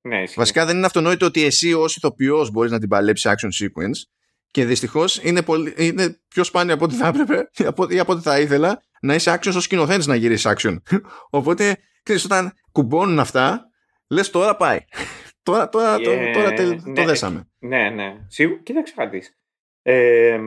Ναι, 0.00 0.22
ισχύει. 0.22 0.38
Βασικά 0.38 0.66
δεν 0.66 0.76
είναι 0.76 0.86
αυτονόητο 0.86 1.26
ότι 1.26 1.42
εσύ 1.44 1.72
ως 1.72 1.96
ηθοποιός 1.96 2.50
μπορείς 2.50 2.70
να 2.70 2.78
την 2.78 2.88
παλέψεις 2.88 3.30
action 3.34 3.64
sequence 3.64 4.02
και 4.50 4.64
δυστυχώς 4.64 5.22
είναι, 5.22 5.42
πολύ, 5.42 5.74
είναι 5.76 6.20
πιο 6.28 6.44
σπάνιο 6.44 6.74
από 6.74 6.84
ό,τι 6.84 6.94
θα 6.94 7.06
έπρεπε 7.06 7.50
ή 7.56 7.64
από, 7.64 7.86
ή 7.90 7.98
από 7.98 8.12
ό,τι 8.12 8.22
θα 8.22 8.40
ήθελα 8.40 8.82
να 9.00 9.14
είσαι 9.14 9.34
action 9.34 9.52
ως 9.56 9.62
σκηνοθέτης 9.64 10.06
να 10.06 10.14
γυρίσεις 10.14 10.52
action. 10.56 10.76
Οπότε, 11.30 11.76
ξέρεις, 12.02 12.24
όταν 12.24 12.52
κουμπώνουν 12.72 13.18
αυτά, 13.18 13.70
λες 14.10 14.30
τώρα 14.30 14.56
πάει. 14.56 14.78
τώρα 15.42 15.68
τώρα, 15.68 15.98
το, 15.98 16.10
Ε, 16.10 16.32
τώρα 16.32 16.52
τε- 16.52 16.86
ναι, 16.86 16.94
το 16.94 17.04
δέσαμε. 17.04 17.48
Ναι, 17.58 17.90
ναι. 17.90 18.24
Σίγου... 18.28 18.62
Κοίταξε 18.62 18.94
να 18.96 19.06
δεις. 19.06 19.38
Ε, 19.82 20.38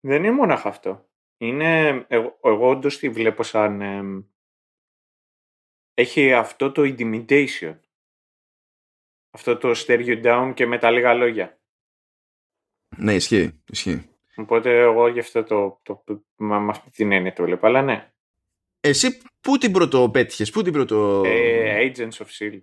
δεν 0.00 0.24
είναι 0.24 0.30
μόνο 0.30 0.52
αυτό. 0.64 1.08
Είναι, 1.36 2.04
εγώ, 2.08 2.38
εγώ 2.42 2.68
όντως 2.68 2.98
τη 2.98 3.08
βλέπω 3.08 3.42
σαν... 3.42 3.80
εμ, 3.80 4.22
έχει 5.94 6.32
αυτό 6.32 6.72
το 6.72 6.82
intimidation. 6.82 7.78
Αυτό 9.30 9.56
το 9.56 9.70
stare 9.76 10.06
you 10.06 10.24
down 10.24 10.52
και 10.54 10.66
με 10.66 10.78
τα 10.78 10.90
λίγα 10.90 11.14
λόγια. 11.14 11.59
Ναι, 12.96 13.14
ισχύει. 13.14 13.62
ισχύει. 13.66 14.04
Οπότε 14.36 14.80
εγώ 14.80 15.08
γι' 15.08 15.18
αυτό 15.18 15.42
το, 15.42 15.80
το, 15.82 16.02
το, 16.06 16.24
με 16.36 16.58
με 16.58 16.70
αυτή 16.70 16.90
την 16.90 17.12
έννοια 17.12 17.32
το 17.32 17.42
βλέπω. 17.42 17.66
Αλλά 17.66 17.82
ναι. 17.82 18.12
Εσύ 18.80 19.20
πού 19.40 19.58
την 19.58 19.72
πρώτο 19.72 20.10
πέτυχες, 20.10 20.50
πού 20.50 20.62
την 20.62 20.72
πρώτο... 20.72 21.22
Ε, 21.24 21.90
Agents 21.90 22.22
of 22.22 22.26
S.H.I.E.L.D. 22.26 22.60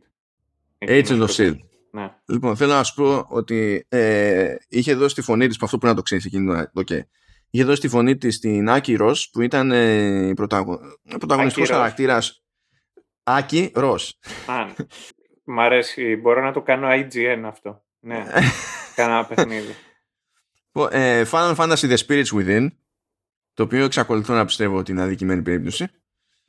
Agent 0.89 1.19
of 1.19 1.27
S.H.I.E.L.D. 1.27 1.55
Ναι. 1.91 2.11
Λοιπόν, 2.25 2.55
θέλω 2.55 2.73
να 2.73 2.83
σου 2.83 2.93
πω 2.93 3.25
ότι 3.29 3.85
ε, 3.89 4.55
είχε 4.69 4.95
δώσει 4.95 5.15
τη 5.15 5.21
φωνή 5.21 5.47
της, 5.47 5.57
που 5.57 5.65
αυτό 5.65 5.77
πρέπει 5.77 5.91
να 5.93 5.97
το 5.99 6.03
ξέρεις 6.03 6.25
εκείνη, 6.25 6.45
την 6.45 6.53
ώρα, 6.53 6.71
okay. 6.75 6.99
είχε 7.49 7.63
δώσει 7.63 7.81
τη 7.81 7.87
φωνή 7.87 8.17
της 8.17 8.35
στην 8.35 8.69
Άκη 8.69 8.95
Ρος, 8.95 9.29
που 9.29 9.41
ήταν 9.41 9.71
ε, 9.71 10.27
η 10.27 10.33
πρωταγω... 10.33 10.79
πρωταγωνιστικός 11.19 11.69
Άκη 11.69 11.77
Ρος. 11.77 11.81
χαρακτήρας. 11.81 12.43
Άκη 13.23 13.71
Ρος. 13.75 14.19
Α, 14.47 14.65
ναι. 14.65 14.73
Μ' 15.43 15.59
αρέσει. 15.59 16.15
Μπορώ 16.15 16.41
να 16.41 16.51
το 16.53 16.61
κάνω 16.61 16.87
IGN 16.89 17.41
αυτό. 17.45 17.83
Ναι. 17.99 18.23
Κάνα 18.95 19.13
ένα 19.13 19.25
παιχνίδι. 19.25 19.75
Λοιπόν, 20.77 20.99
ε, 21.01 21.25
Final 21.31 21.55
Fantasy 21.55 21.95
The 21.95 21.97
Spirits 22.07 22.25
Within, 22.37 22.67
το 23.53 23.63
οποίο 23.63 23.83
εξακολουθώ 23.83 24.33
να 24.33 24.45
πιστεύω 24.45 24.77
ότι 24.77 24.91
είναι 24.91 25.01
αδικημένη 25.01 25.41
περίπτωση. 25.41 25.87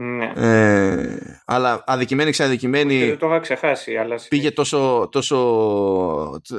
Ναι. 0.00 0.32
Ε, 0.36 1.42
αλλά 1.44 1.84
αδικημένη 1.86 2.30
Και 2.30 2.36
ξαδικημένη 2.36 3.06
δεν 3.06 3.18
το 3.18 3.26
είχα 3.26 3.38
ξεχάσει, 3.40 3.96
αλλά 3.96 4.16
πήγε 4.28 4.50
τόσο, 4.50 5.08
τόσο 5.12 5.36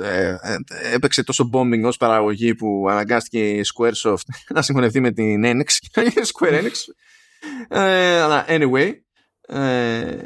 ε, 0.04 0.28
ε, 0.28 0.56
έπαιξε 0.94 1.24
τόσο 1.24 1.50
bombing 1.54 1.82
ως 1.84 1.98
παραγωγή 1.98 2.56
που 2.56 2.88
αναγκάστηκε 2.90 3.50
η 3.50 3.62
Squaresoft 3.76 4.24
να 4.56 4.62
συγχωνευτεί 4.62 5.00
με 5.00 5.12
την 5.12 5.44
Enix 5.46 5.68
και 5.92 6.02
να 6.02 6.02
γίνει 6.02 6.26
Square 6.34 6.64
Enix 6.64 6.72
ε, 7.68 8.20
αλλά 8.22 8.46
anyway 8.48 8.92
ε, 9.42 10.18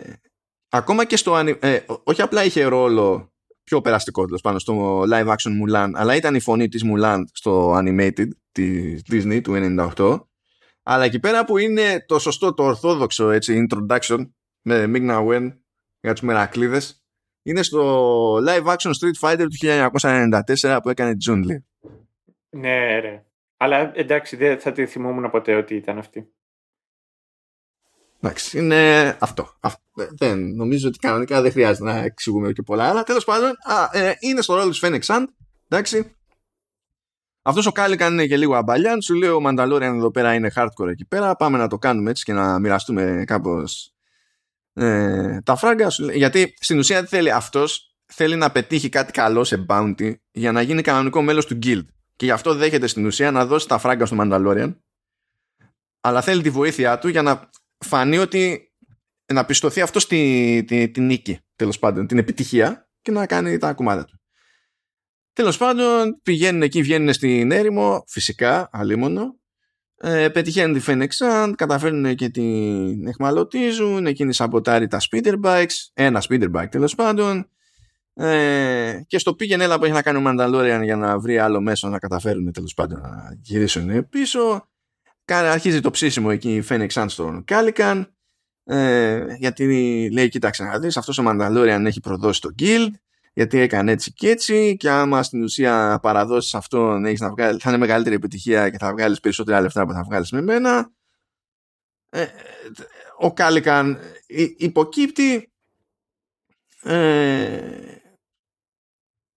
ακόμα 0.70 1.06
και 1.06 1.18
στο 1.18 1.34
ανι- 1.34 1.64
ε, 1.64 1.76
ό- 1.86 2.02
όχι 2.03 2.22
απλά 2.22 2.44
είχε 2.44 2.64
ρόλο 2.64 3.32
πιο 3.64 3.81
περαστικό 3.81 4.26
τέλος 4.26 4.41
πάνω 4.41 4.60
στο 4.60 5.02
live 5.11 5.27
action 5.27 5.52
Mulan 5.61 5.91
αλλά 5.94 6.15
ήταν 6.15 6.35
η 6.35 6.40
φωνή 6.40 6.68
της 6.68 6.84
Mulan 6.85 7.23
στο 7.34 7.77
animated 7.77 8.27
της 8.52 9.02
Disney 9.11 9.41
του 9.44 9.53
98 9.95 10.19
αλλά 10.84 11.03
εκεί 11.03 11.19
πέρα 11.19 11.45
που 11.45 11.57
είναι 11.57 12.06
το 12.07 12.19
σωστό 12.19 12.53
το 12.53 12.64
ορθόδοξο 12.64 13.30
έτσι, 13.30 13.68
introduction 13.69 14.30
με 14.61 14.85
Migna 14.88 15.27
Wen 15.27 15.52
για 15.99 16.14
τους 16.14 16.22
Μερακλείδες 16.22 17.03
είναι 17.44 17.64
στο 17.64 18.35
live 18.35 18.65
action 18.65 18.91
Street 18.91 19.30
Fighter 19.30 19.45
του 19.49 19.90
1994 20.61 20.80
που 20.81 20.90
έκανε 20.90 21.10
η 21.10 21.18
Jun 21.27 21.38
Lee. 21.38 21.90
Ναι, 22.49 22.99
ρε. 22.99 23.26
Αλλά 23.57 23.91
εντάξει, 23.95 24.35
δεν 24.35 24.60
θα 24.60 24.72
τη 24.72 24.85
θυμόμουν 24.85 25.30
ποτέ 25.30 25.56
ότι 25.56 25.76
ήταν 25.76 25.98
αυτή. 25.98 26.34
Εντάξει, 28.25 28.57
είναι 28.57 29.17
αυτό. 29.19 29.53
Αυτό. 29.59 29.81
Δεν, 30.17 30.55
νομίζω 30.55 30.87
ότι 30.87 30.97
κανονικά 30.97 31.41
δεν 31.41 31.51
χρειάζεται 31.51 31.83
να 31.83 31.97
εξηγούμε 31.97 32.51
και 32.51 32.61
πολλά. 32.61 32.89
Αλλά 32.89 33.03
τέλος 33.03 33.23
πάντων, 33.23 33.49
α, 33.49 33.89
ε, 33.91 34.13
είναι 34.19 34.41
στο 34.41 34.55
ρόλο 34.55 34.69
της 34.69 34.79
Fennec 34.83 34.99
Sand. 35.01 35.25
Εντάξει. 35.67 36.15
Αυτός 37.41 37.65
ο 37.65 37.71
Κάλικαν 37.71 38.13
είναι 38.13 38.25
και 38.25 38.37
λίγο 38.37 38.55
αμπαλιάν. 38.55 39.01
Σου 39.01 39.13
λέει 39.13 39.29
ο 39.29 39.39
Mandalorian 39.45 39.81
εδώ 39.81 40.11
πέρα 40.11 40.33
είναι 40.33 40.51
hardcore 40.55 40.87
εκεί 40.87 41.05
πέρα. 41.05 41.35
Πάμε 41.35 41.57
να 41.57 41.67
το 41.67 41.77
κάνουμε 41.77 42.09
έτσι 42.09 42.23
και 42.23 42.33
να 42.33 42.59
μοιραστούμε 42.59 43.23
κάπως 43.27 43.93
ε, 44.73 45.41
τα 45.41 45.55
φράγκα. 45.55 45.89
Σου 45.89 46.03
λέει- 46.03 46.17
γιατί 46.17 46.53
στην 46.59 46.77
ουσία 46.77 47.01
τι 47.01 47.07
θέλει 47.07 47.31
αυτός. 47.31 47.95
Θέλει 48.05 48.35
να 48.35 48.51
πετύχει 48.51 48.89
κάτι 48.89 49.11
καλό 49.11 49.43
σε 49.43 49.65
bounty 49.69 50.13
για 50.31 50.51
να 50.51 50.61
γίνει 50.61 50.81
κανονικό 50.81 51.21
μέλος 51.21 51.45
του 51.45 51.59
guild. 51.63 51.85
Και 52.15 52.25
γι' 52.25 52.31
αυτό 52.31 52.55
δέχεται 52.55 52.87
στην 52.87 53.05
ουσία 53.05 53.31
να 53.31 53.45
δώσει 53.45 53.67
τα 53.67 53.77
φράγκα 53.77 54.05
στο 54.05 54.17
Mandalorian. 54.19 54.75
Αλλά 56.01 56.21
θέλει 56.21 56.41
τη 56.41 56.49
βοήθειά 56.49 56.99
του 56.99 57.07
για 57.07 57.21
να 57.21 57.49
φανεί 57.84 58.18
ότι 58.18 58.73
να 59.34 59.45
πιστωθεί 59.45 59.81
αυτό 59.81 59.99
στη, 59.99 60.64
τη, 60.68 60.89
τη 60.89 61.01
νίκη, 61.01 61.39
τέλος 61.55 61.80
πάντων, 61.80 62.07
την 62.07 62.18
επιτυχία 62.18 62.89
και 63.01 63.11
να 63.11 63.26
κάνει 63.26 63.57
τα 63.57 63.73
κομμάτια 63.73 64.05
του. 64.05 64.22
Τέλος 65.34 65.57
πάντων, 65.57 66.19
πηγαίνουν 66.23 66.61
εκεί, 66.61 66.81
βγαίνουν 66.81 67.14
στην 67.14 67.51
έρημο, 67.51 68.03
φυσικά, 68.07 68.69
αλίμονο, 68.72 69.39
ε, 69.97 70.30
πετυχαίνουν 70.30 70.80
τη 70.80 70.84
Phoenix 70.88 71.07
Sand, 71.07 71.53
καταφέρνουν 71.55 72.15
και 72.15 72.30
την 72.30 73.07
εχμαλωτίζουν, 73.07 74.05
εκείνη 74.05 74.34
σαμποτάρει 74.34 74.88
τα 74.88 74.99
speeder 75.10 75.41
bikes, 75.43 75.76
ένα 75.93 76.23
speeder 76.30 76.51
bike 76.51 76.69
τέλος 76.69 76.95
πάντων, 76.95 77.49
ε, 78.14 79.01
και 79.07 79.18
στο 79.18 79.35
πήγαινε 79.35 79.64
έλα 79.64 79.77
που 79.77 79.84
έχει 79.84 79.93
να 79.93 80.01
κάνει 80.01 80.18
ο 80.18 80.23
Mandalorian 80.26 80.81
για 80.84 80.95
να 80.95 81.19
βρει 81.19 81.38
άλλο 81.38 81.61
μέσο 81.61 81.88
να 81.88 81.99
καταφέρουν 81.99 82.51
τέλος 82.51 82.73
πάντων 82.73 82.99
να 82.99 83.38
γυρίσουν 83.41 84.10
πίσω. 84.10 84.68
Κα- 85.25 85.51
Αρχίζει 85.51 85.79
το 85.79 85.91
ψήσιμο 85.91 86.27
εκεί 86.31 86.55
η 86.55 86.63
Phoenix 86.69 86.87
Sand 86.87 87.05
στον 87.07 87.43
Κάλικαν 87.43 88.15
ε, 88.63 89.25
γιατί 89.37 89.63
λέει 90.13 90.29
κοίταξε 90.29 90.63
να 90.63 90.79
δεις 90.79 90.97
αυτός 90.97 91.17
ο 91.17 91.23
Mandalorian 91.27 91.83
έχει 91.85 91.99
προδώσει 91.99 92.41
το 92.41 92.49
guild 92.59 92.89
γιατί 93.33 93.59
έκανε 93.59 93.91
έτσι 93.91 94.13
και 94.13 94.29
έτσι 94.29 94.77
και 94.77 94.89
άμα 94.89 95.23
στην 95.23 95.43
ουσία 95.43 95.99
παραδώσεις 96.01 96.53
αυτόν 96.55 97.05
έχεις 97.05 97.19
να 97.19 97.29
βγάλει, 97.29 97.59
θα 97.59 97.69
είναι 97.69 97.77
μεγαλύτερη 97.79 98.15
επιτυχία 98.15 98.69
και 98.69 98.77
θα 98.77 98.91
βγάλεις 98.91 99.19
περισσότερα 99.19 99.61
λεφτά 99.61 99.85
που 99.85 99.93
θα 99.93 100.03
βγάλεις 100.03 100.31
με 100.31 100.41
μένα 100.41 100.91
ε, 102.09 102.25
ο 103.17 103.33
Κάλικαν 103.33 103.99
υ- 104.27 104.61
υποκύπτει 104.61 105.51
ε, 106.83 107.97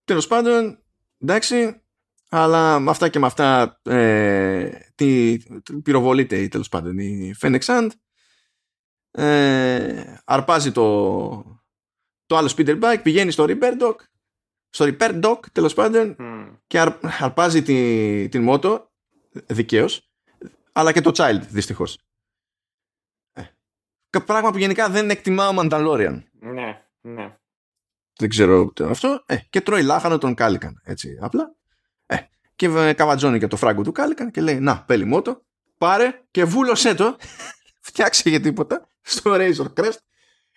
τέλος 0.05 0.27
πάντων 0.27 0.83
εντάξει 1.23 1.81
αλλά 2.29 2.79
με 2.79 2.91
αυτά 2.91 3.09
και 3.09 3.19
με 3.19 3.27
αυτά 3.27 3.81
ε, 3.83 4.71
τι, 4.95 5.37
πυροβολείται 5.83 6.37
η, 6.37 6.49
τέλος 6.49 6.69
πάντων 6.69 6.99
η 6.99 7.35
Fennec 7.41 7.61
Sand 7.61 7.89
ε, 9.11 10.15
αρπάζει 10.25 10.73
το, 10.73 11.61
το 12.27 12.37
άλλο 12.37 12.53
speeder 12.57 12.81
bike, 12.83 13.03
πηγαίνει 13.03 13.31
στο 13.31 13.45
repair 13.49 13.81
dock, 13.81 13.97
στο 14.69 14.85
repair 14.89 15.25
dock 15.25 15.41
τέλος 15.53 15.75
πάντων 15.75 16.17
Μμ. 16.19 16.55
και 16.67 16.81
αρ, 16.81 16.89
αρπάζει 17.21 17.63
τη, 17.63 18.29
την 18.29 18.43
μότο 18.43 18.91
δικαίως 19.47 20.11
αλλά 20.73 20.93
και 20.93 21.01
το 21.01 21.11
child 21.15 21.41
δυστυχώς. 21.49 21.99
Ε, 23.33 24.19
πράγμα 24.27 24.51
που 24.51 24.59
γενικά 24.59 24.89
δεν 24.89 25.11
εκτιμά 25.11 25.49
ο 25.49 25.53
Μανταλόριαν. 25.53 26.29
Ναι, 26.33 26.83
ναι. 27.01 27.37
Δεν 28.19 28.29
ξέρω 28.29 28.73
αυτό. 28.81 29.23
Ε, 29.27 29.37
και 29.51 29.61
τρώει 29.61 29.83
λάχανο 29.83 30.19
τον 30.19 30.35
Κάλικαν. 30.35 30.81
Έτσι, 30.85 31.19
απλά. 31.21 31.57
Ε, 32.57 32.67
και 32.67 32.95
καβατζώνει 32.95 33.39
και 33.39 33.47
το 33.47 33.57
φράγκο 33.57 33.83
του 33.83 33.93
Κάλικαν 33.93 34.31
και 34.31 34.41
λέει: 34.41 34.61
Να, 34.61 34.83
πέλη 34.83 35.05
μότο, 35.05 35.43
πάρε 35.79 36.23
και 36.31 36.45
βούλωσέ 36.45 36.95
το. 36.95 37.17
Φτιάξε 37.89 38.29
για 38.29 38.41
τίποτα 38.41 38.89
στο 39.01 39.33
Razor 39.35 39.73
Crest 39.75 39.99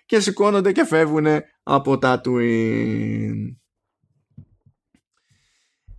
και 0.06 0.20
σηκώνονται 0.20 0.72
και 0.72 0.86
φεύγουν 0.86 1.28
από 1.64 1.98
τα 1.98 2.22
Twin. 2.26 3.56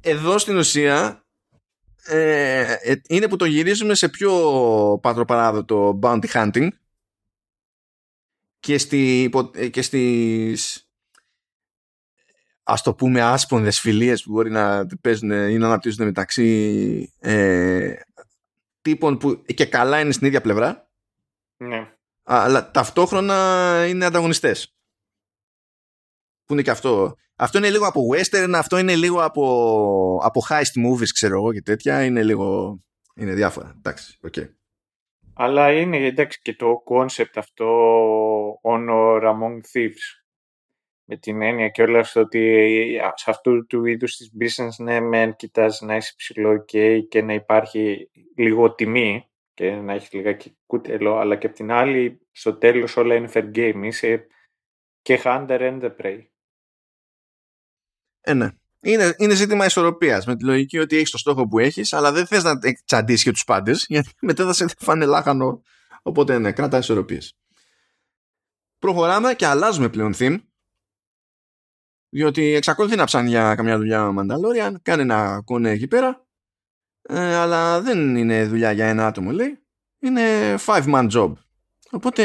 Εδώ 0.01 0.39
στην 0.39 0.57
ουσία 0.57 1.25
ε, 2.05 2.75
ε, 2.83 3.01
είναι 3.09 3.29
που 3.29 3.37
το 3.37 3.45
γυρίζουμε 3.45 3.95
σε 3.95 4.09
πιο 4.09 4.33
πατροπαράδοτο 5.03 5.99
bounty 6.03 6.27
hunting 6.33 6.69
και, 8.61 8.79
στη, 8.79 9.31
ε, 9.55 9.69
και 9.69 9.83
στις 9.83 10.90
ας 12.71 12.83
το 12.83 12.95
πούμε 12.95 13.23
άσπονδες 13.23 13.81
φιλίες 13.81 14.23
που 14.23 14.33
μπορεί 14.33 14.51
να 14.51 14.87
παίζουν 15.01 15.31
ή 15.31 15.59
να 15.59 15.67
αναπτύσσονται 15.67 16.05
μεταξύ 16.05 17.13
ε, 17.19 17.95
τύπων 18.83 19.19
που 19.19 19.45
και 19.55 19.67
καλά 19.67 20.01
είναι 20.01 20.13
στην 20.13 20.27
ίδια 20.27 20.41
πλευρά 20.41 20.91
ναι. 21.57 21.93
αλλά 22.23 22.71
ταυτόχρονα 22.71 23.85
είναι 23.89 24.05
ανταγωνιστές. 24.05 24.75
Που 26.45 26.53
είναι 26.53 26.63
και 26.63 26.71
αυτό. 26.71 27.17
Αυτό 27.37 27.59
είναι 27.59 27.71
λίγο 27.71 27.87
από 27.87 28.01
western 28.15 28.53
αυτό 28.55 28.79
είναι 28.79 28.97
λίγο 28.97 29.23
από, 29.25 30.21
από 30.23 30.43
heist 30.49 30.87
movies 30.87 31.09
ξέρω 31.13 31.35
εγώ 31.35 31.53
και 31.53 31.63
τέτοια. 31.63 32.05
Είναι 32.05 32.23
λίγο 32.23 32.79
είναι 33.15 33.35
διάφορα. 33.35 33.75
Εντάξει 33.77 34.19
okay. 34.27 34.49
αλλά 35.35 35.73
είναι 35.73 35.97
εντάξει 35.97 36.41
και 36.43 36.55
το 36.55 36.83
concept 36.91 37.33
αυτό 37.35 37.67
honor 38.63 39.23
among 39.23 39.61
thieves 39.73 40.20
με 41.13 41.17
την 41.17 41.43
έννοια 41.43 41.69
και 41.69 41.83
όλα 41.83 42.03
στο 42.03 42.21
ότι 42.21 43.01
σε 43.15 43.31
αυτού 43.31 43.67
του 43.67 43.85
είδους 43.85 44.17
της 44.17 44.33
business 44.41 44.85
ναι 44.85 45.01
μεν 45.01 45.37
κοιτάς 45.37 45.81
να 45.81 45.97
είσαι 45.97 46.15
ψηλό 46.17 46.65
και, 46.65 47.01
και 47.01 47.23
να 47.23 47.35
υπάρχει 47.35 48.11
λίγο 48.37 48.75
τιμή 48.75 49.31
και 49.55 49.71
να 49.71 49.93
έχεις 49.93 50.13
λιγάκι 50.13 50.57
κούτελο 50.67 51.17
αλλά 51.19 51.37
και 51.37 51.47
απ' 51.47 51.55
την 51.55 51.71
άλλη 51.71 52.21
στο 52.31 52.55
τέλος 52.55 52.97
όλα 52.97 53.15
είναι 53.15 53.31
fair 53.33 53.51
game 53.55 53.81
είσαι 53.83 54.27
και 55.03 55.21
hunter 55.25 55.61
and 55.61 55.83
the 55.83 55.91
prey 56.03 56.19
ε, 58.21 58.35
ναι. 58.35 58.49
Είναι, 58.83 59.15
είναι 59.19 59.35
ζήτημα 59.35 59.65
ισορροπίας 59.65 60.27
με 60.27 60.37
τη 60.37 60.45
λογική 60.45 60.79
ότι 60.79 60.97
έχεις 60.97 61.11
το 61.11 61.19
στόχο 61.19 61.49
που 61.49 61.59
έχεις, 61.59 61.93
αλλά 61.93 62.13
δεν 62.13 62.27
θες 62.27 62.43
να 62.43 62.59
τσαντήσει 62.85 63.25
και 63.25 63.31
τους 63.31 63.45
πάντες, 63.45 63.85
γιατί 63.89 64.09
μετά 64.21 64.45
θα 64.45 64.53
σε 64.53 64.67
φάνε 64.79 65.05
λάχανο. 65.05 65.63
Οπότε 66.03 66.39
ναι, 66.39 66.53
κράτα 66.53 66.79
ισορροπίες. 66.79 67.35
Προχωράμε 68.79 69.35
και 69.35 69.47
αλλάζουμε 69.47 69.89
πλέον 69.89 70.15
theme 70.19 70.39
διότι 72.11 72.55
εξακολουθεί 72.55 72.97
να 72.97 73.05
ψάνει 73.05 73.29
για 73.29 73.55
καμιά 73.55 73.77
δουλειά 73.77 74.09
ο 74.09 74.13
Μανταλόριαν, 74.13 74.79
κάνει 74.83 75.03
ένα 75.03 75.43
κονέ 75.45 75.71
εκεί 75.71 75.87
πέρα, 75.87 76.27
ε, 77.03 77.35
αλλά 77.35 77.81
δεν 77.81 78.17
είναι 78.17 78.47
δουλειά 78.47 78.73
για 78.73 78.87
ένα 78.87 79.07
άτομο 79.07 79.31
λέει, 79.31 79.59
είναι 79.99 80.55
five 80.67 80.85
man 80.85 81.11
job. 81.11 81.33
Οπότε 81.91 82.25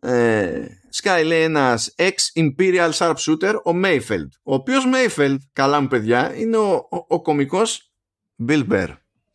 ε, 0.00 0.66
σκάει 0.88 1.24
λέει 1.24 1.42
ένας 1.42 1.94
ex-imperial 1.98 2.90
sharpshooter 2.92 3.54
ο 3.64 3.70
Mayfeld, 3.84 4.28
ο 4.42 4.54
οποίος 4.54 4.84
Mayfeld, 4.94 5.36
καλά 5.52 5.80
μου 5.80 5.88
παιδιά, 5.88 6.34
είναι 6.36 6.56
ο, 6.56 6.74
ο, 6.74 7.04
ο 7.08 7.22
κομικός 7.22 7.92
Bill 8.48 8.66
Bear. 8.68 8.88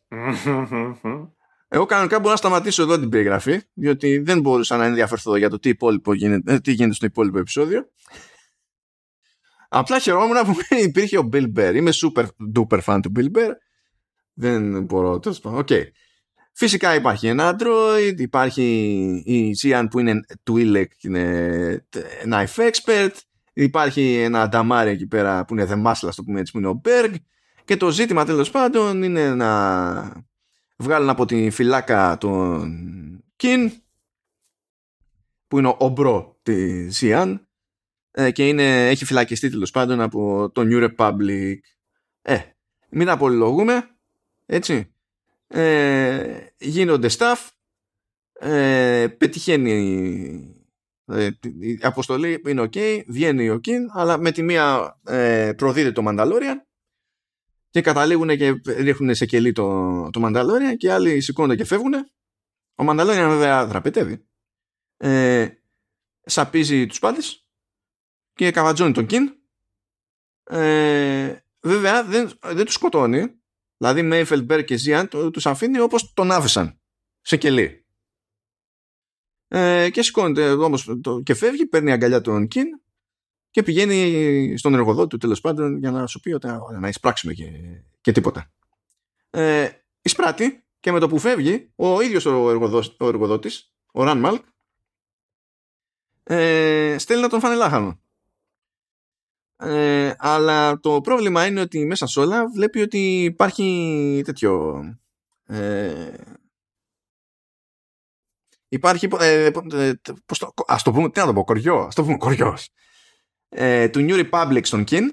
Εγώ 1.74 1.86
κανονικά 1.86 2.18
μπορώ 2.18 2.30
να 2.30 2.36
σταματήσω 2.36 2.82
εδώ 2.82 2.98
την 2.98 3.08
περιγραφή, 3.08 3.60
διότι 3.72 4.18
δεν 4.18 4.40
μπορούσα 4.40 4.76
να 4.76 4.84
ενδιαφερθώ 4.84 5.36
για 5.36 5.50
το 5.50 5.58
τι, 5.58 5.76
γίνεται, 6.14 6.60
τι 6.60 6.72
γίνεται 6.72 6.94
στο 6.94 7.06
υπόλοιπο 7.06 7.38
επεισόδιο. 7.38 7.88
Απλά 9.74 9.98
χαιρόμουν 9.98 10.36
που 10.44 10.54
υπήρχε 10.88 11.18
ο 11.18 11.28
Bill 11.32 11.52
Bear. 11.56 11.72
Είμαι 11.74 11.90
super 11.94 12.24
duper 12.56 12.80
fan 12.84 13.00
του 13.02 13.12
Bill 13.16 13.38
Bear. 13.38 13.50
Δεν 14.32 14.84
μπορώ. 14.84 15.18
Τέλος 15.18 15.40
πάντων. 15.40 15.64
Okay. 15.68 15.82
Φυσικά 16.54 16.94
υπάρχει 16.94 17.26
ένα 17.26 17.56
Android, 17.56 18.14
υπάρχει 18.16 18.62
η 19.24 19.56
Zian 19.62 19.86
που 19.90 19.98
είναι 19.98 20.20
Twi'lek 20.50 20.86
και 20.98 21.08
είναι 21.08 21.86
knife 22.24 22.70
expert, 22.70 23.10
υπάρχει 23.52 24.14
ένα 24.14 24.48
Damari 24.52 24.86
εκεί 24.86 25.06
πέρα 25.06 25.44
που 25.44 25.54
είναι 25.54 25.66
The 25.70 25.86
Muscle, 25.86 26.10
το 26.16 26.22
πούμε 26.24 26.40
έτσι, 26.40 26.52
που 26.52 26.58
είναι 26.58 26.68
ο 26.68 26.80
Berg 26.84 27.14
και 27.64 27.76
το 27.76 27.90
ζήτημα 27.90 28.24
τέλος 28.24 28.50
πάντων 28.50 29.02
είναι 29.02 29.34
να 29.34 30.24
βγάλουν 30.76 31.08
από 31.08 31.24
τη 31.24 31.50
φυλάκα 31.50 32.18
τον 32.18 33.24
Kin 33.42 33.68
που 35.46 35.58
είναι 35.58 35.68
ο 35.68 35.76
ομπρό 35.78 36.38
της 36.42 37.00
Zian 37.02 37.34
ε, 37.34 37.51
και 38.32 38.48
είναι, 38.48 38.88
έχει 38.88 39.04
φυλακιστεί 39.04 39.50
τέλος 39.50 39.70
πάντων 39.70 40.00
από 40.00 40.50
το 40.50 40.62
New 40.64 40.90
Republic. 40.90 41.56
Ε, 42.22 42.38
μην 42.88 43.08
απολυλογούμε, 43.08 43.90
έτσι. 44.46 44.92
Ε, 45.46 46.46
γίνονται 46.58 47.08
staff, 47.18 47.48
ε, 48.32 49.06
πετυχαίνει 49.18 50.64
ε, 51.04 51.30
η 51.60 51.78
αποστολή, 51.82 52.42
είναι 52.46 52.62
ok, 52.62 53.02
βγαίνει 53.06 53.50
ο 53.50 53.60
King, 53.64 53.80
αλλά 53.92 54.18
με 54.18 54.30
τη 54.30 54.42
μία 54.42 54.98
ε, 55.06 55.52
προδίδει 55.56 55.92
το 55.92 56.04
Mandalorian 56.06 56.56
και 57.70 57.80
καταλήγουν 57.80 58.36
και 58.36 58.60
ρίχνουν 58.66 59.14
σε 59.14 59.26
κελί 59.26 59.52
το, 59.52 60.10
το 60.10 60.20
Mandalorian 60.24 60.76
και 60.76 60.92
άλλοι 60.92 61.20
σηκώνονται 61.20 61.56
και 61.56 61.64
φεύγουν. 61.64 61.94
Ο 62.74 62.84
Mandalorian 62.88 63.26
βέβαια 63.28 63.66
δραπετεύει. 63.66 64.26
Ε, 64.96 65.48
σαπίζει 66.24 66.86
τους 66.86 66.98
πάντες 66.98 67.41
και 68.34 68.50
καβατζώνει 68.50 68.92
τον 68.92 69.06
Κιν. 69.06 69.32
Ε, 70.44 71.36
βέβαια 71.60 72.04
δεν, 72.04 72.30
δεν 72.42 72.64
τους 72.64 72.74
σκοτώνει. 72.74 73.40
Δηλαδή 73.76 74.02
Μέιφελ, 74.02 74.42
Μπέρ 74.42 74.64
και 74.64 74.76
Ζιάν 74.76 75.08
τους 75.08 75.46
αφήνει 75.46 75.78
όπως 75.78 76.12
τον 76.12 76.30
άφησαν 76.30 76.80
σε 77.20 77.36
κελί. 77.36 77.86
Ε, 79.48 79.90
και 79.90 80.02
σηκώνεται 80.02 80.50
όμως 80.50 80.88
και 81.22 81.34
φεύγει, 81.34 81.66
παίρνει 81.66 81.92
αγκαλιά 81.92 82.20
τον 82.20 82.48
Κιν 82.48 82.66
και 83.50 83.62
πηγαίνει 83.62 84.58
στον 84.58 84.74
εργοδότη 84.74 85.08
του 85.08 85.16
τέλος 85.16 85.40
πάντων 85.40 85.78
για 85.78 85.90
να 85.90 86.06
σου 86.06 86.20
πει 86.20 86.32
ότι 86.32 86.46
να 86.80 86.88
εισπράξουμε 86.88 87.32
και, 87.32 87.50
και 88.00 88.12
τίποτα. 88.12 88.52
Ε, 89.30 89.68
εισπράττει 90.02 90.64
και 90.80 90.92
με 90.92 90.98
το 90.98 91.08
που 91.08 91.18
φεύγει 91.18 91.72
ο 91.76 92.00
ίδιος 92.00 92.24
ο, 92.24 92.50
εργοδότης, 92.50 92.96
ο 92.98 93.08
εργοδότης, 93.08 93.72
ο 93.92 94.02
Ραν 94.02 94.18
Μαλκ, 94.18 94.44
ε, 96.22 96.96
στέλνει 96.98 97.22
να 97.22 97.28
τον 97.28 97.40
φάνε 97.40 97.54
λάχανο. 97.54 98.00
Ε, 99.64 100.14
αλλά 100.18 100.80
το 100.80 101.00
πρόβλημα 101.00 101.46
είναι 101.46 101.60
ότι 101.60 101.86
μέσα 101.86 102.06
σε 102.06 102.20
όλα 102.20 102.48
βλέπει 102.48 102.80
ότι 102.80 103.24
υπάρχει 103.24 104.22
τέτοιο 104.24 104.82
ε, 105.46 106.14
υπάρχει 108.68 109.08
ε, 109.18 109.44
ε, 109.72 109.92
πώς 110.26 110.38
το, 110.38 110.52
ας 110.66 110.82
το 110.82 110.92
πούμε 110.92 111.10
τι 111.10 111.20
να 111.20 111.26
το 111.26 111.32
πω 111.32 111.44
κοριό 111.44 111.76
ας 111.76 111.94
το 111.94 112.02
πούμε 112.02 112.16
κοριός. 112.16 112.68
Ε, 113.48 113.88
του 113.88 114.06
New 114.08 114.30
Republic 114.30 114.60
στον 114.62 114.84
Kin 114.90 115.08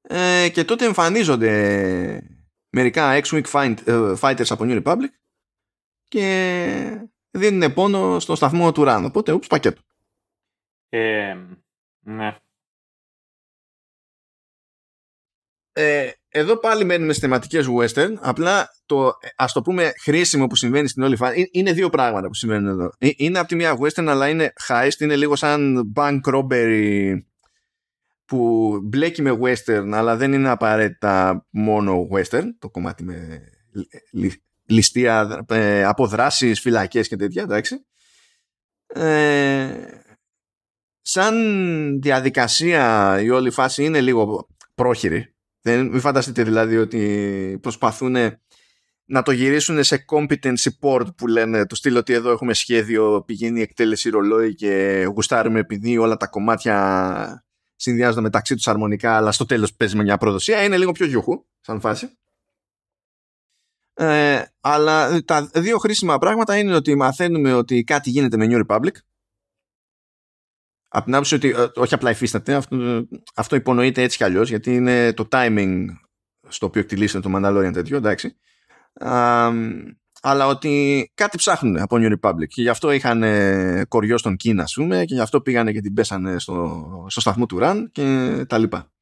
ε, 0.00 0.48
και 0.52 0.64
τότε 0.64 0.84
εμφανίζονται 0.84 2.28
μερικά 2.70 3.20
X-Wing 3.22 3.76
ε, 3.84 4.14
fighters 4.20 4.50
από 4.50 4.64
New 4.66 4.82
Republic 4.82 5.10
και 6.08 7.08
δίνουν 7.30 7.72
πόνο 7.72 8.20
στο 8.20 8.34
σταθμό 8.34 8.72
του 8.72 8.84
Ραν. 8.84 9.04
Οπότε 9.04 9.32
ούψ 9.32 9.46
πακέτο. 9.46 9.80
Ε, 10.88 11.36
ναι 12.00 12.36
ε, 15.72 16.10
εδώ 16.28 16.56
πάλι 16.56 16.84
μένουμε 16.84 17.12
στις 17.12 17.22
θεματικές 17.24 17.66
western. 17.78 18.12
Απλά 18.20 18.68
το 18.86 19.12
ας 19.36 19.52
το 19.52 19.62
πούμε 19.62 19.92
χρήσιμο 20.02 20.46
που 20.46 20.56
συμβαίνει 20.56 20.88
στην 20.88 21.02
όλη 21.02 21.16
φάση 21.16 21.48
είναι 21.52 21.72
δύο 21.72 21.88
πράγματα 21.88 22.26
που 22.26 22.34
συμβαίνουν 22.34 22.68
εδώ. 22.68 22.92
Ε, 22.98 23.08
είναι 23.16 23.38
από 23.38 23.48
τη 23.48 23.54
μία 23.54 23.78
western 23.80 24.06
αλλά 24.06 24.28
είναι 24.28 24.52
heist 24.68 24.98
είναι 24.98 25.16
λίγο 25.16 25.36
σαν 25.36 25.92
bank 25.96 26.20
robbery 26.34 27.14
που 28.24 28.70
μπλέκει 28.82 29.22
με 29.22 29.38
western 29.42 29.90
αλλά 29.92 30.16
δεν 30.16 30.32
είναι 30.32 30.48
απαραίτητα 30.48 31.46
μόνο 31.50 32.08
western. 32.12 32.44
Το 32.58 32.70
κομμάτι 32.70 33.04
με 33.04 33.40
ληστεία 34.66 35.44
ε, 35.48 35.84
αποδράσεις, 35.84 36.60
φυλακές 36.60 37.08
και 37.08 37.16
τέτοια 37.16 37.42
εντάξει. 37.42 37.84
Ε, 38.86 39.74
σαν 41.00 42.00
διαδικασία 42.00 43.16
η 43.20 43.30
όλη 43.30 43.50
φάση 43.50 43.84
είναι 43.84 44.00
λίγο 44.00 44.48
πρόχειρη 44.74 45.34
δεν, 45.60 45.86
μην 45.86 46.00
φανταστείτε 46.00 46.42
δηλαδή 46.42 46.76
ότι 46.76 47.58
προσπαθούν 47.62 48.16
να 49.04 49.22
το 49.22 49.32
γυρίσουν 49.32 49.84
σε 49.84 50.04
competent 50.08 50.54
support 50.56 51.06
που 51.16 51.26
λένε 51.26 51.66
το 51.66 51.74
στείλω 51.74 51.98
ότι 51.98 52.12
εδώ 52.12 52.30
έχουμε 52.30 52.54
σχέδιο, 52.54 53.22
πηγαίνει 53.26 53.58
η 53.58 53.62
εκτέλεση 53.62 54.10
ρολόι 54.10 54.54
και 54.54 55.04
γουστάρουμε 55.14 55.58
επειδή 55.58 55.98
όλα 55.98 56.16
τα 56.16 56.26
κομμάτια 56.26 57.44
συνδυάζονται 57.76 58.20
μεταξύ 58.20 58.54
τους 58.54 58.68
αρμονικά 58.68 59.16
αλλά 59.16 59.32
στο 59.32 59.46
τέλος 59.46 59.74
παίζει 59.74 59.96
με 59.96 60.02
μια 60.02 60.16
προδοσία 60.16 60.64
είναι 60.64 60.78
λίγο 60.78 60.92
πιο 60.92 61.06
γιούχου 61.06 61.44
σαν 61.60 61.80
φάση 61.80 62.18
Ε, 63.94 64.42
αλλά 64.60 65.24
τα 65.24 65.50
δύο 65.54 65.78
χρήσιμα 65.78 66.18
πράγματα 66.18 66.58
είναι 66.58 66.74
ότι 66.74 66.94
μαθαίνουμε 66.94 67.54
ότι 67.54 67.84
κάτι 67.84 68.10
γίνεται 68.10 68.36
με 68.36 68.46
New 68.50 68.66
Republic. 68.66 68.94
Από 70.92 71.04
την 71.04 71.14
άποψη 71.14 71.34
ότι 71.34 71.48
ε, 71.48 71.66
όχι 71.74 71.94
απλά 71.94 72.10
υφίσταται, 72.10 72.54
αυτό, 72.54 73.06
αυτό 73.34 73.56
υπονοείται 73.56 74.02
έτσι 74.02 74.16
κι 74.16 74.24
αλλιώς, 74.24 74.48
γιατί 74.48 74.74
είναι 74.74 75.12
το 75.12 75.28
timing 75.30 75.84
στο 76.48 76.66
οποίο 76.66 76.80
εκτελήσεται 76.80 77.28
το 77.28 77.36
Mandalorian 77.36 77.72
τέτοιο, 77.72 77.96
εντάξει. 77.96 78.36
Α, 78.94 79.50
αλλά 80.22 80.46
ότι 80.46 81.12
κάτι 81.14 81.36
ψάχνουν 81.36 81.78
από 81.78 81.96
New 81.98 82.12
Republic 82.18 82.46
και 82.46 82.62
γι' 82.62 82.68
αυτό 82.68 82.90
είχαν 82.90 83.24
κοριό 83.88 84.18
στον 84.18 84.36
Κίνα, 84.36 84.62
ας 84.62 84.74
πούμε, 84.74 85.04
και 85.04 85.14
γι' 85.14 85.20
αυτό 85.20 85.40
πήγανε 85.40 85.72
και 85.72 85.80
την 85.80 85.94
πέσανε 85.94 86.38
στο, 86.38 87.06
στο 87.08 87.20
σταθμό 87.20 87.46
του 87.46 87.58
Ραν 87.58 87.90
και 87.92 88.44
τα 88.48 88.58
λοιπά. 88.58 88.92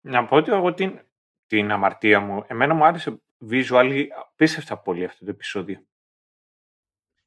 Να 0.00 0.24
πω 0.24 0.36
ότι 0.36 0.52
εγώ 0.52 0.74
την, 0.74 1.00
την 1.46 1.70
αμαρτία 1.70 2.20
μου, 2.20 2.44
εμένα 2.46 2.74
μου 2.74 2.84
άρεσε 2.84 3.22
visual 3.50 4.06
απίστευτα 4.30 4.78
πολύ 4.78 5.04
αυτό 5.04 5.24
το 5.24 5.30
επεισόδιο. 5.30 5.86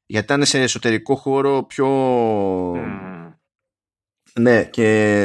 Γιατί 0.06 0.24
ήταν 0.32 0.44
σε 0.44 0.62
εσωτερικό 0.62 1.14
χώρο 1.14 1.62
πιο... 1.62 1.86
Ναι, 4.40 4.64
και 4.64 5.22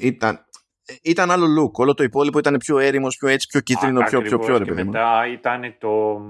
ήταν, 0.00 0.46
ήταν 1.02 1.30
άλλο 1.30 1.46
look. 1.62 1.72
Όλο 1.72 1.94
το 1.94 2.02
υπόλοιπο 2.02 2.38
ήταν 2.38 2.56
πιο 2.56 2.78
έρημος, 2.78 3.16
πιο 3.16 3.28
έτσι, 3.28 3.46
πιο 3.46 3.60
κίτρινο, 3.60 4.04
πιο, 4.04 4.22
πιο, 4.22 4.38
πιο, 4.38 4.60
πιο, 4.60 4.74
μετά 4.74 5.26
ήταν 5.26 5.78
το... 5.78 6.20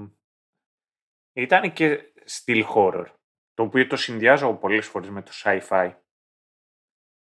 Ήταν 1.33 1.73
και 1.73 2.13
στυλ 2.25 2.65
horror, 2.75 3.05
το 3.53 3.63
οποίο 3.63 3.87
το 3.87 3.95
συνδυάζω 3.95 4.53
πολλές 4.53 4.87
φορές 4.87 5.09
με 5.09 5.21
το 5.21 5.31
sci-fi. 5.43 5.93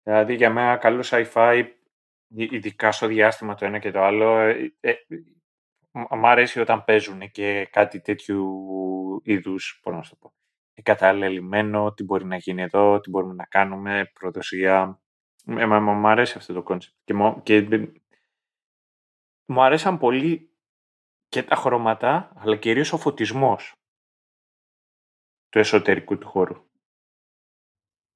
Δηλαδή 0.03 0.35
για 0.35 0.49
μένα 0.49 0.77
καλό 0.77 1.03
sci-fi, 1.05 1.65
ειδικά 2.27 2.91
στο 2.91 3.07
διάστημα 3.07 3.55
το 3.55 3.65
ένα 3.65 3.79
και 3.79 3.91
το 3.91 4.03
άλλο, 4.03 4.37
ε, 4.37 4.73
ε, 4.79 4.93
μ' 5.91 6.25
αρέσει 6.25 6.59
όταν 6.59 6.83
παίζουν 6.83 7.31
και 7.31 7.67
κάτι 7.71 8.01
τέτοιου 8.01 8.65
είδους, 9.23 9.79
πώς 9.83 9.93
να 9.93 10.01
το 10.01 10.15
πω, 10.19 10.33
εγκαταλελειμμένο, 10.79 11.93
τι 11.93 12.03
μπορεί 12.03 12.25
να 12.25 12.35
γίνει 12.35 12.61
εδώ, 12.61 12.99
τι 12.99 13.09
μπορούμε 13.09 13.33
να 13.33 13.45
κάνουμε, 13.45 14.11
προδοσία. 14.13 15.01
Ε, 15.45 15.65
μου 15.65 16.07
αρέσει 16.07 16.37
αυτό 16.37 16.53
το 16.53 16.63
concept. 16.63 16.95
Και, 17.03 17.13
και 17.43 17.87
μου 19.45 19.63
αρέσαν 19.63 19.97
πολύ 19.97 20.53
και 21.27 21.43
τα 21.43 21.55
χρώματα, 21.55 22.31
αλλά 22.35 22.55
κυρίως 22.55 22.93
ο 22.93 22.97
φωτισμός 22.97 23.73
του 25.49 25.59
εσωτερικού 25.59 26.17
του 26.17 26.27
χώρου. 26.27 26.67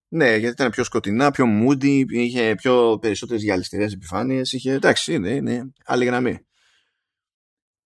Ναι, 0.08 0.36
γιατί 0.36 0.54
ήταν 0.54 0.72
πιο 0.72 0.84
σκοτεινά, 0.84 1.32
πιο 1.32 1.46
moody, 1.48 2.06
είχε 2.10 2.56
πιο 2.56 2.98
περισσότερες 3.02 3.44
γυαλιστερές 3.44 3.94
επιφάνειες, 3.94 4.54
είχε, 4.54 4.72
εντάξει, 4.72 5.14
είναι, 5.14 5.30
είναι 5.30 5.74
άλλη 5.86 6.06
γραμμή. 6.06 6.46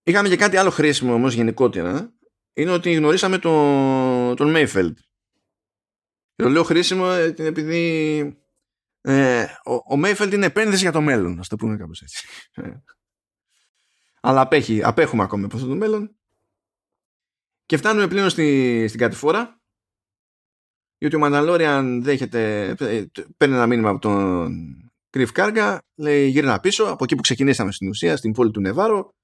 Είχαμε 0.02 0.28
και 0.28 0.36
κάτι 0.36 0.56
άλλο 0.56 0.70
χρήσιμο 0.70 1.14
όμως 1.14 1.34
γενικότερα, 1.34 2.17
είναι 2.58 2.70
ότι 2.70 2.92
γνωρίσαμε 2.92 3.38
τον, 3.38 4.36
τον 4.36 4.52
Mayfeld. 4.56 4.92
Το 6.34 6.48
λέω 6.48 6.62
χρήσιμο 6.62 7.06
ε, 7.10 7.34
επειδή 7.36 8.20
ε, 9.00 9.46
ο, 9.64 9.74
ο 9.74 10.00
Mayfeld 10.04 10.30
είναι 10.32 10.46
επένδυση 10.46 10.82
για 10.82 10.92
το 10.92 11.00
μέλλον, 11.00 11.38
ας 11.38 11.48
το 11.48 11.56
πούμε 11.56 11.76
κάπως 11.76 12.02
έτσι. 12.02 12.26
Ε. 12.54 12.70
Αλλά 14.20 14.40
απέχει, 14.40 14.82
απέχουμε 14.82 15.22
ακόμα 15.22 15.44
από 15.44 15.56
αυτό 15.56 15.68
το 15.68 15.74
μέλλον. 15.74 16.16
Και 17.66 17.76
φτάνουμε 17.76 18.08
πλέον 18.08 18.30
στη, 18.30 18.84
στην 18.88 19.00
κατηφόρα 19.00 19.60
γιατί 20.98 21.16
ο 21.16 21.18
Μανταλόριαν 21.18 22.02
δέχεται, 22.02 22.74
παίρνει 23.36 23.54
ένα 23.54 23.66
μήνυμα 23.66 23.90
από 23.90 23.98
τον 23.98 24.52
Κρυφ 25.10 25.32
Κάργα, 25.32 25.82
λέει 25.94 26.28
γύρνα 26.28 26.60
πίσω, 26.60 26.84
από 26.84 27.04
εκεί 27.04 27.14
που 27.14 27.22
ξεκινήσαμε 27.22 27.72
στην 27.72 27.88
ουσία, 27.88 28.16
στην 28.16 28.32
πόλη 28.32 28.50
του 28.50 28.60
Νεβάρο, 28.60 29.14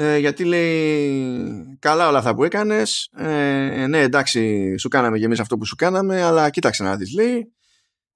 ε, 0.00 0.18
γιατί 0.18 0.44
λέει 0.44 1.76
καλά 1.78 2.08
όλα 2.08 2.18
αυτά 2.18 2.34
που 2.34 2.44
έκανες. 2.44 3.10
Ε, 3.16 3.86
ναι 3.88 4.00
εντάξει 4.00 4.74
σου 4.78 4.88
κάναμε 4.88 5.18
και 5.18 5.24
εμείς 5.24 5.40
αυτό 5.40 5.56
που 5.58 5.64
σου 5.64 5.76
κάναμε 5.76 6.22
αλλά 6.22 6.50
κοίταξε 6.50 6.82
να 6.82 6.96
δεις 6.96 7.14
λέει. 7.14 7.52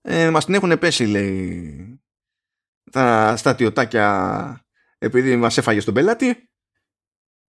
Ε, 0.01 0.31
μας 0.31 0.45
την 0.45 0.55
έχουν 0.55 0.79
πέσει 0.79 1.07
λέει 1.07 2.01
τα 2.91 3.37
στατιωτάκια 3.37 4.67
επειδή 4.99 5.37
μας 5.37 5.59
έφαγε 5.59 5.81
στον 5.81 5.95
πελάτη. 5.95 6.51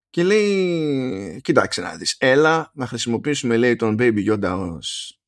Και 0.09 0.23
λέει 0.23 1.41
κοίταξε 1.41 1.81
να 1.81 1.95
δεις 1.95 2.15
έλα 2.19 2.71
να 2.73 2.87
χρησιμοποιήσουμε 2.87 3.57
λέει 3.57 3.75
τον 3.75 3.95
Baby 3.99 4.29
Yoda 4.29 4.69
ως 4.77 5.19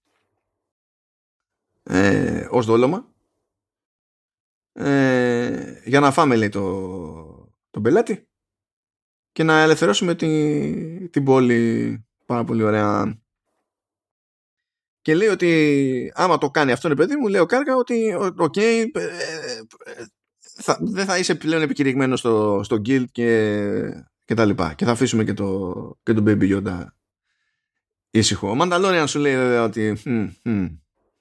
ε, 1.83 2.47
ως 2.49 2.65
δόλωμα. 2.65 3.13
Ε, 4.71 5.81
για 5.85 5.99
να 5.99 6.11
φάμε 6.11 6.35
λέει 6.35 6.49
το, 6.49 6.61
τον 7.69 7.83
πελάτη 7.83 8.29
και 9.35 9.43
να 9.43 9.61
ελευθερώσουμε 9.61 10.15
την, 10.15 11.11
την 11.11 11.23
πόλη 11.23 12.05
πάρα 12.25 12.43
πολύ 12.43 12.63
ωραία. 12.63 13.19
Και 15.01 15.15
λέει 15.15 15.27
ότι 15.27 16.11
άμα 16.15 16.37
το 16.37 16.49
κάνει 16.49 16.71
αυτό, 16.71 16.87
ρε 16.87 16.95
παιδί 16.95 17.15
μου, 17.15 17.27
λέει 17.27 17.41
ο 17.41 17.45
Κάργα 17.45 17.75
ότι 17.75 18.13
OK, 18.13 18.53
okay, 18.53 18.85
ε, 18.93 19.03
ε, 19.03 20.05
θα, 20.39 20.77
δεν 20.81 21.05
θα 21.05 21.17
είσαι 21.17 21.35
πλέον 21.35 21.61
επικηρυγμένος 21.61 22.19
στο, 22.19 22.61
στο 22.63 22.75
guild 22.75 23.05
και, 23.11 24.03
και 24.25 24.33
τα 24.33 24.45
λοιπά. 24.45 24.73
Και 24.73 24.85
θα 24.85 24.91
αφήσουμε 24.91 25.23
και 25.23 25.33
το, 25.33 25.99
και 26.03 26.13
το 26.13 26.23
Baby 26.25 26.55
Yoda 26.55 26.85
ήσυχο. 28.09 28.49
Ο 28.49 28.55
Mandalorian 28.55 29.07
σου 29.07 29.19
λέει 29.19 29.35
βέβαια 29.35 29.63
ότι 29.63 29.97
hm, 30.05 30.29
hm, 30.43 30.67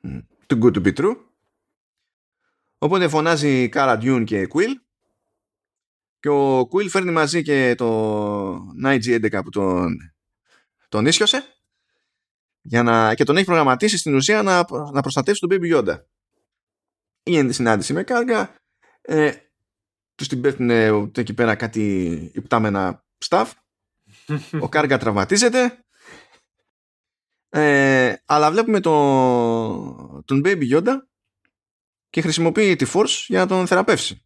hm, 0.02 0.20
too 0.46 0.62
good 0.62 0.72
to 0.72 0.86
be 0.86 0.92
true. 0.92 1.16
Οπότε 2.78 3.08
φωνάζει 3.08 3.68
Cara 3.68 3.98
Dune 4.02 4.22
και 4.24 4.48
Kuiil 4.54 4.83
και 6.24 6.30
ο 6.30 6.66
Kuiil 6.66 6.88
φέρνει 6.88 7.10
μαζί 7.10 7.42
και 7.42 7.74
το 7.74 8.54
Nige 8.84 9.30
11 9.30 9.40
που 9.44 9.50
τον, 9.50 9.96
τον 10.88 11.06
ίσιοσε 11.06 11.44
για 12.60 12.82
να, 12.82 13.14
και 13.14 13.24
τον 13.24 13.36
έχει 13.36 13.44
προγραμματίσει 13.44 13.98
στην 13.98 14.14
ουσία 14.14 14.42
να, 14.42 14.64
να 14.92 15.00
προστατεύσει 15.00 15.46
τον 15.46 15.50
Baby 15.52 15.74
Yoda. 15.74 15.98
Γίνεται 17.22 17.52
συνάντηση 17.52 17.92
με 17.92 18.02
κάργα. 18.02 18.56
Ε, 19.00 19.32
τους 20.14 20.28
την 20.28 20.40
πέφτουν 20.40 20.70
εκεί 21.14 21.34
πέρα 21.34 21.54
κάτι 21.54 22.10
υπτάμενα 22.34 23.04
staff. 23.28 23.50
ο 24.60 24.68
κάργα 24.68 24.98
τραυματίζεται. 24.98 25.84
Ε, 27.48 28.14
αλλά 28.24 28.50
βλέπουμε 28.50 28.80
το, 28.80 30.22
τον 30.24 30.42
Baby 30.44 30.72
Yoda 30.72 30.96
και 32.10 32.20
χρησιμοποιεί 32.20 32.76
τη 32.76 32.86
Force 32.94 33.24
για 33.26 33.38
να 33.38 33.46
τον 33.46 33.66
θεραπεύσει. 33.66 34.23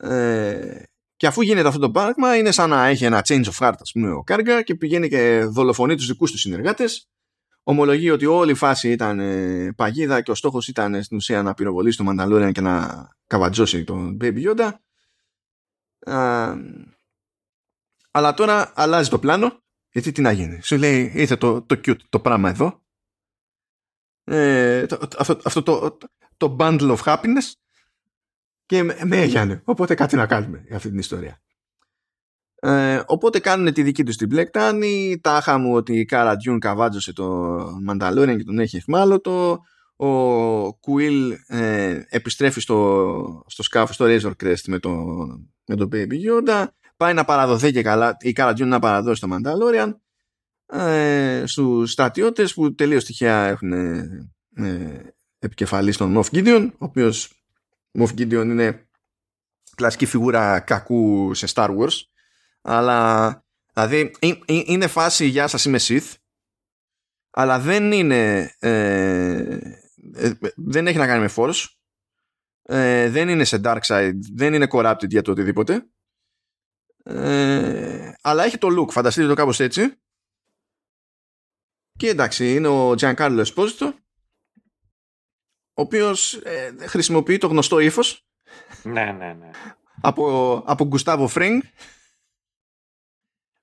Ε, 0.00 0.82
και 1.16 1.26
αφού 1.26 1.42
γίνεται 1.42 1.68
αυτό 1.68 1.80
το 1.80 1.90
πράγμα, 1.90 2.36
είναι 2.36 2.50
σαν 2.50 2.70
να 2.70 2.86
έχει 2.86 3.04
ένα 3.04 3.22
change 3.24 3.44
of 3.44 3.58
heart, 3.58 3.74
ας 3.80 3.92
πούμε, 3.92 4.10
ο 4.10 4.22
Κάργα 4.22 4.62
και 4.62 4.74
πηγαίνει 4.74 5.08
και 5.08 5.44
δολοφονεί 5.44 5.94
τους 5.94 6.06
δικούς 6.06 6.30
τους 6.30 6.40
συνεργάτες. 6.40 7.08
Ομολογεί 7.62 8.10
ότι 8.10 8.26
όλη 8.26 8.50
η 8.50 8.54
φάση 8.54 8.90
ήταν 8.90 9.20
ε, 9.20 9.72
παγίδα 9.76 10.22
και 10.22 10.30
ο 10.30 10.34
στόχος 10.34 10.68
ήταν 10.68 11.02
στην 11.02 11.16
ουσία 11.16 11.42
να 11.42 11.54
πυροβολήσει 11.54 11.96
τον 11.96 12.06
Μανταλόριαν 12.06 12.52
και 12.52 12.60
να 12.60 13.08
καβατζώσει 13.26 13.84
τον 13.84 14.16
Baby 14.20 14.44
Yoda. 14.46 14.70
αλλά 18.10 18.34
τώρα 18.34 18.72
αλλάζει 18.74 19.10
το 19.10 19.18
πλάνο 19.18 19.62
γιατί 19.92 20.12
τι 20.12 20.20
να 20.20 20.32
γίνει. 20.32 20.60
Σου 20.62 20.76
λέει 20.76 21.12
ήρθε 21.14 21.36
το, 21.36 21.62
το 21.62 21.80
cute 21.84 22.00
το 22.08 22.20
πράγμα 22.20 22.50
εδώ. 22.50 22.82
Ε, 24.24 24.86
το, 24.86 25.08
αυτό, 25.18 25.40
αυτό 25.44 25.62
το, 25.62 25.98
το 26.36 26.56
bundle 26.58 26.96
of 26.96 27.02
happiness 27.04 27.52
και 28.70 28.82
με 28.82 29.16
έγιανε. 29.16 29.62
Οπότε 29.64 29.94
κάτι 29.94 30.16
να 30.16 30.26
κάνουμε 30.26 30.62
για 30.66 30.76
αυτή 30.76 30.88
την 30.88 30.98
ιστορία. 30.98 31.40
Ε, 32.54 33.02
οπότε 33.06 33.38
κάνουν 33.38 33.72
τη 33.72 33.82
δική 33.82 34.04
τους 34.04 34.16
την 34.16 34.28
πλεκτάνη. 34.28 35.18
Τάχα 35.20 35.58
μου 35.58 35.74
ότι 35.74 35.98
η 35.98 36.04
Κάρα 36.04 36.36
Τζιούν 36.36 36.58
καβάτζωσε 36.58 37.12
το 37.12 37.26
Μανταλόριαν 37.82 38.36
και 38.36 38.44
τον 38.44 38.58
έχει 38.58 38.76
εχμάλωτο. 38.76 39.58
Ο 39.96 40.74
Κουίλ 40.74 41.32
ε, 41.46 42.02
επιστρέφει 42.08 42.60
στο, 42.60 43.44
στο 43.46 43.62
σκάφος, 43.62 43.94
στο 43.94 44.06
Razor 44.08 44.32
Crest 44.44 44.64
με 44.66 44.78
το, 44.78 44.90
με 45.66 45.76
το 45.76 45.88
Baby 45.92 46.14
Yoda. 46.26 46.66
Πάει 46.96 47.14
να 47.14 47.24
παραδοθεί 47.24 47.72
και 47.72 47.82
καλά 47.82 48.16
η 48.20 48.32
Κάρα 48.32 48.52
Τζιούν 48.52 48.68
να 48.68 48.78
παραδώσει 48.78 49.20
το 49.20 49.28
Μανταλόριαν 49.28 50.00
ε, 50.66 51.42
στους 51.46 51.92
στρατιώτες 51.92 52.54
που 52.54 52.74
τελείως 52.74 53.04
τυχαία 53.04 53.46
έχουν 53.46 53.72
ε, 53.72 55.14
επικεφαλής 55.38 55.94
στον 55.94 56.16
Moff 56.16 56.36
Gideon 56.36 56.70
ο 56.72 56.84
οποίος 56.84 57.39
Moff 57.98 58.08
Gideon 58.18 58.44
είναι 58.44 58.88
κλασική 59.74 60.06
φιγούρα 60.06 60.60
κακού 60.60 61.34
σε 61.34 61.46
Star 61.54 61.76
Wars 61.78 62.00
αλλά 62.62 63.44
δηλαδή 63.72 64.12
είναι 64.46 64.86
φάση 64.86 65.26
για 65.26 65.46
σας 65.46 65.64
είμαι 65.64 65.78
Sith 65.80 66.14
αλλά 67.30 67.60
δεν 67.60 67.92
είναι 67.92 68.54
ε, 68.58 69.58
ε, 70.14 70.32
δεν 70.56 70.86
έχει 70.86 70.98
να 70.98 71.06
κάνει 71.06 71.20
με 71.22 71.32
Force 71.36 71.64
ε, 72.62 73.08
δεν 73.08 73.28
είναι 73.28 73.44
σε 73.44 73.60
Dark 73.64 73.80
Side 73.86 74.18
δεν 74.34 74.54
είναι 74.54 74.66
corrupted 74.70 75.08
για 75.08 75.22
το 75.22 75.30
οτιδήποτε 75.30 75.84
ε, 77.02 78.12
αλλά 78.22 78.44
έχει 78.44 78.58
το 78.58 78.68
look 78.78 78.90
φανταστείτε 78.90 79.26
το 79.26 79.34
κάπως 79.34 79.60
έτσι. 79.60 79.94
Και 81.98 82.08
εντάξει 82.08 82.54
είναι 82.54 82.68
ο 82.68 82.90
Giancarlo 82.90 83.44
Esposito 83.44 83.92
ο 85.80 85.82
οποίος 85.82 86.34
ε, 86.34 86.74
χρησιμοποιεί 86.86 87.38
το 87.38 87.46
γνωστό 87.46 87.78
ύφος. 87.78 88.26
Ναι, 88.82 89.04
ναι, 89.04 89.32
ναι. 89.32 89.50
Από, 90.00 90.54
από 90.66 90.84
Γκουστάβο 90.84 91.28
Φρίνγκ. 91.28 91.62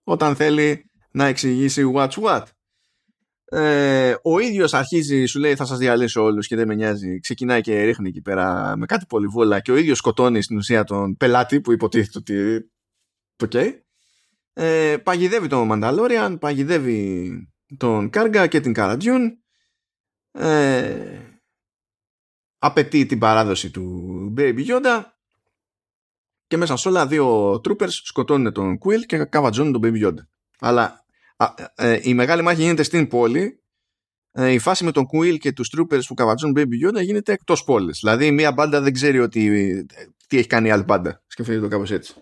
όταν 0.04 0.36
θέλει 0.36 0.92
να 1.12 1.26
εξηγήσει 1.26 1.92
what's 1.96 2.10
what. 2.10 2.44
Ε, 3.46 4.16
ο 4.24 4.40
ίδιος 4.40 4.74
αρχίζει, 4.74 5.26
σου 5.26 5.40
λέει 5.40 5.56
θα 5.56 5.66
σας 5.66 5.78
διαλύσω 5.78 6.24
όλους 6.24 6.48
και 6.48 6.56
δεν 6.56 6.68
με 6.68 6.76
νοιάζει. 6.76 7.20
Ξεκινάει 7.20 7.62
και 7.62 7.84
ρίχνει 7.84 8.10
εκεί 8.10 8.22
πέρα 8.22 8.78
με 8.78 8.86
κάτι 8.86 9.06
πολυβόλα 9.06 9.60
και 9.60 9.72
ο 9.72 9.76
ίδιος 9.76 9.98
σκοτώνει 9.98 10.42
στην 10.42 10.58
ουσία 10.58 10.84
τον 10.84 11.18
πελάτη 11.18 11.62
που 11.62 11.72
υποτίθεται 11.72 12.18
ότι 12.18 12.70
το 13.36 13.48
okay. 13.52 13.72
ε, 14.54 14.98
παγιδεύει 15.04 15.48
τον 15.48 15.68
Μανταλόριαν, 15.68 16.38
παγιδεύει 16.38 17.32
τον 17.78 18.10
Κάργα 18.10 18.48
και 18.48 18.60
την 18.60 18.74
Καρατζιούν 18.74 19.44
ε, 20.32 21.37
απαιτεί 22.58 23.06
την 23.06 23.20
παράδοση 23.20 23.72
του 23.72 24.34
Baby 24.38 24.66
Yoda 24.68 25.04
και 26.48 26.58
μέσα 26.58 26.76
σε 26.76 26.88
όλα 26.88 27.08
δύο 27.08 27.52
troopers 27.54 27.90
σκοτώνουν 27.90 28.54
τον 28.54 28.78
Quill 28.84 29.06
και 29.06 29.18
καβατζώνουν 29.18 29.72
τον 29.72 29.82
Baby 29.84 30.08
Yoda. 30.08 30.26
Αλλά 30.60 31.06
ε, 31.76 32.00
η 32.02 32.14
μεγάλη 32.14 32.42
μάχη 32.42 32.62
γίνεται 32.62 32.84
στην 32.84 33.08
πόλη 33.08 33.62
ε, 34.32 34.52
η 34.52 34.60
φάση 34.60 34.84
με 34.84 34.92
τον 34.92 35.06
Quill 35.14 35.38
και 35.40 35.54
τους 35.54 35.74
troopers 35.78 36.02
που 36.08 36.14
καβατζώνουν 36.14 36.56
Baby 36.58 36.88
Yoda 36.88 37.04
γίνεται 37.04 37.32
εκτός 37.32 37.64
πόλης. 37.64 38.00
Δηλαδή 38.00 38.32
μία 38.32 38.52
μπάντα 38.52 38.82
δεν 38.82 38.94
ξέρει 38.94 39.20
ότι, 39.20 39.86
τι 40.28 40.38
έχει 40.38 40.48
κάνει 40.48 40.68
η 40.68 40.72
άλλη 40.72 40.84
μπάντα. 40.84 41.24
Σκεφτείτε 41.28 41.60
το 41.60 41.68
κάπως 41.68 41.92
έτσι. 41.92 42.14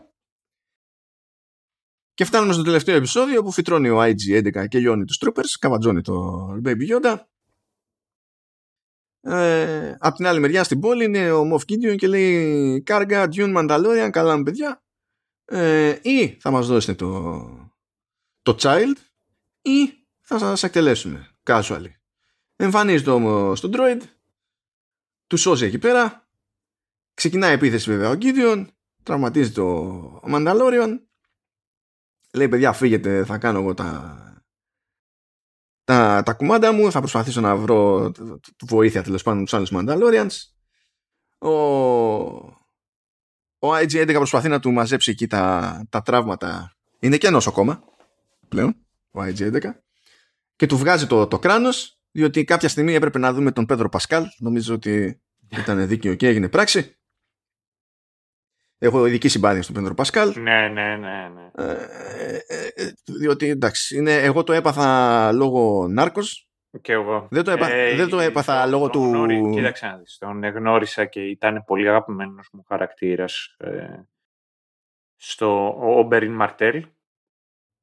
Και 2.13 2.25
φτάνουμε 2.25 2.53
στο 2.53 2.63
τελευταίο 2.63 2.95
επεισόδιο 2.95 3.43
που 3.43 3.51
φυτρώνει 3.51 3.89
ο 3.89 4.01
IG-11 4.01 4.67
και 4.67 4.79
λιώνει 4.79 5.05
τους 5.05 5.21
troopers, 5.25 5.49
καβατζώνει 5.59 6.01
το 6.01 6.47
Baby 6.65 6.89
Yoda 6.89 7.15
ε, 9.27 9.95
απ' 9.99 10.15
την 10.15 10.27
άλλη 10.27 10.39
μεριά 10.39 10.63
στην 10.63 10.79
πόλη 10.79 11.03
είναι 11.03 11.31
ο 11.31 11.49
Moff 11.53 11.71
Gideon 11.71 11.95
και 11.95 12.07
λέει 12.07 12.81
Κάργα, 12.81 13.27
Dune, 13.31 13.57
Mandalorian, 13.57 14.09
καλά 14.11 14.37
με 14.37 14.43
παιδιά 14.43 14.83
ε, 15.45 15.99
ή 16.01 16.37
θα 16.39 16.51
μας 16.51 16.67
δώσετε 16.67 16.93
το, 16.93 17.71
το 18.41 18.55
child 18.59 18.95
ή 19.61 19.89
θα 20.21 20.37
σας 20.37 20.63
εκτελέσουμε 20.63 21.29
casually. 21.43 21.91
Εμφανίζεται 22.55 23.09
όμως 23.09 23.61
τον 23.61 23.71
droid 23.73 24.01
του 25.27 25.37
σώζει 25.37 25.65
εκεί 25.65 25.77
πέρα. 25.77 26.27
Ξεκινάει 27.13 27.51
η 27.51 27.53
επίθεση 27.53 27.91
βέβαια 27.91 28.09
ο 28.09 28.17
Gideon 28.21 28.65
τραυματίζει 29.03 29.51
το 29.51 30.21
Mandalorian 30.29 30.99
λέει 32.33 32.49
παιδιά 32.49 32.73
φύγετε 32.73 33.25
θα 33.25 33.37
κάνω 33.37 33.59
εγώ 33.59 33.73
τα 33.73 34.19
τα, 35.85 36.23
τα 36.25 36.33
κουμάντα 36.33 36.71
μου, 36.71 36.91
θα 36.91 36.99
προσπαθήσω 36.99 37.41
να 37.41 37.55
βρω 37.55 38.11
βοήθεια 38.65 39.03
τέλος 39.03 39.23
πάντων 39.23 39.43
τους 39.43 39.53
άλλους 39.53 39.71
Mandalorians. 39.73 40.35
Ο, 41.37 41.49
ο 43.59 43.75
IG-11 43.81 44.13
προσπαθεί 44.13 44.47
να 44.47 44.59
του 44.59 44.71
μαζέψει 44.71 45.11
εκεί 45.11 45.27
τα, 45.27 45.85
τα 45.89 46.01
τραύματα. 46.01 46.75
Είναι 46.99 47.17
και 47.17 47.29
νοσοκόμα 47.29 47.83
πλέον, 48.47 48.75
ο 49.11 49.21
IG-11. 49.21 49.59
Και 50.55 50.65
του 50.65 50.77
βγάζει 50.77 51.07
το, 51.07 51.27
το 51.27 51.39
κράνος, 51.39 51.99
διότι 52.11 52.43
κάποια 52.43 52.69
στιγμή 52.69 52.93
έπρεπε 52.93 53.19
να 53.19 53.33
δούμε 53.33 53.51
τον 53.51 53.65
Πέδρο 53.65 53.89
Πασκάλ. 53.89 54.25
Νομίζω 54.37 54.73
ότι 54.73 55.21
ήταν 55.49 55.87
δίκαιο 55.87 56.15
και 56.15 56.27
έγινε 56.27 56.49
πράξη. 56.49 56.95
Έχω 58.85 59.05
ειδική 59.05 59.27
συμπάθεια 59.27 59.61
στον 59.61 59.75
Πέντρο 59.75 59.93
Πασκάλ. 59.93 60.33
Ναι, 60.35 60.67
ναι, 60.67 60.95
ναι. 60.95 61.29
ναι. 61.33 61.63
Ε, 61.63 61.71
ε, 62.47 62.67
ε, 62.75 62.91
διότι 63.19 63.49
εντάξει, 63.49 63.97
είναι, 63.97 64.13
εγώ 64.13 64.43
το 64.43 64.53
έπαθα 64.53 65.31
λόγω 65.31 65.87
Νάρκος. 65.87 66.49
Και 66.81 66.91
εγώ. 66.91 67.27
Δεν 67.31 67.43
το, 67.43 67.51
έπα, 67.51 67.71
ε, 67.71 67.95
δεν 67.95 68.09
το 68.09 68.19
έπαθα 68.19 68.61
τον, 68.61 68.69
λόγω 68.69 68.89
του. 68.89 69.03
Γνώρι, 69.03 69.49
κοίταξε 69.53 69.85
να 69.85 69.97
δεις. 69.97 70.17
Τον 70.17 70.43
γνώρισα 70.43 71.05
και 71.05 71.21
ήταν 71.21 71.63
πολύ 71.65 71.89
αγαπημένος 71.89 72.49
μου 72.51 72.63
χαρακτήρας. 72.67 73.55
Ε, 73.57 73.85
στο 75.15 75.75
Όμπεριν 75.79 76.31
Μαρτέλ. 76.31 76.85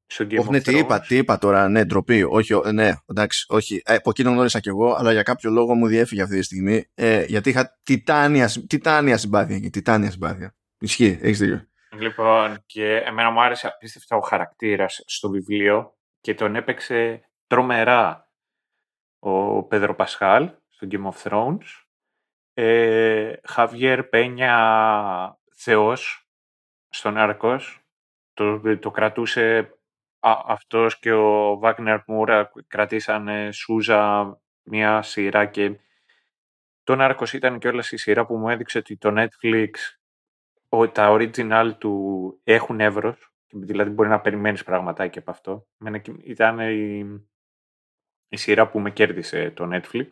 Στο 0.07 0.25
Game 0.25 0.49
ναι, 0.49 0.61
τι 0.61 0.79
είπα, 0.79 1.01
τι 1.01 1.17
είπα 1.17 1.39
τώρα, 1.39 1.69
ναι, 1.69 1.85
ντροπή. 1.85 2.23
Όχι, 2.23 2.55
ναι, 2.73 2.93
εντάξει, 3.07 3.47
όχι. 3.49 3.83
Ε, 3.85 3.95
από 3.95 4.11
εκείνο 4.11 4.31
γνώρισα 4.31 4.61
κι 4.61 4.69
εγώ, 4.69 4.95
αλλά 4.95 5.13
για 5.13 5.23
κάποιο 5.23 5.51
λόγο 5.51 5.75
μου 5.75 5.87
διέφυγε 5.87 6.23
αυτή 6.23 6.37
τη 6.37 6.43
στιγμή. 6.43 6.85
Ε, 6.95 7.25
γιατί 7.25 7.49
είχα 7.49 7.79
τιτάνια, 7.83 8.51
τιτάνια 8.67 9.17
συμπάθεια 9.17 9.57
εκεί. 9.57 9.71
Τιτάνια 9.71 10.11
συμπάθεια. 10.11 10.55
Ισχύει, 10.83 11.19
έχεις 11.23 11.39
δίκιο. 11.39 11.67
Λοιπόν, 11.93 12.63
και 12.67 12.97
εμένα 12.97 13.31
μου 13.31 13.43
άρεσε 13.43 13.67
απίστευτα 13.67 14.17
ο 14.17 14.21
χαρακτήρας 14.21 15.03
στο 15.07 15.31
βιβλίο 15.31 15.97
και 16.21 16.35
τον 16.35 16.57
έπαιξε 16.57 17.29
τρομερά 17.47 18.31
ο 19.19 19.63
Πέδρο 19.63 19.95
Πασχάλ 19.95 20.51
στο 20.69 20.87
Game 20.91 21.11
of 21.11 21.23
Thrones. 21.23 21.67
Ε, 22.55 23.33
Χαβιέρ 23.45 24.05
Πένια 24.05 25.39
Θεός 25.55 26.29
στον 26.89 27.17
Άρκος. 27.17 27.85
Το, 28.35 28.79
το 28.79 28.91
κρατούσε 28.91 29.59
α, 30.21 30.33
αυτός 30.47 30.99
και 30.99 31.13
ο 31.13 31.59
Βάγνερ 31.59 32.01
Μούρα 32.07 32.53
κρατήσανε 32.67 33.53
Σούζα 33.53 34.37
μια 34.63 35.03
σειρά 35.03 35.47
και 35.47 35.79
τον 36.85 37.01
Άρκος 37.01 37.33
ήταν 37.33 37.59
και 37.59 37.69
όλα 37.69 37.85
η 37.91 37.97
σειρά 37.97 38.27
που 38.27 38.37
μου 38.37 38.49
έδειξε 38.49 38.79
ότι 38.79 38.97
το 38.97 39.15
Netflix 39.17 39.71
τα 40.93 41.09
original 41.11 41.73
του 41.79 42.41
έχουν 42.45 42.81
εύρος, 42.81 43.33
δηλαδή 43.53 43.91
μπορεί 43.91 44.09
να 44.09 44.21
περιμένεις 44.21 44.65
πραγματάκι 44.65 45.19
από 45.19 45.31
αυτό. 45.31 45.67
Ήταν 46.25 46.59
η, 46.59 47.07
η 48.29 48.37
σειρά 48.37 48.69
που 48.69 48.81
με 48.81 48.91
κέρδισε 48.91 49.51
το 49.51 49.69
Netflix 49.73 50.07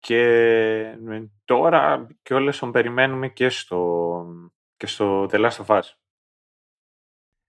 και 0.00 0.98
τώρα 1.44 2.06
και 2.22 2.34
όλες 2.34 2.58
τον 2.58 2.72
περιμένουμε 2.72 3.28
και 3.28 3.48
στο, 3.48 4.24
και 4.76 4.86
στο 4.86 5.28
The 5.30 5.48
Last 5.48 5.64
of 5.66 5.66
Us. 5.66 5.82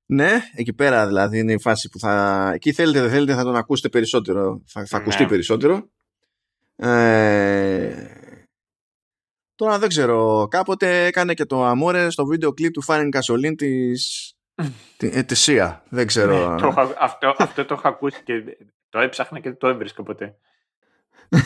Ναι, 0.06 0.32
εκεί 0.56 0.74
πέρα 0.74 1.08
δηλαδή 1.08 1.40
είναι 1.40 1.54
η 1.54 1.60
φάση 1.60 1.90
που 1.90 2.00
θα... 2.00 2.52
Εκεί 2.54 2.74
θέλετε 2.74 3.02
δεν 3.02 3.10
θέλετε 3.10 3.34
θα 3.34 3.44
τον 3.44 3.56
ακούσετε 3.56 3.90
περισσότερο, 3.90 4.62
θα, 4.66 4.86
θα 4.86 4.98
ακουστεί 4.98 5.24
ναι. 5.24 5.30
περισσότερο. 5.30 5.90
Ε, 6.76 8.19
Τώρα 9.60 9.80
δεν 9.80 9.90
ξέρω, 9.90 10.48
κάποτε 10.50 11.06
έκανε 11.06 11.34
και 11.34 11.46
το 11.46 11.64
Αμόρε 11.64 12.10
στο 12.10 12.26
βίντεο 12.26 12.54
κλιπ 12.54 12.74
του 12.74 12.82
Φάριν 12.82 13.12
Κασολίν 13.12 13.56
της 13.56 14.34
ετησία. 14.98 15.84
Δεν 15.90 16.08
ξέρω. 16.08 16.54
Ναι, 16.54 16.62
το, 16.62 16.96
αυτό, 17.00 17.36
αυτό 17.38 17.66
το 17.66 17.74
έχω 17.74 17.88
ακούσει 17.88 18.22
και 18.24 18.44
το 18.90 19.00
έψαχνα 19.00 19.40
και 19.40 19.52
το 19.52 19.68
έβρισκα 19.68 20.04
ποτέ. 20.04 20.38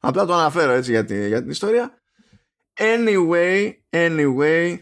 Απλά 0.00 0.24
το 0.24 0.34
αναφέρω 0.34 0.72
έτσι 0.72 0.90
για, 0.90 1.26
για 1.26 1.40
την 1.40 1.50
ιστορία. 1.50 2.02
Anyway, 2.74 3.70
anyway, 3.90 4.76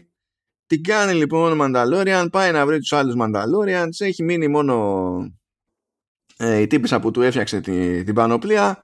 την 0.65 0.83
κάνει 0.83 1.13
λοιπόν 1.13 1.51
ο 1.51 1.55
Μανταλόριαν, 1.55 2.29
πάει 2.29 2.51
να 2.51 2.65
βρει 2.65 2.79
τους 2.79 2.93
άλλους 2.93 3.15
Μανταλόριανς, 3.15 3.99
έχει 3.99 4.23
μείνει 4.23 4.47
μόνο 4.47 5.05
ε, 6.37 6.59
η 6.59 6.67
τύπησα 6.67 6.99
που 6.99 7.11
του 7.11 7.21
έφτιαξε 7.21 7.61
την, 7.61 8.05
την 8.05 8.13
πανοπλία 8.13 8.83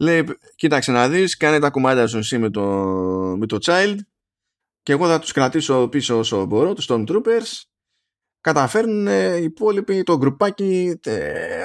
Λέει, 0.00 0.24
κοίταξε 0.54 0.92
να 0.92 1.08
δεις, 1.08 1.36
κάνε 1.36 1.58
τα 1.58 1.70
κουμάντια 1.70 2.06
σου 2.06 2.18
εσύ 2.18 2.38
με 2.38 2.50
το, 2.50 2.62
με 3.38 3.46
το 3.46 3.58
child 3.60 3.96
και 4.82 4.92
εγώ 4.92 5.08
θα 5.08 5.18
τους 5.18 5.32
κρατήσω 5.32 5.88
πίσω 5.88 6.18
όσο 6.18 6.44
μπορώ, 6.44 6.72
τους 6.72 6.86
Stormtroopers. 6.88 7.62
Καταφέρνουν 8.40 9.06
οι 9.06 9.42
υπόλοιποι, 9.42 10.02
το 10.02 10.16
γκρουπάκι 10.16 11.00
ε, 11.04 11.64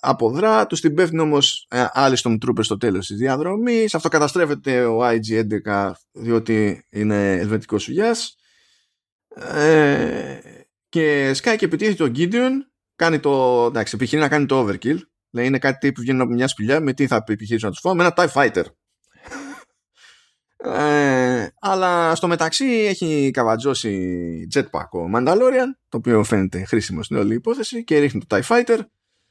αποδρά, 0.00 0.66
τους 0.66 0.80
την 0.80 0.94
πέφτουν 0.94 1.18
όμως 1.18 1.66
ε, 1.70 1.84
άλλοι 1.92 2.16
Stormtroopers 2.22 2.64
στο 2.64 2.76
τέλος 2.76 3.06
της 3.06 3.16
διαδρομής. 3.16 3.94
Αυτό 3.94 4.08
καταστρέφεται 4.08 4.84
ο 4.84 5.00
IG-11 5.08 5.92
διότι 6.12 6.86
είναι 6.90 7.32
ελβετικός 7.32 7.82
σουγιάς. 7.82 8.36
Ε, 9.36 10.38
και 10.88 11.34
σκάει 11.34 11.56
και 11.56 11.64
επιτίθεται 11.64 12.04
ο 12.04 12.10
Gideon, 12.16 12.52
κάνει 12.96 13.20
το, 13.20 13.64
εντάξει, 13.66 13.94
επιχειρεί 13.96 14.22
να 14.22 14.28
κάνει 14.28 14.46
το 14.46 14.66
overkill 14.66 14.98
Λέει 15.34 15.46
είναι 15.46 15.58
κάτι 15.58 15.92
που 15.92 16.00
βγαίνουν 16.00 16.20
από 16.20 16.32
μια 16.32 16.48
σπηλιά 16.48 16.80
με 16.80 16.92
τι 16.92 17.06
θα 17.06 17.24
επιχειρήσω 17.26 17.66
να 17.66 17.72
τους 17.72 17.80
φάω, 17.80 17.94
με 17.94 18.04
ένα 18.04 18.14
TIE 18.16 18.28
Fighter. 18.32 18.64
ε, 20.56 21.46
αλλά 21.60 22.14
στο 22.14 22.26
μεταξύ 22.26 22.64
έχει 22.64 23.30
καβατζώσει 23.32 24.46
jetpack 24.54 24.88
ο 24.90 25.10
Mandalorian, 25.14 25.70
το 25.88 25.96
οποίο 25.96 26.24
φαίνεται 26.24 26.64
χρήσιμο 26.64 27.02
στην 27.02 27.16
όλη 27.16 27.34
υπόθεση 27.34 27.84
και 27.84 27.98
ρίχνει 27.98 28.24
το 28.26 28.36
TIE 28.36 28.42
Fighter. 28.42 28.78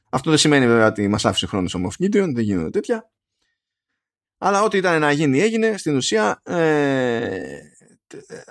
Αυτό 0.09 0.30
δεν 0.30 0.39
σημαίνει 0.39 0.67
βέβαια 0.67 0.88
ότι 0.88 1.07
μας 1.07 1.25
άφησε 1.25 1.47
χρόνος 1.47 1.75
ο 1.75 1.80
Moff 1.84 2.03
Gideon, 2.03 2.31
δεν 2.34 2.43
γίνονται 2.43 2.69
τέτοια. 2.69 3.11
Αλλά 4.38 4.63
ό,τι 4.63 4.77
ήταν 4.77 4.99
να 4.99 5.11
γίνει 5.11 5.39
έγινε. 5.39 5.77
Στην 5.77 5.95
ουσία 5.95 6.41
ε, 6.43 7.59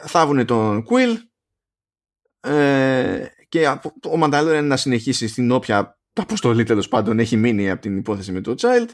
θάβουν 0.06 0.46
τον 0.46 0.86
Quill 0.90 1.16
ε, 2.40 3.26
και 3.48 3.68
ο 4.08 4.20
Mandalorian 4.22 4.64
να 4.64 4.76
συνεχίσει 4.76 5.28
στην 5.28 5.50
όποια 5.50 5.96
αποστολή 6.20 6.64
τέλος 6.64 6.88
πάντων 6.88 7.18
έχει 7.18 7.36
μείνει 7.36 7.70
από 7.70 7.80
την 7.80 7.96
υπόθεση 7.96 8.32
με 8.32 8.40
το 8.40 8.54
Child. 8.58 8.88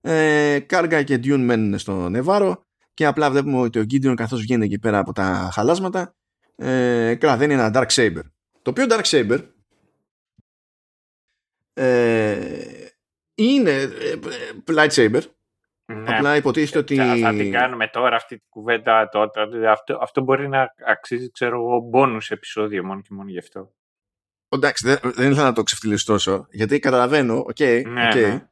Ε, 0.00 0.58
Κάργα 0.60 1.02
και 1.02 1.14
Dune 1.14 1.38
μένουν 1.38 1.78
στο 1.78 2.08
Νεβάρο 2.08 2.64
και 2.94 3.06
απλά 3.06 3.30
βλέπουμε 3.30 3.58
ότι 3.58 3.78
ο 3.78 3.82
Gideon 3.82 4.14
καθώς 4.16 4.40
βγαίνει 4.40 4.64
εκεί 4.64 4.78
πέρα 4.78 4.98
από 4.98 5.12
τα 5.12 5.50
χαλάσματα 5.52 6.14
ε, 6.56 7.14
κραδένει 7.14 7.52
ένα 7.52 7.70
Dark 7.74 7.88
Saber. 7.88 8.22
Το 8.62 8.70
οποίο 8.70 8.86
Dark 8.88 9.04
Saber 9.04 9.38
ε, 11.72 12.38
είναι 13.34 13.70
ε, 13.70 14.14
lightsaber 14.66 15.22
ναι. 15.94 16.16
Απλά 16.16 16.36
υποτίθεται 16.36 16.78
ότι. 16.78 16.96
Θα 16.96 17.34
την 17.34 17.52
κάνουμε 17.52 17.88
τώρα 17.88 18.16
αυτή 18.16 18.36
τη 18.38 18.44
κουβέντα 18.48 19.08
τότε. 19.08 19.68
Αυτό, 19.70 19.98
αυτό 20.00 20.20
μπορεί 20.22 20.48
να 20.48 20.74
αξίζει, 20.86 21.30
ξέρω 21.30 21.56
εγώ, 21.56 21.80
μπόνους 21.80 22.30
επεισόδιο 22.30 22.84
μόνο 22.84 23.00
και 23.00 23.08
μόνο 23.10 23.30
γι' 23.30 23.38
αυτό. 23.38 23.72
Εντάξει, 24.56 24.86
δεν, 24.86 24.98
δεν 25.14 25.30
ήθελα 25.30 25.46
να 25.46 25.52
το 25.52 25.62
ξεφτιλίσω 25.62 26.04
τόσο, 26.06 26.46
γιατί 26.50 26.78
καταλαβαίνω, 26.78 27.38
OK, 27.38 27.56
okay, 27.58 27.82
Ναι, 27.86 28.08
okay. 28.12 28.14
ναι. 28.14 28.46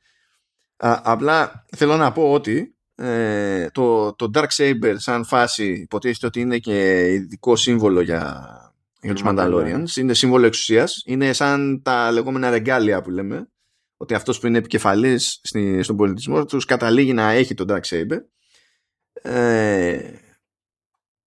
απλά 1.02 1.64
θέλω 1.76 1.96
να 1.96 2.12
πω 2.12 2.32
ότι 2.32 2.76
ε, 2.94 3.70
το, 3.70 4.14
το 4.14 4.30
Dark 4.34 4.48
Saber 4.56 4.94
σαν 4.96 5.24
φάση 5.24 5.72
υποτίθεται 5.72 6.26
ότι 6.26 6.40
είναι 6.40 6.58
και 6.58 7.06
ειδικό 7.12 7.56
σύμβολο 7.56 8.00
για, 8.00 8.46
για 9.00 9.14
τους 9.14 9.22
Mandalorians. 9.26 9.74
Mandalorians. 9.74 9.96
Είναι 9.96 10.14
σύμβολο 10.14 10.46
εξουσίας. 10.46 11.02
Είναι 11.06 11.32
σαν 11.32 11.82
τα 11.82 12.10
λεγόμενα 12.12 12.50
regalia 12.50 13.02
που 13.02 13.10
λέμε. 13.10 13.48
Ότι 13.96 14.14
αυτός 14.14 14.38
που 14.38 14.46
είναι 14.46 14.58
επικεφαλής 14.58 15.40
στη, 15.42 15.82
στον 15.82 15.96
πολιτισμό 15.96 16.44
τους 16.44 16.64
καταλήγει 16.64 17.12
να 17.12 17.30
έχει 17.30 17.54
τον 17.54 17.66
Dark 17.70 17.80
Saber. 17.80 18.18
Ε, 19.22 19.92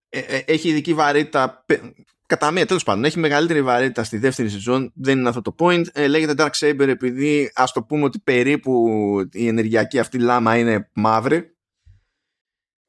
ε, 0.09 0.19
ε, 0.19 0.41
έχει 0.45 0.69
ειδική 0.69 0.93
βαρύτητα 0.93 1.63
πε- 1.65 1.83
κατά 2.31 2.51
μία 2.51 2.65
τέλος 2.65 2.83
πάντων 2.83 3.03
έχει 3.03 3.19
μεγαλύτερη 3.19 3.61
βαρύτητα 3.61 4.03
στη 4.03 4.17
δεύτερη 4.17 4.49
σεζόν 4.49 4.91
δεν 4.95 5.19
είναι 5.19 5.29
αυτό 5.29 5.41
το 5.41 5.55
point. 5.59 5.83
Ε, 5.93 6.07
λέγεται 6.07 6.33
Dark 6.37 6.51
Saber 6.51 6.87
επειδή 6.87 7.51
ας 7.55 7.71
το 7.71 7.83
πούμε 7.83 8.03
ότι 8.03 8.19
περίπου 8.19 8.89
η 9.31 9.47
ενεργειακή 9.47 9.99
αυτή 9.99 10.19
λάμα 10.19 10.57
είναι 10.57 10.89
μαύρη. 10.93 11.57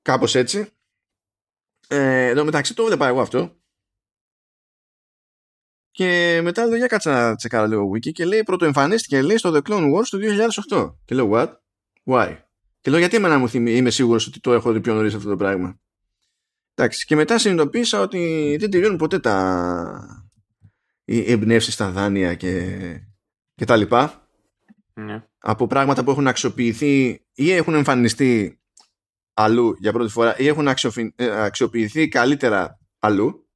Κάπως 0.03 0.35
έτσι. 0.35 0.69
Ε, 1.89 2.27
εδώ 2.27 2.45
μεταξύ 2.45 2.75
το 2.75 2.85
βλέπα 2.85 3.07
εγώ 3.07 3.21
αυτό. 3.21 3.57
Και 5.91 6.41
μετά 6.43 6.67
λέω 6.67 6.77
για 6.77 6.87
κάτσε 6.87 7.11
να 7.11 7.35
τσεκάρω 7.35 7.67
λίγο 7.67 7.91
wiki 7.91 8.13
και 8.13 8.25
λέει 8.25 8.43
πρωτοεμφανίστηκε 8.43 9.23
λέει 9.23 9.37
στο 9.37 9.51
The 9.55 9.71
Clone 9.71 9.95
Wars 9.95 10.07
του 10.11 10.19
2008 10.69 10.95
και 11.05 11.15
λέω 11.15 11.31
what, 11.33 11.53
why; 12.05 12.37
Και 12.81 12.91
λέω 12.91 12.99
γιατί 12.99 13.17
εμένα 13.17 13.39
μου 13.39 13.49
θυμί, 13.49 13.73
είμαι 13.73 13.91
σίγουρος 13.91 14.27
ότι 14.27 14.41
το 14.41 14.53
έχω 14.53 14.73
δει 14.73 14.81
πιο 14.81 14.95
νωρίς 14.95 15.15
αυτό 15.15 15.29
το 15.29 15.37
πράγμα 15.37 15.81
Εντάξει, 16.75 17.07
και 17.07 17.17
μετά 17.17 17.39
συνειδητοποίησα 17.39 18.01
ότι 18.01 18.57
δεν 18.61 18.71
τελειώνουν 18.71 18.99
ποτέ 18.99 19.19
τα 19.19 20.25
οι 21.05 21.31
εμπνεύσεις 21.33 21.75
στα 21.75 21.91
δάνεια 21.91 22.35
και, 22.35 22.79
και 23.55 23.65
τα 23.65 23.77
λοιπά 23.77 24.29
Ναι. 24.95 25.25
από 25.39 25.67
πράγματα 25.67 26.05
που 26.05 26.11
έχουν 26.11 26.27
αξιοποιηθεί 26.27 27.25
ή 27.35 27.51
έχουν 27.53 27.75
εμφανιστεί 27.75 28.61
αλλού 29.35 29.77
για 29.79 29.93
πρώτη 29.93 30.11
φορά 30.13 30.39
ή 30.39 30.47
έχουν 30.47 30.69
αξιοφι- 30.69 31.21
ε, 31.21 31.43
αξιοποιηθεί 31.45 32.09
καλύτερα 32.09 32.79
αλλού 32.99 33.47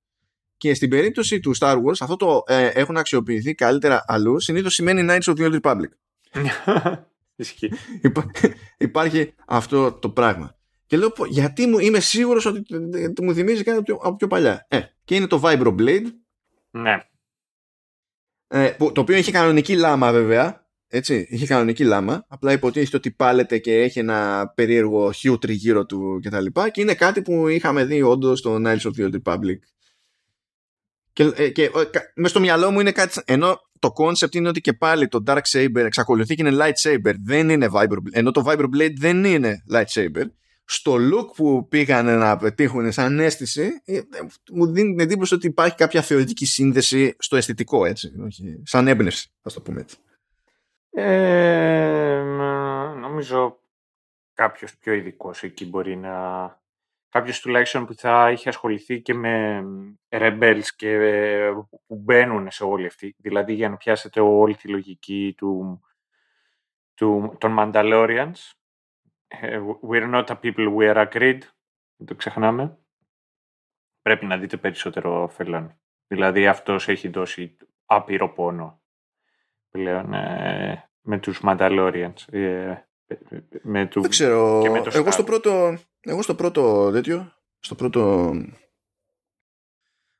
και 0.56 0.74
στην 0.74 0.88
περίπτωση 0.90 1.40
του 1.40 1.56
Star 1.58 1.74
Wars 1.76 1.96
αυτό 2.00 2.16
το 2.16 2.42
ε, 2.46 2.66
έχουν 2.66 2.96
αξιοποιηθεί 2.96 3.54
καλύτερα 3.54 4.04
αλλού 4.06 4.40
συνήθως 4.40 4.74
σημαίνει 4.74 5.06
Knights 5.10 5.34
of 5.34 5.36
the 5.36 5.50
Old 5.52 5.60
Republic 5.60 5.88
Ισχύει. 7.38 7.72
Υπά- 8.02 8.30
υπάρχει 8.78 9.34
αυτό 9.46 9.92
το 9.92 10.10
πράγμα. 10.10 10.56
Και 10.86 10.96
λέω, 10.96 11.10
πω, 11.10 11.24
γιατί 11.26 11.66
μου 11.66 11.78
είμαι 11.78 12.00
σίγουρος 12.00 12.46
ότι 12.46 12.62
ε, 12.94 13.00
ε, 13.02 13.12
μου 13.22 13.34
θυμίζει 13.34 13.62
κάτι 13.62 13.76
από 13.76 13.82
πιο, 13.82 13.94
από 14.02 14.16
πιο 14.16 14.26
παλιά. 14.26 14.66
Ε, 14.68 14.80
και 15.04 15.14
είναι 15.14 15.26
το 15.26 15.40
Vibro 15.44 15.74
Blade, 15.78 16.04
Ναι. 16.70 16.96
ε, 18.48 18.68
που, 18.68 18.92
το 18.92 19.00
οποίο 19.00 19.16
έχει 19.16 19.32
κανονική 19.32 19.76
λάμα 19.76 20.12
βέβαια. 20.12 20.64
Έτσι, 20.88 21.26
είχε 21.30 21.46
κανονική 21.46 21.84
λάμα. 21.84 22.24
Απλά 22.28 22.52
υποτίθεται 22.52 22.96
ότι 22.96 23.10
πάλεται 23.10 23.58
και 23.58 23.74
έχει 23.82 23.98
ένα 23.98 24.48
περίεργο 24.54 25.12
χιού 25.12 25.38
τριγύρω 25.38 25.86
του 25.86 26.20
κτλ. 26.24 26.44
Και, 26.46 26.70
και 26.72 26.80
είναι 26.80 26.94
κάτι 26.94 27.22
που 27.22 27.48
είχαμε 27.48 27.84
δει 27.84 28.02
όντως 28.02 28.38
στο 28.38 28.54
Knights 28.54 28.78
of 28.80 28.90
the 28.96 29.10
Old 29.10 29.14
Republic. 29.22 29.56
Και, 31.12 31.32
ε, 31.36 31.48
και 31.48 31.64
ε, 31.64 31.84
κα- 31.90 32.12
μες 32.14 32.30
στο 32.30 32.40
μυαλό 32.40 32.70
μου 32.70 32.80
είναι 32.80 32.92
κάτι. 32.92 33.20
Ενώ 33.24 33.60
το 33.78 33.92
concept 33.96 34.34
είναι 34.34 34.48
ότι 34.48 34.60
και 34.60 34.72
πάλι 34.72 35.08
το 35.08 35.22
Dark 35.26 35.40
Saber 35.52 35.76
εξακολουθεί 35.76 36.34
και 36.34 36.42
είναι 36.46 36.56
lightsaber, 36.64 37.14
δεν 37.24 37.48
είναι 37.50 37.68
Vibro 37.72 37.88
Blade. 37.96 38.10
Ενώ 38.12 38.30
το 38.30 38.42
Vibro 38.46 38.64
Blade 38.76 38.94
δεν 38.98 39.24
είναι 39.24 39.62
lightsaber. 39.72 40.24
Στο 40.68 40.94
look 40.94 41.34
που 41.34 41.68
πήγανε 41.68 42.16
να 42.16 42.36
πετύχουν 42.36 42.92
σαν 42.92 43.18
αίσθηση, 43.18 43.82
ε, 43.84 43.96
ε, 43.96 44.02
μου 44.52 44.66
δίνει 44.66 44.90
την 44.90 45.00
εντύπωση 45.00 45.34
ότι 45.34 45.46
υπάρχει 45.46 45.74
κάποια 45.74 46.02
θεωρητική 46.02 46.46
σύνδεση 46.46 47.16
στο 47.18 47.36
αισθητικό, 47.36 47.84
έτσι. 47.84 48.12
Όχι, 48.24 48.62
σαν 48.64 48.88
έμπνευση, 48.88 49.30
ας 49.42 49.52
το 49.52 49.60
πούμε 49.60 49.80
έτσι. 49.80 49.96
Ε, 50.90 52.22
μ, 52.22 52.40
νομίζω 53.00 53.58
κάποιος 54.34 54.76
πιο 54.76 54.92
ειδικός 54.92 55.42
εκεί 55.42 55.66
μπορεί 55.66 55.96
να... 55.96 56.14
Κάποιος 57.08 57.40
τουλάχιστον 57.40 57.86
που 57.86 57.94
θα 57.94 58.30
είχε 58.30 58.48
ασχοληθεί 58.48 59.00
και 59.00 59.14
με 59.14 59.64
rebels 60.08 60.66
και 60.76 60.90
ε, 60.90 61.50
που 61.86 61.96
μπαίνουν 61.96 62.50
σε 62.50 62.64
όλη 62.64 62.86
αυτή. 62.86 63.14
Δηλαδή 63.18 63.52
για 63.54 63.68
να 63.68 63.76
πιάσετε 63.76 64.20
όλη 64.20 64.56
τη 64.56 64.68
λογική 64.68 65.34
του, 65.36 65.80
του, 66.94 67.36
των 67.38 67.56
Mandalorians. 67.58 68.52
Ε, 69.28 69.60
We're 69.88 70.10
not 70.14 70.24
a 70.26 70.34
people, 70.42 70.74
we 70.76 70.94
are 70.94 71.06
a 71.06 71.08
creed. 71.12 71.38
Δεν 71.96 72.06
το 72.06 72.14
ξεχνάμε. 72.14 72.78
Πρέπει 74.02 74.26
να 74.26 74.38
δείτε 74.38 74.56
περισσότερο 74.56 75.28
Φελόνι. 75.28 75.80
Δηλαδή 76.06 76.46
αυτός 76.46 76.88
έχει 76.88 77.08
δώσει 77.08 77.56
άπειρο 77.84 78.32
πόνο 78.32 78.82
πλέον 79.70 80.14
ε, 80.14 80.90
με 81.00 81.18
τους 81.18 81.40
Mandalorians. 81.42 82.32
Ε, 82.32 82.74
με 83.62 83.86
του... 83.86 84.00
Δεν 84.00 84.10
ξέρω. 84.10 84.60
και 84.62 84.70
με 84.70 84.80
το 84.80 84.90
Εγώ 84.92 85.08
Star. 85.08 85.12
στο 85.12 85.24
πρώτο, 85.24 85.78
εγώ 86.00 86.22
στο 86.22 86.34
πρώτο 86.34 86.90
τέτοιο, 86.90 87.32
στο 87.58 87.74
πρώτο 87.74 88.32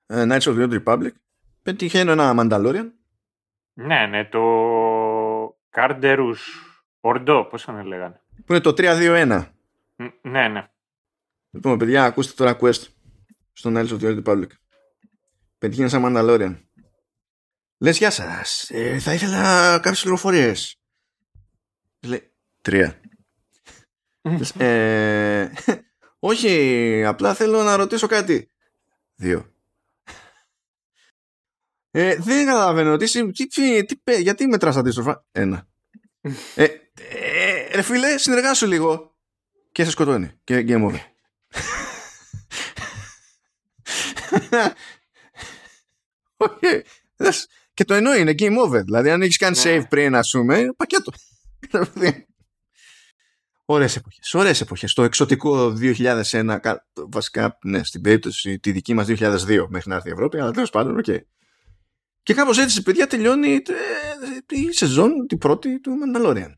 ε, 0.07 0.23
Knights 0.29 0.41
of 0.41 0.57
the 0.59 0.69
Old 0.69 0.83
Republic, 0.83 1.11
πετυχαίνω 1.63 2.13
ένα 2.13 2.35
Mandalorian. 2.39 2.91
Ναι, 3.73 4.07
ναι, 4.07 4.25
το 4.25 4.41
Carderus 5.71 6.37
Ordo, 7.01 7.47
πώς 7.51 7.65
τον 7.65 7.87
λέγανε. 7.87 8.21
Που 8.45 8.53
είναι 8.53 8.61
το 8.61 8.71
3-2-1. 8.77 9.53
Ν- 9.97 10.13
Ναι, 10.23 10.49
ναι. 10.49 10.69
Λοιπόν, 11.51 11.79
παιδιά, 11.79 12.05
ακούστε 12.05 12.33
τώρα 12.37 12.59
quest 12.61 12.83
στο 13.53 13.71
Knights 13.75 13.89
of 13.89 14.01
the 14.01 14.05
Old 14.05 14.23
Republic. 14.25 14.47
Πετυχαίνει 15.59 15.89
σαν 15.89 16.03
Mandalorian. 16.07 16.61
Λες, 17.79 17.99
γεια 17.99 18.11
σας. 18.11 18.71
Ε, 18.71 18.99
θα 18.99 19.15
ήθελα 19.15 19.75
κάποιες 19.79 20.01
πληροφορίες. 20.01 20.81
Λέει, 22.07 22.33
τρία. 22.61 23.01
Λες, 24.39 24.51
ε, 24.59 25.53
όχι, 26.19 27.05
απλά 27.05 27.35
θέλω 27.35 27.63
να 27.63 27.77
ρωτήσω 27.77 28.07
κάτι. 28.07 28.51
Δύο. 29.15 29.51
Ε, 31.91 32.17
δεν 32.17 32.47
καταλαβαίνω. 32.47 32.97
Τι, 32.97 33.07
συ- 33.07 33.33
τι, 33.33 33.47
τι, 33.47 33.85
τι, 33.85 33.97
πέ- 33.97 34.19
γιατί 34.21 34.47
μετράς 34.47 34.77
αντίστροφα; 34.77 35.25
Ένα. 35.33 35.69
Ε, 36.55 36.65
ε, 36.65 36.75
ρε 37.77 37.83
φίλε, 37.83 38.19
συνεργάσου 38.19 38.67
λίγο. 38.67 39.17
Και 39.73 39.85
σε 39.85 39.91
σκοτώνει. 39.91 40.31
Και 40.45 40.65
game 40.69 40.83
over. 40.85 40.97
Όχι. 46.37 46.83
Δες, 47.17 47.49
Και 47.75 47.85
το 47.85 47.95
εννοεί, 47.95 48.21
είναι 48.21 48.35
game 48.39 48.57
over. 48.67 48.83
Δηλαδή, 48.85 49.11
αν 49.11 49.23
έχεις 49.23 49.37
κάνει 49.37 49.57
Ναι. 49.65 49.77
save 49.79 49.83
πριν, 49.89 50.15
ας 50.15 50.31
πούμε, 50.31 50.59
είναι 50.59 50.73
πακέτο. 50.73 51.13
Ωραίες 53.65 53.97
εποχές. 53.97 54.35
Ωραίες 54.35 54.61
εποχές. 54.61 54.93
Το 54.93 55.03
εξωτικό 55.03 55.73
2001, 55.81 56.59
κα- 56.61 56.87
βασικά, 57.11 57.59
ναι, 57.63 57.85
στην 57.85 58.01
περίπτωση 58.01 58.59
τη 58.59 58.73
δική 58.73 58.95
μας 58.95 59.07
2002 59.07 59.67
μέχρι 59.69 59.89
να 59.91 59.95
έρθει 59.95 60.09
η 60.09 60.13
Ευρώπη, 60.13 60.39
αλλά 60.41 60.51
τέλος 60.51 60.71
πάντων, 60.71 60.99
οκ. 60.99 61.05
Και 62.23 62.35
κάπως 62.35 62.59
έτσι, 62.59 62.83
παιδιά, 62.83 63.07
τελειώνει 63.07 63.53
ε, 63.53 63.61
η 64.49 64.73
σεζόν, 64.73 65.27
την 65.27 65.39
πρώτη 65.39 65.81
του 65.81 65.93
Mandalorian. 66.05 66.53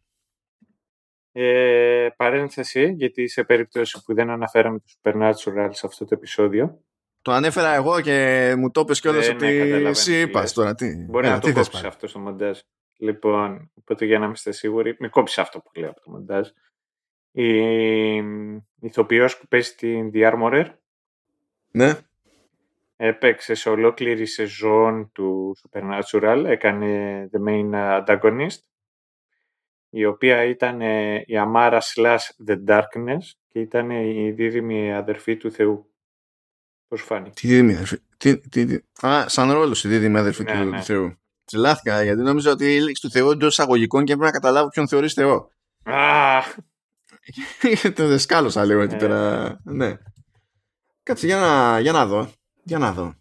Ε, 1.32 2.08
παρένθεση, 2.16 2.92
γιατί 2.96 3.28
σε 3.28 3.44
περίπτωση 3.44 4.02
που 4.04 4.14
δεν 4.14 4.30
αναφέραμε 4.30 4.78
το 4.78 4.84
Supernatural 5.02 5.68
σε 5.70 5.86
αυτό 5.86 6.04
το 6.04 6.14
επεισόδιο, 6.14 6.82
Το 7.22 7.32
ανέφερα 7.32 7.74
εγώ 7.74 8.00
και 8.00 8.54
μου 8.58 8.70
το 8.70 8.80
είπες 8.80 9.00
κιόλας 9.00 9.28
Ναι, 9.28 9.34
ότι 9.34 9.44
ναι, 9.46 9.52
καταλαβαίνω 9.58 9.88
εσύ 9.88 10.12
τι 10.12 10.20
είπας 10.20 10.42
λες. 10.42 10.52
τώρα. 10.52 10.74
Τι, 10.74 10.94
μπορεί 11.08 11.26
Έλα, 11.26 11.34
να 11.34 11.40
τι 11.40 11.46
το 11.46 11.52
θες 11.54 11.62
κόψεις 11.64 11.80
πάλι. 11.80 11.86
αυτό 11.92 12.06
στο 12.06 12.18
μοντάζ. 12.18 12.58
Λοιπόν, 12.98 13.70
οπότε 13.74 14.04
για 14.04 14.18
να 14.18 14.24
είμαστε 14.24 14.52
σίγουροι, 14.52 14.96
μην 14.98 15.10
κόψεις 15.10 15.38
αυτό 15.38 15.58
που 15.60 15.70
λέω 15.74 15.90
από 15.90 16.00
το 16.00 16.10
μοντάζ. 16.10 16.48
Η 17.30 17.58
ηθοποιός 18.80 19.38
που 19.38 19.46
παίζει 19.48 19.74
την 19.74 20.10
The 20.14 20.32
Armorer 20.32 20.66
Ναι. 21.70 21.92
έπαιξε 22.96 23.54
σε 23.54 23.68
ολόκληρη 23.68 24.26
σεζόν 24.26 25.10
του 25.12 25.56
Supernatural, 25.62 26.44
έκανε 26.46 27.28
the 27.32 27.48
main 27.48 27.70
antagonist, 28.04 28.58
η 29.90 30.04
οποία 30.04 30.44
ήταν 30.44 30.80
ε, 30.80 31.14
η 31.26 31.34
Amara 31.46 31.78
slash 31.94 32.46
The 32.48 32.58
Darkness 32.68 33.22
και 33.48 33.60
ήταν 33.60 33.90
η 33.90 34.30
δίδυμη 34.32 34.94
αδερφή 34.94 35.36
του 35.36 35.50
Θεού. 35.52 35.92
Πώς 36.88 37.02
φάνηκε; 37.02 37.30
Τι 37.40 37.48
δίδυμη 37.48 37.74
αδερφή. 37.74 37.98
Τι, 38.16 38.38
τι, 38.38 38.66
τι, 38.66 39.06
α, 39.06 39.28
σαν 39.28 39.52
ρόλος 39.52 39.84
η 39.84 39.88
δίδυμη 39.88 40.18
αδερφή 40.18 40.42
Ναι, 40.42 40.52
του, 40.52 40.64
ναι. 40.64 40.76
του 40.78 40.84
Θεού. 40.84 41.12
Τρελάθηκα 41.44 42.02
γιατί 42.02 42.20
νόμιζα 42.22 42.50
ότι 42.50 42.74
η 42.74 42.80
λέξη 42.80 43.02
του 43.02 43.10
Θεού 43.10 43.30
εντός 43.30 43.52
εισαγωγικών 43.52 44.04
και 44.04 44.12
έπρεπε 44.12 44.30
να 44.30 44.38
καταλάβω 44.38 44.68
ποιον 44.68 44.88
θεωρείς 44.88 45.12
Θεό. 45.12 45.50
Α, 45.82 46.40
το 47.94 48.06
δεσκάλωσα 48.06 48.64
λίγο 48.64 48.80
εκεί 48.80 48.94
Ε. 48.94 48.98
πέρα. 48.98 49.60
Ναι. 49.64 49.96
Κάτσε 51.02 51.26
για 51.26 51.36
να, 51.38 51.80
για 51.80 51.92
να 51.92 52.06
δω. 52.06 52.30
Για 52.62 52.78
να 52.78 52.92
δω. 52.92 53.14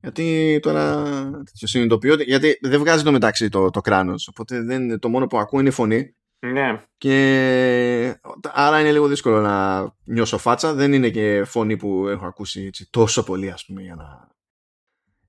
Γιατί 0.00 0.58
τώρα 0.62 1.04
τέτοιο 1.44 1.66
συνειδητοποιώ 1.66 2.12
ότι- 2.12 2.24
γιατί 2.24 2.58
δεν 2.60 2.78
βγάζει 2.78 3.04
το 3.04 3.12
μεταξύ 3.12 3.48
το, 3.48 3.70
το 3.70 3.80
κράνος 3.80 4.28
οπότε 4.28 4.62
δεν, 4.62 4.98
το 4.98 5.08
μόνο 5.08 5.26
που 5.26 5.38
ακούω 5.38 5.60
είναι 5.60 5.68
η 5.68 5.72
φωνή. 5.72 6.14
Ναι, 6.42 6.84
και 6.96 8.20
άρα 8.42 8.80
είναι 8.80 8.92
λίγο 8.92 9.06
δύσκολο 9.06 9.40
να 9.40 9.86
νιώσω 10.04 10.38
φάτσα. 10.38 10.74
Δεν 10.74 10.92
είναι 10.92 11.10
και 11.10 11.44
φωνή 11.44 11.76
που 11.76 12.08
έχω 12.08 12.26
ακούσει 12.26 12.64
έτσι, 12.64 12.90
τόσο 12.90 13.22
πολύ 13.22 13.50
ας 13.50 13.64
πούμε 13.64 13.82
για 13.82 13.94
να, 13.94 14.28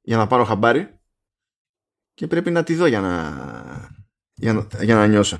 για 0.02 0.18
να 0.18 0.28
πάρω 0.28 0.44
χαμπάρι. 0.44 1.00
Και 2.14 2.28
πρέπει 2.28 2.52
να 2.52 2.64
τη 2.64 2.76
δω 2.76 2.86
για 2.86 3.02
να, 3.02 3.32
για 4.34 4.54
να, 4.54 4.68
για 4.84 4.96
να 4.96 5.08
νιώσω. 5.08 5.40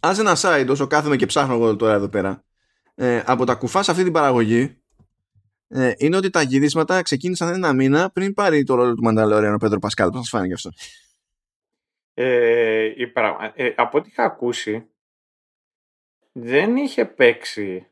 As 0.00 0.18
ένα 0.18 0.36
side, 0.36 0.66
όσο 0.70 0.86
κάθομαι 0.86 1.16
και 1.16 1.26
ψάχνω 1.26 1.54
εγώ 1.54 1.76
τώρα 1.76 1.94
εδώ 1.94 2.08
πέρα, 2.08 2.44
ε, 2.94 3.22
από 3.26 3.44
τα 3.44 3.54
κουφά 3.54 3.82
σε 3.82 3.90
αυτή 3.90 4.02
την 4.02 4.12
παραγωγή 4.12 4.83
ε, 5.76 5.92
είναι 5.96 6.16
ότι 6.16 6.30
τα 6.30 6.42
γυρίσματα 6.42 7.02
ξεκίνησαν 7.02 7.54
ένα 7.54 7.72
μήνα 7.72 8.10
πριν 8.10 8.34
πάρει 8.34 8.62
το 8.62 8.74
ρόλο 8.74 8.94
του 8.94 9.02
Μανταλόριαν 9.02 9.54
ο 9.54 9.56
Πέντρο 9.56 9.78
Πασκάλ. 9.78 10.10
Πώς 10.10 10.18
σας 10.18 10.28
φάνηκε 10.28 10.52
αυτό; 10.52 10.70
Ε, 12.14 12.92
η 12.96 13.06
πραγμα... 13.06 13.52
ε, 13.54 13.74
από 13.76 13.98
ό,τι 13.98 14.08
είχα 14.08 14.24
ακούσει, 14.24 14.88
δεν 16.32 16.76
είχε 16.76 17.04
παίξει 17.04 17.88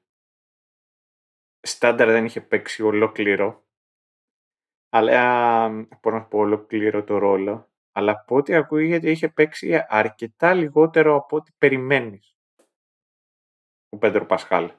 στάνταρ 1.60 2.10
δεν 2.10 2.24
είχε 2.24 2.40
παίξει 2.40 2.82
ολόκληρο 2.82 3.66
αλλά 4.88 5.68
μπορώ 5.68 6.16
να 6.16 6.24
πω 6.24 6.38
ολόκληρο 6.38 7.04
το 7.04 7.18
ρόλο 7.18 7.70
αλλά 7.92 8.12
από 8.12 8.36
ό,τι 8.36 8.54
ακούγεται 8.54 9.10
είχε 9.10 9.28
παίξει 9.28 9.84
αρκετά 9.88 10.54
λιγότερο 10.54 11.16
από 11.16 11.36
ό,τι 11.36 11.52
περιμένεις 11.59 12.36
ο 13.88 13.98
Πέντρο 13.98 14.26
Πασχάλ. 14.26 14.70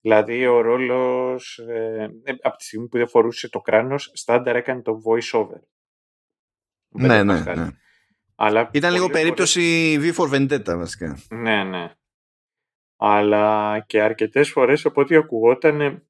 Δηλαδή 0.00 0.46
ο 0.46 0.60
ρόλος, 0.60 1.58
ε, 1.58 2.20
ε, 2.22 2.34
από 2.42 2.56
τη 2.56 2.64
στιγμή 2.64 2.88
που 2.88 2.96
δεν 2.96 3.08
φορούσε 3.08 3.48
το 3.48 3.60
κράνος, 3.60 4.10
στάνταρ 4.14 4.56
έκανε 4.56 4.82
το 4.82 5.02
voice 5.04 5.40
over. 5.40 5.60
Ναι, 6.88 7.22
ναι, 7.22 7.40
ναι. 7.40 7.68
Αλλά 8.34 8.70
Ήταν 8.72 8.92
λίγο 8.92 9.06
πολλές 9.06 9.22
περίπτωση 9.22 9.96
V 10.00 10.14
for 10.14 10.30
Vendetta 10.34 10.76
βασικά. 10.76 11.18
Ναι, 11.30 11.64
ναι. 11.64 11.94
Αλλά 12.96 13.80
και 13.86 14.02
αρκετές 14.02 14.50
φορές 14.50 14.84
από 14.86 15.00
ό,τι 15.00 15.16
ακουγόταν 15.16 16.06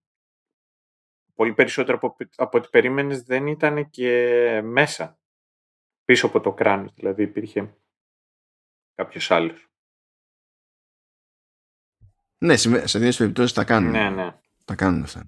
πολύ 1.35 1.55
περισσότερο 1.55 1.97
από, 1.97 2.17
από 2.37 2.59
ό,τι 2.59 2.69
περίμενες 2.69 3.23
δεν 3.23 3.47
ήταν 3.47 3.91
και 3.91 4.61
μέσα. 4.65 5.19
Πίσω 6.05 6.27
από 6.27 6.41
το 6.41 6.53
κράνος 6.53 6.93
δηλαδή 6.95 7.23
υπήρχε 7.23 7.77
κάποιος 8.95 9.31
άλλος. 9.31 9.70
Ναι, 12.43 12.57
συμβα- 12.57 12.87
σε 12.87 12.99
δύο 12.99 13.13
περιπτώσεις 13.19 13.53
τα 13.53 13.65
κάνουν. 13.65 13.91
Ναι, 13.91 14.11
ναι. 14.11 14.35
Τα 14.65 14.75
κάνουν 14.75 15.03
αυτά. 15.03 15.25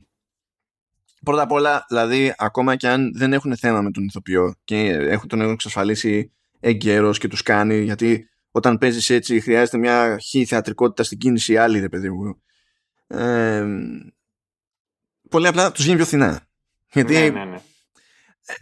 Πρώτα 1.22 1.42
απ' 1.42 1.50
όλα, 1.52 1.84
δηλαδή, 1.88 2.34
ακόμα 2.38 2.76
και 2.76 2.88
αν 2.88 3.12
δεν 3.14 3.32
έχουν 3.32 3.56
θέμα 3.56 3.80
με 3.80 3.90
τον 3.90 4.04
ηθοποιό 4.04 4.54
και 4.64 4.76
έχουν 4.88 5.28
τον 5.28 5.40
έχουν 5.40 5.52
εξασφαλίσει 5.52 6.32
εγκαίρος 6.60 7.18
και 7.18 7.28
τους 7.28 7.42
κάνει, 7.42 7.80
γιατί 7.80 8.28
όταν 8.50 8.78
παίζεις 8.78 9.10
έτσι 9.10 9.40
χρειάζεται 9.40 9.78
μια 9.78 10.18
χή 10.18 10.44
θεατρικότητα 10.44 11.02
στην 11.02 11.18
κίνηση 11.18 11.56
άλλη, 11.56 11.80
ρε 11.80 11.88
παιδί 11.88 12.10
μου. 12.10 12.42
Ε, 13.06 13.66
πολύ 15.28 15.46
απλά 15.46 15.72
τους 15.72 15.84
γίνει 15.84 15.96
πιο 15.96 16.04
φθηνά. 16.04 16.40
Γιατί 16.92 17.12
ναι, 17.12 17.28
ναι, 17.28 17.44
ναι. 17.44 17.58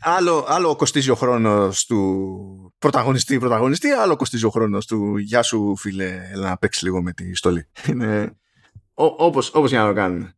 άλλο, 0.00 0.44
άλλο 0.48 0.76
κοστίζει 0.76 1.10
ο 1.10 1.14
χρόνος 1.14 1.84
του 1.86 2.74
πρωταγωνιστή 2.78 3.38
πρωταγωνιστή, 3.38 3.90
άλλο 3.90 4.16
κοστίζει 4.16 4.44
ο 4.44 4.50
χρόνος 4.50 4.86
του 4.86 5.16
«Γεια 5.16 5.42
σου 5.42 5.76
φίλε, 5.76 6.28
έλα 6.32 6.48
να 6.48 6.56
παίξεις 6.56 6.82
λίγο 6.82 7.02
με 7.02 7.12
τη 7.12 7.36
στολή». 7.36 7.66
Είναι 7.88 8.20
ό- 8.22 8.38
όπως, 9.00 9.54
όπως 9.54 9.70
για 9.70 9.80
να 9.80 9.88
το 9.88 9.94
κάνουμε. 9.94 10.34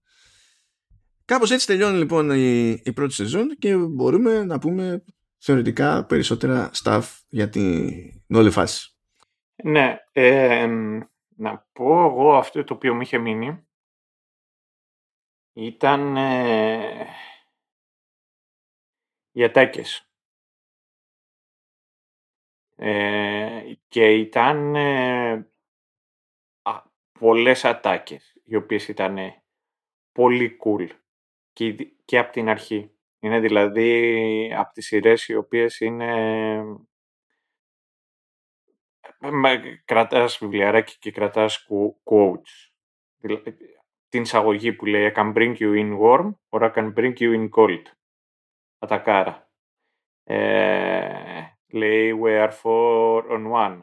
Κάπως 1.24 1.50
έτσι 1.50 1.66
τελειώνει 1.66 1.98
λοιπόν 1.98 2.30
η, 2.30 2.68
η 2.84 2.92
πρώτη 2.92 3.12
σεζόν 3.12 3.48
και 3.58 3.76
μπορούμε 3.76 4.44
να 4.44 4.58
πούμε 4.58 5.04
θεωρητικά 5.38 6.04
περισσότερα 6.04 6.70
stuff 6.82 7.02
για 7.28 7.48
την 7.48 8.36
όλη 8.36 8.50
φάση. 8.50 8.96
Ναι, 9.64 9.96
ε, 10.12 10.60
εμ, 10.62 11.00
να 11.36 11.68
πω 11.72 12.04
εγώ 12.04 12.36
αυτό 12.36 12.64
το 12.64 12.74
οποίο 12.74 12.94
μου 12.94 13.00
είχε 13.00 13.18
μείνει 13.18 13.66
ήταν 15.52 16.16
ε, 16.16 17.06
οι 19.32 19.44
ατάκες. 19.44 20.06
Ε, 22.76 23.74
και 23.88 24.12
ήταν 24.12 24.74
ε, 24.74 25.32
α, 26.62 26.82
πολλές 27.18 27.64
ατάκες 27.64 28.31
οι 28.42 28.56
οποίες 28.56 28.88
ήταν 28.88 29.18
πολύ 30.12 30.56
cool 30.64 30.88
και, 31.52 31.64
ήδη- 31.66 31.96
και 32.04 32.18
από 32.18 32.32
την 32.32 32.48
αρχή. 32.48 32.96
Είναι 33.20 33.40
δηλαδή 33.40 34.52
από 34.56 34.72
τις 34.72 34.86
σειρές 34.86 35.28
οι 35.28 35.34
οποίες 35.34 35.80
είναι 35.80 36.62
Μα, 39.20 39.50
κρατάς 39.84 40.38
βιβλιαράκι 40.38 40.98
και 40.98 41.10
κρατάς 41.10 41.66
qu- 41.68 41.96
quotes. 42.04 42.70
Δηλα- 43.16 43.42
Την 44.08 44.22
εισαγωγή 44.22 44.72
που 44.72 44.86
λέει 44.86 45.12
I 45.14 45.18
can 45.18 45.32
bring 45.34 45.56
you 45.56 45.72
in 45.74 45.98
warm 46.00 46.30
or 46.48 46.60
I 46.62 46.72
can 46.74 46.92
bring 46.94 47.12
you 47.18 47.32
in 47.34 47.48
cold. 47.56 47.82
Ατακάρα. 48.78 49.50
Ε, 50.24 51.42
λέει 51.72 52.18
we 52.22 52.48
are 52.48 52.50
four 52.62 53.22
on 53.30 53.52
one. 53.52 53.80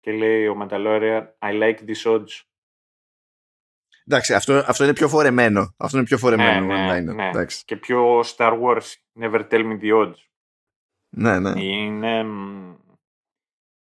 Και 0.00 0.12
λέει 0.12 0.46
ο 0.46 0.56
Mandalorian 0.60 1.26
I 1.38 1.52
like 1.52 1.78
these 1.84 2.04
odds. 2.04 2.49
Εντάξει, 4.10 4.34
αυτό, 4.34 4.52
αυτό 4.66 4.84
είναι 4.84 4.92
πιο 4.92 5.08
φορεμένο. 5.08 5.74
Αυτό 5.76 5.96
είναι 5.96 6.06
πιο 6.06 6.18
φορεμένο 6.18 6.66
ναι, 6.66 6.88
one-liner. 6.88 7.14
ναι. 7.14 7.28
Εντάξει. 7.28 7.64
Και 7.64 7.76
πιο 7.76 8.20
Star 8.20 8.60
Wars. 8.60 8.94
Never 9.20 9.48
tell 9.48 9.64
me 9.64 9.80
the 9.80 9.92
odds. 9.92 10.14
Ναι, 11.16 11.38
ναι. 11.38 11.62
Είναι 11.62 12.24
μ, 12.24 12.74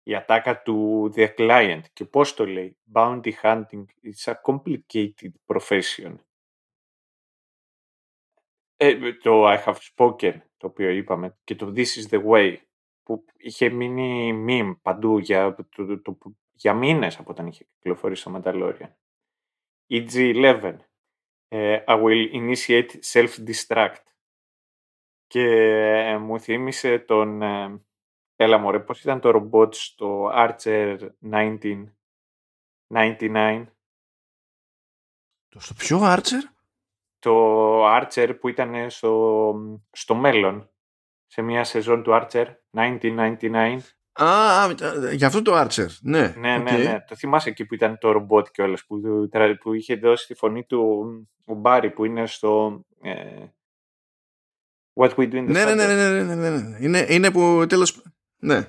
η 0.04 0.16
ατάκα 0.16 0.62
του 0.62 1.12
The 1.16 1.36
Client. 1.38 1.82
Και 1.94 2.06
πώς 2.06 2.34
το 2.34 2.46
λέει; 2.46 2.78
Bounty 2.94 3.32
hunting 3.42 3.86
is 4.04 4.34
a 4.34 4.34
complicated 4.44 5.32
profession. 5.46 6.16
Ε, 8.78 9.14
το 9.14 9.50
I 9.52 9.64
have 9.64 9.78
spoken, 9.96 10.40
το 10.58 10.68
οποίο 10.68 10.90
είπαμε, 10.90 11.38
και 11.44 11.56
το 11.56 11.74
This 11.76 11.86
is 11.86 12.10
the 12.10 12.24
way, 12.26 12.58
που 13.04 13.26
είχε 13.38 13.70
μείνει 13.70 14.32
meme 14.48 14.78
παντού 14.82 15.18
για, 15.18 15.56
το, 15.56 15.86
το, 15.86 16.02
το, 16.02 16.12
που- 16.12 16.38
για 16.52 16.74
μήνες 16.74 17.20
από 17.20 17.32
όταν 17.32 17.48
είχε 17.48 17.66
κυκλοφορήσει 17.74 18.24
το 18.24 18.42
Mandalorian. 18.44 18.90
EG-11, 19.90 20.78
ε, 21.48 21.84
I 21.88 22.04
will 22.04 22.32
initiate 22.32 23.00
self-destruct. 23.12 24.04
Και 25.28 25.44
ε, 26.08 26.18
μου 26.18 26.40
θύμισε 26.40 27.00
τον... 27.00 27.42
ε, 27.42 27.82
έλα 28.36 28.58
μωρέ, 28.58 28.80
πώς 28.80 29.02
ήταν 29.02 29.20
το 29.20 29.30
ρομπότ 29.30 29.74
στο 29.74 30.32
Archer 30.34 31.10
1999. 32.92 33.66
Το 35.50 35.60
στο 35.60 35.74
ποιο 35.74 36.00
Archer; 36.02 36.44
το 37.20 37.86
Archer 37.98 38.38
που 38.40 38.48
ήταν 38.48 38.90
στο, 38.90 39.56
στο 39.92 40.16
μέλλον, 40.16 40.72
σε 41.26 41.42
μια 41.42 41.64
σεζόν 41.64 42.04
του 42.04 42.12
Archer 42.14 42.46
1999. 42.72 43.80
Α, 44.12 44.26
α, 44.64 44.74
για 45.14 45.28
αυτό 45.28 45.42
το 45.42 45.60
Archer. 45.62 45.88
Ναι, 46.02 46.28
Ναι, 46.38 46.58
ναι, 46.58 46.72
οκ. 46.72 46.78
ναι. 46.78 47.04
Το 47.08 47.16
θυμάσαι 47.16 47.50
εκεί 47.50 47.66
που 47.66 47.74
ήταν 47.74 47.98
το 47.98 48.12
ρομπότ 48.12 48.48
κιόλας, 48.52 48.86
που, 48.86 49.02
που 49.60 49.74
είχε 49.74 49.96
δώσει 49.96 50.28
τη 50.28 50.34
φωνή 50.34 50.64
του 50.64 51.06
ο 51.46 51.54
Berry 51.54 51.92
που 51.92 52.06
είναι 52.06 52.26
στο 52.26 52.82
ε, 53.02 53.46
What 54.94 55.10
We 55.10 55.16
Do 55.16 55.34
in 55.34 55.44
the 55.44 55.48
Ναι, 55.48 55.66
ναι, 55.66 55.74
ναι, 55.74 55.84
Shadows. 55.84 55.88
ναι, 55.88 56.24
ναι, 56.24 56.36
ναι, 56.36 56.50
ναι. 56.50 56.78
Είναι, 56.80 57.06
είναι 57.10 57.32
που 57.32 57.66
τέλος... 57.70 58.02
Ναι. 58.38 58.66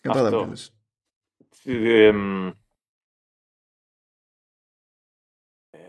Κατάλαβα. 0.00 0.36
Αυτό. 0.36 0.44
τι 0.44 0.48
λες. 0.50 0.72
Ε, 1.64 2.06
εμ, 2.06 2.46
ε, 5.70 5.80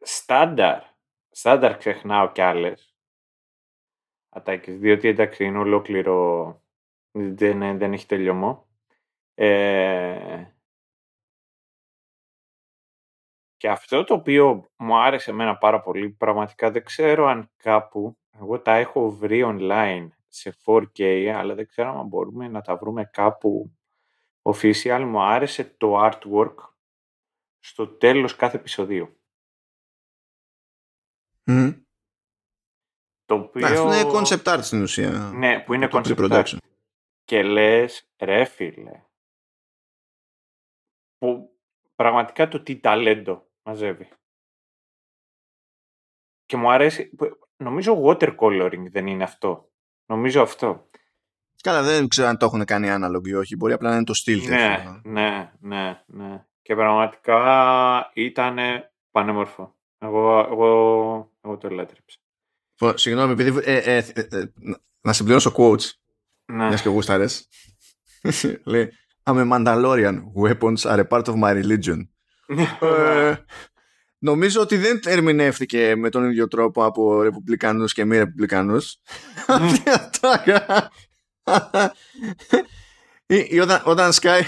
Στάνταρ. 0.00 0.82
Στάνταρ 1.30 1.76
ξεχνάω 1.76 2.32
κι 2.32 2.40
άλλες 2.40 2.87
ατάκες, 4.28 4.78
διότι 4.78 5.08
εντάξει 5.08 5.44
είναι 5.44 5.58
ολόκληρο, 5.58 6.62
δεν, 7.10 7.78
δεν 7.78 7.92
έχει 7.92 8.06
τελειωμό. 8.06 8.66
Ε, 9.34 10.44
και 13.56 13.68
αυτό 13.68 14.04
το 14.04 14.14
οποίο 14.14 14.70
μου 14.76 14.96
άρεσε 14.96 15.30
εμένα 15.30 15.56
πάρα 15.58 15.80
πολύ, 15.80 16.10
πραγματικά 16.10 16.70
δεν 16.70 16.84
ξέρω 16.84 17.26
αν 17.26 17.50
κάπου, 17.56 18.18
εγώ 18.30 18.60
τα 18.60 18.74
έχω 18.74 19.10
βρει 19.10 19.42
online 19.44 20.08
σε 20.28 20.56
4K, 20.64 21.26
αλλά 21.26 21.54
δεν 21.54 21.66
ξέρω 21.66 21.98
αν 21.98 22.06
μπορούμε 22.06 22.48
να 22.48 22.60
τα 22.60 22.76
βρούμε 22.76 23.04
κάπου 23.04 23.78
official. 24.42 25.04
Μου 25.06 25.20
άρεσε 25.22 25.64
το 25.64 26.06
artwork 26.06 26.54
στο 27.58 27.88
τέλος 27.88 28.36
κάθε 28.36 28.56
επεισοδίου. 28.56 29.16
Μμμ. 31.44 31.87
Το 33.28 33.34
οποίο... 33.34 33.66
Εντάξει, 33.66 33.82
Αυτό 33.86 33.98
είναι 34.00 34.18
concept 34.18 34.54
art 34.54 34.58
στην 34.62 34.82
ουσία. 34.82 35.10
Ναι, 35.34 35.60
που 35.60 35.74
είναι 35.74 35.88
το 35.88 35.98
concept 35.98 36.16
art. 36.16 36.44
pre-production. 36.44 36.56
Και 37.24 37.42
λες, 37.42 38.10
ρε 38.18 38.44
φίλε, 38.44 39.02
που 41.18 41.58
πραγματικά 41.94 42.48
το 42.48 42.62
τι 42.62 42.80
ταλέντο 42.80 43.48
μαζεύει. 43.62 44.08
Και 46.46 46.56
μου 46.56 46.70
αρέσει, 46.70 47.08
που- 47.08 47.38
νομίζω 47.56 48.02
watercoloring 48.04 48.84
δεν 48.90 49.06
είναι 49.06 49.24
αυτό. 49.24 49.70
Νομίζω 50.06 50.42
αυτό. 50.42 50.88
Καλά, 51.62 51.82
δεν 51.82 52.08
ξέρω 52.08 52.28
αν 52.28 52.36
το 52.38 52.44
έχουν 52.46 52.64
κάνει 52.64 52.88
analogue 52.90 53.26
ή 53.28 53.34
όχι. 53.34 53.56
Μπορεί 53.56 53.72
απλά 53.72 53.88
να 53.88 53.94
είναι 53.94 54.04
το 54.04 54.14
στυλ. 54.14 54.48
Ναι, 54.48 54.76
τέτοιο. 54.76 55.00
ναι, 55.04 55.52
ναι, 55.60 56.02
ναι. 56.06 56.46
Και 56.62 56.74
πραγματικά 56.74 58.10
ήταν 58.14 58.58
πανέμορφο. 59.10 59.76
Εγώ, 59.98 60.38
εγώ, 60.38 60.66
εγώ 61.40 61.56
το 61.58 61.68
λάτρεψα. 61.70 62.18
Συγγνώμη, 62.94 63.32
επειδή. 63.32 63.60
Ε, 63.64 63.76
ε, 63.76 63.96
ε, 63.96 64.20
ε, 64.38 64.44
να 65.00 65.12
συμπληρώσω 65.12 65.52
quotes. 65.56 65.90
Ναι. 66.52 66.66
Μιας 66.66 66.82
και 66.82 66.88
γούσταρες. 66.88 67.48
Λέει 68.64 68.88
I'm 69.30 69.36
a 69.36 69.44
Mandalorian. 69.52 70.22
Weapons 70.42 70.84
are 70.86 71.00
a 71.00 71.04
part 71.08 71.24
of 71.28 71.34
my 71.34 71.62
religion. 71.62 72.08
Ε, 72.80 73.34
νομίζω 74.18 74.60
ότι 74.60 74.76
δεν 74.76 75.00
ερμηνεύτηκε 75.04 75.96
με 75.96 76.08
τον 76.08 76.30
ίδιο 76.30 76.48
τρόπο 76.48 76.84
από 76.84 77.22
ρεπουμπλικάνους 77.22 77.92
και 77.92 78.04
μη 78.04 78.16
ρεπουμπλικάνους. 78.16 78.96
Αυτή 79.46 79.82
η 79.86 79.92
ατάκα. 79.92 80.90
Ή- 83.26 83.46
ή 83.48 83.60
όταν, 83.60 83.82
όταν 83.84 84.12
σκάει 84.12 84.42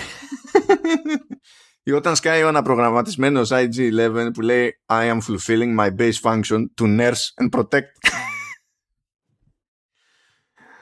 ή 1.83 1.93
όταν 1.93 2.17
σκάει 2.17 2.43
ο 2.43 2.49
αναπρογραμματισμένος 2.49 3.51
IG-11 3.53 4.29
που 4.33 4.41
λέει 4.41 4.81
I 4.87 5.03
am 5.13 5.19
fulfilling 5.21 5.77
my 5.79 5.91
base 5.99 6.21
function 6.23 6.65
to 6.81 6.85
nurse 6.85 7.33
and 7.43 7.49
protect. 7.59 7.91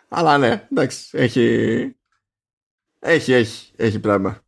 Αλλά 0.09 0.39
ναι, 0.39 0.67
εντάξει, 0.71 1.19
έχει, 1.19 1.97
έχει, 2.99 3.33
έχει, 3.33 3.73
έχει 3.77 4.01
πράγμα. 4.01 4.43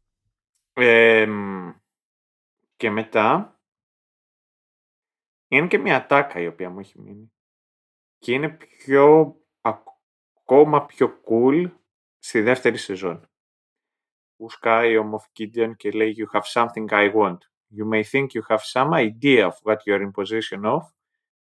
Ε, 0.73 1.27
μ, 1.27 1.71
και 2.77 2.91
μετά 2.91 3.59
είναι 5.49 5.67
και 5.67 5.79
μια 5.79 6.07
τάκα 6.07 6.41
η 6.41 6.47
οποία 6.47 6.71
μου 6.71 6.79
έχει 6.79 7.01
μείνει. 7.01 7.33
Και 8.19 8.33
είναι 8.33 8.49
πιο 8.49 9.37
ακόμα 10.45 10.87
πιο 10.87 11.21
cool 11.29 11.73
στη 12.19 12.41
δεύτερη 12.41 12.77
σεζόν. 12.77 13.31
Που 14.37 14.51
σκάει 14.51 14.97
ο 14.97 15.11
Moff 15.13 15.41
Gideon 15.41 15.77
και 15.77 15.91
λέει 15.91 16.17
You 16.19 16.39
have 16.39 16.45
something 16.45 16.89
I 16.89 17.13
want. 17.15 17.39
You 17.77 17.87
may 17.87 18.03
think 18.03 18.27
you 18.33 18.43
have 18.49 18.63
some 18.63 18.93
idea 18.93 19.47
of 19.47 19.55
what 19.63 19.77
you're 19.85 20.03
in 20.03 20.13
possession 20.13 20.65
of, 20.65 20.83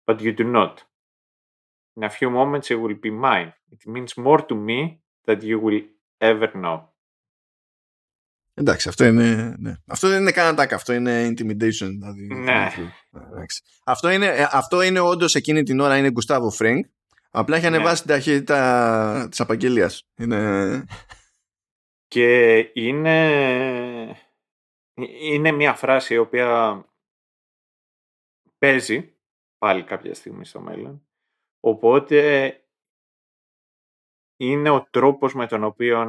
but 0.04 0.20
you 0.20 0.34
do 0.34 0.44
not. 0.44 0.86
In 2.00 2.04
a 2.04 2.10
few 2.10 2.30
moments 2.30 2.68
it 2.70 2.78
will 2.80 2.98
be 3.06 3.10
mine. 3.10 3.52
It 3.72 3.82
means 3.94 4.12
more 4.26 4.40
to 4.48 4.54
me 4.54 4.98
than 5.24 5.40
you 5.40 5.58
will 5.64 5.82
ever 6.20 6.50
know. 6.54 6.80
Εντάξει, 8.58 8.88
αυτό 8.88 9.04
είναι. 9.04 9.54
Ναι. 9.58 9.74
Αυτό 9.86 10.08
δεν 10.08 10.20
είναι 10.20 10.30
καν 10.32 10.54
attack, 10.58 10.72
αυτό 10.72 10.92
είναι 10.92 11.26
intimidation. 11.28 11.88
Δηλαδή, 11.88 12.26
Ναι. 12.26 12.68
Εντάξει. 13.10 13.62
Αυτό 13.84 14.10
είναι, 14.10 14.26
ε, 14.26 14.46
αυτό 14.52 14.82
είναι 14.82 15.00
όντως 15.00 15.34
εκείνη 15.34 15.62
την 15.62 15.80
ώρα 15.80 15.96
είναι 15.98 16.10
Γκουστάβο 16.10 16.50
Φρέγκ. 16.50 16.84
Απλά 17.30 17.56
έχει 17.56 17.68
Ναι. 17.70 17.76
ανεβάσει 17.76 18.02
την 18.02 18.10
ταχύτητα 18.10 19.28
της 19.30 19.40
απαγγελίας. 19.40 20.08
Είναι. 20.16 20.84
Και 22.08 22.58
είναι, 22.74 24.16
είναι 25.22 25.52
μια 25.52 25.74
φράση 25.74 26.14
η 26.14 26.18
οποία 26.18 26.80
παίζει 28.58 29.16
πάλι 29.58 29.84
κάποια 29.84 30.14
στιγμή 30.14 30.44
στο 30.44 30.60
μέλλον. 30.60 31.05
Οπότε 31.66 32.50
είναι 34.36 34.70
ο 34.70 34.86
τρόπος 34.90 35.34
με 35.34 35.46
τον 35.46 35.64
οποίο 35.64 36.00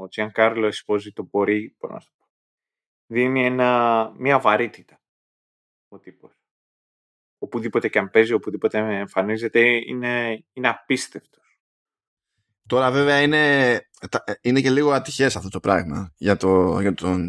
ο 0.00 0.08
Τζιανκάρλο 0.08 0.66
Εσπόζητο 0.66 1.22
μπορεί 1.22 1.76
πώς 1.78 1.90
να 1.90 2.00
σου 2.00 2.12
πω, 2.18 2.28
δίνει 3.06 3.44
ένα, 3.44 4.12
μια 4.16 4.38
βαρύτητα 4.40 5.00
ο 5.88 5.98
τύπος. 5.98 6.32
Οπουδήποτε 7.38 7.88
και 7.88 7.98
αν 7.98 8.10
παίζει, 8.10 8.32
οπουδήποτε 8.32 8.78
εμφανίζεται, 8.78 9.60
είναι, 9.60 10.44
είναι 10.52 10.68
απίστευτος. 10.68 11.60
Τώρα 12.66 12.90
βέβαια 12.90 13.22
είναι, 13.22 13.78
τα- 14.10 14.24
είναι 14.40 14.60
και 14.60 14.70
λίγο 14.70 14.90
ατυχές 14.90 15.36
αυτό 15.36 15.48
το 15.48 15.60
πράγμα 15.60 16.12
για, 16.16 16.36
το, 16.36 16.80
για 16.80 16.94
τον 16.94 17.28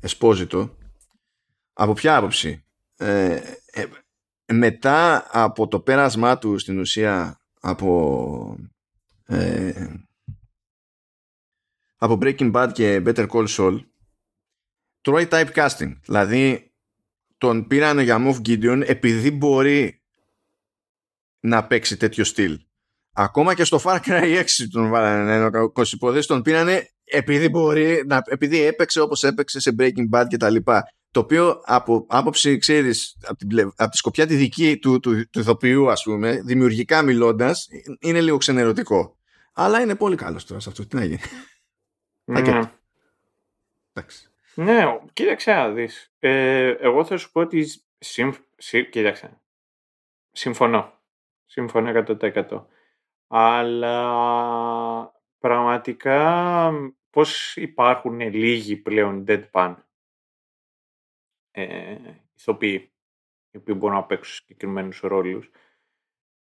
Εσπόζητο. 0.00 0.76
Από 1.72 1.92
ποια 1.92 2.16
άποψη; 2.16 2.64
Ε, 2.96 3.56
ε, 3.66 3.86
μετά 4.52 5.26
από 5.30 5.68
το 5.68 5.80
πέρασμά 5.80 6.38
του 6.38 6.58
στην 6.58 6.78
ουσία 6.78 7.40
από 7.60 8.56
ε, 9.26 9.94
από 11.96 12.18
Breaking 12.22 12.52
Bad 12.52 12.70
και 12.72 13.02
Better 13.06 13.28
Call 13.28 13.46
Saul 13.48 13.80
τρώει 15.00 15.28
typecasting. 15.30 15.96
Δηλαδή 16.04 16.72
τον 17.38 17.66
πήραν 17.66 17.98
για 17.98 18.18
Moff 18.20 18.36
Gideon 18.48 18.82
επειδή 18.86 19.30
μπορεί 19.30 20.02
να 21.40 21.66
παίξει 21.66 21.96
τέτοιο 21.96 22.24
στυλ. 22.24 22.60
Ακόμα 23.12 23.54
και 23.54 23.64
στο 23.64 23.80
Far 23.84 24.00
Cry 24.00 24.42
6 24.42 24.44
τον 24.70 24.90
βάλανε 24.90 25.34
ένα 25.34 25.68
κοσυπόδες, 25.68 26.26
τον 26.26 26.42
πήρανε 26.42 26.88
επειδή 27.04 27.48
μπορεί, 27.48 28.02
να, 28.06 28.22
επειδή 28.24 28.60
έπαιξε 28.60 29.00
όπως 29.00 29.22
έπαιξε 29.22 29.60
σε 29.60 29.74
Breaking 29.78 30.08
Bad 30.12 30.24
και 30.28 30.36
τα 30.36 30.50
λοιπά. 30.50 30.84
Το 31.14 31.20
οποίο 31.20 31.60
από 31.64 32.06
άποψη, 32.08 32.58
ξέρεις, 32.58 33.16
από, 33.24 33.36
την, 33.36 33.48
πλευ- 33.48 33.72
από 33.76 33.90
τη 33.90 33.96
σκοπιά 33.96 34.26
τη 34.26 34.34
δική 34.34 34.78
του, 34.78 35.00
του, 35.00 35.30
του 35.30 35.40
ηθοποιού, 35.40 35.90
ας 35.90 36.02
πούμε, 36.02 36.40
δημιουργικά 36.44 37.02
μιλώντας, 37.02 37.68
είναι 38.00 38.20
λίγο 38.20 38.36
ξενερωτικό. 38.36 39.16
Αλλά 39.52 39.80
είναι 39.80 39.94
πολύ 39.94 40.16
καλός 40.16 40.44
τώρα 40.46 40.60
σε 40.60 40.68
αυτό. 40.68 40.86
Τι 40.86 40.96
να 40.96 41.04
γίνει. 41.04 41.20
Πακέτο. 42.24 42.58
Ναι. 42.58 42.70
Εντάξει. 43.92 44.28
Ναι, 44.54 44.98
κοίταξε 45.12 45.52
να 45.52 45.70
δεις. 45.70 46.12
Ε, 46.18 46.68
εγώ 46.68 47.04
θα 47.04 47.16
σου 47.16 47.32
πω 47.32 47.40
ότι... 47.40 47.66
Συμ, 47.98 48.30
συ- 48.56 48.88
κοίταξε. 48.88 49.40
Συμφωνώ. 50.32 50.92
Συμφωνώ 51.46 52.04
100%. 52.20 52.64
Αλλά 53.26 54.02
πραγματικά 55.38 56.72
πώς 57.10 57.56
υπάρχουν 57.56 58.20
λίγοι 58.20 58.76
πλέον 58.76 59.24
deadpan; 59.28 59.74
Ε, 61.54 61.96
ηθοποιοί 62.34 62.92
οι 63.50 63.56
οποίοι 63.56 63.74
μπορούν 63.78 63.96
να 63.96 64.04
παίξουν 64.04 64.34
συγκεκριμένους 64.34 65.00
ρόλους. 65.00 65.50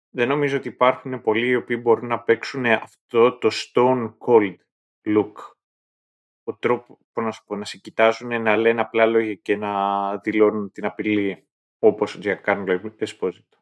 Δεν 0.10 0.28
νομίζω 0.28 0.58
ότι 0.58 0.68
υπάρχουν 0.68 1.22
πολλοί 1.22 1.48
οι 1.48 1.56
οποίοι 1.56 1.80
μπορούν 1.82 2.08
να 2.08 2.20
παίξουν 2.20 2.66
αυτό 2.66 3.38
το 3.38 3.50
stone 3.52 4.14
cold 4.18 4.56
look 5.06 5.34
ο 6.44 6.56
τρόπο 6.58 7.00
πώς 7.12 7.24
να, 7.24 7.32
σου 7.32 7.44
πω, 7.46 7.56
να 7.56 7.66
σε 7.66 7.78
κοιτάζουν, 7.78 8.42
να 8.42 8.56
λένε 8.56 8.82
απλά 8.82 9.06
λόγια 9.06 9.34
και 9.34 9.56
να 9.56 10.18
δηλώνουν 10.18 10.72
την 10.72 10.86
απειλή 10.86 11.48
όπως 11.80 12.16
ο 12.16 12.20
Giancarlo 12.24 12.80
Esposito. 12.98 13.58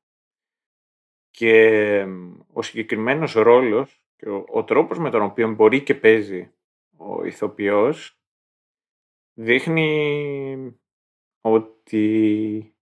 Και 1.29 1.75
εμ, 1.99 2.39
ο 2.53 2.61
συγκεκριμένος 2.61 3.33
ρόλος 3.33 4.03
και 4.15 4.29
ο, 4.29 4.45
ο 4.47 4.63
τρόπος 4.63 4.99
με 4.99 5.09
τον 5.09 5.21
οποίο 5.21 5.53
μπορεί 5.53 5.83
και 5.83 5.95
παίζει 5.95 6.53
ο 6.97 7.25
ηθοποιός 7.25 8.19
δείχνει 9.33 10.80
ότι 11.41 12.75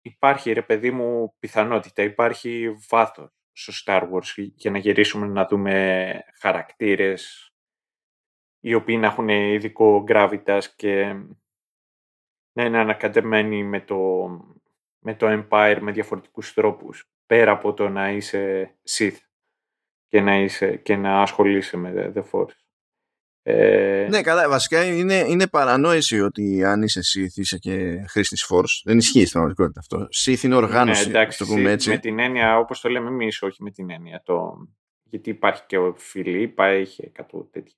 υπάρχει 0.00 0.52
ρε 0.52 0.62
παιδί 0.62 0.90
μου 0.90 1.34
πιθανότητα, 1.38 2.02
υπάρχει 2.02 2.76
βάθος 2.88 3.30
στο 3.52 3.72
Star 3.84 4.10
Wars 4.10 4.48
για 4.54 4.70
να 4.70 4.78
γυρίσουμε 4.78 5.26
να 5.26 5.46
δούμε 5.46 6.24
χαρακτήρες 6.34 7.52
οι 8.60 8.74
οποίοι 8.74 8.96
να 9.00 9.06
έχουν 9.06 9.28
ειδικό 9.28 10.04
gravitas 10.08 10.62
και 10.76 11.04
να 12.52 12.64
είναι 12.64 12.78
ανακατεμένοι 12.78 13.64
με 13.64 13.80
το, 13.80 14.28
με 14.98 15.14
το 15.14 15.26
Empire 15.30 15.78
με 15.80 15.92
διαφορετικούς 15.92 16.54
τρόπους 16.54 17.10
πέρα 17.26 17.52
από 17.52 17.74
το 17.74 17.88
να 17.88 18.10
είσαι 18.10 18.74
Sith 18.88 19.16
και 20.08 20.20
να, 20.20 20.36
είσαι, 20.36 20.76
και 20.76 20.96
να 20.96 21.22
ασχολείσαι 21.22 21.76
με 21.76 22.12
The 22.14 22.22
Force. 22.30 22.69
Ε, 23.42 24.06
Ναι, 24.10 24.22
καλά. 24.22 24.48
Βασικά 24.48 24.84
είναι, 24.84 25.14
είναι 25.14 25.48
παρανόηση 25.48 26.20
ότι 26.20 26.64
αν 26.64 26.82
είσαι 26.82 27.00
Sith 27.00 27.34
είσαι 27.34 27.58
και 27.58 28.04
χρήστης 28.08 28.50
Force. 28.50 28.80
Δεν 28.84 28.98
ισχύει 28.98 29.20
στην 29.20 29.30
πραγματικότητα 29.30 29.80
αυτό. 29.80 30.08
Sith 30.24 30.42
είναι 30.42 30.54
οργάνωση, 30.54 31.02
ναι, 31.04 31.10
εντάξει, 31.10 31.42
να 31.42 31.48
το 31.48 31.54
πούμε 31.54 31.70
έτσι. 31.70 31.88
με 31.90 31.98
την 31.98 32.18
έννοια, 32.18 32.58
όπως 32.58 32.80
το 32.80 32.88
λέμε 32.88 33.08
εμείς, 33.08 33.42
όχι 33.42 33.62
με 33.62 33.70
την 33.70 33.90
έννοια. 33.90 34.22
Το... 34.24 34.66
Γιατί 35.02 35.30
υπάρχει 35.30 35.62
και 35.66 35.78
ο 35.78 35.94
Φιλίππα, 35.96 36.66
έχει 36.66 37.10
κάτω 37.10 37.48
τέτοια. 37.52 37.74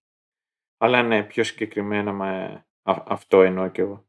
Αλλά 0.79 1.03
ναι, 1.03 1.23
πιο 1.23 1.45
συγκεκριμένα 1.45 2.13
με... 2.13 2.65
α- 2.83 3.05
αυτό 3.07 3.43
εννοώ 3.43 3.69
και 3.69 3.81
εγώ. 3.81 4.07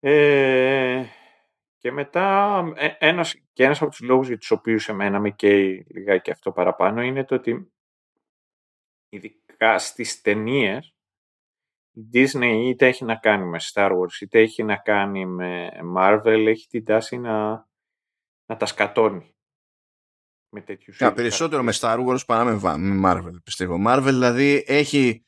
Ε, 0.00 1.04
και 1.78 1.92
μετά, 1.92 2.58
ε, 2.76 2.88
ένας, 2.98 3.34
και 3.52 3.64
ένας 3.64 3.82
από 3.82 3.90
τους 3.90 4.00
λόγους 4.00 4.28
για 4.28 4.38
τους 4.38 4.50
οποίους 4.50 4.88
εμένα 4.88 5.20
με 5.20 5.30
καίει 5.30 5.86
λιγάκι 5.90 6.30
αυτό 6.30 6.52
παραπάνω 6.52 7.02
είναι 7.02 7.24
το 7.24 7.34
ότι 7.34 7.72
ειδικά 9.56 9.78
στις 9.78 10.20
ταινίες. 10.20 10.94
η 11.90 12.08
Disney 12.12 12.62
είτε 12.66 12.86
έχει 12.86 13.04
να 13.04 13.16
κάνει 13.16 13.44
με 13.44 13.58
Star 13.72 13.90
Wars 13.90 14.20
είτε 14.20 14.40
έχει 14.40 14.62
να 14.62 14.76
κάνει 14.76 15.26
με 15.26 15.68
Marvel 15.96 16.44
έχει 16.46 16.66
την 16.68 16.84
τάση 16.84 17.18
να, 17.18 17.68
να 18.46 18.56
τα 18.56 18.66
σκατώνει 18.66 19.34
με 20.48 20.60
τέτοιους 20.60 20.96
Ja, 20.96 21.02
είδους 21.04 21.14
περισσότερο 21.14 21.62
με 21.62 21.72
χαρακτήρες. 21.72 22.06
Star 22.06 22.14
Wars 22.14 22.26
παρά 22.26 22.44
με, 22.44 22.60
Va- 22.62 22.76
με 22.78 23.00
Marvel, 23.04 23.42
πιστεύω. 23.44 23.76
Marvel 23.86 24.02
δηλαδή 24.04 24.64
έχει, 24.66 25.24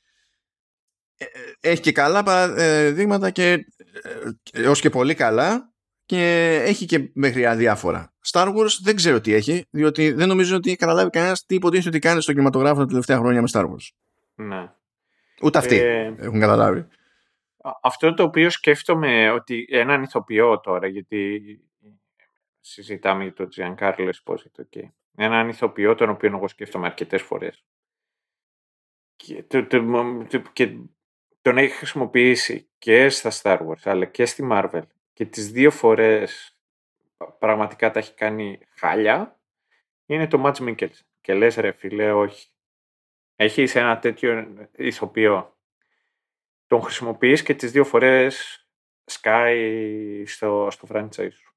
ε, 1.16 1.24
ε, 1.24 1.70
έχει 1.70 1.82
και 1.82 1.92
καλά 1.92 2.22
παραδείγματα 2.22 3.30
και 3.30 3.52
ε, 3.52 4.30
έως 4.52 4.80
και 4.80 4.90
πολύ 4.90 5.14
καλά 5.14 5.72
και 6.04 6.54
έχει 6.64 6.86
και 6.86 7.10
μέχρι 7.14 7.46
αδιάφορα. 7.46 8.14
Star 8.32 8.56
Wars 8.56 8.78
δεν 8.82 8.96
ξέρω 8.96 9.20
τι 9.20 9.32
έχει, 9.32 9.66
διότι 9.70 10.12
δεν 10.12 10.28
νομίζω 10.28 10.56
ότι 10.56 10.68
έχει 10.68 10.78
καταλάβει 10.78 11.10
κανένας 11.10 11.44
τι 11.44 11.54
υποτίθεται 11.54 11.88
ότι 11.88 11.98
κάνει 11.98 12.22
στον 12.22 12.34
κινηματογράφο 12.34 12.80
τα 12.80 12.86
τελευταία 12.86 13.18
χρόνια 13.18 13.42
με 13.42 13.48
Star 13.52 13.64
Wars. 13.64 13.88
Ναι. 14.38 14.72
Ούτε 15.42 15.58
αυτοί 15.58 15.76
Ε, 15.76 16.14
έχουν 16.18 16.40
καταλάβει. 16.40 16.80
Α- 17.62 17.78
Αυτό 17.82 18.14
το 18.14 18.22
οποίο 18.22 18.50
σκέφτομαι 18.50 19.30
ότι 19.30 19.66
έναν 19.70 20.02
ηθοποιό 20.02 20.60
τώρα, 20.60 20.86
γιατί 20.86 21.42
συζητάμε 22.60 23.22
για 23.22 23.32
τον 23.32 23.48
Giancarlo 23.56 24.10
Esposito. 24.10 24.62
Okay. 24.72 24.90
Έναν 25.16 25.48
ηθοποιό 25.48 25.94
τον 25.94 26.08
οποίο 26.08 26.28
εγώ 26.36 26.48
σκέφτομαι 26.48 26.86
αρκετές 26.86 27.22
φορές. 27.22 27.64
Και, 29.16 29.42
το, 29.42 29.66
το, 29.66 30.42
και 30.52 30.76
τον 31.42 31.58
έχει 31.58 31.74
χρησιμοποιήσει 31.74 32.68
και 32.78 33.08
στα 33.08 33.30
Star 33.42 33.58
Wars 33.66 33.80
αλλά 33.84 34.04
και 34.04 34.26
στη 34.26 34.48
Marvel 34.52 34.82
και 35.12 35.24
τις 35.26 35.50
δύο 35.50 35.70
φορές 35.70 36.56
πραγματικά 37.38 37.90
τα 37.90 37.98
έχει 37.98 38.14
κάνει 38.14 38.58
χάλια 38.76 39.40
είναι 40.06 40.26
το 40.26 40.42
Match 40.46 40.56
Mikkelsen. 40.68 41.00
Και 41.20 41.34
λες 41.34 41.56
ρε 41.56 41.72
φίλε 41.72 42.12
όχι. 42.12 42.48
Έχεις 43.40 43.74
ένα 43.74 43.98
τέτοιο 43.98 44.54
ηθοποιό. 44.76 45.56
Τον 46.66 46.82
χρησιμοποιείς 46.82 47.42
και 47.42 47.54
τις 47.54 47.70
δύο 47.70 47.84
φορές 47.84 48.66
σκάει 49.04 50.26
στο, 50.26 50.68
στο 50.70 50.88
franchise 50.90 51.32
σου. 51.32 51.54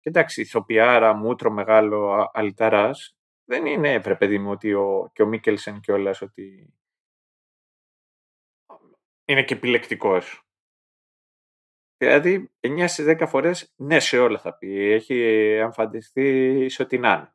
Και 0.00 0.08
εντάξει, 0.08 0.40
ηθοποιάρα, 0.40 1.12
μούτρο 1.12 1.50
μεγάλο, 1.50 2.30
αλυταράς, 2.32 3.16
δεν 3.44 3.66
είναι 3.66 3.92
έπρεπε 3.92 4.16
παιδί 4.18 4.38
μου 4.38 4.50
ότι 4.50 4.74
ο, 4.74 5.10
και 5.12 5.22
ο 5.22 5.26
Μίκελσεν 5.26 5.80
κιόλας 5.80 6.22
ότι 6.22 6.74
είναι 9.24 9.44
και 9.44 9.54
επιλεκτικός. 9.54 10.46
Δηλαδή, 11.96 12.52
9 12.60 12.84
στις 12.86 13.06
10 13.08 13.24
φορές 13.28 13.72
ναι 13.76 14.00
σε 14.00 14.18
όλα 14.18 14.38
θα 14.38 14.56
πει. 14.56 14.90
Έχει 14.90 15.20
εμφαντιστεί 15.52 16.66
σε 16.68 16.82
ό,τι 16.82 16.98
να 16.98 17.12
είναι. 17.12 17.34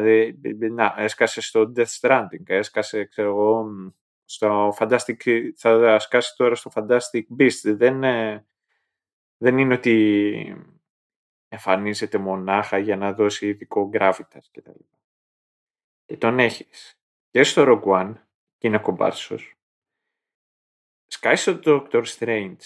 Δηλαδή, 0.00 0.70
να, 0.70 0.94
έσκασε 0.96 1.40
στο 1.40 1.72
Death 1.76 1.98
Stranding, 2.00 2.42
έσκασε, 2.46 3.04
ξέρω 3.04 3.28
εγώ, 3.28 3.66
στο 4.24 4.74
Fantastic, 4.78 5.50
θα 5.56 5.98
σκάσει 5.98 6.36
τώρα 6.36 6.54
στο 6.54 6.70
Fantastic 6.74 7.22
Beast. 7.38 7.74
Δεν, 7.76 8.00
δεν 9.36 9.58
είναι 9.58 9.74
ότι 9.74 10.66
εμφανίζεται 11.48 12.18
μονάχα 12.18 12.78
για 12.78 12.96
να 12.96 13.12
δώσει 13.12 13.46
ειδικό 13.46 13.90
gravitas 13.92 14.44
κτλ. 14.50 14.80
Και 16.04 16.16
τον 16.16 16.38
έχεις 16.38 17.00
και 17.30 17.42
στο 17.42 17.64
Rogue 17.66 17.92
One 17.92 18.14
και 18.58 18.66
είναι 18.66 18.78
κομπάρσος 18.78 19.56
σκάει 21.12 21.36
στο 21.36 21.60
Doctor 21.64 22.04
Strange. 22.04 22.56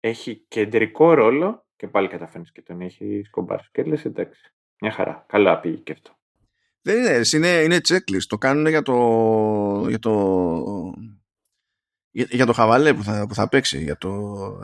Έχει 0.00 0.36
κεντρικό 0.36 1.14
ρόλο 1.14 1.66
και 1.76 1.88
πάλι 1.88 2.08
καταφέρνεις 2.08 2.52
και 2.52 2.62
τον 2.62 2.80
έχεις 2.80 3.26
σκομπάρει. 3.26 3.64
Και 3.72 3.82
λες 3.82 4.04
εντάξει, 4.04 4.54
μια 4.80 4.90
χαρά. 4.90 5.24
Καλά 5.28 5.60
πήγε 5.60 5.76
και 5.76 5.92
αυτό. 5.92 6.19
Δεν 6.82 6.98
είναι, 6.98 7.20
είναι, 7.32 7.48
είναι 7.48 7.80
checklist. 7.88 8.24
Το 8.28 8.38
κάνουν 8.38 8.66
για 8.66 8.82
το, 8.82 8.94
για 9.88 9.98
το, 9.98 10.14
για, 12.10 12.26
για 12.30 12.46
το 12.46 12.52
χαβαλέ 12.52 12.94
που 12.94 13.02
θα, 13.02 13.26
που 13.26 13.34
θα 13.34 13.48
παίξει, 13.48 13.82
για, 13.82 13.96
το, 13.96 14.10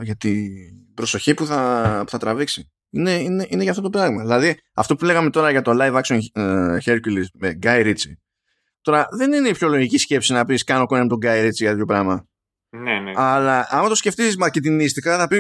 για 0.02 0.16
την 0.16 0.50
προσοχή 0.94 1.34
που 1.34 1.46
θα, 1.46 2.00
που 2.04 2.10
θα 2.10 2.18
τραβήξει. 2.18 2.70
Είναι, 2.90 3.12
είναι, 3.12 3.46
είναι 3.48 3.62
για 3.62 3.70
αυτό 3.70 3.82
το 3.82 3.90
πράγμα. 3.90 4.22
Δηλαδή, 4.22 4.60
αυτό 4.74 4.96
που 4.96 5.04
λέγαμε 5.04 5.30
τώρα 5.30 5.50
για 5.50 5.62
το 5.62 5.72
live 5.74 6.00
action 6.02 6.18
uh, 6.34 6.78
Hercules 6.84 7.26
με 7.32 7.58
Guy 7.62 7.84
Ritchie, 7.84 8.14
τώρα 8.80 9.08
δεν 9.10 9.32
είναι 9.32 9.48
η 9.48 9.52
πιο 9.52 9.68
λογική 9.68 9.98
σκέψη 9.98 10.32
να 10.32 10.44
πεις 10.44 10.64
κάνω 10.64 10.86
κόνε 10.86 11.02
με 11.02 11.08
τον 11.08 11.18
Guy 11.22 11.46
Ritchie 11.46 11.50
για 11.50 11.70
τέτοιο 11.70 11.84
πράγμα. 11.84 12.26
Ναι, 12.68 13.00
ναι. 13.00 13.12
Αλλά 13.14 13.66
άμα 13.70 13.88
το 13.88 13.94
σκεφτείς 13.94 14.36
μαρκετινίστικα, 14.36 15.18
θα 15.18 15.26
πει: 15.26 15.38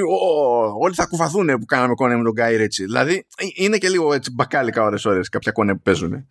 Όλοι 0.80 0.94
θα 0.94 1.06
κουφαθούν 1.06 1.46
που 1.46 1.64
κάναμε 1.64 1.94
κόνε 1.94 2.16
με 2.16 2.22
τον 2.22 2.32
Γκάι 2.32 2.56
Ρίτσι. 2.56 2.84
Δηλαδή 2.84 3.14
ε, 3.14 3.46
είναι 3.54 3.78
και 3.78 3.88
λίγο 3.88 4.12
έτσι 4.12 4.32
μπακάλικα 4.32 4.82
ώρε-ώρε 4.82 5.20
κάποια 5.30 5.52
κόνε 5.52 5.74
που 5.74 5.82
παίζουν. 5.82 6.26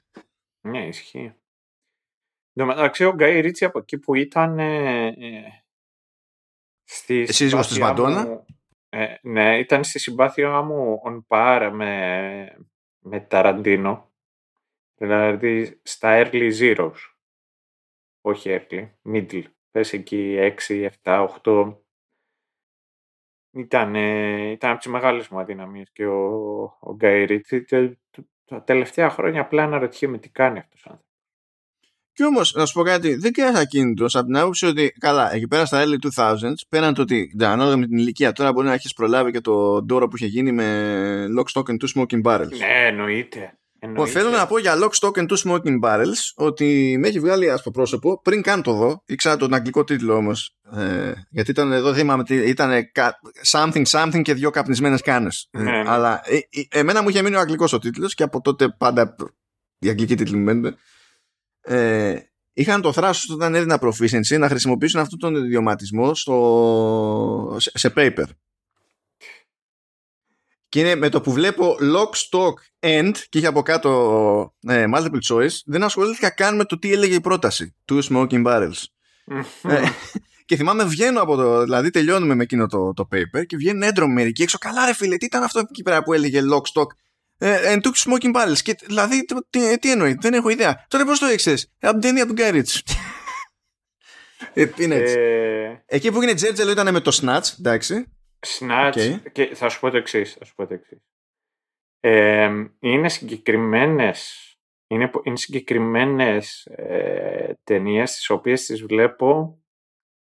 Ναι, 0.65 0.87
ισχύει. 0.87 1.35
Εντάξει, 2.53 3.03
ο 3.03 3.13
Γκάι 3.13 3.39
Ρίτσι 3.39 3.65
από 3.65 3.79
εκεί 3.79 3.97
που 3.97 4.15
ήταν. 4.15 4.59
Ε, 4.59 5.07
ε, 5.07 5.63
στη 6.83 7.33
Σύζυγος 7.33 7.67
της 7.67 7.79
Μαντώνα. 7.79 8.45
Ε, 8.89 9.15
ναι, 9.21 9.59
ήταν 9.59 9.83
στη 9.83 9.99
συμπάθειά 9.99 10.61
μου 10.61 11.01
on 11.05 11.21
par 11.27 11.71
με, 11.73 12.57
με 12.99 13.19
Ταραντίνο. 13.19 14.13
Δηλαδή 14.95 15.79
στα 15.83 16.23
early 16.23 16.51
zeros. 16.59 16.95
Όχι 18.21 18.49
early, 18.59 18.89
middle 19.03 19.43
πες 19.71 19.93
εκεί 19.93 20.37
6, 20.67 20.89
7, 21.03 21.27
8. 21.43 21.77
Ήταν, 23.51 23.95
ήταν 24.51 24.69
από 24.69 24.79
τις 24.79 24.91
μεγάλες 24.91 25.27
μου 25.27 25.39
αδυναμίες 25.39 25.91
και 25.91 26.05
ο, 26.05 26.63
ο 26.63 26.93
Γκάι 26.95 27.41
Τα 28.45 28.63
τελευταία 28.63 29.09
χρόνια 29.09 29.41
απλά 29.41 29.63
αναρωτιέμαι 29.63 30.17
τι 30.17 30.29
κάνει 30.29 30.59
αυτός 30.59 30.85
ο 30.85 30.89
άνθρωπος. 30.89 31.13
Κι 32.13 32.25
όμως, 32.25 32.53
να 32.53 32.65
σου 32.65 32.73
πω 32.73 32.83
κάτι, 32.83 33.15
δεν 33.15 33.31
κάνει 33.31 33.57
ακίνητο 33.57 34.05
από 34.13 34.25
την 34.25 34.37
άποψη 34.37 34.65
ότι 34.65 34.91
καλά, 34.99 35.33
εκεί 35.33 35.47
πέρα 35.47 35.65
στα 35.65 35.83
early 35.83 36.09
2000s, 36.15 36.53
πέραν 36.69 36.93
το 36.93 37.01
ότι 37.01 37.35
ανάλογα 37.39 37.77
με 37.77 37.87
την 37.87 37.97
ηλικία 37.97 38.31
τώρα 38.31 38.51
μπορεί 38.51 38.67
να 38.67 38.73
έχεις 38.73 38.93
προλάβει 38.93 39.31
και 39.31 39.41
το 39.41 39.83
ντόρο 39.83 40.07
που 40.07 40.15
είχε 40.15 40.25
γίνει 40.25 40.51
με 40.51 41.25
Lock, 41.39 41.45
Stock 41.53 41.69
and 41.71 41.75
Two 41.75 41.87
Smoking 41.95 42.21
Barrels. 42.23 42.57
Ναι, 42.57 42.87
εννοείται. 42.87 43.57
Λοιπόν, 43.81 44.07
θέλω 44.07 44.29
να 44.29 44.47
πω 44.47 44.57
για 44.57 44.73
Lock, 44.75 44.89
Stock 44.99 45.11
and 45.11 45.25
Two 45.27 45.37
Smoking 45.37 45.79
Barrels 45.83 46.31
ότι 46.35 46.97
με 46.99 47.07
έχει 47.07 47.19
βγάλει 47.19 47.51
άσπρο 47.51 47.71
πρόσωπο 47.71 48.21
πριν 48.21 48.41
καν 48.41 48.61
το 48.61 48.73
δω. 48.73 49.03
Ήξερα 49.05 49.37
τον 49.37 49.53
αγγλικό 49.53 49.83
τίτλο 49.83 50.15
όμως. 50.15 50.57
Ε, 50.75 51.11
γιατί 51.29 51.51
ήταν 51.51 51.71
εδώ, 51.71 51.93
θυμάμαι, 51.93 52.23
ήταν 52.29 52.71
something 53.51 53.85
something 53.85 54.21
και 54.21 54.33
δύο 54.33 54.49
καπνισμένες 54.49 55.01
κάνες. 55.01 55.47
Ε, 55.51 55.61
ναι, 55.61 55.71
ναι. 55.71 55.83
Αλλά 55.87 56.21
ε, 56.23 56.35
ε, 56.35 56.79
εμένα 56.79 57.01
μου 57.01 57.09
είχε 57.09 57.21
μείνει 57.21 57.35
ο 57.35 57.39
αγγλικός 57.39 57.73
ο 57.73 57.79
τίτλος 57.79 58.13
και 58.13 58.23
από 58.23 58.41
τότε 58.41 58.69
πάντα 58.77 59.15
οι 59.79 59.89
αγγλικοί 59.89 60.15
τίτλοι 60.15 60.35
μου 60.37 60.43
μένουν. 60.43 60.75
Ε, 61.61 62.15
είχαν 62.53 62.81
το 62.81 62.91
θράσος 62.91 63.29
όταν 63.29 63.55
έδινα 63.55 63.79
proficiency 63.81 64.39
να 64.39 64.47
χρησιμοποιήσουν 64.47 64.99
αυτόν 64.99 65.19
τον 65.19 65.35
ιδιωματισμό 65.35 66.15
στο, 66.15 67.57
σε, 67.59 67.71
σε 67.73 67.93
paper. 67.95 68.25
Και 70.75 70.81
είναι 70.81 70.95
με 70.95 71.09
το 71.09 71.21
που 71.21 71.31
βλέπω 71.31 71.77
lock, 71.81 72.09
stock, 72.09 72.53
end 72.79 73.11
και 73.29 73.37
είχε 73.37 73.47
από 73.47 73.61
κάτω 73.61 74.53
ε, 74.67 74.85
multiple 74.93 75.19
choice, 75.29 75.53
δεν 75.65 75.83
ασχολήθηκα 75.83 76.29
καν 76.29 76.55
με 76.55 76.65
το 76.65 76.79
τι 76.79 76.91
έλεγε 76.91 77.15
η 77.15 77.21
πρόταση 77.21 77.75
του 77.85 78.03
smoking 78.03 78.45
barrels. 78.45 78.83
ε, 79.61 79.81
και 80.45 80.55
θυμάμαι 80.55 80.83
βγαίνω 80.83 81.21
από 81.21 81.35
το, 81.35 81.63
δηλαδή 81.63 81.89
τελειώνουμε 81.89 82.35
με 82.35 82.43
εκείνο 82.43 82.67
το, 82.67 82.93
το 82.93 83.07
paper 83.11 83.45
και 83.45 83.57
βγαίνουν 83.57 83.81
έντρομοι 83.81 84.13
μερικοί 84.13 84.41
έξω. 84.41 84.57
Καλά 84.57 84.85
ρε 84.85 84.93
φίλε, 84.93 85.17
τι 85.17 85.25
ήταν 85.25 85.43
αυτό 85.43 85.59
εκεί 85.59 85.81
πέρα 85.81 86.03
που 86.03 86.13
έλεγε 86.13 86.41
lock, 86.53 86.81
stock, 86.81 86.87
ε, 87.37 87.73
and 87.73 87.81
took 87.81 87.93
smoking 87.93 88.35
barrels. 88.35 88.59
Και, 88.63 88.75
δηλαδή, 88.85 89.25
τι, 89.49 89.79
τι 89.79 89.91
εννοεί, 89.91 90.17
δεν 90.19 90.33
έχω 90.33 90.49
ιδέα. 90.49 90.85
Τότε 90.87 91.03
πώς 91.03 91.19
το 91.19 91.29
ήξερες, 91.29 91.71
από 91.79 91.91
την 91.91 92.01
ταινία 92.01 92.25
του 92.25 92.33
Γκάριτ. 92.33 92.67
ε, 94.53 94.65
είναι 94.77 94.95
έτσι. 94.95 95.15
Ε... 95.17 95.83
Εκεί 95.85 96.11
που 96.11 96.17
έγινε 96.17 96.33
τζέρτζελο 96.33 96.71
ήταν 96.71 96.93
με 96.93 96.99
το 96.99 97.19
snatch, 97.21 97.53
εντάξει. 97.59 98.07
Snatch, 98.45 99.21
και 99.31 99.55
θα 99.55 99.69
σου 99.69 99.79
πω 99.79 99.89
το 99.89 99.97
εξής. 99.97 100.33
Θα 100.33 100.45
σου 100.45 100.55
πω 100.55 100.67
το 100.67 100.73
εξής. 100.73 100.99
Ε, 101.99 102.67
είναι 102.79 103.09
συγκεκριμένες 103.09 104.55
είναι, 104.87 105.11
είναι 105.23 105.37
συγκεκριμένες 105.37 106.65
ε, 106.65 107.59
ταινίες 107.63 108.11
τις 108.11 108.29
οποίες 108.29 108.65
τις 108.65 108.83
βλέπω 108.83 109.59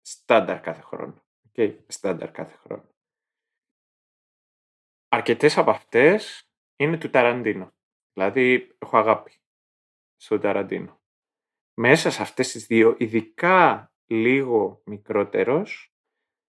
στάνταρ 0.01 0.61
κάθε 0.61 0.81
χρόνο. 0.81 1.23
Okay, 1.51 1.77
στάνταρ 1.87 2.31
κάθε 2.31 2.57
χρόνο. 2.57 2.89
Αρκετές 5.07 5.57
από 5.57 5.69
αυτές 5.69 6.49
είναι 6.75 6.97
του 6.97 7.09
Ταραντίνο. 7.09 7.73
Δηλαδή 8.13 8.75
έχω 8.79 8.97
αγάπη 8.97 9.41
στον 10.15 10.41
Ταραντίνο. 10.41 11.01
Μέσα 11.73 12.09
σε 12.09 12.21
αυτές 12.21 12.51
τις 12.51 12.65
δύο, 12.65 12.95
ειδικά 12.99 13.91
λίγο 14.05 14.81
μικρότερος, 14.85 15.93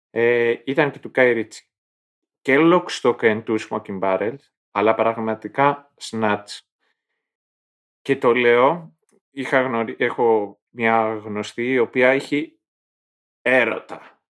ε, 0.09 0.55
ήταν 0.65 0.91
και 0.91 0.99
του 0.99 1.11
Κάι 1.11 1.33
Ρίτσι. 1.33 1.71
Και 2.41 2.55
Lock, 2.59 2.85
Stock 3.01 3.19
and 3.19 3.43
Two 3.43 3.57
Smoking 3.69 3.99
Barrels, 3.99 4.39
αλλά 4.71 4.95
πραγματικά 4.95 5.93
Snatch. 6.01 6.59
Και 8.01 8.17
το 8.17 8.33
λέω, 8.33 8.97
είχα 9.29 9.61
γνωρί... 9.61 9.95
έχω 9.99 10.59
μια 10.69 11.15
γνωστή 11.15 11.71
η 11.71 11.79
οποία 11.79 12.09
έχει 12.09 12.59
έρωτα. 13.41 14.21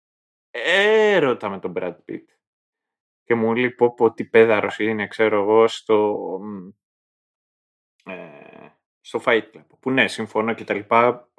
Έρωτα 0.52 1.50
με 1.50 1.60
τον 1.60 1.74
Brad 1.76 1.96
Pitt. 2.06 2.26
Και 3.24 3.36
μου 3.36 3.56
λέει 3.56 3.72
πω 3.72 3.94
πω 3.94 4.14
τι 4.14 4.26
πέδαρος 4.26 4.80
είναι, 4.80 5.08
ξέρω 5.08 5.42
εγώ, 5.42 5.68
στο, 5.68 6.40
ε, 8.06 8.68
στο 9.02 9.22
Fight 9.26 9.52
Club. 9.52 9.66
Που 9.80 9.92
ναι, 9.92 10.08
συμφωνώ 10.08 10.54
και 10.54 10.64
τα 10.64 10.74
λοιπά, 10.74 11.32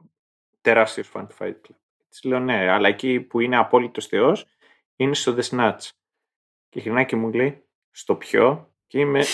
τεράστιος 0.61 1.09
φαν 1.09 1.29
του 1.29 1.37
Fight 1.39 1.55
Club. 1.55 1.77
Τη 2.21 2.29
λέω 2.29 2.39
ναι, 2.39 2.71
αλλά 2.71 2.89
εκεί 2.89 3.21
που 3.21 3.41
είναι 3.41 3.57
απόλυτος 3.57 4.07
Θεός 4.07 4.47
είναι 4.97 5.15
στο 5.15 5.37
The 5.39 5.43
Snatch. 5.43 5.89
Και 6.69 6.81
γυρνάει 6.81 7.07
και 7.07 7.17
μου 7.17 7.33
λέει, 7.33 7.69
στο 7.91 8.17
ποιο, 8.17 8.75
και 8.87 8.99
είμαι. 8.99 9.25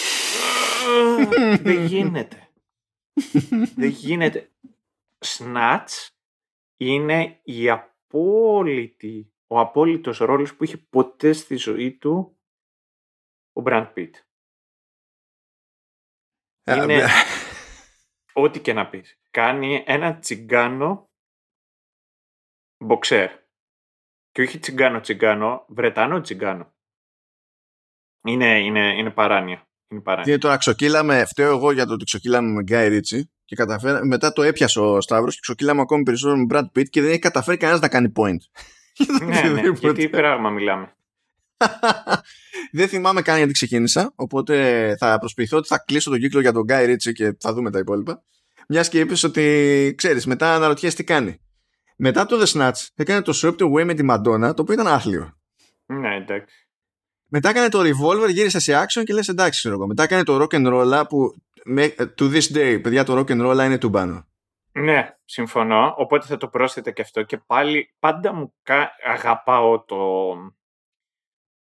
Δεν 1.60 1.84
γίνεται. 1.84 2.48
Δεν 3.74 3.88
γίνεται. 3.88 4.50
Snatch 5.18 6.08
είναι 6.76 7.40
η 7.42 7.70
απόλυτη, 7.70 9.32
ο 9.46 9.58
απόλυτος 9.58 10.18
ρόλος 10.18 10.56
που 10.56 10.64
είχε 10.64 10.76
ποτέ 10.76 11.32
στη 11.32 11.56
ζωή 11.56 11.92
του 11.92 12.38
ο 13.52 13.62
Brad 13.64 13.92
Pitt. 13.94 14.10
Είναι 16.66 17.06
ό,τι 18.32 18.60
και 18.60 18.72
να 18.72 18.88
πεις. 18.88 19.20
Κάνει 19.30 19.84
ένα 19.86 20.18
τσιγκάνο 20.18 21.10
μποξέρ. 22.84 23.30
Και 24.32 24.42
όχι 24.42 24.58
τσιγκάνο 24.58 25.00
τσιγκάνο, 25.00 25.64
βρετανό 25.68 26.20
τσιγκάνο. 26.20 26.72
Είναι, 28.24 28.58
είναι, 28.58 28.94
είναι 28.98 29.10
παράνοια. 29.10 29.68
είναι 29.88 30.00
παράνοια. 30.00 30.34
Τι 30.34 30.40
τώρα 30.40 30.56
ξοκύλαμε, 30.56 31.24
φταίω 31.24 31.50
εγώ 31.50 31.72
για 31.72 31.86
το 31.86 31.92
ότι 31.92 32.04
ξοκύλαμε 32.04 32.52
με 32.52 32.62
Γκάι 32.62 32.88
Ρίτσι 32.88 33.30
και 33.44 33.56
καταφέρα, 33.56 34.04
μετά 34.04 34.32
το 34.32 34.42
έπιασε 34.42 34.80
ο 34.80 35.00
Σταύρος 35.00 35.34
και 35.34 35.40
ξοκύλαμε 35.42 35.80
ακόμη 35.80 36.02
περισσότερο 36.02 36.38
με 36.38 36.46
Brad 36.50 36.78
Pitt 36.78 36.88
και 36.88 37.00
δεν 37.00 37.10
έχει 37.10 37.18
καταφέρει 37.18 37.56
κανένας 37.56 37.80
να 37.80 37.88
κάνει 37.88 38.12
point. 38.16 38.64
ναι, 39.24 39.48
ναι, 39.48 39.62
γιατί 39.80 40.08
πράγμα 40.08 40.50
μιλάμε. 40.50 40.96
δεν 42.72 42.88
θυμάμαι 42.88 43.22
καν 43.22 43.36
γιατί 43.36 43.52
ξεκίνησα, 43.52 44.12
οπότε 44.14 44.96
θα 44.98 45.18
προσποιηθώ 45.18 45.56
ότι 45.56 45.68
θα 45.68 45.78
κλείσω 45.86 46.10
τον 46.10 46.18
κύκλο 46.18 46.40
για 46.40 46.52
τον 46.52 46.62
Γκάι 46.62 46.86
Ρίτσι 46.86 47.12
και 47.12 47.36
θα 47.40 47.52
δούμε 47.52 47.70
τα 47.70 47.78
υπόλοιπα. 47.78 48.24
Μιας 48.68 48.88
και 48.88 48.98
είπες 48.98 49.22
ότι 49.22 49.94
ξέρεις, 49.96 50.26
μετά 50.26 50.54
αναρωτιέσαι 50.54 50.96
τι 50.96 51.04
κάνει. 51.04 51.38
Μετά 51.96 52.26
το 52.26 52.42
The 52.42 52.46
Snatch 52.46 52.86
έκανε 52.94 53.22
το 53.22 53.32
Swept 53.42 53.62
Away 53.62 53.84
με 53.84 53.94
τη 53.94 54.06
Madonna, 54.10 54.52
το 54.56 54.62
οποίο 54.62 54.74
ήταν 54.74 54.86
άθλιο. 54.86 55.38
Ναι, 55.86 56.16
εντάξει. 56.16 56.68
Μετά 57.28 57.48
έκανε 57.48 57.68
το 57.68 57.80
Revolver, 57.80 58.30
γύρισε 58.30 58.58
σε 58.58 58.82
action 58.82 59.04
και 59.04 59.12
λες 59.12 59.28
εντάξει 59.28 59.60
ξέρω 59.60 59.74
εγώ. 59.74 59.86
Μετά 59.86 60.02
έκανε 60.02 60.22
το 60.22 60.42
Rock 60.42 60.54
and 60.54 60.72
Roll 60.72 61.04
που 61.08 61.34
to 62.18 62.34
this 62.34 62.56
day, 62.56 62.80
παιδιά, 62.82 63.04
το 63.04 63.18
Rock 63.18 63.30
and 63.30 63.50
Roll 63.50 63.64
είναι 63.64 63.78
του 63.78 63.88
μπάνου. 63.88 64.24
Ναι, 64.72 65.16
συμφωνώ. 65.24 65.94
Οπότε 65.96 66.26
θα 66.26 66.36
το 66.36 66.48
πρόσθετε 66.48 66.92
και 66.92 67.02
αυτό. 67.02 67.22
Και 67.22 67.38
πάλι 67.38 67.94
πάντα 67.98 68.32
μου 68.32 68.54
αγαπάω 69.04 69.84
το, 69.84 70.34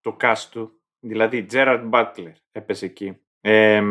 το 0.01 0.17
cast 0.21 0.49
του. 0.51 0.81
Δηλαδή, 1.01 1.47
Gerard 1.51 1.91
Butler 1.91 2.33
έπαιζε 2.53 2.87
εκεί. 2.87 3.21
Ε, 3.41 3.83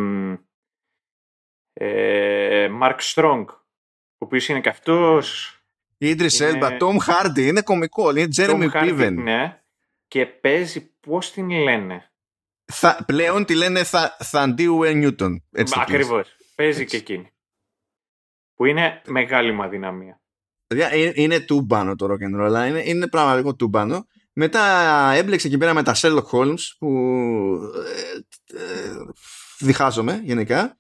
ε, 1.73 2.69
Mark 2.81 2.97
Strong, 2.99 3.45
ο 3.47 4.25
οποίος 4.25 4.47
είναι 4.47 4.61
και 4.61 4.69
αυτός... 4.69 5.57
Idris 5.97 6.37
Elba, 6.39 6.77
Tom 6.79 6.97
Hardy, 7.07 7.39
είναι 7.39 7.61
κωμικό, 7.61 8.09
είναι 8.09 8.27
Jeremy 8.35 8.69
Piven. 8.71 9.13
Ναι, 9.13 9.61
και 10.07 10.25
παίζει, 10.25 10.95
πώς 10.99 11.31
την 11.31 11.49
λένε; 11.49 12.11
Θα, 12.65 13.03
πλέον 13.05 13.45
τη 13.45 13.55
λένε 13.55 13.83
θα, 13.83 14.17
Θαντίου 14.19 14.83
Νιούτον. 14.83 15.43
Ακριβώς, 15.75 16.35
παίζει 16.55 16.85
και 16.85 16.97
εκείνη. 16.97 17.27
Που 18.55 18.65
είναι 18.65 19.01
μεγάλη 19.05 19.51
μου 19.51 19.63
αδυναμία. 19.63 20.21
Είναι, 20.67 21.11
είναι 21.15 21.39
τούμπανο 21.39 21.95
το 21.95 22.05
rock 22.05 22.23
and 22.23 22.41
roll, 22.41 22.67
είναι, 22.67 22.81
είναι 22.85 23.07
πραγματικό 23.07 23.55
τούμπανο. 23.55 24.05
Μετά 24.33 24.61
έμπλεξε 25.11 25.47
εκεί 25.47 25.57
πέρα 25.57 25.73
με 25.73 25.83
τα 25.83 25.95
Sherlock 25.95 26.25
Holmes 26.31 26.59
που 26.77 26.89
ε, 27.75 28.57
ε, 28.57 28.91
διχάζομαι 29.59 30.21
γενικά. 30.23 30.77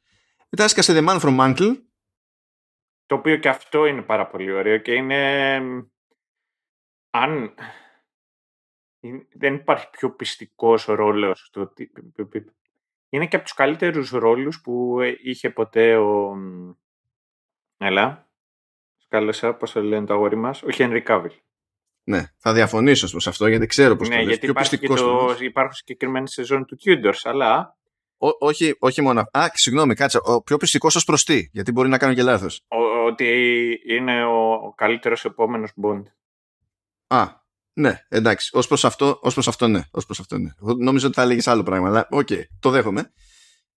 Μετά 0.49 0.63
έσκασε 0.63 0.93
The 0.99 1.09
Man 1.09 1.19
from 1.19 1.39
Uncle. 1.39 1.75
Το 3.13 3.19
οποίο 3.19 3.37
και 3.37 3.49
αυτό 3.49 3.85
είναι 3.85 4.01
πάρα 4.01 4.27
πολύ 4.27 4.51
ωραίο 4.51 4.77
και 4.77 4.93
είναι... 4.93 5.55
Αν 7.09 7.53
δεν 9.33 9.53
υπάρχει 9.55 9.89
πιο 9.89 10.15
πιστικός 10.15 10.85
ρόλος 10.85 11.45
στο... 11.45 11.73
Είναι 13.09 13.27
και 13.27 13.35
από 13.35 13.45
τους 13.45 13.53
καλύτερους 13.53 14.09
ρόλους 14.09 14.61
που 14.61 14.97
είχε 15.23 15.49
ποτέ 15.49 15.97
ο... 15.97 16.35
Έλα. 17.77 18.29
Σκάλεσα, 18.97 19.53
πώς 19.53 19.71
το 19.71 19.81
λένε 19.81 20.05
το 20.05 20.13
αγόρι 20.13 20.35
μας. 20.35 20.63
Ο 20.63 20.71
Χένρι 20.71 21.01
Κάβιλ. 21.01 21.33
Ναι, 22.03 22.23
θα 22.37 22.53
διαφωνήσω 22.53 23.09
προς 23.09 23.27
αυτό 23.27 23.47
γιατί 23.47 23.65
ξέρω 23.65 23.95
πώς 23.95 24.09
ναι, 24.09 24.15
το 24.15 24.21
λες. 24.21 24.29
Γιατί 24.29 24.45
υπάρχει 24.45 24.79
το, 24.79 25.35
υπάρχουν 25.39 25.73
συγκεκριμένες 25.73 26.27
σεζόν 26.27 26.65
του 26.65 26.77
Tudors, 26.85 27.21
αλλά 27.23 27.77
όχι, 28.39 28.75
όχι 28.79 29.01
μόνο. 29.01 29.19
Α, 29.31 29.45
συγγνώμη, 29.53 29.93
κάτσε. 29.93 30.19
Ο 30.23 30.43
πιο 30.43 30.57
πιστικός 30.57 30.93
ως 30.93 31.03
προς 31.03 31.23
τι, 31.23 31.49
γιατί 31.51 31.71
μπορεί 31.71 31.89
να 31.89 31.97
κάνω 31.97 32.13
και 32.13 32.23
λάθος. 32.23 32.61
Ότι 33.05 33.79
είναι 33.87 34.25
ο, 34.25 34.53
ο 34.53 34.73
καλύτερος 34.73 35.25
επόμενος 35.25 35.71
Bond. 35.83 36.03
Α, 37.07 37.27
ναι, 37.73 38.05
εντάξει. 38.09 38.57
Ως 38.57 38.67
προς 38.67 38.85
αυτό, 38.85 39.19
ως 39.21 39.33
προς 39.33 39.47
αυτό, 39.47 39.67
ναι. 39.67 39.81
Ως 39.91 40.05
προς 40.05 40.19
αυτό, 40.19 40.37
ναι. 40.37 40.49
νόμιζα 40.77 41.07
ότι 41.07 41.15
θα 41.15 41.21
έλεγες 41.21 41.47
άλλο 41.47 41.63
πράγμα, 41.63 41.87
αλλά 41.87 42.07
OK, 42.09 42.27
okay, 42.29 42.41
το 42.59 42.69
δέχομαι. 42.69 43.11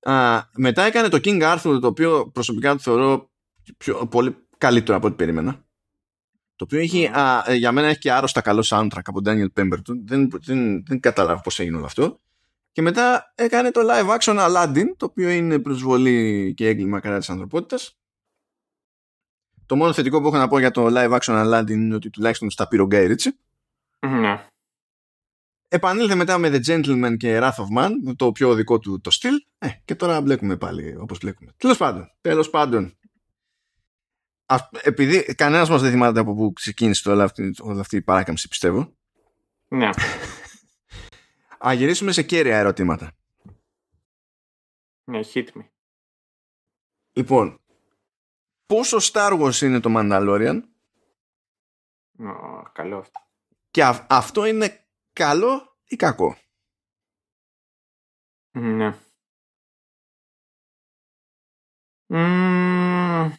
Α, 0.01 0.43
μετά 0.57 0.83
έκανε 0.83 1.09
το 1.09 1.21
King 1.25 1.43
Arthur, 1.43 1.79
το 1.81 1.87
οποίο 1.87 2.31
προσωπικά 2.31 2.73
το 2.73 2.79
θεωρώ 2.79 3.31
πιο, 3.77 4.07
πολύ 4.07 4.37
καλύτερο 4.59 4.97
από 4.97 5.07
ό,τι 5.07 5.17
περίμενα. 5.17 5.65
Το 6.57 6.65
οποίο 6.65 6.79
έχει, 6.79 7.07
α, 7.07 7.45
για 7.55 7.73
μένα 7.73 7.87
έχει 7.87 7.99
και 7.99 8.13
άρρωστα 8.13 8.41
καλό 8.41 8.67
soundtrack 8.71 9.05
από 9.05 9.21
Daniel 9.25 9.49
Pemberton. 9.57 9.95
Δεν, 10.05 10.31
δεν, 10.41 10.85
δεν 10.87 11.01
κατάλαβα 11.01 11.41
πώς 11.41 11.59
έγινε 11.59 11.77
όλο 11.77 11.85
αυτό. 11.85 12.21
Και 12.73 12.83
μετά 12.83 13.33
έκανε 13.35 13.71
το 13.71 13.81
live 13.91 14.17
action 14.19 14.39
Aladdin, 14.39 14.85
το 14.97 15.05
οποίο 15.05 15.29
είναι 15.29 15.59
προσβολή 15.59 16.55
και 16.57 16.69
έγκλημα 16.69 17.01
κατά 17.01 17.19
της 17.19 17.31
ανθρωπότητας. 17.31 17.99
Το 19.67 19.77
μόνο 19.77 19.93
θετικό 19.93 20.21
που 20.21 20.27
έχω 20.27 20.37
να 20.37 20.49
πω 20.49 20.59
για 20.59 20.71
το 20.71 20.87
live 20.91 21.19
action 21.19 21.45
Aladdin 21.45 21.71
είναι 21.71 21.95
ότι 21.95 22.11
τουλάχιστον 22.11 22.51
στα 22.51 22.69
πήρε 22.69 22.83
ο 22.83 22.87
Γκάι 22.87 23.15
Ναι. 24.07 24.47
Επανήλθε 25.69 26.15
μετά 26.15 26.39
με 26.39 26.49
The 26.53 26.67
Gentleman 26.67 27.17
και 27.17 27.39
Wrath 27.39 27.51
of 27.51 27.79
Man, 27.79 27.91
το 28.17 28.33
πιο 28.33 28.55
δικό 28.55 28.79
του 28.79 29.01
το 29.01 29.11
στυλ. 29.11 29.35
Ε, 29.59 29.69
και 29.85 29.95
τώρα 29.95 30.21
μπλέκουμε 30.21 30.57
πάλι 30.57 30.97
όπως 30.97 31.19
μπλέκουμε. 31.19 31.53
Τέλος 31.57 31.77
πάντων. 31.77 32.11
Τέλος 32.21 32.51
πάντων. 32.51 32.99
επειδή 34.83 35.35
κανένας 35.35 35.69
μας 35.69 35.83
δεν 35.83 35.91
θυμάται 35.91 36.21
από 36.21 36.35
πού 36.35 36.53
ξεκίνησε 36.53 37.11
όλη 37.11 37.23
αυτή, 37.23 37.55
όλη 37.61 37.81
αυτή 37.81 37.97
η 37.97 38.03
παράκαμψη 38.03 38.49
πιστεύω. 38.49 38.93
Ναι. 39.69 39.89
Α 41.67 41.73
γυρίσουμε 41.73 42.13
σε 42.13 42.23
κέρια 42.23 42.57
ερωτήματα. 42.59 43.13
Ναι, 45.05 45.21
hit 45.35 45.47
me. 45.47 45.69
Λοιπόν, 47.13 47.61
πόσο 48.67 48.97
Star 49.01 49.41
Wars 49.41 49.61
είναι 49.61 49.81
το 49.81 49.95
Mandalorian? 49.97 50.63
Oh, 52.19 52.63
καλό 52.73 52.99
αυτό. 52.99 53.21
Και 53.71 53.83
αυτό 54.09 54.45
είναι 54.45 54.87
καλό 55.13 55.79
ή 55.85 55.97
κακό; 55.97 56.37
Ναι. 58.51 58.99
Mm. 62.09 63.31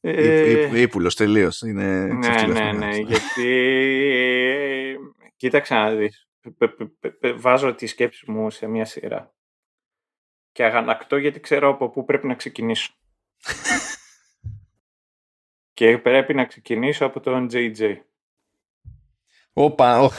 Ε, 0.00 0.80
Ήπουλος 0.80 1.14
τελείως. 1.14 1.60
Είναι 1.60 2.04
ναι, 2.06 2.46
ναι, 2.46 2.72
ναι, 2.72 2.96
γιατί 2.96 3.46
κοίταξε 5.36 5.74
να 5.74 5.94
δεις. 5.94 6.27
Βάζω 7.36 7.74
τη 7.74 7.86
σκέψη 7.86 8.30
μου 8.30 8.50
σε 8.50 8.66
μια 8.66 8.84
σειρά. 8.84 9.34
Και 10.52 10.64
αγανακτώ 10.64 11.16
γιατί 11.16 11.40
ξέρω 11.40 11.68
από 11.68 11.90
πού 11.90 12.04
πρέπει 12.04 12.26
να 12.26 12.34
ξεκινήσω. 12.34 12.92
και 15.74 15.98
πρέπει 15.98 16.34
να 16.34 16.44
ξεκινήσω 16.44 17.04
από 17.04 17.20
τον 17.20 17.48
JJ. 17.52 17.96
Όπα, 19.52 20.10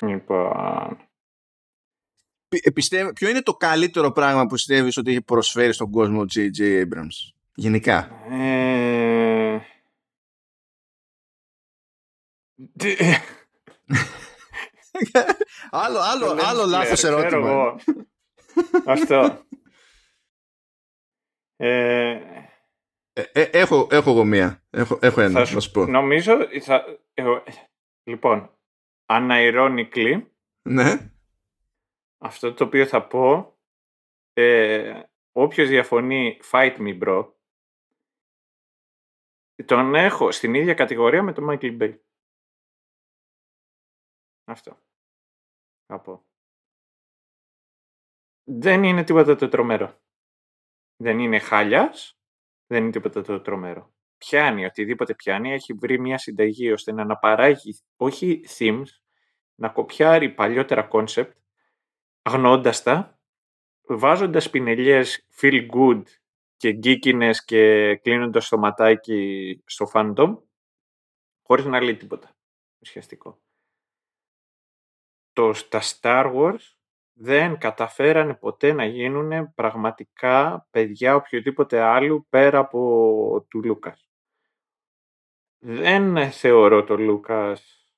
Λοιπόν... 0.00 1.02
Πιστεύω, 2.74 3.12
ποιο 3.12 3.28
είναι 3.28 3.42
το 3.42 3.54
καλύτερο 3.54 4.12
πράγμα 4.12 4.42
που 4.42 4.54
πιστεύεις 4.54 4.96
ότι 4.96 5.10
έχει 5.10 5.22
προσφέρει 5.22 5.72
στον 5.72 5.90
κόσμο 5.90 6.20
ο 6.20 6.24
J.J. 6.34 6.82
Abrams 6.82 7.32
γενικά; 7.54 8.10
Ε... 8.30 9.60
άλλο, 15.84 15.98
άλλο, 15.98 16.36
άλλο 16.42 16.66
λάθος 16.66 17.04
ερώτημα. 17.04 17.76
Αυτό. 18.94 19.42
Ε... 21.56 22.38
Ε, 23.12 23.22
ε, 23.32 23.42
έχω, 23.42 23.88
έχω 23.90 24.10
εγώ 24.10 24.24
μία. 24.24 24.62
Έχω, 24.70 24.98
έχω 25.02 25.20
ένα, 25.20 25.46
θα 25.46 25.60
σου, 25.60 25.70
πω. 25.70 25.86
Νομίζω, 25.86 26.38
θα, 26.60 26.98
εγώ, 27.14 27.42
λοιπόν, 28.02 28.58
unironically, 29.06 30.22
ναι. 30.62 31.12
αυτό 32.18 32.54
το 32.54 32.64
οποίο 32.64 32.86
θα 32.86 33.06
πω, 33.06 33.56
ε, 34.32 35.02
όποιος 35.32 35.68
διαφωνεί, 35.68 36.40
fight 36.50 36.76
me 36.76 36.98
bro, 37.02 37.32
τον 39.64 39.94
έχω 39.94 40.30
στην 40.30 40.54
ίδια 40.54 40.74
κατηγορία 40.74 41.22
με 41.22 41.32
τον 41.32 41.46
Michael 41.50 41.82
Bay. 41.82 41.98
Αυτό. 44.44 44.78
Θα 45.90 46.00
πω. 46.00 46.24
Δεν 48.44 48.82
είναι 48.82 49.04
τίποτα 49.04 49.36
το 49.36 49.48
τρομερό. 49.48 50.00
Δεν 50.96 51.18
είναι 51.18 51.38
χάλιας, 51.38 52.18
δεν 52.66 52.82
είναι 52.82 52.90
τίποτα 52.90 53.22
το 53.22 53.40
τρομερό. 53.40 53.92
Πιάνει, 54.18 54.64
οτιδήποτε 54.64 55.14
πιάνει, 55.14 55.52
έχει 55.52 55.72
βρει 55.72 56.00
μια 56.00 56.18
συνταγή 56.18 56.72
ώστε 56.72 56.92
να 56.92 57.02
αναπαράγει 57.02 57.78
όχι 57.96 58.44
themes, 58.58 58.86
να 59.54 59.68
κοπιάρει 59.68 60.30
παλιότερα 60.30 60.88
concept, 60.92 61.32
αγνώντας 62.22 62.82
τα, 62.82 63.18
βάζοντας 63.82 64.50
πινελιές 64.50 65.26
feel 65.40 65.70
good 65.70 66.02
και 66.56 66.72
γκίκινες 66.72 67.44
και 67.44 67.94
κλείνοντας 67.96 68.48
το 68.48 68.58
ματάκι 68.58 69.62
στο 69.66 69.90
fandom 69.92 70.38
χωρίς 71.42 71.64
να 71.64 71.80
λέει 71.80 71.96
τίποτα 71.96 72.36
ουσιαστικό. 72.78 73.40
Το, 75.38 75.52
τα 75.68 75.80
Star 75.82 76.34
Wars 76.34 76.76
δεν 77.12 77.58
καταφέρανε 77.58 78.34
ποτέ 78.34 78.72
να 78.72 78.84
γίνουν 78.84 79.54
πραγματικά 79.54 80.66
παιδιά 80.70 81.14
οποιοδήποτε 81.14 81.80
άλλου 81.80 82.26
πέρα 82.28 82.58
από 82.58 83.46
του 83.48 83.64
Λούκας. 83.64 84.08
Δεν 85.58 86.30
θεωρώ 86.30 86.84
το 86.84 86.96
Λούκας 86.96 87.88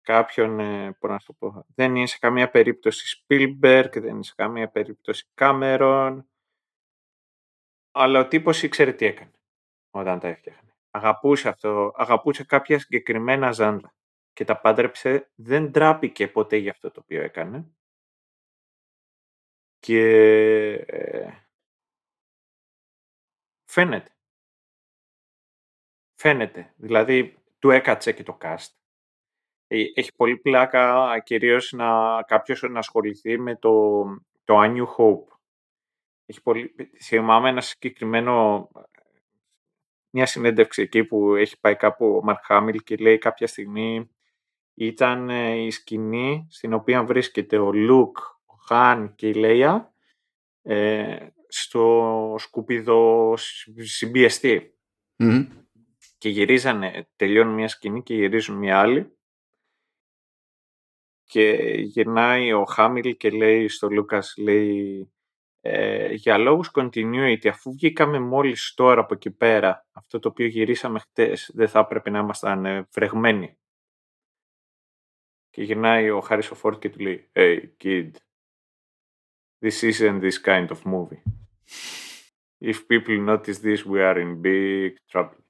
κάποιον, 0.00 0.60
ε, 0.60 0.96
να 1.00 1.18
το 1.26 1.32
πω, 1.32 1.66
δεν 1.74 1.96
είναι 1.96 2.06
σε 2.06 2.18
καμία 2.18 2.50
περίπτωση 2.50 3.24
Spielberg, 3.28 3.90
δεν 3.92 4.14
είναι 4.14 4.22
σε 4.22 4.34
καμία 4.36 4.68
περίπτωση 4.68 5.28
Cameron, 5.34 6.24
αλλά 7.90 8.20
ο 8.20 8.28
τύπος 8.28 8.62
ήξερε 8.62 8.92
τι 8.92 9.06
έκανε 9.06 9.32
όταν 9.90 10.18
τα 10.18 10.28
έφτιαχνε. 10.28 10.76
Αγαπούσε 10.90 11.48
αυτό, 11.48 11.92
αγαπούσε 11.96 12.44
κάποια 12.44 12.78
συγκεκριμένα 12.78 13.52
ζάντρα 13.52 13.94
και 14.34 14.44
τα 14.44 14.60
πάντρεψε, 14.60 15.30
δεν 15.34 15.72
τράπηκε 15.72 16.28
ποτέ 16.28 16.56
για 16.56 16.70
αυτό 16.70 16.90
το 16.90 17.00
οποίο 17.00 17.22
έκανε. 17.22 17.70
Και 19.78 20.00
ε, 20.86 21.46
φαίνεται. 23.64 24.10
Φαίνεται. 26.14 26.74
Δηλαδή, 26.76 27.38
του 27.58 27.70
έκατσε 27.70 28.12
και 28.12 28.22
το 28.22 28.38
cast. 28.40 28.68
Ε, 29.66 29.84
έχει 29.94 30.14
πολύ 30.14 30.36
πλάκα 30.36 31.18
κυρίως 31.24 31.72
να 31.72 32.22
κάποιος 32.22 32.62
να 32.62 32.78
ασχοληθεί 32.78 33.38
με 33.38 33.56
το, 33.56 34.04
το 34.44 34.60
A 34.62 34.76
New 34.76 34.86
Hope. 34.96 35.36
Έχει 36.26 36.42
πολύ, 36.42 36.74
θυμάμαι 37.02 37.48
ένα 37.48 37.60
συγκεκριμένο 37.60 38.68
μια 40.10 40.26
συνέντευξη 40.26 40.82
εκεί 40.82 41.04
που 41.04 41.34
έχει 41.34 41.60
πάει 41.60 41.76
κάπου 41.76 42.16
ο 42.16 42.22
Μαρκ 42.24 42.44
Χάμιλ 42.44 42.82
και 42.82 42.96
λέει 42.96 43.18
κάποια 43.18 43.46
στιγμή 43.46 44.13
ήταν 44.74 45.30
ε, 45.30 45.54
η 45.54 45.70
σκηνή 45.70 46.46
στην 46.50 46.72
οποία 46.72 47.04
βρίσκεται 47.04 47.58
ο 47.58 47.72
Λουκ, 47.72 48.18
ο 48.44 48.54
Χάν 48.66 49.14
και 49.14 49.28
η 49.28 49.34
Λέια 49.34 49.94
ε, 50.62 51.26
στο 51.48 52.34
σκουπίδο 52.38 53.34
συμπιεστή. 53.78 54.74
Και 56.18 56.28
γυρίζανε, 56.28 57.08
τελειώνουν 57.16 57.54
μια 57.54 57.68
σκηνή 57.68 58.02
και 58.02 58.14
γυρίζουν 58.14 58.56
μια 58.56 58.80
άλλη 58.80 59.14
και 61.24 61.52
γυρνάει 61.80 62.52
ο 62.52 62.64
Χάμιλ 62.64 63.16
και 63.16 63.30
λέει 63.30 63.68
στο 63.68 63.88
Λούκας, 63.88 64.34
λέει 64.36 65.08
ε, 65.60 66.12
για 66.12 66.38
λόγους 66.38 66.70
continuity, 66.74 67.46
αφού 67.48 67.72
βγήκαμε 67.72 68.18
μόλις 68.18 68.74
τώρα 68.74 69.00
από 69.00 69.14
εκεί 69.14 69.30
πέρα, 69.30 69.86
αυτό 69.92 70.18
το 70.18 70.28
οποίο 70.28 70.46
γυρίσαμε 70.46 70.98
χτες, 70.98 71.50
δεν 71.54 71.68
θα 71.68 71.78
έπρεπε 71.78 72.10
να 72.10 72.18
ήμασταν 72.18 72.64
ε, 72.64 72.88
βρεγμένοι. 72.92 73.58
Και 75.54 75.62
γυρνάει 75.62 76.10
ο 76.10 76.20
Χάρης 76.20 76.46
Φόρτ 76.46 76.78
και 76.78 76.90
του 76.90 76.98
λέει 76.98 77.30
«Hey, 77.32 77.60
kid, 77.82 78.10
this 79.60 79.82
isn't 79.82 80.20
this 80.20 80.38
kind 80.44 80.68
of 80.68 80.82
movie. 80.84 81.22
If 82.60 82.76
people 82.88 83.18
notice 83.18 83.58
this, 83.60 83.84
we 83.84 84.00
are 84.00 84.18
in 84.18 84.42
big 84.42 84.92
trouble». 85.12 85.42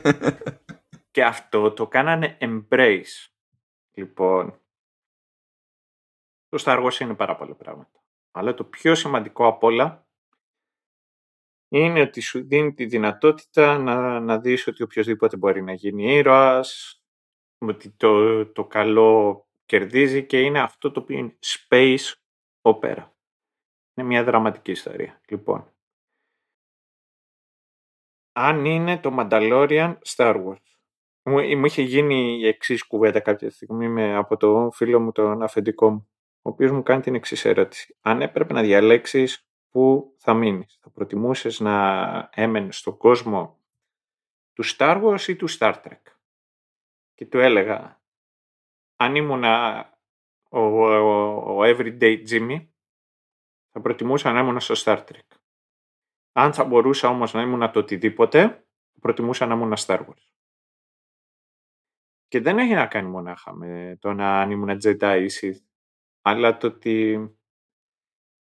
και 1.10 1.24
αυτό 1.24 1.72
το 1.72 1.86
κάνανε 1.86 2.38
embrace. 2.40 3.30
Λοιπόν, 3.92 4.60
το 6.48 6.62
Star 6.64 6.84
Wars 6.84 7.00
είναι 7.00 7.14
πάρα 7.14 7.36
πολλά 7.36 7.54
πράγματα. 7.54 8.02
Αλλά 8.30 8.54
το 8.54 8.64
πιο 8.64 8.94
σημαντικό 8.94 9.46
απ' 9.46 9.62
όλα 9.62 10.06
είναι 11.68 12.00
ότι 12.00 12.20
σου 12.20 12.46
δίνει 12.46 12.72
τη 12.74 12.84
δυνατότητα 12.84 13.78
να, 13.78 14.20
να 14.20 14.38
δεις 14.38 14.66
ότι 14.66 14.82
οποιοδήποτε 14.82 15.36
μπορεί 15.36 15.62
να 15.62 15.72
γίνει 15.72 16.14
ήρωας, 16.14 17.01
ότι 17.68 17.90
το, 17.90 18.46
το 18.46 18.64
καλό 18.64 19.46
κερδίζει 19.64 20.26
και 20.26 20.40
είναι 20.40 20.60
αυτό 20.60 20.90
το 20.90 21.00
οποίο 21.00 21.18
είναι 21.18 21.38
space 21.40 22.12
opera. 22.62 23.06
Είναι 23.94 24.06
μια 24.06 24.24
δραματική 24.24 24.70
ιστορία. 24.70 25.20
Λοιπόν, 25.28 25.72
αν 28.32 28.64
είναι 28.64 28.98
το 28.98 29.16
Mandalorian 29.18 29.96
Star 30.06 30.44
Wars. 30.46 30.56
Μου, 31.22 31.58
μου 31.58 31.66
είχε 31.66 31.82
γίνει 31.82 32.38
η 32.38 32.46
εξής 32.46 32.86
κουβέντα 32.86 33.20
κάποια 33.20 33.50
στιγμή 33.50 33.88
με, 33.88 34.16
από 34.16 34.36
το 34.36 34.70
φίλο 34.72 35.00
μου, 35.00 35.12
τον 35.12 35.42
αφεντικό 35.42 35.90
μου 35.90 36.06
ο 36.42 36.50
οποίος 36.50 36.70
μου 36.70 36.82
κάνει 36.82 37.02
την 37.02 37.14
εξής 37.14 37.44
ερώτηση. 37.44 37.96
Αν 38.00 38.22
έπρεπε 38.22 38.52
να 38.52 38.62
διαλέξεις 38.62 39.46
πού 39.70 40.14
θα 40.18 40.34
μείνεις, 40.34 40.78
θα 40.80 40.90
προτιμούσες 40.90 41.60
να 41.60 42.28
έμενες 42.34 42.76
στον 42.76 42.96
κόσμο 42.96 43.58
του 44.52 44.64
Star 44.64 45.02
Wars 45.02 45.28
ή 45.28 45.36
του 45.36 45.50
Star 45.50 45.74
Trek; 45.74 46.11
Και 47.22 47.28
του 47.28 47.38
έλεγα, 47.38 48.02
αν 48.96 49.14
ήμουν 49.14 49.44
ο, 50.48 50.58
ο, 50.58 51.60
everyday 51.62 52.28
Jimmy, 52.28 52.68
θα 53.70 53.80
προτιμούσα 53.80 54.32
να 54.32 54.40
ήμουν 54.40 54.60
στο 54.60 54.74
Star 54.76 55.04
Trek. 55.04 55.36
Αν 56.32 56.52
θα 56.52 56.64
μπορούσα 56.64 57.08
όμως 57.08 57.32
να 57.32 57.42
ήμουν 57.42 57.72
το 57.72 57.78
οτιδήποτε, 57.78 58.40
θα 58.92 58.98
προτιμούσα 59.00 59.46
να 59.46 59.54
ήμουν 59.54 59.74
Star 59.76 60.06
Wars. 60.06 60.32
Και 62.26 62.40
δεν 62.40 62.58
έχει 62.58 62.72
να 62.72 62.86
κάνει 62.86 63.08
μονάχα 63.08 63.52
με 63.52 63.96
το 64.00 64.12
να 64.12 64.40
αν 64.40 64.50
ήμουν 64.50 64.78
Jedi 64.82 65.28
ή 65.28 65.30
Sith 65.40 65.64
αλλά 66.22 66.56
το 66.56 66.66
ότι 66.66 67.28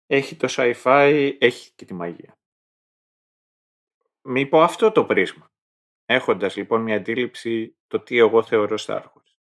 έχει 0.06 0.36
το 0.36 0.46
sci-fi, 0.50 1.36
έχει 1.38 1.74
και 1.74 1.84
τη 1.84 1.94
μαγεία. 1.94 2.38
Με 4.20 4.40
υπό 4.40 4.62
αυτό 4.62 4.92
το 4.92 5.04
πρίσμα, 5.04 5.53
έχοντας 6.06 6.56
λοιπόν 6.56 6.82
μια 6.82 6.96
αντίληψη 6.96 7.76
το 7.86 8.00
τι 8.00 8.18
εγώ 8.18 8.42
θεωρώ 8.42 8.76
Star 8.78 9.00
Wars. 9.00 9.34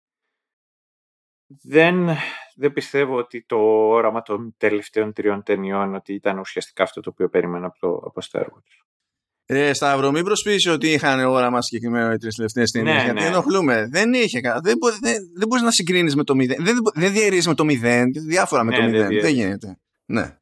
Δεν, 1.63 2.09
δεν 2.55 2.73
πιστεύω 2.73 3.17
ότι 3.17 3.45
το 3.45 3.57
όραμα 3.89 4.23
των 4.23 4.55
τελευταίων 4.57 5.13
τριών 5.13 5.43
ταινιών 5.43 5.95
ότι 5.95 6.15
ήταν 6.15 6.39
ουσιαστικά 6.39 6.83
αυτό 6.83 7.01
το 7.01 7.11
οποίο 7.11 7.29
περίμενα 7.29 7.67
από, 7.67 7.79
το, 7.79 7.89
από 7.89 8.21
Star 8.31 8.43
Wars. 8.43 8.81
Ε, 9.53 9.73
Σταύρο, 9.73 10.11
μην 10.11 10.25
προσπίσει 10.25 10.69
ότι 10.69 10.93
είχαν 10.93 11.25
όραμα 11.25 11.63
συγκεκριμένο 11.63 12.13
οι 12.13 12.17
τρεις 12.17 12.35
τελευταίες 12.35 12.71
ταινίες. 12.71 12.95
Ναι, 12.97 13.03
γιατί 13.03 13.21
ναι. 13.21 13.27
ενοχλούμε. 13.27 13.89
Δεν 13.91 14.13
είχε 14.13 14.41
Δεν, 14.41 14.77
μπο, 14.79 14.91
δεν, 15.01 15.17
δεν 15.37 15.49
μπορείς 15.49 15.65
να 15.65 15.71
συγκρίνεις 15.71 16.17
με 16.17 16.25
το 16.25 16.35
μηδέν. 16.35 16.65
Δεν, 16.65 16.77
δεν 16.95 17.13
διαιρείς 17.13 17.47
με 17.47 17.55
το 17.55 17.65
μηδέν. 17.65 18.13
Διάφορα 18.13 18.65
με 18.65 18.71
ναι, 18.71 18.77
το 18.77 18.83
μηδέν. 18.83 19.09
Δεν, 19.09 19.21
δεν 19.21 19.35
γίνεται. 19.35 19.79
Ναι. 20.05 20.40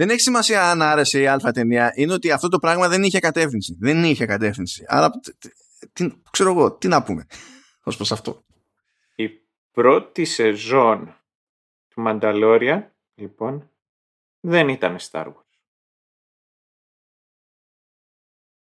Δεν 0.00 0.10
έχει 0.10 0.20
σημασία 0.20 0.70
αν 0.70 0.82
άρεσε 0.82 1.20
η 1.20 1.26
αλφα 1.26 1.50
ταινία. 1.52 1.92
Είναι 1.94 2.12
ότι 2.12 2.30
αυτό 2.30 2.48
το 2.48 2.58
πράγμα 2.58 2.88
δεν 2.88 3.02
είχε 3.02 3.18
κατεύθυνση. 3.18 3.76
Δεν 3.80 4.04
είχε 4.04 4.26
κατεύθυνση. 4.26 4.84
Άρα, 4.86 5.10
τι, 5.92 6.22
ξέρω 6.30 6.50
εγώ, 6.50 6.72
τι 6.76 6.88
να 6.88 7.02
πούμε 7.02 7.26
ως 7.82 7.96
προς 7.96 8.12
αυτό. 8.12 8.44
Η 9.14 9.28
πρώτη 9.72 10.24
σεζόν 10.24 11.16
του 11.88 12.00
Μανταλόρια, 12.00 12.96
λοιπόν, 13.14 13.70
δεν 14.40 14.68
ήταν 14.68 14.96
Star 15.00 15.26
Wars. 15.26 15.58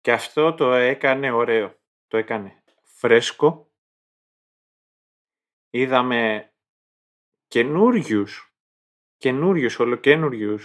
Και 0.01 0.11
αυτό 0.11 0.53
το 0.53 0.73
έκανε 0.73 1.31
ωραίο. 1.31 1.79
Το 2.07 2.17
έκανε 2.17 2.63
φρέσκο. 2.83 3.71
Είδαμε 5.69 6.51
καινούριους, 7.47 8.55
καινούριους, 9.17 9.79
ολοκένουριου 9.79 10.59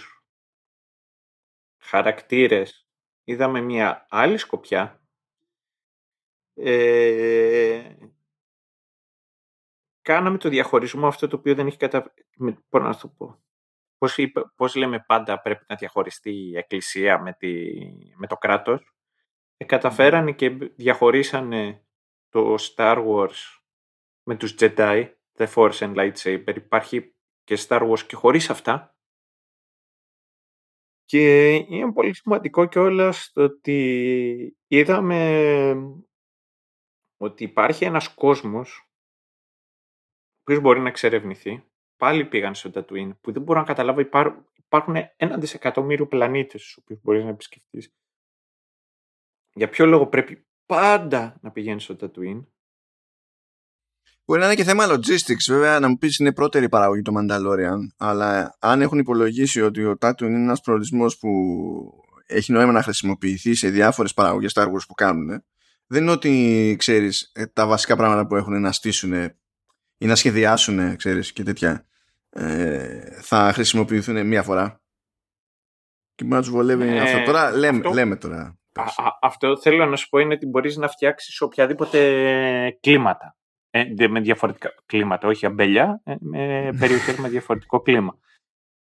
χαρακτήρες. 1.87 2.87
Είδαμε 3.23 3.61
μια 3.61 4.05
άλλη 4.09 4.37
σκοπιά. 4.37 5.01
Ε, 6.53 7.95
κάναμε 10.01 10.37
το 10.37 10.49
διαχωρισμό 10.49 11.07
αυτό 11.07 11.27
το 11.27 11.35
οποίο 11.35 11.55
δεν 11.55 11.67
έχει 11.67 11.77
κατα... 11.77 12.13
Πώς 12.69 12.81
να 12.81 12.97
το 12.97 13.07
πω. 13.07 13.41
Πώς, 13.97 14.17
πώς 14.55 14.75
λέμε 14.75 15.03
πάντα 15.07 15.41
πρέπει 15.41 15.65
να 15.67 15.75
διαχωριστεί 15.75 16.31
η 16.31 16.57
εκκλησία 16.57 17.19
με, 17.19 17.33
τη... 17.33 17.73
με 18.15 18.27
το 18.27 18.35
κράτος 18.35 18.95
ε, 19.57 19.65
καταφέρανε 19.65 20.31
και 20.31 20.49
διαχωρίσανε 20.49 21.85
το 22.29 22.55
Star 22.59 23.07
Wars 23.07 23.59
με 24.23 24.35
τους 24.35 24.55
Jedi, 24.59 25.13
The 25.37 25.47
Force 25.53 25.77
and 25.77 25.95
Lightsaber. 25.95 26.55
Υπάρχει 26.55 27.15
και 27.43 27.57
Star 27.67 27.91
Wars 27.91 27.99
και 27.99 28.15
χωρίς 28.15 28.49
αυτά. 28.49 28.96
Και 31.07 31.55
είναι 31.55 31.91
πολύ 31.93 32.15
σημαντικό 32.15 32.65
και 32.65 32.79
όλα 32.79 33.11
στο 33.11 33.43
ότι 33.43 34.57
είδαμε 34.67 35.73
ότι 37.17 37.43
υπάρχει 37.43 37.85
ένας 37.85 38.13
κόσμος 38.13 38.89
που 40.43 40.59
μπορεί 40.61 40.79
να 40.79 40.87
εξερευνηθεί. 40.87 41.63
Πάλι 41.95 42.25
πήγαν 42.25 42.55
στο 42.55 42.69
Tatooine 42.73 43.11
που 43.21 43.31
δεν 43.31 43.41
μπορώ 43.41 43.59
να 43.59 43.65
καταλάβω 43.65 43.99
υπάρχουν 44.55 44.95
ένα 45.15 45.37
δισεκατομμύριο 45.37 46.07
πλανήτες 46.07 46.61
στους 46.61 46.77
οποίους 46.77 47.01
μπορείς 47.01 47.23
να 47.23 47.29
επισκεφτείς 47.29 47.91
για 49.57 49.69
ποιο 49.69 49.85
λόγο 49.85 50.07
πρέπει 50.07 50.47
πάντα 50.65 51.39
να 51.41 51.51
πηγαίνεις 51.51 51.83
στο 51.83 51.95
Tatooine; 51.99 52.45
Μπορεί 54.27 54.39
να 54.39 54.45
είναι 54.45 54.55
και 54.55 54.63
θέμα 54.63 54.85
logistics, 54.87 55.45
βέβαια, 55.47 55.79
να 55.79 55.87
μου 55.87 55.97
πεις 55.97 56.17
είναι 56.17 56.33
πρώτερη 56.33 56.69
παραγωγή 56.69 57.01
το 57.01 57.11
Mandalorian, 57.17 57.77
αλλά 57.97 58.57
αν 58.59 58.81
έχουν 58.81 58.99
υπολογίσει 58.99 59.61
ότι 59.61 59.85
ο 59.85 59.97
Tatooine 60.01 60.21
είναι 60.21 60.37
ένας 60.37 60.61
προορισμός 60.61 61.17
που 61.17 61.29
έχει 62.25 62.51
νόημα 62.51 62.71
να 62.71 62.83
χρησιμοποιηθεί 62.83 63.55
σε 63.55 63.69
διάφορες 63.69 64.13
παραγωγές 64.13 64.51
Star 64.55 64.63
Wars 64.63 64.85
που 64.87 64.93
κάνουν, 64.93 65.43
δεν 65.87 66.01
είναι 66.01 66.11
ότι 66.11 66.75
ξέρεις 66.77 67.31
ε, 67.33 67.45
τα 67.45 67.67
βασικά 67.67 67.95
πράγματα 67.95 68.27
που 68.27 68.35
έχουν 68.35 68.61
να 68.61 68.71
στήσουν 68.71 69.13
ή 69.97 70.05
να 70.05 70.15
σχεδιάσουν, 70.15 70.95
ξέρεις 70.95 71.33
και 71.33 71.43
τέτοια, 71.43 71.85
ε, 72.29 73.21
θα 73.21 73.51
χρησιμοποιηθούν 73.53 74.27
μία 74.27 74.43
φορά. 74.43 74.81
Και 76.15 76.23
μπορεί 76.23 76.35
να 76.35 76.41
τους 76.41 76.49
βολεύει 76.49 76.87
ε, 76.87 76.99
αυτό. 76.99 77.23
Τώρα 77.23 77.51
λέμε, 77.51 77.77
αυτό... 77.77 77.93
λέμε 77.93 78.15
τώρα 78.15 78.59
αυτό 79.21 79.57
θέλω 79.57 79.85
να 79.85 79.95
σου 79.95 80.09
πω 80.09 80.19
είναι 80.19 80.33
ότι 80.33 80.45
μπορείς 80.45 80.77
να 80.77 80.87
φτιάξεις 80.87 81.41
οποιαδήποτε 81.41 82.77
κλίματα. 82.81 83.37
Ε, 83.69 84.07
με 84.07 84.19
διαφορετικά 84.19 84.73
κλίματα, 84.85 85.27
όχι 85.27 85.45
αμπέλια, 85.45 86.01
ε, 86.03 86.15
με 86.19 86.69
περιοχές 86.79 87.17
με 87.17 87.29
διαφορετικό 87.29 87.81
κλίμα. 87.81 88.17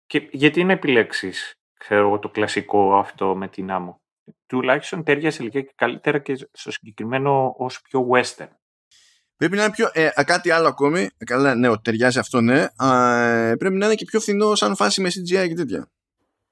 Και 0.06 0.28
γιατί 0.32 0.64
να 0.64 0.72
επιλέξεις, 0.72 1.54
ξέρω 1.80 2.20
το 2.20 2.30
κλασικό 2.30 2.98
αυτό 2.98 3.36
με 3.36 3.48
την 3.48 3.72
άμμο; 3.72 4.02
Τουλάχιστον 4.46 5.04
ταιριάζει 5.04 5.44
λίγα 5.44 5.62
και 5.62 5.74
καλύτερα 5.76 6.20
και 6.20 6.36
στο 6.52 6.72
συγκεκριμένο 6.72 7.54
ως 7.58 7.82
πιο 7.82 8.08
western. 8.12 8.50
Πρέπει 9.36 9.56
να 9.56 9.64
είναι 9.64 9.72
πιο. 9.72 9.90
Ε, 9.94 10.10
κάτι 10.24 10.52
άλλο 10.52 10.68
ακόμη. 10.68 11.10
Καλά, 11.26 11.56
ναι, 11.56 11.68
ότι 11.68 11.82
ταιριάζει 11.82 12.20
αυτό, 12.20 12.42
ναι. 12.42 12.68
Α, 12.76 13.58
πρέπει 13.58 13.76
να 13.76 13.86
είναι 13.86 13.96
και 13.96 14.06
πιο 14.06 14.20
φθηνό 14.20 14.56
σαν 14.56 14.76
φάση 14.76 15.02
με 15.02 15.10
CGI 15.10 15.48
και 15.48 15.54
τέτοια. 15.54 15.92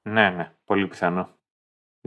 Ναι, 0.02 0.30
ναι, 0.30 0.52
πολύ 0.64 0.88
πιθανό. 0.88 1.38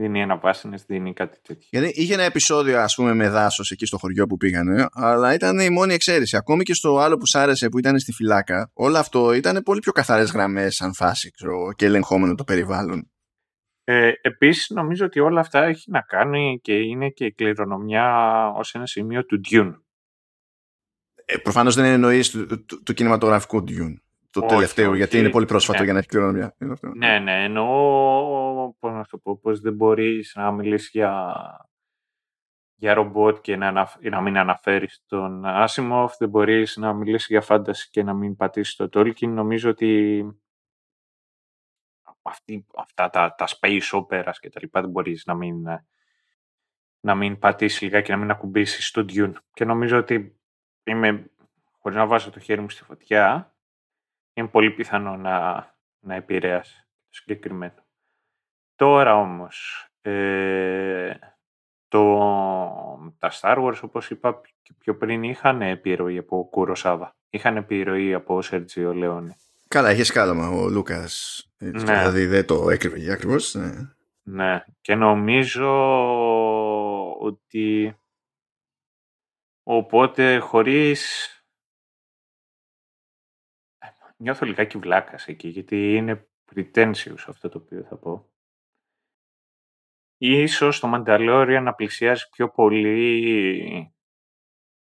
Δίνει 0.00 0.20
ένα 0.20 0.38
πάσινε, 0.38 0.78
δίνει 0.86 1.12
κάτι 1.12 1.38
τέτοιο. 1.42 1.66
Γιατί 1.70 2.00
είχε 2.00 2.14
ένα 2.14 2.22
επεισόδιο, 2.22 2.80
ας 2.80 2.94
πούμε, 2.94 3.14
με 3.14 3.28
δάσος 3.28 3.70
εκεί 3.70 3.86
στο 3.86 3.98
χωριό 3.98 4.26
που 4.26 4.36
πήγανε, 4.36 4.86
αλλά 4.92 5.34
ήταν 5.34 5.58
η 5.58 5.70
μόνη 5.70 5.94
εξαίρεση. 5.94 6.36
Ακόμη 6.36 6.62
και 6.62 6.74
στο 6.74 6.98
άλλο 6.98 7.16
που 7.16 7.26
σ' 7.26 7.34
άρεσε 7.34 7.68
που 7.68 7.78
ήταν 7.78 7.98
στη 7.98 8.12
φυλάκα, 8.12 8.70
όλο 8.74 8.98
αυτό 8.98 9.32
ήταν 9.32 9.62
πολύ 9.62 9.80
πιο 9.80 9.92
καθαρές 9.92 10.30
γραμμές, 10.30 10.74
σαν 10.74 10.94
φάση 10.94 11.30
ξέρω, 11.30 11.72
και 11.72 11.84
ελεγχόμενο 11.84 12.34
το 12.34 12.44
περιβάλλον. 12.44 13.10
Ε, 13.84 14.12
Επίσης, 14.20 14.68
νομίζω 14.70 15.04
ότι 15.04 15.20
όλα 15.20 15.40
αυτά 15.40 15.64
έχει 15.64 15.90
να 15.90 16.00
κάνει 16.00 16.60
και 16.62 16.72
είναι 16.72 17.08
και 17.08 17.24
η 17.24 17.32
κληρονομιά 17.32 18.46
ως 18.56 18.74
ένα 18.74 18.86
σημείο 18.86 19.24
του 19.24 19.40
Dune. 19.50 19.74
Ε, 21.24 21.36
Προφανώς 21.36 21.74
δεν 21.74 21.84
εννοείς 21.84 22.30
του, 22.30 22.64
του, 22.66 22.82
του, 22.82 22.92
κινηματογραφικού 22.92 23.64
Dune. 23.68 23.94
Το 24.30 24.40
όχι, 24.40 24.48
τελευταίο, 24.48 24.88
όχι, 24.88 24.96
γιατί 24.96 25.18
είναι 25.18 25.30
πολύ 25.30 25.46
πρόσφατο 25.46 25.78
ναι. 25.78 25.84
για 25.84 25.92
να 25.92 25.98
έχει 25.98 26.08
κληρονομιά. 26.08 26.54
Ναι, 26.94 27.18
ναι, 27.18 27.44
εννοώ 27.44 28.72
πώς 28.78 28.92
να 28.92 29.04
το 29.04 29.18
πω, 29.18 29.38
πώς 29.38 29.60
δεν 29.60 29.74
μπορείς 29.74 30.32
να 30.36 30.50
μιλήσεις 30.50 30.90
για, 30.90 31.34
για 32.74 32.94
ρομπότ 32.94 33.40
και 33.40 33.56
να, 33.56 33.72
να 34.00 34.20
μην 34.20 34.38
αναφέρεις 34.38 35.04
τον 35.06 35.42
Asimov, 35.46 36.08
δεν 36.18 36.28
μπορείς 36.28 36.76
να 36.76 36.92
μιλήσεις 36.92 37.28
για 37.28 37.40
φάνταση 37.40 37.90
και 37.90 38.02
να 38.02 38.14
μην 38.14 38.36
πατήσεις 38.36 38.76
το 38.76 38.88
Tolkien. 38.92 39.28
Νομίζω 39.28 39.70
ότι 39.70 40.24
αυτή, 42.22 42.66
αυτά 42.76 43.10
τα, 43.10 43.34
τα 43.34 43.46
space 43.48 43.90
operas 43.90 44.34
και 44.40 44.50
τα 44.50 44.60
λοιπά 44.60 44.80
δεν 44.80 44.90
μπορείς 44.90 45.24
να 45.26 45.34
μην, 45.34 45.64
να 47.00 47.14
μην 47.14 47.38
πατήσεις 47.38 47.80
λιγάκι 47.80 48.06
και 48.06 48.12
να 48.12 48.18
μην 48.18 48.30
ακουμπήσεις 48.30 48.86
στο 48.86 49.04
Dune. 49.08 49.32
Και 49.52 49.64
νομίζω 49.64 49.98
ότι 49.98 50.40
είμαι, 50.84 51.30
χωρίς 51.78 51.98
να 51.98 52.06
βάζω 52.06 52.30
το 52.30 52.40
χέρι 52.40 52.60
μου 52.60 52.70
στη 52.70 52.84
φωτιά, 52.84 53.54
είναι 54.40 54.48
πολύ 54.48 54.70
πιθανό 54.70 55.16
να, 55.16 55.66
να 56.00 56.14
επηρέασε 56.14 56.88
το 57.02 57.08
συγκεκριμένο. 57.10 57.84
Τώρα 58.76 59.16
όμως, 59.16 59.86
ε, 60.00 61.12
το, 61.88 62.18
τα 63.18 63.32
Star 63.40 63.64
Wars, 63.64 63.80
όπως 63.82 64.10
είπα 64.10 64.40
και 64.62 64.74
πιο 64.78 64.96
πριν, 64.96 65.22
είχαν 65.22 65.62
επιρροή 65.62 66.18
από 66.18 66.48
Κουροσάβα. 66.50 67.16
Είχαν 67.30 67.56
επιρροή 67.56 68.14
από 68.14 68.42
Σέρτζιο 68.42 68.94
Λεόνι. 68.94 69.36
Καλά, 69.68 69.88
έχει 69.88 70.02
σκάλαμα 70.02 70.48
ο 70.48 70.68
Λούκας. 70.68 71.44
Ναι. 71.58 71.70
Δηλαδή 71.70 72.26
δεν 72.26 72.46
το 72.46 72.70
έκρυβε 72.70 73.12
ακριβώς. 73.12 73.54
Ναι. 73.54 73.70
ναι. 74.22 74.64
Και 74.80 74.94
νομίζω 74.94 75.70
ότι 77.18 77.96
οπότε 79.62 80.38
χωρίς 80.38 81.28
νιώθω 84.20 84.46
λιγάκι 84.46 84.78
βλάκας 84.78 85.26
εκεί 85.28 85.48
γιατί 85.48 85.94
είναι 85.94 86.28
pretentious 86.54 87.24
αυτό 87.26 87.48
το 87.48 87.58
οποίο 87.58 87.84
θα 87.84 87.96
πω. 87.96 88.30
Ίσως 90.16 90.80
το 90.80 90.92
Mandalorian 90.94 91.60
να 91.62 91.74
πλησιάζει 91.74 92.28
πιο 92.28 92.50
πολύ 92.50 93.94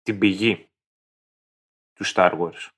την 0.02 0.20
πηγή 0.20 0.72
του 1.94 2.06
Star 2.06 2.40
Wars. 2.40 2.70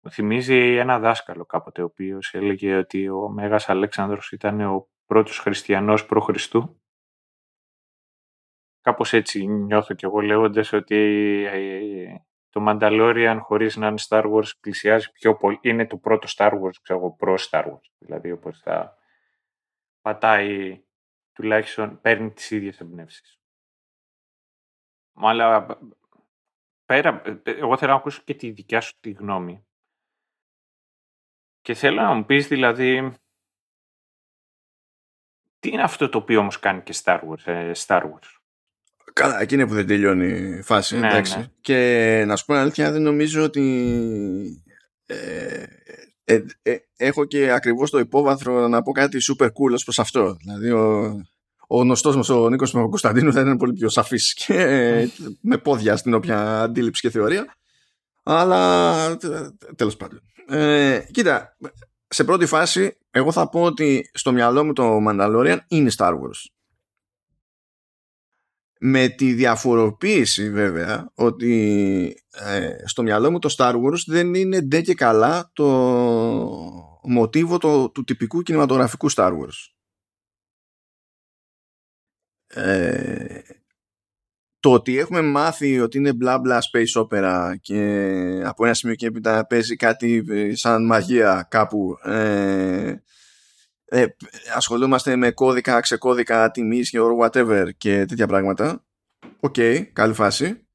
Μου 0.00 0.10
θυμίζει 0.10 0.76
ένα 0.76 0.98
δάσκαλο 0.98 1.44
κάποτε, 1.44 1.82
ο 1.82 1.84
οποίος 1.84 2.34
έλεγε 2.34 2.76
ότι 2.76 3.08
ο 3.08 3.28
Μέγας 3.28 3.68
Αλέξανδρος 3.68 4.32
ήταν 4.32 4.60
ο 4.60 4.88
πρώτος 5.04 5.38
χριστιανός 5.38 6.06
προ 6.06 6.20
Χριστού. 6.20 6.82
Κάπως 8.80 9.12
έτσι 9.12 9.46
νιώθω 9.46 9.94
κι 9.94 10.04
εγώ 10.04 10.20
λέγοντας 10.20 10.72
ότι 10.72 10.96
ε, 11.50 12.14
το 12.54 12.64
Mandalorian 12.68 13.38
χωρίς 13.40 13.76
να 13.76 13.86
είναι 13.86 14.00
Star 14.08 14.32
Wars 14.32 14.56
πλησιάζει 14.60 15.12
πιο 15.12 15.36
πολύ. 15.36 15.58
Είναι 15.62 15.86
το 15.86 15.96
πρώτο 15.96 16.28
Star 16.30 16.50
Wars, 16.50 16.74
ξέρω 16.82 16.98
εγώ, 16.98 17.10
προ 17.12 17.34
Star 17.50 17.64
Wars. 17.64 17.90
Δηλαδή 17.98 18.32
όπως 18.32 18.60
θα 18.60 18.96
πατάει, 20.00 20.84
τουλάχιστον 21.32 22.00
παίρνει 22.00 22.32
τις 22.32 22.50
ίδιες 22.50 22.80
εμπνεύσεις. 22.80 23.40
Αλλά 25.14 25.78
πέρα, 26.84 27.22
εγώ 27.44 27.76
θέλω 27.76 27.90
να 27.90 27.98
ακούσω 27.98 28.22
και 28.24 28.34
τη 28.34 28.50
δικιά 28.50 28.80
σου 28.80 28.92
τη 29.00 29.10
γνώμη. 29.10 29.66
Και 31.60 31.74
θέλω 31.74 32.02
να 32.02 32.14
μου 32.14 32.24
πεις 32.24 32.48
δηλαδή 32.48 33.14
τι 35.58 35.68
είναι 35.68 35.82
αυτό 35.82 36.08
το 36.08 36.18
οποίο 36.18 36.40
όμως 36.40 36.58
κάνει 36.58 36.82
και 36.82 36.94
Star 37.02 37.20
Wars. 37.28 37.46
Ε, 37.46 37.72
Star 37.76 38.02
Wars; 38.02 38.43
Καλά, 39.12 39.40
εκεί 39.40 39.54
είναι 39.54 39.66
που 39.66 39.74
δεν 39.74 39.86
τελειώνει 39.86 40.56
η 40.58 40.62
φάση. 40.62 40.98
Ναι, 40.98 41.08
εντάξει. 41.08 41.38
Ναι. 41.38 41.46
Και 41.60 42.24
να 42.26 42.36
σου 42.36 42.44
πω 42.44 42.54
αλήθεια, 42.54 42.92
δεν 42.92 43.02
νομίζω 43.02 43.42
ότι. 43.42 44.62
Ε, 45.06 45.62
ε, 46.24 46.44
ε, 46.62 46.76
έχω 46.96 47.24
και 47.24 47.50
ακριβώς 47.50 47.90
το 47.90 47.98
υπόβαθρο 47.98 48.68
να 48.68 48.82
πω 48.82 48.92
κάτι 48.92 49.18
super 49.30 49.46
cool 49.46 49.72
ως 49.72 49.84
προς 49.84 49.98
αυτό. 49.98 50.36
Δηλαδή 50.40 50.70
ο, 50.70 51.16
ο 51.66 51.80
γνωστός 51.80 52.16
μας 52.16 52.28
ο 52.28 52.48
Νίκος 52.48 52.70
Κωνσταντίνου 52.70 53.32
θα 53.32 53.40
ήταν 53.40 53.56
πολύ 53.56 53.72
πιο 53.72 53.88
σαφής 53.88 54.34
και 54.34 54.56
με 55.40 55.58
πόδια 55.58 55.96
στην 55.96 56.14
όποια 56.14 56.60
αντίληψη 56.62 57.00
και 57.00 57.10
θεωρία. 57.10 57.54
Αλλά 58.22 59.16
τέλος 59.76 59.96
πάντων. 59.96 60.20
Ε, 60.48 61.00
κοίτα, 61.10 61.56
σε 62.08 62.24
πρώτη 62.24 62.46
φάση 62.46 62.96
εγώ 63.10 63.32
θα 63.32 63.48
πω 63.48 63.62
ότι 63.62 64.10
στο 64.14 64.32
μυαλό 64.32 64.64
μου 64.64 64.72
το 64.72 64.98
Mandalorian 65.08 65.58
είναι 65.68 65.90
Star 65.96 66.12
Wars 66.12 66.50
με 68.86 69.08
τη 69.08 69.32
διαφοροποίηση 69.32 70.50
βέβαια 70.50 71.10
ότι 71.14 72.16
ε, 72.30 72.76
στο 72.84 73.02
μυαλό 73.02 73.30
μου 73.30 73.38
το 73.38 73.54
Star 73.58 73.74
Wars 73.74 74.04
δεν 74.06 74.34
είναι 74.34 74.60
ντε 74.60 74.80
και 74.80 74.94
καλά 74.94 75.50
το 75.52 75.66
μοτίβο 77.02 77.58
το, 77.58 77.90
του 77.90 78.04
τυπικού 78.04 78.42
κινηματογραφικού 78.42 79.12
Star 79.12 79.30
Wars. 79.30 79.72
Ε, 82.46 83.40
το 84.60 84.72
ότι 84.72 84.98
έχουμε 84.98 85.22
μάθει 85.22 85.80
ότι 85.80 85.98
είναι 85.98 86.12
μπλα 86.12 86.38
μπλα 86.38 86.58
space 86.72 87.02
opera 87.02 87.54
και 87.60 88.42
από 88.44 88.64
ένα 88.64 88.74
σημείο 88.74 88.94
και 88.94 89.06
έπειτα 89.06 89.46
παίζει 89.46 89.76
κάτι 89.76 90.24
σαν 90.56 90.86
μαγεία 90.86 91.46
κάπου 91.50 91.98
ε, 92.02 92.94
ε, 93.94 94.06
ασχολούμαστε 94.54 95.16
με 95.16 95.30
κώδικα, 95.30 95.80
ξεκώδικα 95.80 96.50
τιμής 96.50 96.90
και 96.90 96.98
whatever 97.20 97.68
και 97.76 98.04
τέτοια 98.04 98.26
πράγματα. 98.26 98.84
OK, 99.40 99.54
okay, 99.56 99.82
καλή 99.92 100.14
φάση. 100.14 100.66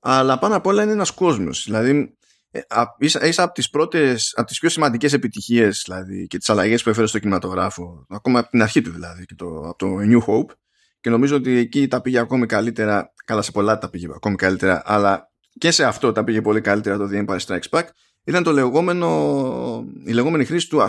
Αλλά 0.00 0.38
πάνω 0.38 0.56
απ' 0.56 0.66
όλα 0.66 0.82
είναι 0.82 0.92
ένας 0.92 1.10
κόσμος. 1.10 1.64
Δηλαδή, 1.64 2.16
ε, 2.50 2.60
είσαι 3.00 3.42
από 3.42 3.54
τις 3.54 3.70
πρώτες, 3.70 4.32
από 4.36 4.46
τις 4.46 4.58
πιο 4.58 4.68
σημαντικές 4.68 5.12
επιτυχίες 5.12 5.82
δηλαδή, 5.84 6.26
και 6.26 6.38
τις 6.38 6.48
αλλαγές 6.48 6.82
που 6.82 6.88
έφερε 6.88 7.06
στο 7.06 7.18
κινηματογράφο, 7.18 8.06
ακόμα 8.08 8.38
από 8.38 8.50
την 8.50 8.62
αρχή 8.62 8.80
του 8.80 8.90
δηλαδή, 8.90 9.24
και 9.24 9.34
το, 9.34 9.46
από 9.46 9.76
το 9.76 9.96
New 10.00 10.24
Hope, 10.26 10.52
και 11.00 11.10
νομίζω 11.10 11.36
ότι 11.36 11.56
εκεί 11.56 11.88
τα 11.88 12.00
πήγε 12.00 12.18
ακόμη 12.18 12.46
καλύτερα, 12.46 13.12
καλά 13.24 13.42
σε 13.42 13.50
πολλά 13.50 13.78
τα 13.78 13.90
πήγε 13.90 14.06
ακόμη 14.14 14.36
καλύτερα, 14.36 14.82
αλλά 14.84 15.32
και 15.58 15.70
σε 15.70 15.84
αυτό 15.84 16.12
τα 16.12 16.24
πήγε 16.24 16.40
πολύ 16.40 16.60
καλύτερα 16.60 16.96
το 16.96 17.08
The 17.12 17.24
Empire 17.24 17.38
Strikes 17.46 17.68
Back, 17.70 17.84
ήταν 18.24 18.42
το 18.42 18.52
λεγόμενο, 18.52 19.86
η 20.04 20.12
λεγόμενη 20.12 20.44
χρήση 20.44 20.68
του 20.68 20.80
a 20.82 20.86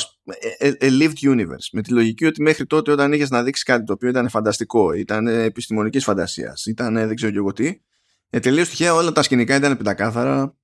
ε, 0.58 0.68
ε, 0.68 0.88
lived 1.00 1.32
universe. 1.34 1.68
Με 1.72 1.82
τη 1.82 1.94
λογική 1.94 2.26
ότι 2.26 2.42
μέχρι 2.42 2.66
τότε 2.66 2.92
όταν 2.92 3.14
είχες 3.14 3.30
να 3.30 3.44
δείξεις 3.44 3.64
κάτι 3.64 3.84
το 3.84 3.94
οποίο 3.94 4.10
ήταν 4.10 4.30
φανταστικό, 4.30 4.94
ήταν 4.94 5.28
επιστημονικής 5.28 6.04
φαντασίας, 6.04 6.66
ήταν 6.66 6.94
δεν 6.94 7.16
ξέρω 7.16 7.32
και 7.32 7.38
εγώ 7.38 7.54
τι, 7.54 7.82
ε, 8.30 8.40
τελείως 8.40 8.70
τυχαία 8.70 8.94
όλα 8.94 9.12
τα 9.12 9.24
σκηνικά 9.24 9.56
ήταν 9.56 9.78
πεντακάθαρα, 9.78 10.56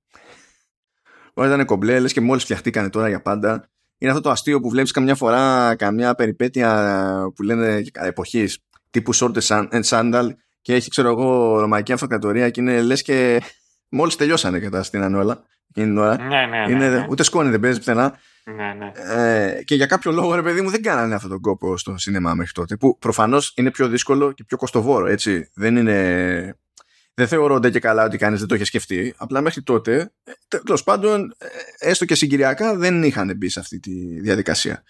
όλα 1.34 1.54
ήταν 1.54 1.64
κομπλέ, 1.64 2.00
λες 2.00 2.12
και 2.12 2.20
μόλις 2.20 2.42
φτιαχτήκανε 2.42 2.90
τώρα 2.90 3.08
για 3.08 3.22
πάντα. 3.22 3.70
Είναι 3.98 4.10
αυτό 4.10 4.22
το 4.22 4.30
αστείο 4.30 4.60
που 4.60 4.68
βλέπεις 4.68 4.90
καμιά 4.90 5.14
φορά 5.14 5.74
καμιά 5.76 6.14
περιπέτεια 6.14 7.32
που 7.34 7.42
λένε 7.42 7.82
εποχής 7.92 8.58
τύπου 8.90 9.14
short 9.14 9.32
and 9.48 9.82
sandal 9.84 10.28
και 10.62 10.74
έχει 10.74 10.90
ξέρω 10.90 11.08
εγώ 11.08 11.58
ρωμαϊκή 11.60 11.92
αυτοκρατορία 11.92 12.50
και 12.50 12.60
είναι 12.60 12.82
λες 12.82 13.02
και 13.02 13.42
μόλις 13.88 14.16
τελειώσανε 14.16 14.60
και 14.60 14.68
τα 14.68 14.82
στείνανε 14.82 15.16
όλα 15.16 15.44
εκείνη 15.74 15.86
την 15.86 15.98
ώρα. 15.98 16.16
Ναι, 16.16 16.46
ναι, 16.46 16.66
ναι, 16.66 16.72
είναι, 16.72 16.88
ναι. 16.88 17.06
Ούτε 17.10 17.22
σκόνη 17.22 17.50
δεν 17.50 17.60
παίζει 17.60 17.78
πουθενά. 17.78 18.18
Ναι, 18.44 18.74
ναι. 18.78 18.92
Ε, 18.94 19.62
και 19.62 19.74
για 19.74 19.86
κάποιο 19.86 20.12
λόγο, 20.12 20.34
ρε 20.34 20.42
παιδί 20.42 20.60
μου, 20.60 20.70
δεν 20.70 20.82
κάνανε 20.82 21.14
αυτόν 21.14 21.30
τον 21.30 21.40
κόπο 21.40 21.76
στο 21.78 21.98
σινεμά 21.98 22.34
μέχρι 22.34 22.52
τότε. 22.52 22.76
Που 22.76 22.98
προφανώς 22.98 23.52
είναι 23.56 23.70
πιο 23.70 23.88
δύσκολο 23.88 24.32
και 24.32 24.44
πιο 24.44 24.56
κοστοβόρο. 24.56 25.06
Έτσι. 25.06 25.50
Δεν 25.54 25.76
είναι. 25.76 26.56
Δεν 27.14 27.28
θεωρώ 27.28 27.60
και 27.60 27.78
καλά 27.78 28.04
ότι 28.04 28.18
κανείς 28.18 28.38
δεν 28.38 28.48
το 28.48 28.54
είχε 28.54 28.64
σκεφτεί. 28.64 29.14
Απλά 29.16 29.40
μέχρι 29.40 29.62
τότε, 29.62 30.12
ε, 30.24 30.58
τέλος 30.64 30.82
πάντων, 30.82 31.34
ε, 31.38 31.46
έστω 31.90 32.04
και 32.04 32.14
συγκυριακά, 32.14 32.76
δεν 32.76 33.02
είχαν 33.02 33.36
μπει 33.36 33.48
σε 33.48 33.60
αυτή 33.60 33.80
τη 33.80 34.20
διαδικασία. 34.20 34.82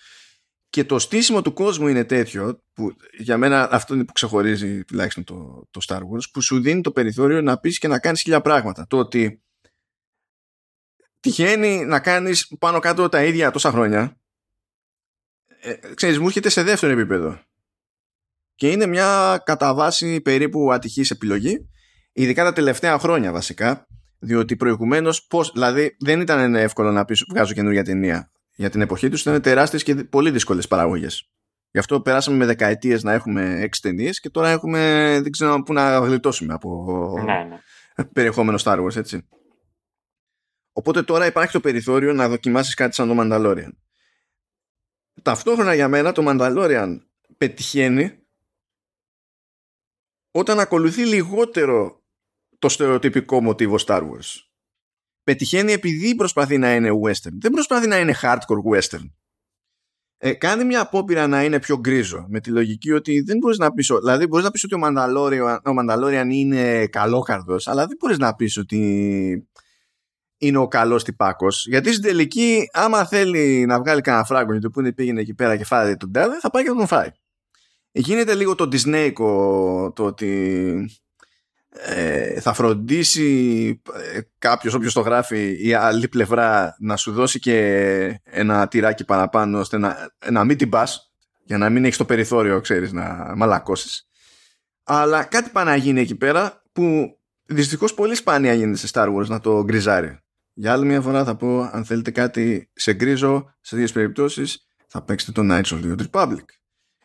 Και 0.70 0.84
το 0.84 0.98
στήσιμο 0.98 1.42
του 1.42 1.52
κόσμου 1.52 1.88
είναι 1.88 2.04
τέτοιο, 2.04 2.62
που 2.72 2.96
για 3.18 3.38
μένα 3.38 3.68
αυτό 3.70 3.94
είναι 3.94 4.04
που 4.04 4.12
ξεχωρίζει 4.12 4.84
τουλάχιστον 4.84 5.24
το, 5.24 5.68
το 5.70 5.80
Star 5.88 5.98
Wars, 5.98 6.30
που 6.32 6.40
σου 6.40 6.60
δίνει 6.60 6.80
το 6.80 6.90
περιθώριο 6.90 7.42
να 7.42 7.58
πεις 7.58 7.78
και 7.78 7.88
να 7.88 7.98
κάνεις 7.98 8.20
χίλια 8.20 8.40
πράγματα. 8.40 8.86
Το 8.88 8.98
ότι 8.98 9.42
τυχαίνει 11.22 11.84
να 11.84 12.00
κάνεις 12.00 12.54
πάνω 12.58 12.78
κάτω 12.78 13.08
τα 13.08 13.24
ίδια 13.24 13.50
τόσα 13.50 13.70
χρόνια 13.70 14.16
ε, 15.60 15.94
ξέρεις 15.94 16.18
μου 16.18 16.26
έρχεται 16.26 16.48
σε 16.48 16.62
δεύτερο 16.62 16.92
επίπεδο 16.92 17.40
και 18.54 18.70
είναι 18.70 18.86
μια 18.86 19.42
κατά 19.44 19.74
βάση 19.74 20.20
περίπου 20.20 20.72
ατυχής 20.72 21.10
επιλογή 21.10 21.68
ειδικά 22.12 22.44
τα 22.44 22.52
τελευταία 22.52 22.98
χρόνια 22.98 23.32
βασικά 23.32 23.86
διότι 24.22 24.56
προηγουμένως 24.56 25.26
πώς. 25.26 25.50
Δηλαδή 25.52 25.96
δεν 25.98 26.20
ήταν 26.20 26.54
εύκολο 26.54 26.90
να 26.90 27.04
πεις 27.04 27.24
βγάζω 27.28 27.54
καινούργια 27.54 27.84
ταινία. 27.84 28.30
Για 28.54 28.70
την 28.70 28.80
εποχή 28.80 29.08
τους 29.08 29.20
ήταν 29.20 29.40
τεράστιες 29.40 29.82
και 29.82 29.94
πολύ 29.94 30.30
δύσκολες 30.30 30.68
παραγωγές. 30.68 31.30
Γι' 31.70 31.78
αυτό 31.78 32.00
περάσαμε 32.00 32.36
με 32.36 32.46
δεκαετίες 32.46 33.02
να 33.02 33.12
έχουμε 33.12 33.56
έξι 33.60 33.82
ταινίες 33.82 34.20
και 34.20 34.30
τώρα 34.30 34.50
έχουμε. 34.50 34.78
Δεν 35.22 35.30
ξέρω 35.30 35.62
πού 35.62 35.72
να 35.72 35.98
γλιτώσουμε 35.98 36.54
από 36.54 37.12
ναι, 37.24 37.32
ναι. 37.32 38.04
περιεχόμενο 38.12 38.58
Star 38.62 38.78
Wars, 38.84 38.96
έτσι. 38.96 39.28
Οπότε 40.72 41.02
τώρα 41.02 41.26
υπάρχει 41.26 41.52
το 41.52 41.60
περιθώριο 41.60 42.12
να 42.12 42.28
δοκιμάσεις 42.28 42.74
κάτι 42.74 42.94
σαν 42.94 43.08
το 43.08 43.16
Mandalorian. 43.18 43.70
Ταυτόχρονα 45.22 45.74
για 45.74 45.88
μένα 45.88 46.12
το 46.12 46.24
Mandalorian 46.26 46.98
πετυχαίνει 47.36 48.18
όταν 50.30 50.60
ακολουθεί 50.60 51.04
λιγότερο 51.04 52.02
το 52.58 52.68
στερεοτυπικό 52.68 53.42
μοτίβο 53.42 53.76
Star 53.86 54.00
Wars. 54.00 54.46
Πετυχαίνει 55.22 55.72
επειδή 55.72 56.14
προσπαθεί 56.14 56.58
να 56.58 56.74
είναι 56.74 56.90
western. 57.04 57.32
Δεν 57.40 57.50
προσπαθεί 57.50 57.86
να 57.86 57.98
είναι 57.98 58.14
hardcore 58.22 58.74
western. 58.74 59.10
Ε, 60.24 60.32
κάνει 60.32 60.64
μια 60.64 60.80
απόπειρα 60.80 61.26
να 61.26 61.44
είναι 61.44 61.60
πιο 61.60 61.78
γκρίζο 61.78 62.26
με 62.28 62.40
τη 62.40 62.50
λογική 62.50 62.92
ότι 62.92 63.20
δεν 63.20 63.36
μπορείς 63.38 63.58
να 63.58 63.72
πεις 63.72 63.90
δηλαδή 64.00 64.26
μπορείς 64.26 64.44
να 64.44 64.50
πεις 64.50 64.64
ότι 64.64 64.74
ο 64.74 64.78
Mandalorian, 64.82 65.58
ο 65.64 65.70
Mandalorian 65.80 66.26
είναι 66.30 66.86
καλόκαρδος 66.86 67.68
αλλά 67.68 67.86
δεν 67.86 67.96
μπορείς 68.00 68.18
να 68.18 68.34
πεις 68.34 68.56
ότι 68.56 69.48
είναι 70.42 70.58
ο 70.58 70.68
καλός 70.68 71.04
τυπάκος. 71.04 71.66
Γιατί 71.66 71.90
στην 71.92 72.02
τελική 72.02 72.68
άμα 72.72 73.04
θέλει 73.04 73.66
να 73.66 73.78
βγάλει 73.78 74.00
κανένα 74.00 74.24
φράγκο 74.24 74.52
γιατί 74.52 74.70
που 74.70 74.92
πήγαινε 74.94 75.20
εκεί 75.20 75.34
πέρα 75.34 75.56
και 75.56 75.64
φάει 75.64 75.96
τον 75.96 76.12
τάδε 76.12 76.38
θα 76.40 76.50
πάει 76.50 76.62
και 76.62 76.68
θα 76.68 76.76
τον 76.76 76.86
φάει. 76.86 77.08
Γίνεται 77.92 78.34
λίγο 78.34 78.54
το 78.54 78.68
Disney 78.72 79.12
το 79.94 80.04
ότι 80.04 80.90
ε, 81.68 82.40
θα 82.40 82.52
φροντίσει 82.52 83.80
ε, 84.14 84.20
κάποιος 84.38 84.74
όποιος 84.74 84.92
το 84.92 85.00
γράφει 85.00 85.56
η 85.60 85.74
άλλη 85.74 86.08
πλευρά 86.08 86.76
να 86.78 86.96
σου 86.96 87.12
δώσει 87.12 87.38
και 87.38 87.56
ένα 88.24 88.68
τυράκι 88.68 89.04
παραπάνω 89.04 89.58
ώστε 89.58 89.78
να, 89.78 90.14
να 90.30 90.44
μην 90.44 90.56
την 90.56 90.68
πας 90.68 91.12
για 91.44 91.58
να 91.58 91.70
μην 91.70 91.84
έχεις 91.84 91.96
το 91.96 92.04
περιθώριο 92.04 92.60
ξέρεις 92.60 92.92
να 92.92 93.32
μαλακώσεις. 93.36 94.08
Αλλά 94.82 95.24
κάτι 95.24 95.50
πάει 95.50 95.64
να 95.64 95.76
γίνει 95.76 96.00
εκεί 96.00 96.14
πέρα 96.14 96.62
που 96.72 97.16
δυστυχώς 97.44 97.94
πολύ 97.94 98.14
σπάνια 98.14 98.52
γίνεται 98.54 98.86
σε 98.86 98.88
Star 98.92 99.16
Wars 99.16 99.26
να 99.26 99.40
το 99.40 99.64
γκριζάρει 99.64 100.22
για 100.52 100.72
άλλη 100.72 100.84
μια 100.84 101.00
φορά 101.00 101.24
θα 101.24 101.36
πω 101.36 101.60
αν 101.72 101.84
θέλετε 101.84 102.10
κάτι 102.10 102.70
σε 102.72 102.92
γκρίζο 102.92 103.54
σε 103.60 103.76
δύο 103.76 103.86
περιπτώσεις 103.92 104.66
θα 104.86 105.02
παίξετε 105.02 105.32
το 105.32 105.42
Knights 105.50 105.74
of 105.74 105.80
the 105.84 105.96
Republic 106.10 106.44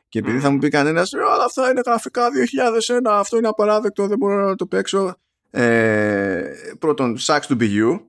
και 0.10 0.20
επειδή 0.20 0.40
θα 0.40 0.50
μου 0.50 0.58
πει 0.58 0.70
κανένας, 0.70 1.14
αλλά 1.14 1.44
αυτά 1.44 1.70
είναι 1.70 1.82
γραφικά 1.86 2.30
2001, 2.30 3.00
αυτό 3.06 3.38
είναι 3.38 3.48
απαράδεκτο, 3.48 4.08
δεν 4.08 4.18
μπορώ 4.18 4.48
να 4.48 4.56
το 4.56 4.66
παίξω. 4.66 5.16
Ε, 5.50 6.44
πρώτον, 6.80 7.18
sucks 7.20 7.48
to 7.48 7.58
be 7.60 7.70
you. 7.70 8.00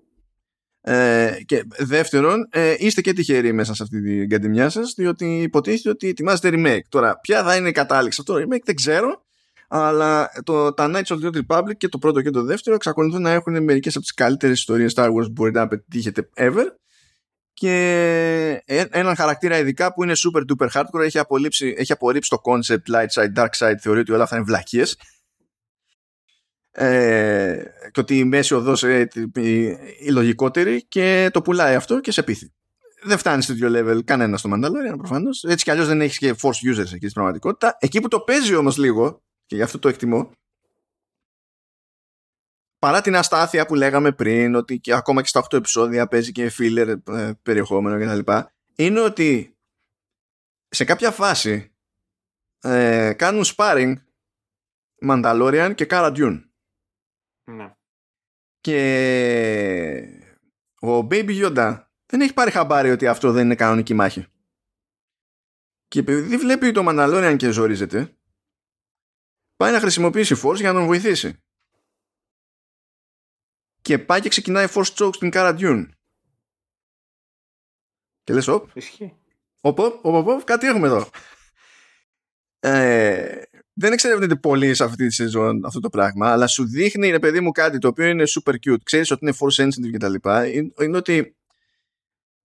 Ε, 0.81 1.37
και 1.47 1.65
δεύτερον, 1.79 2.49
ε, 2.51 2.75
είστε 2.79 3.01
και 3.01 3.13
τυχεροί 3.13 3.53
μέσα 3.53 3.75
σε 3.75 3.83
αυτή 3.83 4.03
την 4.03 4.29
καντιμιά 4.29 4.69
σας, 4.69 4.95
διότι 4.97 5.43
υποτίθεται 5.43 5.89
ότι 5.89 6.09
ετοιμάζετε 6.09 6.51
remake. 6.53 6.87
Τώρα, 6.89 7.19
ποια 7.21 7.43
θα 7.43 7.57
είναι 7.57 7.69
η 7.69 7.73
κατάληξη; 7.73 8.21
Αυτό 8.21 8.33
το 8.33 8.41
remake, 8.41 8.63
δεν 8.65 8.75
ξέρω. 8.75 9.27
Αλλά 9.69 10.31
το, 10.45 10.75
τα 10.75 10.91
Knights 10.91 11.17
of 11.17 11.19
the 11.21 11.31
Old 11.31 11.41
Republic 11.47 11.77
και 11.77 11.89
το 11.89 11.99
πρώτο 11.99 12.23
και 12.23 12.31
το 12.31 12.43
δεύτερο 12.43 12.77
εξακολουθούν 12.77 13.23
να 13.23 13.31
έχουν 13.31 13.63
μερικές 13.63 13.95
από 13.95 14.05
τις 14.05 14.15
καλύτερες 14.15 14.59
ιστορίες 14.59 14.93
Star 14.97 15.07
Wars 15.07 15.25
που 15.25 15.33
μπορείτε 15.33 15.59
να 15.59 15.69
πετύχετε 15.69 16.29
ever 16.37 16.67
και 17.53 18.63
έναν 18.91 19.17
χαρακτήρα 19.17 19.59
ειδικά 19.59 19.93
που 19.93 20.03
είναι 20.03 20.13
super 20.17 20.41
duper 20.41 20.69
hardcore 20.73 21.01
έχει, 21.01 21.19
απολύψει, 21.19 21.75
έχει 21.79 21.93
απορρίψει 21.93 22.31
το 22.31 22.41
concept 22.45 22.95
light 22.95 23.07
side, 23.15 23.43
dark 23.43 23.51
side 23.59 23.77
θεωρεί 23.81 24.01
ότι 24.01 24.13
όλα 24.13 24.23
αυτά 24.23 24.37
είναι 24.37 24.45
βλακίες 24.45 24.97
ε, 26.71 27.63
και 27.91 28.01
ότι 28.01 28.19
η 28.19 28.25
μέση 28.25 28.55
οδός 28.55 28.83
ε, 28.83 29.09
η, 29.35 29.63
η, 29.99 30.11
λογικότερη 30.11 30.85
και 30.89 31.31
το 31.33 31.43
πουλάει 31.43 31.75
αυτό 31.75 32.01
και 32.01 32.13
σε 32.13 32.23
πείθει 32.23 32.53
δεν 33.03 33.19
φτάνει 33.19 33.43
στο 33.43 33.53
ίδιο 33.53 33.69
level 33.73 34.05
κανένας 34.05 34.41
στο 34.41 34.51
Mandalorian 34.53 34.97
προφανώς. 34.97 35.45
Έτσι 35.45 35.65
κι 35.65 35.71
αλλιώς 35.71 35.87
δεν 35.87 36.01
έχεις 36.01 36.19
και 36.19 36.35
force 36.43 36.71
users 36.71 36.79
εκεί 36.79 36.99
στην 36.99 37.13
πραγματικότητα. 37.13 37.77
Εκεί 37.81 38.01
που 38.01 38.09
το 38.09 38.21
παίζει 38.21 38.55
όμως 38.55 38.77
λίγο, 38.77 39.23
και 39.49 39.57
γι' 39.57 39.63
αυτό 39.63 39.79
το 39.79 39.89
εκτιμώ, 39.89 40.31
παρά 42.79 43.01
την 43.01 43.17
αστάθεια 43.17 43.67
που 43.67 43.75
λέγαμε 43.75 44.13
πριν 44.13 44.55
ότι 44.55 44.79
και 44.79 44.95
ακόμα 44.95 45.21
και 45.23 45.29
στα 45.29 45.47
8 45.51 45.53
επεισόδια 45.53 46.09
παίζει 46.09 46.33
και 46.33 46.53
filler 46.59 46.97
ε, 47.09 47.33
περιεχόμενο 47.43 48.21
κτλ 48.21 48.33
είναι 48.75 49.01
ότι 49.01 49.57
σε 50.69 50.85
κάποια 50.85 51.11
φάση 51.11 51.73
ε, 52.61 53.13
κάνουν 53.13 53.45
sparring 53.45 53.95
Mandalorian 55.07 55.73
και 55.75 55.87
Cara 55.91 56.17
Dune. 56.17 56.43
Ναι. 57.51 57.75
και 58.61 58.79
ο 60.81 60.99
Baby 60.99 61.45
Yoda 61.45 61.85
δεν 62.07 62.21
έχει 62.21 62.35
πάρει 62.35 62.51
χαμπάρι 62.51 62.91
ότι 62.91 63.07
αυτό 63.07 63.33
δεν 63.33 63.45
είναι 63.45 63.55
κανονική 63.55 63.95
μάχη. 63.95 64.27
Και 65.89 65.99
επειδή 65.99 66.37
βλέπει 66.37 66.73
το 66.73 66.85
Mandalorian 66.89 67.35
και 67.39 67.51
ζορίζεται 67.51 68.18
πάει 69.59 69.73
να 69.73 69.81
χρησιμοποιήσει 69.81 70.35
Force 70.45 70.57
για 70.57 70.73
να 70.73 70.79
τον 70.79 70.87
βοηθήσει 70.87 71.43
και 73.83 73.99
πάει 73.99 74.21
και 74.21 74.29
ξεκινάει 74.29 74.67
force 74.75 74.95
choke 74.95 75.15
στην 75.15 75.31
Cara 75.33 75.59
Dune. 75.59 75.89
Και 78.23 78.33
λες, 78.33 78.49
οπ, 78.49 78.71
οπ, 79.61 79.79
οπ, 79.79 80.29
οπ, 80.29 80.45
κάτι 80.45 80.67
έχουμε 80.67 80.87
εδώ. 80.87 81.11
Ε, 82.59 83.43
δεν 83.73 83.93
εξερευνείται 83.93 84.37
πολύ 84.37 84.75
σε 84.75 84.85
αυτή 84.85 85.07
τη 85.07 85.15
σεζόν 85.15 85.65
αυτό 85.65 85.81
το 85.81 85.89
πράγμα, 85.89 86.33
αλλά 86.33 86.47
σου 86.47 86.69
δείχνει, 86.69 87.11
ρε 87.11 87.19
παιδί 87.19 87.41
μου, 87.41 87.51
κάτι 87.51 87.79
το 87.79 87.89
οποίο 87.89 88.07
είναι 88.07 88.25
super 88.27 88.55
cute. 88.67 88.83
Ξέρεις 88.83 89.11
ότι 89.11 89.25
είναι 89.27 89.37
force 89.41 89.65
sensitive 89.65 89.91
και 89.91 89.99
τα 89.99 90.09
λοιπά. 90.09 90.47
Είναι 90.47 90.97
ότι 90.97 91.37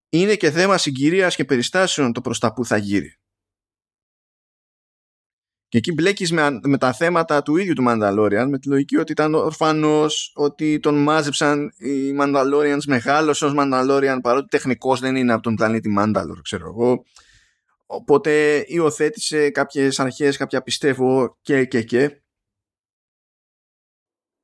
είναι 0.09 0.35
και 0.35 0.51
θέμα 0.51 0.77
συγκυρίας 0.77 1.35
και 1.35 1.45
περιστάσεων 1.45 2.13
το 2.13 2.21
προς 2.21 2.39
τα 2.39 2.53
που 2.53 2.65
θα 2.65 2.77
γύρει. 2.77 3.17
Και 5.73 5.79
εκεί 5.79 5.91
μπλέκεις 5.93 6.31
με, 6.31 6.59
με 6.63 6.77
τα 6.77 6.93
θέματα 6.93 7.41
του 7.41 7.57
ίδιου 7.57 7.73
του 7.73 7.81
Μανταλόριαν 7.83 8.49
με 8.49 8.59
τη 8.59 8.67
λογική 8.67 8.97
ότι 8.97 9.11
ήταν 9.11 9.33
ορφανός, 9.33 10.31
ότι 10.35 10.79
τον 10.79 11.03
μάζεψαν 11.03 11.73
οι 11.77 12.13
Μανταλόριανς, 12.13 12.85
μεγάλος 12.85 13.41
ως 13.41 13.53
Μανταλόριαν, 13.53 14.21
παρότι 14.21 14.47
τεχνικός 14.47 14.99
δεν 14.99 15.15
είναι 15.15 15.33
από 15.33 15.41
τον 15.41 15.55
πλανήτη 15.55 15.89
Μάνταλορ, 15.89 16.41
ξέρω 16.41 16.67
εγώ. 16.67 17.03
Οπότε 17.85 18.63
υιοθέτησε 18.67 19.49
κάποιες 19.49 19.99
αρχές, 19.99 20.37
κάποια 20.37 20.61
πιστεύω 20.61 21.37
και 21.41 21.65
και 21.65 21.83
και. 21.83 22.21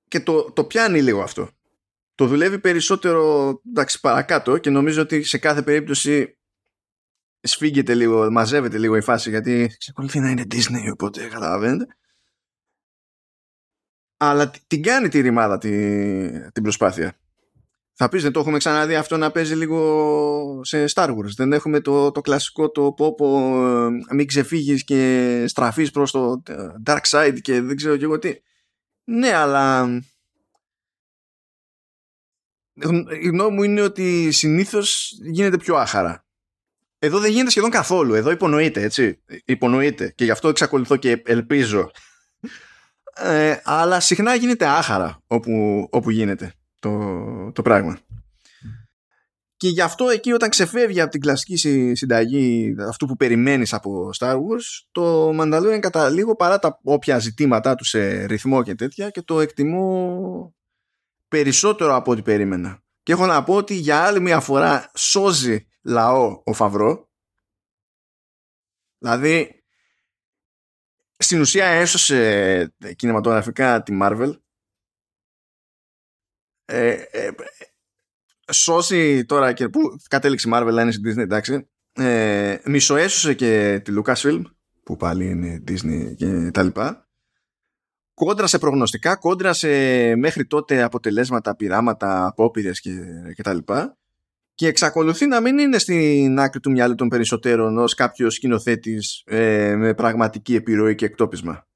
Και 0.08 0.20
το, 0.20 0.52
το 0.52 0.64
πιάνει 0.64 1.02
λίγο 1.02 1.22
αυτό. 1.22 1.50
Το 2.16 2.28
δουλεύει 2.28 2.60
περισσότερο 2.60 3.50
εντάξει, 3.70 4.00
παρακάτω 4.00 4.58
και 4.58 4.70
νομίζω 4.70 5.02
ότι 5.02 5.24
σε 5.24 5.38
κάθε 5.38 5.62
περίπτωση 5.62 6.39
σφίγγεται 7.42 7.94
λίγο, 7.96 8.32
μαζεύεται 8.32 8.78
λίγο 8.78 8.96
η 8.96 9.02
φάση 9.02 9.30
γιατί 9.30 9.76
ξεκολουθεί 9.78 10.20
να 10.20 10.30
είναι 10.30 10.44
Disney 10.52 10.92
οπότε 10.92 11.28
καταλαβαίνετε. 11.28 11.98
Αλλά 14.18 14.52
την 14.68 14.84
κάνει 14.84 15.10
τη 15.10 15.20
ρημάδα 15.20 15.58
τη, 15.58 16.52
την 16.52 16.64
προσπάθεια. 16.64 17.20
Θα 17.94 18.10
πεις 18.10 18.24
δεν 18.24 18.32
το 18.32 18.40
έχουμε 18.40 18.58
ξαναδεί 18.58 18.96
αυτό 18.96 19.18
να 19.18 19.32
παίζει 19.32 19.56
λίγο 19.56 20.62
σε 20.64 20.86
Star 20.94 21.10
Wars. 21.10 21.34
Δεν 21.36 21.54
έχουμε 21.54 21.80
το, 21.80 22.12
το 22.12 22.22
κλασικό 22.22 22.72
το 22.72 22.92
πόπο 22.92 23.52
ε, 24.10 24.16
μην 24.16 24.28
ξεφύγεις 24.28 24.84
και 24.84 25.44
στραφείς 25.48 25.92
προς 25.92 26.12
το 26.12 26.42
ε, 26.48 26.68
dark 26.86 27.02
side 27.10 27.38
και 27.42 27.62
δεν 27.62 27.76
ξέρω 27.76 27.98
και 27.98 28.04
εγώ 28.04 28.20
τι. 28.20 28.34
Ναι 29.04 29.34
αλλά 29.34 29.88
η 33.22 33.28
γνώμη 33.28 33.56
μου 33.56 33.64
είναι 33.64 33.82
ότι 33.82 34.32
συνήθως 34.32 35.18
γίνεται 35.22 35.58
πιο 35.58 35.76
άχαρα 35.76 36.29
εδώ 37.00 37.20
δεν 37.20 37.32
γίνεται 37.32 37.50
σχεδόν 37.50 37.70
καθόλου. 37.70 38.14
Εδώ 38.14 38.32
υπονοείται, 38.32 38.82
έτσι. 38.82 39.20
Υπονοείται. 39.46 40.14
Και 40.16 40.24
γι' 40.24 40.32
αυτό 40.32 40.48
εξακολουθώ 40.48 40.96
και 40.96 41.22
ελπίζω. 41.26 41.92
Ε, 43.16 43.56
αλλά 43.64 44.00
συχνά 44.00 44.36
γίνεται 44.36 44.66
άχαρα 44.66 45.20
όπου, 45.28 45.52
όπου 45.92 46.10
γίνεται 46.10 46.54
το, 46.80 47.52
το 47.52 47.62
πράγμα. 47.62 48.00
Και 49.58 49.68
γι' 49.68 49.82
αυτό 49.82 50.10
εκεί 50.10 50.32
όταν 50.32 50.50
ξεφεύγει 50.50 51.02
από 51.02 51.12
την 51.12 51.22
κλασική 51.22 51.56
συνταγή 51.96 52.76
αυτού 52.88 53.06
που 53.06 53.16
περιμένεις 53.16 53.74
από 53.74 54.10
Star 54.20 54.34
Wars 54.34 54.88
το 54.92 55.30
Mandalorian 55.30 55.80
κατά 55.80 56.10
λίγο 56.10 56.36
παρά 56.36 56.60
τα 56.60 56.80
όποια 56.84 57.20
ζητήματά 57.20 57.76
του 57.76 57.84
σε 57.84 58.26
ρυθμό 58.26 58.64
και 58.64 58.76
τέτοια 58.76 59.10
και 59.10 59.22
το 59.22 59.40
εκτιμώ 59.40 60.54
περισσότερο 61.28 61.96
από 61.96 62.12
ό,τι 62.12 62.22
περίμενα. 62.22 62.80
Και 63.04 63.12
έχω 63.12 63.26
να 63.26 63.44
πω 63.44 63.56
ότι 63.56 63.74
για 63.74 64.00
άλλη 64.00 64.20
μια 64.20 64.40
φορά 64.40 64.92
σώζει 64.96 65.69
λαό 65.82 66.42
ο 66.46 66.54
Φαβρό. 66.54 67.10
Δηλαδή, 68.98 69.64
στην 71.18 71.40
ουσία 71.40 71.66
έσωσε 71.66 72.74
κινηματογραφικά 72.96 73.84
τη 73.84 73.98
Marvel. 74.02 74.32
Ε, 76.66 76.92
ε, 77.12 77.32
σώσει 78.52 79.26
τώρα 79.26 79.54
και 79.54 79.70
που 79.70 79.80
κατέληξε 80.10 80.50
η 80.50 80.52
Marvel 80.56 80.72
να 80.74 80.82
είναι 80.82 80.92
στην 80.92 81.12
Disney, 81.12 81.18
εντάξει, 81.22 81.70
ε, 81.92 82.58
μισοέσωσε 82.66 83.34
και 83.34 83.82
τη 83.84 83.94
Lucasfilm, 83.98 84.42
που 84.84 84.96
πάλι 84.96 85.30
είναι 85.30 85.64
Disney 85.68 86.16
και 86.16 86.52
τα 86.52 86.64
λοιπά, 86.64 87.08
κόντρα 88.14 88.48
σε 88.48 88.58
προγνωστικά, 88.58 89.16
κόντρα 89.16 89.54
σε 89.54 89.68
μέχρι 90.16 90.46
τότε 90.46 90.82
αποτελέσματα, 90.82 91.56
πειράματα, 91.56 92.26
απόπειρες 92.26 92.80
και, 92.80 92.92
και 93.36 93.44
τα 93.44 93.54
λοιπά 93.54 93.98
και 94.60 94.68
εξακολουθεί 94.68 95.26
να 95.26 95.42
μην 95.42 95.58
είναι 95.58 95.78
στην 95.78 96.40
άκρη 96.40 96.60
του 96.60 96.72
μυαλού 96.72 96.96
των 96.96 97.08
περισσότερων 97.08 97.78
ως 97.78 97.94
κάποιος 97.94 98.34
σκηνοθέτης 98.34 99.24
ε, 99.26 99.76
με 99.76 99.94
πραγματική 99.94 100.56
επιρροή 100.56 100.96
και 100.96 101.06
εκτόπισμα. 101.06 101.68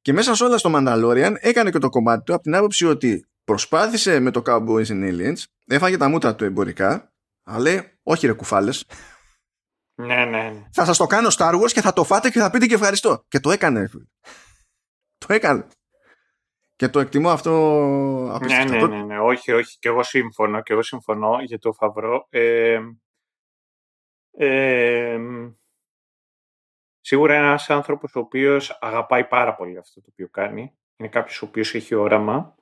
Και 0.00 0.12
μέσα 0.12 0.34
σε 0.34 0.44
όλα 0.44 0.58
στο 0.58 0.72
Mandalorian 0.74 1.34
έκανε 1.38 1.70
και 1.70 1.78
το 1.78 1.88
κομμάτι 1.88 2.22
του 2.22 2.34
από 2.34 2.42
την 2.42 2.54
άποψη 2.54 2.86
ότι 2.86 3.26
προσπάθησε 3.44 4.20
με 4.20 4.30
το 4.30 4.42
Cowboys 4.46 4.86
and 4.86 5.10
Aliens, 5.10 5.42
έφαγε 5.66 5.96
τα 5.96 6.08
μούτρα 6.08 6.34
του 6.34 6.44
εμπορικά, 6.44 7.12
αλλά 7.42 7.58
λέει, 7.58 7.98
όχι 8.02 8.26
ρε 8.26 8.32
κουφάλες. 8.32 8.84
Ναι, 9.94 10.24
ναι, 10.24 10.24
ναι. 10.24 10.66
Θα 10.72 10.84
σας 10.84 10.96
το 10.96 11.06
κάνω 11.06 11.28
Star 11.38 11.60
Wars 11.60 11.72
και 11.72 11.80
θα 11.80 11.92
το 11.92 12.04
φάτε 12.04 12.30
και 12.30 12.38
θα 12.38 12.50
πείτε 12.50 12.66
και 12.66 12.74
ευχαριστώ. 12.74 13.24
Και 13.28 13.40
το 13.40 13.50
έκανε. 13.50 13.90
το 15.18 15.32
έκανε. 15.32 15.66
Και 16.80 16.88
το 16.88 17.00
εκτιμώ 17.00 17.30
αυτό 17.30 17.50
Ναι, 18.46 18.64
ναι, 18.64 18.86
ναι, 18.86 19.02
ναι, 19.02 19.20
όχι, 19.20 19.52
όχι. 19.52 19.78
Και 19.78 19.88
εγώ 19.88 20.02
σύμφωνο, 20.02 20.62
και 20.62 20.72
εγώ 20.72 20.82
συμφωνώ 20.82 21.38
για 21.42 21.58
το 21.58 21.72
Φαβρό. 21.72 22.26
Ε, 22.30 22.80
ε, 24.30 25.18
σίγουρα 27.00 27.34
είναι 27.34 27.46
ένας 27.46 27.70
άνθρωπος 27.70 28.14
ο 28.14 28.20
οποίος 28.20 28.78
αγαπάει 28.80 29.24
πάρα 29.24 29.54
πολύ 29.54 29.78
αυτό 29.78 30.00
το 30.00 30.06
οποίο 30.10 30.28
κάνει. 30.28 30.78
Είναι 30.96 31.08
κάποιος 31.08 31.42
ο 31.42 31.46
οποίος 31.46 31.74
έχει 31.74 31.94
όραμα 31.94 32.54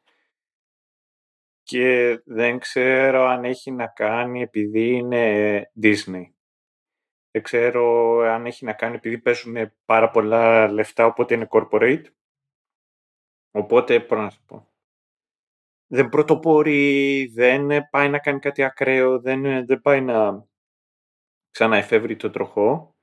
και 1.63 2.21
δεν 2.25 2.59
ξέρω 2.59 3.25
αν 3.27 3.45
έχει 3.45 3.71
να 3.71 3.87
κάνει 3.87 4.43
επειδή 4.43 4.91
είναι 4.91 5.73
Disney. 5.83 6.25
Δεν 7.31 7.43
ξέρω 7.43 8.19
αν 8.19 8.47
έχει 8.47 8.65
να 8.65 8.73
κάνει 8.73 8.95
επειδή 8.95 9.19
παίζουν 9.19 9.73
πάρα 9.85 10.11
πολλά 10.11 10.69
λεφτά, 10.69 11.07
οπότε 11.07 11.35
είναι 11.35 11.49
corporate. 11.51 12.05
Οπότε, 13.59 14.01
πώς 14.01 14.19
να 14.19 14.31
σου 14.31 14.43
πω. 14.47 14.69
Δεν 15.87 16.09
πρωτοπορεί, 16.09 17.27
δεν 17.27 17.89
πάει 17.91 18.09
να 18.09 18.19
κάνει 18.19 18.39
κάτι 18.39 18.63
ακραίο, 18.63 19.21
δεν, 19.21 19.67
δεν 19.67 19.81
πάει 19.81 20.01
να 20.01 20.47
ξαναεφεύρει 21.51 22.17
το 22.17 22.31
τροχό. 22.31 22.97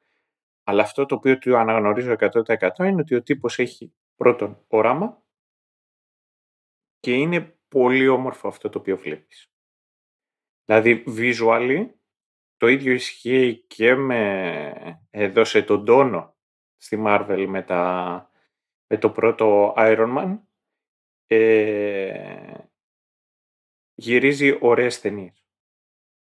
Αλλά 0.64 0.84
αυτό 0.84 1.06
το 1.06 1.16
οποίο 1.16 1.38
του 1.38 1.58
αναγνωρίζω 1.58 2.16
100% 2.20 2.70
είναι 2.80 3.02
ότι 3.02 3.16
ο 3.16 3.24
τύπος 3.24 3.60
έχει 3.60 3.94
πρώτον 4.16 4.66
όραμα 4.68 5.24
και 7.00 7.14
είναι 7.14 7.58
πολύ 7.68 8.08
όμορφο 8.08 8.48
αυτό 8.48 8.70
το 8.70 8.80
οποίο 8.80 8.98
βλέπεις. 8.98 9.52
Δηλαδή, 10.66 11.04
visually, 11.08 11.90
το 12.58 12.68
ίδιο 12.68 12.94
ισχύει 12.94 13.66
και 13.68 13.96
με 13.96 15.06
έδωσε 15.10 15.62
τον 15.62 15.86
τόνο 15.86 16.36
στη 16.78 17.04
Marvel 17.06 17.46
με, 17.48 17.62
τα, 17.62 18.30
με 18.88 18.98
το 18.98 19.10
πρώτο 19.10 19.74
Iron 19.78 20.18
Man. 20.18 20.40
Ε, 21.28 22.54
γυρίζει 23.94 24.58
ωραίες 24.62 25.02
ταινίες, 25.02 25.46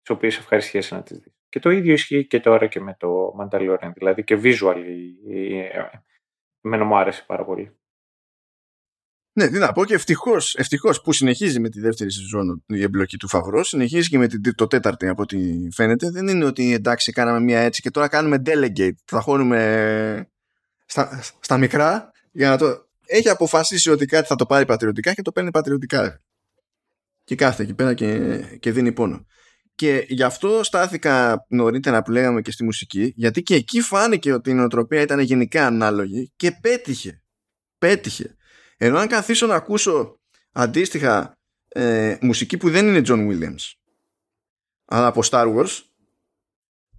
τις 0.01 0.09
οποίες 0.09 0.37
ευχαριστιέσαι 0.37 0.95
να 0.95 1.03
τις 1.03 1.19
δεις. 1.19 1.33
Και 1.49 1.59
το 1.59 1.69
ίδιο 1.69 1.93
ισχύει 1.93 2.27
και 2.27 2.39
τώρα 2.39 2.67
και 2.67 2.79
με 2.79 2.95
το 2.99 3.35
Mandalorian, 3.39 3.91
δηλαδή 3.95 4.23
και 4.23 4.39
visually 4.43 4.85
εμένα 6.61 6.83
μου 6.83 6.97
άρεσε 6.97 7.23
πάρα 7.27 7.45
πολύ. 7.45 7.79
Ναι, 9.33 9.47
τι 9.47 9.57
να 9.57 9.71
πω 9.71 9.85
και 9.85 9.93
ευτυχώς 9.93 10.55
ευτυχώς 10.55 11.01
που 11.01 11.13
συνεχίζει 11.13 11.59
με 11.59 11.69
τη 11.69 11.79
δεύτερη 11.79 12.11
σεζόν 12.11 12.63
η 12.67 12.81
εμπλοκή 12.81 13.17
του 13.17 13.27
Φαβρό, 13.27 13.63
συνεχίζει 13.63 14.09
και 14.09 14.17
με 14.17 14.27
την, 14.27 14.55
το 14.55 14.67
τέταρτη 14.67 15.07
από 15.07 15.21
ό,τι 15.21 15.67
φαίνεται. 15.71 16.09
Δεν 16.09 16.27
είναι 16.27 16.45
ότι 16.45 16.73
εντάξει, 16.73 17.11
κάναμε 17.11 17.39
μία 17.39 17.59
έτσι 17.59 17.81
και 17.81 17.91
τώρα 17.91 18.07
κάνουμε 18.07 18.41
delegate. 18.45 18.95
Θα 19.05 19.21
χώνουμε 19.21 20.31
στα, 20.85 21.21
στα 21.39 21.57
μικρά 21.57 22.11
για 22.31 22.49
να 22.49 22.57
το. 22.57 22.88
Έχει 23.11 23.29
αποφασίσει 23.29 23.89
ότι 23.89 24.05
κάτι 24.05 24.27
θα 24.27 24.35
το 24.35 24.45
πάρει 24.45 24.65
πατριωτικά 24.65 25.13
και 25.13 25.21
το 25.21 25.31
παίρνει 25.31 25.51
πατριωτικά. 25.51 26.21
Και 27.23 27.35
κάθεται 27.35 27.63
εκεί 27.63 27.73
πέρα 27.73 27.93
και, 27.93 28.39
και 28.59 28.71
δίνει 28.71 28.91
πόνο. 28.91 29.25
Και 29.75 30.05
γι' 30.07 30.23
αυτό 30.23 30.63
στάθηκα 30.63 31.45
νωρίτερα 31.49 32.01
που 32.01 32.11
λέγαμε 32.11 32.41
και 32.41 32.51
στη 32.51 32.63
μουσική, 32.63 33.13
γιατί 33.15 33.41
και 33.43 33.55
εκεί 33.55 33.81
φάνηκε 33.81 34.33
ότι 34.33 34.49
η 34.49 34.53
νοοτροπία 34.53 35.01
ήταν 35.01 35.19
γενικά 35.19 35.65
ανάλογη 35.65 36.33
και 36.35 36.51
πέτυχε. 36.61 37.23
Πέτυχε. 37.77 38.35
Ενώ 38.77 38.97
αν 38.97 39.07
καθίσω 39.07 39.47
να 39.47 39.55
ακούσω 39.55 40.19
αντίστοιχα 40.51 41.37
ε, 41.67 42.17
μουσική 42.21 42.57
που 42.57 42.69
δεν 42.69 42.87
είναι 42.87 43.01
John 43.05 43.29
Williams 43.29 43.73
αλλά 44.85 45.07
από 45.07 45.21
Star 45.25 45.55
Wars 45.55 45.81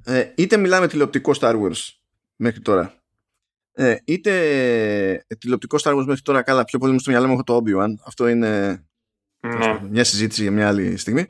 ε, 0.04 0.32
είτε 0.36 0.56
μιλάμε 0.56 0.88
τηλεοπτικό 0.88 1.32
Star 1.40 1.54
Wars 1.62 1.78
μέχρι 2.36 2.60
τώρα 2.60 2.99
ε, 3.80 3.96
είτε 4.04 5.26
τηλεοπτικό 5.38 5.76
Star 5.82 5.98
Wars 5.98 6.04
μέχρι 6.04 6.22
τώρα 6.22 6.42
καλά 6.42 6.64
πιο 6.64 6.78
πολύ 6.78 6.92
μου 6.92 6.98
στο 6.98 7.10
μυαλό 7.10 7.26
μου 7.26 7.32
έχω 7.32 7.42
το 7.42 7.62
Obi-Wan 7.64 7.94
αυτό 8.04 8.28
είναι 8.28 8.84
ναι. 9.40 9.80
μια 9.80 10.04
συζήτηση 10.04 10.42
για 10.42 10.50
μια 10.50 10.68
άλλη 10.68 10.96
στιγμή 10.96 11.26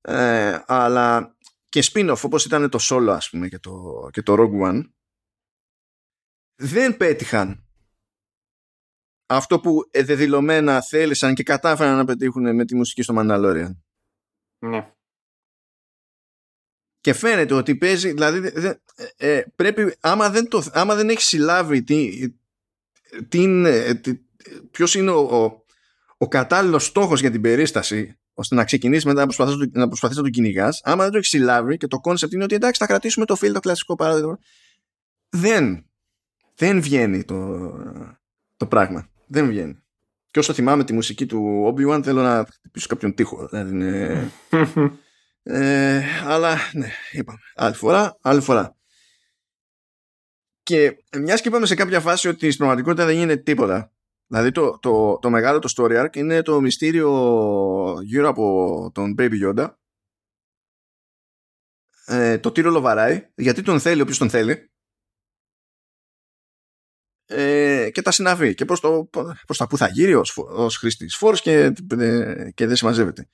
ε, 0.00 0.58
αλλά 0.66 1.36
και 1.68 1.84
spin-off 1.92 2.20
όπως 2.22 2.44
ήταν 2.44 2.70
το 2.70 2.78
Solo 2.82 3.12
ας 3.16 3.30
πούμε 3.30 3.48
και 3.48 3.58
το, 3.58 4.08
και 4.12 4.22
το 4.22 4.34
Rogue 4.38 4.68
One 4.68 4.82
δεν 6.54 6.96
πέτυχαν 6.96 7.64
αυτό 9.26 9.60
που 9.60 9.88
εδεδηλωμένα 9.90 10.82
θέλησαν 10.82 11.34
και 11.34 11.42
κατάφεραν 11.42 11.96
να 11.96 12.04
πετύχουν 12.04 12.54
με 12.54 12.64
τη 12.64 12.74
μουσική 12.74 13.02
στο 13.02 13.14
Mandalorian. 13.18 13.76
Ναι. 14.58 14.92
Και 17.00 17.12
φαίνεται 17.12 17.54
ότι 17.54 17.76
παίζει, 17.76 18.12
δηλαδή 18.12 18.52
ε, 18.54 18.74
ε, 19.16 19.44
πρέπει, 19.56 19.94
άμα 20.00 20.30
δεν, 20.30 20.48
το, 20.48 20.64
άμα 20.72 20.94
δεν 20.94 21.08
έχει 21.08 21.22
συλλάβει 21.22 21.82
τι, 21.82 22.28
τι, 23.28 23.44
ε, 23.66 23.94
τι, 23.94 24.18
ποιος 24.70 24.94
είναι 24.94 25.10
ο, 25.10 25.20
ο, 25.20 25.64
ο 26.16 26.28
κατάλληλος 26.28 26.84
στόχος 26.84 27.20
για 27.20 27.30
την 27.30 27.40
περίσταση 27.40 28.18
ώστε 28.34 28.54
να 28.54 28.64
ξεκινήσεις 28.64 29.04
μετά 29.04 29.20
να 29.20 29.24
προσπαθήσεις 29.24 29.68
να, 29.72 29.88
προσπαθείς 29.88 30.16
να 30.16 30.22
το 30.22 30.28
κυνηγάς. 30.28 30.80
Άμα 30.84 31.02
δεν 31.02 31.12
το 31.12 31.16
έχεις 31.16 31.30
συλλάβει 31.30 31.76
και 31.76 31.86
το 31.86 31.98
concept 31.98 32.32
είναι 32.32 32.44
ότι 32.44 32.54
εντάξει 32.54 32.80
θα 32.80 32.86
κρατήσουμε 32.86 33.26
το 33.26 33.36
φίλο 33.36 33.52
το 33.52 33.60
κλασικό 33.60 33.94
παράδειγμα 33.94 34.38
δεν 35.28 35.84
δεν 36.54 36.80
βγαίνει 36.82 37.24
το, 37.24 37.72
το 38.56 38.66
πράγμα 38.66 39.08
δεν 39.26 39.46
βγαίνει. 39.46 39.78
Και 40.30 40.38
όσο 40.38 40.52
θυμάμαι 40.52 40.84
τη 40.84 40.92
μουσική 40.92 41.26
του 41.26 41.72
Obi-Wan 41.74 42.00
θέλω 42.02 42.22
να 42.22 42.46
χτυπήσω 42.50 42.86
κάποιον 42.86 43.14
τοίχο. 43.14 43.48
Δηλαδή 43.50 44.30
ε, 45.52 46.02
αλλά 46.24 46.56
ναι, 46.72 46.90
είπαμε. 47.12 47.38
Άλλη 47.54 47.74
φορά, 47.74 48.18
άλλη 48.20 48.40
φορά. 48.40 48.76
Και 50.62 51.04
μιας 51.18 51.40
και 51.40 51.48
είπαμε 51.48 51.66
σε 51.66 51.74
κάποια 51.74 52.00
φάση 52.00 52.28
ότι 52.28 52.46
στην 52.46 52.56
πραγματικότητα 52.56 53.04
δεν 53.04 53.16
γίνεται 53.16 53.42
τίποτα. 53.42 53.92
Δηλαδή 54.26 54.50
το, 54.50 54.78
το, 54.78 55.18
το 55.18 55.30
μεγάλο 55.30 55.58
το 55.58 55.72
story 55.76 56.04
arc 56.04 56.16
είναι 56.16 56.42
το 56.42 56.60
μυστήριο 56.60 57.10
γύρω 58.02 58.28
από 58.28 58.90
τον 58.94 59.14
Baby 59.18 59.34
Yoda. 59.44 59.74
Ε, 62.06 62.38
το 62.38 62.52
τι 62.52 62.60
ρολοβαράει, 62.60 63.30
γιατί 63.34 63.62
τον 63.62 63.80
θέλει 63.80 64.00
όποιος 64.00 64.18
τον 64.18 64.30
θέλει 64.30 64.70
ε, 67.26 67.90
και 67.92 68.02
τα 68.02 68.10
συναβεί 68.10 68.54
και 68.54 68.64
προς, 68.64 68.80
το, 68.80 69.08
προς 69.46 69.58
τα 69.58 69.66
που 69.66 69.76
θα 69.76 69.88
γύρει 69.88 70.14
ως, 70.14 70.36
ως 70.36 70.76
χρήστης 70.76 71.16
φόρος 71.16 71.40
και, 71.40 71.72
και 72.54 72.66
δεν 72.66 72.76
συμμαζεύεται. 72.76 73.28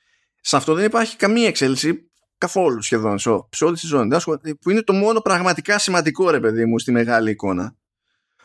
Σε 0.49 0.57
αυτό 0.57 0.75
δεν 0.75 0.84
υπάρχει 0.84 1.16
καμία 1.16 1.49
εξέλιξη 1.49 2.10
καθόλου 2.39 2.83
σχεδόν 2.83 3.18
σε, 3.18 3.31
σε 3.50 3.65
όλη 3.65 3.76
τη 3.76 3.86
ζώνη 3.86 4.16
που 4.60 4.70
είναι 4.70 4.83
το 4.83 4.92
μόνο 4.92 5.20
πραγματικά 5.20 5.78
σημαντικό 5.78 6.31
ρε 6.31 6.41
παιδί 6.41 6.65
μου 6.65 6.78
στη 6.78 6.92
μεγάλη 6.92 7.31
εικόνα. 7.31 7.76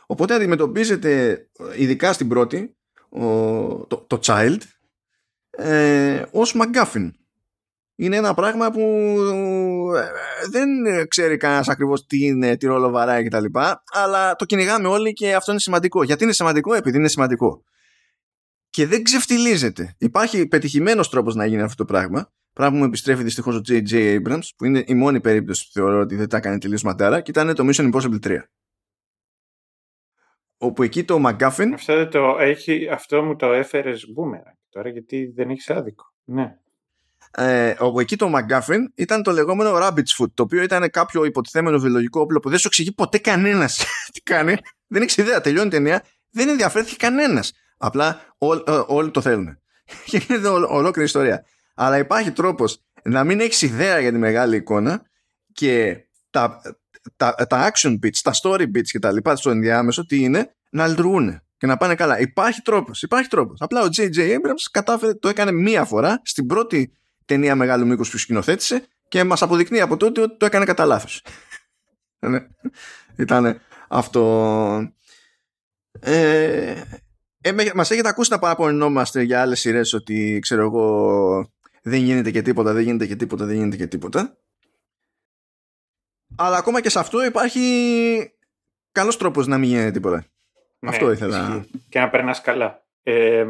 Οπότε 0.05 0.33
αντιμετωπίζεται 0.33 1.39
ειδικά 1.77 2.13
στην 2.13 2.27
πρώτη 2.27 2.75
ο, 3.09 3.25
το, 3.85 4.05
το 4.07 4.19
child 4.23 4.57
ε, 5.49 6.23
ως 6.31 6.55
McGuffin 6.57 7.09
είναι 7.95 8.15
ένα 8.15 8.33
πράγμα 8.33 8.71
που 8.71 8.79
ε, 9.95 10.49
δεν 10.49 10.69
ξέρει 11.07 11.37
κανένας 11.37 11.69
ακριβώς 11.69 12.05
τι 12.05 12.25
είναι, 12.25 12.57
τι 12.57 12.65
ρόλο 12.65 12.89
βαράει 12.89 13.23
κτλ. 13.23 13.45
Αλλά 13.93 14.35
το 14.35 14.45
κυνηγάμε 14.45 14.87
όλοι 14.87 15.13
και 15.13 15.35
αυτό 15.35 15.51
είναι 15.51 15.59
σημαντικό. 15.59 16.03
Γιατί 16.03 16.23
είναι 16.23 16.33
σημαντικό, 16.33 16.73
επειδή 16.73 16.97
είναι 16.97 17.07
σημαντικό. 17.07 17.63
Και 18.71 18.87
δεν 18.87 19.03
ξεφτιλίζεται. 19.03 19.95
Υπάρχει 19.97 20.47
πετυχημένος 20.47 21.09
τρόπος 21.09 21.35
να 21.35 21.45
γίνει 21.45 21.61
αυτό 21.61 21.75
το 21.75 21.85
πράγμα. 21.85 22.31
Πράγμα 22.53 22.73
που 22.73 22.79
μου 22.81 22.87
επιστρέφει 22.87 23.23
δυστυχώς 23.23 23.55
ο 23.55 23.61
J.J. 23.67 24.21
Abrams, 24.21 24.47
που 24.55 24.65
είναι 24.65 24.83
η 24.87 24.93
μόνη 24.93 25.21
περίπτωση 25.21 25.65
που 25.65 25.71
θεωρώ 25.73 25.99
ότι 25.99 26.15
δεν 26.15 26.29
τα 26.29 26.37
έκανε 26.37 26.57
τελείως 26.57 26.83
ματάρα, 26.83 27.21
και 27.21 27.31
ήταν 27.31 27.55
το 27.55 27.69
Mission 27.69 27.91
Impossible 27.93 28.19
3. 28.23 28.37
Όπου 30.57 30.83
εκεί 30.83 31.03
το 31.03 31.23
McGuffin. 31.25 31.69
Αυτό, 31.73 32.07
το 32.07 32.37
έχει, 32.39 32.89
αυτό 32.91 33.23
μου 33.23 33.35
το 33.35 33.51
έφερες 33.51 34.05
boomerang 34.17 34.57
τώρα, 34.69 34.89
γιατί 34.89 35.31
δεν 35.35 35.49
έχεις 35.49 35.69
άδικο. 35.69 36.13
Ναι 36.23 36.55
ε, 37.31 37.75
όπου 37.79 37.99
εκεί 37.99 38.15
το 38.15 38.33
McGuffin 38.35 38.79
ήταν 38.95 39.23
το 39.23 39.31
λεγόμενο 39.31 39.77
Rabbit's 39.77 40.15
Foot, 40.17 40.31
το 40.33 40.43
οποίο 40.43 40.63
ήταν 40.63 40.89
κάποιο 40.89 41.25
υποτιθέμενο 41.25 41.79
βιολογικό 41.79 42.21
όπλο 42.21 42.39
που 42.39 42.49
δεν 42.49 42.57
σου 42.57 42.67
εξηγεί 42.67 42.91
ποτέ 42.91 43.17
κανένας 43.17 43.85
τι 44.13 44.21
κάνει; 44.21 44.55
Δεν 44.87 45.01
έχει 45.01 45.21
ιδέα, 45.21 45.41
τελειώνει 45.41 45.67
η 45.67 45.69
ταινία, 45.69 46.03
δεν 46.29 46.49
ενδιαφέρθηκε 46.49 46.95
κανένας. 46.95 47.53
Απλά 47.81 48.21
ό, 48.37 48.47
ό, 48.47 48.85
όλοι 48.87 49.11
το 49.11 49.21
θέλουν. 49.21 49.57
Και 50.05 50.21
είναι 50.29 50.47
ολόκληρη 50.47 51.07
ιστορία. 51.07 51.45
Αλλά 51.75 51.97
υπάρχει 51.97 52.31
τρόπος 52.31 52.81
να 53.03 53.23
μην 53.23 53.39
έχεις 53.39 53.61
ιδέα 53.61 53.99
για 53.99 54.11
τη 54.11 54.17
μεγάλη 54.17 54.55
εικόνα 54.55 55.01
και 55.53 55.97
τα, 56.29 56.61
τα, 57.15 57.35
τα 57.35 57.71
action 57.71 57.91
bits, 58.03 58.17
τα 58.23 58.31
story 58.41 58.61
bits 58.61 58.87
και 58.91 58.99
τα 58.99 59.11
λοιπά 59.11 59.35
στο 59.35 59.49
ενδιάμεσο 59.49 60.05
τι 60.05 60.21
είναι 60.23 60.55
να 60.69 60.87
λειτουργούν 60.87 61.41
και 61.57 61.67
να 61.67 61.77
πάνε 61.77 61.95
καλά. 61.95 62.19
Υπάρχει 62.19 62.61
τρόπος, 62.61 63.01
υπάρχει 63.01 63.29
τρόπος. 63.29 63.61
Απλά 63.61 63.81
ο 63.81 63.87
J.J. 63.97 64.17
Abrams 64.17 64.67
κατάφερε, 64.71 65.13
το 65.13 65.29
έκανε 65.29 65.51
μία 65.51 65.85
φορά 65.85 66.21
στην 66.23 66.45
πρώτη 66.45 66.97
ταινία 67.25 67.55
μεγάλου 67.55 67.87
μήκους 67.87 68.09
που 68.09 68.17
σκηνοθέτησε 68.17 68.85
και 69.07 69.23
μας 69.23 69.41
αποδεικνύει 69.41 69.81
από 69.81 69.97
τότε 69.97 70.21
ότι 70.21 70.37
το 70.37 70.45
έκανε 70.45 70.65
κατά 70.65 70.85
λάθος. 70.85 71.23
Ναι. 72.19 72.47
Ήταν 73.15 73.59
αυτό. 73.87 74.93
Ε, 75.99 76.81
ε, 77.41 77.51
μας 77.75 77.91
έχετε 77.91 78.09
ακούσει 78.09 78.31
να 78.31 78.39
παραπονινόμαστε 78.39 79.21
για 79.21 79.41
άλλες 79.41 79.59
σειρές 79.59 79.93
ότι 79.93 80.39
ξέρω 80.41 80.61
εγώ 80.61 81.51
δεν 81.81 82.01
γίνεται 82.01 82.31
και 82.31 82.41
τίποτα, 82.41 82.73
δεν 82.73 82.83
γίνεται 82.83 83.07
και 83.07 83.15
τίποτα, 83.15 83.45
δεν 83.45 83.55
γίνεται 83.55 83.77
και 83.77 83.87
τίποτα. 83.87 84.37
Αλλά 86.35 86.57
ακόμα 86.57 86.81
και 86.81 86.89
σε 86.89 86.99
αυτό 86.99 87.25
υπάρχει 87.25 88.33
καλός 88.91 89.17
τρόπος 89.17 89.47
να 89.47 89.57
μην 89.57 89.69
γίνεται 89.69 89.91
τίποτα. 89.91 90.25
Ναι, 90.79 90.89
αυτό 90.89 91.11
ήθελα. 91.11 91.65
Και 91.89 91.99
να 91.99 92.09
περνάς 92.09 92.41
καλά. 92.41 92.85
Ε, 93.03 93.45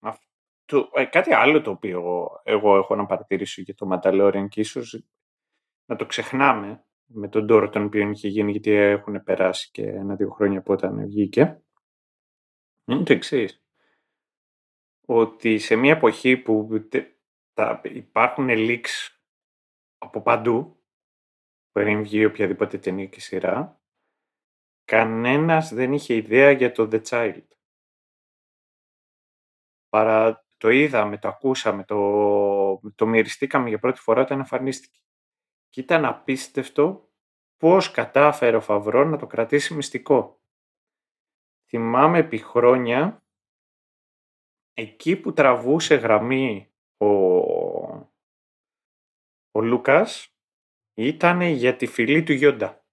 αυτό, 0.00 0.90
ε, 0.94 1.04
κάτι 1.04 1.34
άλλο 1.34 1.60
το 1.60 1.70
οποίο 1.70 2.28
εγώ 2.42 2.76
έχω 2.76 2.94
να 2.94 3.06
παρατηρήσω 3.06 3.62
για 3.62 3.74
το 3.74 3.88
Mandalorian 3.92 4.46
και 4.48 4.60
ίσως 4.60 5.04
να 5.84 5.96
το 5.96 6.06
ξεχνάμε 6.06 6.84
με 7.06 7.28
τον 7.28 7.46
τόρο 7.46 7.68
τον 7.68 7.84
οποίο 7.84 8.10
είχε 8.10 8.28
γίνει 8.28 8.50
γιατί 8.50 8.70
έχουν 8.70 9.22
περάσει 9.22 9.70
και 9.70 9.82
ένα-δύο 9.82 10.30
χρόνια 10.30 10.58
από 10.58 10.72
όταν 10.72 11.06
βγήκε 11.06 11.60
είναι 12.84 13.02
το 13.02 13.12
εξής. 13.12 13.64
Ότι 15.06 15.58
σε 15.58 15.76
μια 15.76 15.92
εποχή 15.92 16.36
που 16.36 16.68
τα, 17.52 17.80
υπάρχουν 17.84 18.46
leaks 18.50 19.08
από 19.98 20.22
παντού 20.22 20.84
πριν 21.72 22.02
βγει 22.02 22.24
οποιαδήποτε 22.24 22.78
ταινία 22.78 23.06
και 23.06 23.20
σειρά 23.20 23.80
κανένας 24.90 25.74
δεν 25.74 25.92
είχε 25.92 26.14
ιδέα 26.14 26.50
για 26.50 26.72
το 26.72 26.88
The 26.92 27.02
Child. 27.02 27.46
Παρά 29.88 30.46
το 30.56 30.68
είδαμε, 30.68 31.18
το 31.18 31.28
ακούσαμε, 31.28 31.84
το, 31.84 32.80
το 32.94 33.06
μυριστήκαμε 33.06 33.68
για 33.68 33.78
πρώτη 33.78 34.00
φορά 34.00 34.22
όταν 34.22 34.38
εμφανίστηκε. 34.38 34.98
Και 35.68 35.80
ήταν 35.80 36.04
απίστευτο 36.04 37.10
πώς 37.56 37.90
κατάφερε 37.90 38.56
ο 38.56 38.60
Φαβρό 38.60 39.04
να 39.04 39.16
το 39.16 39.26
κρατήσει 39.26 39.74
μυστικό. 39.74 40.39
Θυμάμαι 41.70 42.18
επί 42.18 42.38
χρόνια, 42.38 43.24
εκεί 44.74 45.16
που 45.16 45.32
τραβούσε 45.32 45.94
γραμμή 45.94 46.72
ο, 46.96 47.06
ο 49.50 49.60
Λούκας, 49.60 50.34
ήταν 50.94 51.40
για 51.40 51.76
τη 51.76 51.86
φυλή 51.86 52.22
του 52.22 52.32
Γιόντα. 52.32 52.84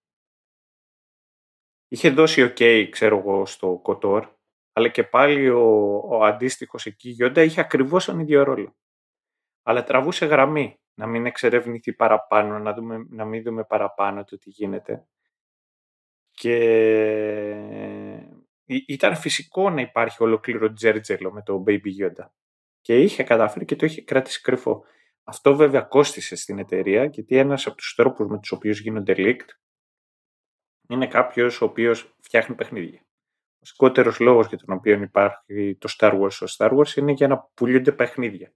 Είχε 1.88 2.10
δώσει 2.10 2.42
ok, 2.42 2.88
ξέρω 2.90 3.18
εγώ, 3.18 3.46
στο 3.46 3.80
Κοτόρ, 3.84 4.36
αλλά 4.74 4.90
και 4.90 5.04
πάλι 5.04 5.50
ο, 5.50 5.98
ο 5.98 6.24
αντίστοιχος 6.24 6.86
εκεί 6.86 7.10
Γιόντα 7.10 7.42
είχε 7.42 7.62
ακριβώς 7.62 8.06
τον 8.06 8.20
ίδιο 8.20 8.44
ρόλο. 8.44 8.76
Αλλά 9.64 9.84
τραβούσε 9.84 10.26
γραμμή 10.26 10.80
να 10.94 11.08
μην 11.08 11.26
εξερευνηθεί 11.26 11.94
παραπάνω, 11.94 12.60
να, 12.60 12.74
δούμε, 12.74 13.06
να 13.10 13.26
μην 13.26 13.44
δούμε 13.44 13.64
παραπάνω 13.64 14.24
το 14.24 14.38
τι 14.38 14.50
γίνεται. 14.50 15.08
Και 16.32 16.56
ήταν 18.68 19.16
φυσικό 19.16 19.70
να 19.70 19.82
υπάρχει 19.82 20.24
ολοκλήρω 20.24 20.74
τζέρτζελο 20.74 21.32
με 21.32 21.42
το 21.42 21.64
Baby 21.68 21.90
Yoda. 22.02 22.30
Και 22.82 23.02
είχε 23.02 23.24
καταφέρει 23.24 23.66
και 23.66 23.76
το 23.76 23.86
είχε 23.86 24.02
κρατήσει 24.02 24.42
κρυφό. 24.42 24.84
Αυτό 25.24 25.56
βέβαια 25.56 25.82
κόστισε 25.82 26.36
στην 26.36 26.60
εταιρεία, 26.60 27.06
γιατί 27.06 27.38
ένας 27.38 27.68
από 27.68 27.76
τους 27.76 27.94
τρόπους 27.96 28.28
με 28.28 28.40
τους 28.40 28.52
οποίους 28.52 28.80
γίνονται 28.80 29.14
leaked 29.18 29.50
είναι 30.90 31.08
κάποιος 31.08 31.62
ο 31.62 31.66
οποίος 31.66 32.16
φτιάχνει 32.20 32.56
παιχνίδια. 32.56 33.02
Ο 33.60 33.66
σκότερος 33.66 34.20
λόγος 34.20 34.48
για 34.48 34.58
τον 34.58 34.76
οποίο 34.76 35.02
υπάρχει 35.02 35.76
το 35.76 35.90
Star 35.98 36.22
Wars 36.22 36.32
στο 36.32 36.46
Star 36.50 36.78
Wars 36.78 36.96
είναι 36.96 37.12
για 37.12 37.28
να 37.28 37.40
πουλούνται 37.54 37.92
παιχνίδια 37.92 38.54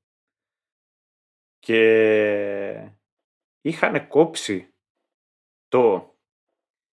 και 1.62 2.92
είχαν 3.62 4.08
κόψει 4.08 4.74
το, 5.68 6.16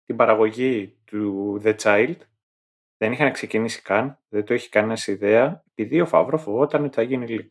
την 0.04 0.16
παραγωγή 0.16 1.00
του 1.04 1.60
The 1.64 1.76
Child 1.76 2.16
δεν 3.02 3.12
είχαν 3.12 3.32
ξεκινήσει 3.32 3.82
καν, 3.82 4.18
δεν 4.28 4.44
το 4.44 4.54
έχει 4.54 4.68
κανένας 4.68 5.06
ιδέα, 5.06 5.62
επειδή 5.74 6.00
ο 6.00 6.06
Φαύρο 6.06 6.38
φοβόταν 6.38 6.84
ότι 6.84 6.94
θα 6.94 7.02
γίνει 7.02 7.26
leak. 7.28 7.48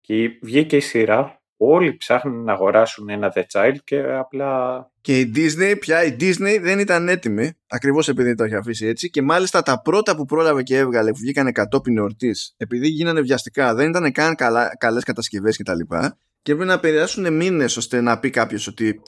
Και 0.00 0.38
βγήκε 0.42 0.76
η 0.76 0.80
σειρά, 0.80 1.42
όλοι 1.56 1.96
ψάχνουν 1.96 2.44
να 2.44 2.52
αγοράσουν 2.52 3.08
ένα 3.08 3.32
The 3.34 3.42
Child 3.52 3.76
και 3.84 4.02
απλά... 4.02 4.90
Και 5.00 5.20
η 5.20 5.32
Disney, 5.36 5.76
πια 5.80 6.04
η 6.04 6.16
Disney 6.20 6.58
δεν 6.60 6.78
ήταν 6.78 7.08
έτοιμη, 7.08 7.52
ακριβώς 7.66 8.08
επειδή 8.08 8.34
το 8.34 8.44
έχει 8.44 8.54
αφήσει 8.54 8.86
έτσι, 8.86 9.10
και 9.10 9.22
μάλιστα 9.22 9.62
τα 9.62 9.80
πρώτα 9.82 10.16
που 10.16 10.24
πρόλαβε 10.24 10.62
και 10.62 10.76
έβγαλε, 10.76 11.10
που 11.10 11.18
βγήκανε 11.18 11.52
κατόπιν 11.52 11.98
εορτής, 11.98 12.54
επειδή 12.56 12.88
γίνανε 12.88 13.20
βιαστικά, 13.20 13.74
δεν 13.74 13.88
ήταν 13.88 14.12
καν 14.12 14.34
καλά, 14.34 14.76
καλές 14.76 15.04
κατασκευές 15.04 15.56
κτλ. 15.56 15.78
Και, 15.78 16.10
και 16.42 16.52
έπρεπε 16.52 16.70
να 16.70 16.80
περάσουν 16.80 17.34
μήνες 17.34 17.76
ώστε 17.76 18.00
να 18.00 18.18
πει 18.18 18.30
κάποιος 18.30 18.66
ότι 18.66 19.00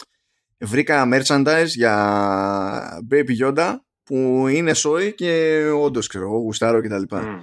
βρήκα 0.59 1.09
merchandise 1.13 1.67
για 1.67 3.03
Baby 3.11 3.45
Yoda 3.45 3.75
που 4.07 4.47
είναι 4.49 4.75
σόι 4.75 5.15
και 5.15 5.63
όντως 5.81 6.07
ξέρω 6.07 6.25
εγώ 6.25 6.37
γουστάρω 6.39 6.81
κτλ. 6.81 7.03
Mm. 7.11 7.39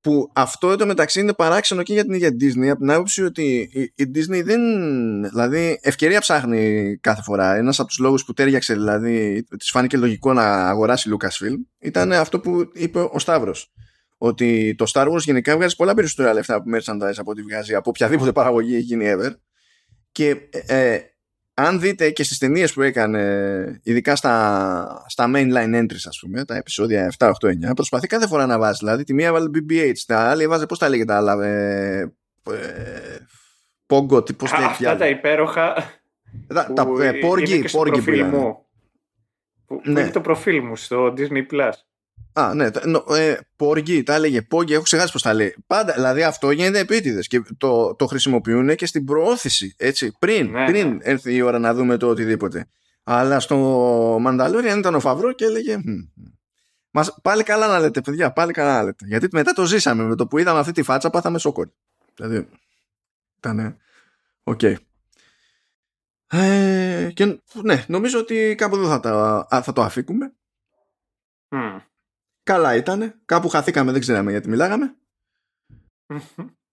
Που 0.00 0.30
αυτό 0.32 0.70
εδώ 0.70 0.86
μεταξύ 0.86 1.20
είναι 1.20 1.32
παράξενο 1.32 1.82
και 1.82 1.92
για 1.92 2.04
την 2.04 2.12
ίδια 2.14 2.28
Disney 2.28 2.66
από 2.66 2.80
την 2.80 2.90
άποψη 2.90 3.22
ότι 3.22 3.70
η, 3.94 4.10
Disney 4.14 4.42
δεν 4.44 4.60
δηλαδή 5.28 5.78
ευκαιρία 5.82 6.20
ψάχνει 6.20 6.96
κάθε 7.00 7.22
φορά. 7.22 7.54
Ένας 7.54 7.78
από 7.78 7.88
τους 7.88 7.98
λόγους 7.98 8.24
που 8.24 8.32
τέριαξε 8.32 8.74
δηλαδή 8.74 9.44
της 9.58 9.70
φάνηκε 9.70 9.96
λογικό 9.96 10.32
να 10.32 10.68
αγοράσει 10.68 11.10
Lucasfilm 11.12 11.56
ήταν 11.78 12.12
αυτό 12.12 12.40
που 12.40 12.70
είπε 12.74 12.98
ο 12.98 13.18
Σταύρος. 13.18 13.72
Ότι 14.18 14.74
το 14.74 14.90
Star 14.94 15.12
Wars 15.12 15.20
γενικά 15.20 15.56
βγάζει 15.56 15.76
πολλά 15.76 15.94
περισσότερα 15.94 16.32
λεφτά 16.32 16.54
από 16.54 16.70
merchandise 16.76 17.16
από 17.16 17.30
ό,τι 17.30 17.42
βγάζει 17.42 17.74
από 17.74 17.90
οποιαδήποτε 17.90 18.32
παραγωγή 18.32 18.74
έχει 18.74 18.84
γίνει 18.84 19.04
ever. 19.16 19.30
Και 20.12 20.36
ε, 20.66 20.98
αν 21.58 21.80
δείτε 21.80 22.10
και 22.10 22.22
στις 22.22 22.38
ταινίες 22.38 22.72
που 22.72 22.82
έκανε 22.82 23.80
ειδικά 23.82 24.16
στα, 24.16 25.04
στα 25.06 25.30
mainline 25.34 25.74
entries 25.74 26.04
ας 26.04 26.18
πούμε 26.20 26.44
τα 26.44 26.56
επεισόδια 26.56 27.14
7, 27.18 27.32
8, 27.40 27.48
9 27.70 27.74
προσπαθεί 27.74 28.06
κάθε 28.06 28.26
φορά 28.26 28.46
να 28.46 28.58
βάζει. 28.58 28.78
Δηλαδή 28.78 29.04
τη 29.04 29.14
μία 29.14 29.26
έβαλε 29.26 29.50
BB-8 29.54 29.92
τα 30.06 30.30
άλλη 30.30 30.42
έβαζε 30.42 30.66
πώς 30.66 30.78
τα 30.78 30.88
λέγεται 30.88 31.12
τα 31.12 31.16
άλλα 31.16 31.44
ε, 31.44 32.00
ε, 32.50 33.18
Pogo 33.86 34.36
πώς 34.36 34.50
τα 34.50 34.56
Αυτά 34.56 34.96
τα 34.96 35.08
υπέροχα 35.08 35.74
τα, 36.46 36.72
τα 36.72 36.86
ε, 37.00 37.12
Porgy, 37.22 37.64
Porgy 37.70 38.28
που, 38.30 38.66
που, 39.66 39.80
ναι. 39.84 40.00
είναι 40.00 40.10
το 40.10 40.20
προφίλ 40.20 40.64
μου 40.64 40.76
στο 40.76 41.14
Disney 41.16 41.46
Plus 41.52 41.72
Α, 42.32 42.54
ναι. 42.54 42.68
Ε, 43.08 43.36
Πόργι, 43.56 44.02
τα 44.02 44.14
έλεγε 44.14 44.42
Πόργι, 44.42 44.72
έχω 44.72 44.82
ξεχάσει 44.82 45.12
πώς 45.12 45.22
τα 45.22 45.34
λέει. 45.34 45.56
Πάντα, 45.66 45.92
δηλαδή 45.92 46.22
αυτό 46.22 46.50
γίνεται 46.50 46.78
επίτηδες 46.78 47.26
και 47.26 47.42
το, 47.58 47.94
το 47.94 48.06
χρησιμοποιούν 48.06 48.74
και 48.74 48.86
στην 48.86 49.04
προώθηση. 49.04 49.74
Έτσι, 49.78 50.16
πριν, 50.18 50.50
ναι, 50.50 50.66
πριν 50.66 50.88
ναι. 50.88 50.98
έρθει 51.00 51.34
η 51.34 51.40
ώρα 51.40 51.58
να 51.58 51.74
δούμε 51.74 51.96
το 51.96 52.08
οτιδήποτε. 52.08 52.68
Αλλά 53.04 53.40
στο 53.40 53.56
Μανταλόριαν 54.20 54.78
ήταν 54.78 54.94
ο 54.94 55.00
Φαβρό 55.00 55.32
και 55.32 55.44
έλεγε. 55.44 55.78
Μας, 56.90 57.18
πάλι 57.22 57.42
καλά 57.42 57.66
να 57.66 57.78
λέτε, 57.78 58.00
παιδιά, 58.00 58.32
πάλι 58.32 58.52
καλά 58.52 58.76
να 58.76 58.82
λέτε. 58.82 59.06
Γιατί 59.06 59.28
μετά 59.32 59.52
το 59.52 59.64
ζήσαμε. 59.64 60.02
Με 60.02 60.16
το 60.16 60.26
που 60.26 60.38
είδαμε 60.38 60.58
αυτή 60.58 60.72
τη 60.72 60.82
φάτσα, 60.82 61.10
πάθαμε 61.10 61.38
σοκόλ. 61.38 61.68
Δηλαδή. 62.14 62.48
Ήταν. 63.36 63.76
OK. 64.42 64.60
Okay. 64.62 64.74
Ε, 66.26 67.10
και 67.14 67.40
ναι, 67.62 67.84
νομίζω 67.88 68.18
ότι 68.18 68.54
κάπου 68.58 68.76
εδώ 68.76 69.00
θα, 69.00 69.62
θα 69.62 69.72
το 69.72 69.82
αφήκουμε. 69.82 70.32
Mm. 71.48 71.80
Καλά 72.46 72.74
ήταν. 72.74 73.20
Κάπου 73.24 73.48
χαθήκαμε, 73.48 73.92
δεν 73.92 74.00
ξέραμε 74.00 74.30
γιατί 74.30 74.48
μιλάγαμε. 74.48 74.96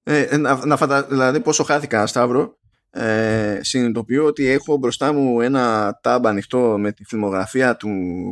ε, 0.03 0.37
να, 0.37 0.65
να 0.65 0.77
φαντα... 0.77 1.03
Δηλαδή 1.03 1.39
πόσο 1.39 1.63
χάθηκα 1.63 2.07
Σταύρο 2.07 2.57
ε, 2.89 3.59
συνειδητοποιώ 3.61 4.25
ότι 4.25 4.47
έχω 4.47 4.77
μπροστά 4.77 5.13
μου 5.13 5.41
ένα 5.41 5.93
tab 6.03 6.19
ανοιχτό 6.23 6.77
με 6.77 6.91
τη 6.91 7.05
φιλμογραφία 7.05 7.75
του 7.75 7.89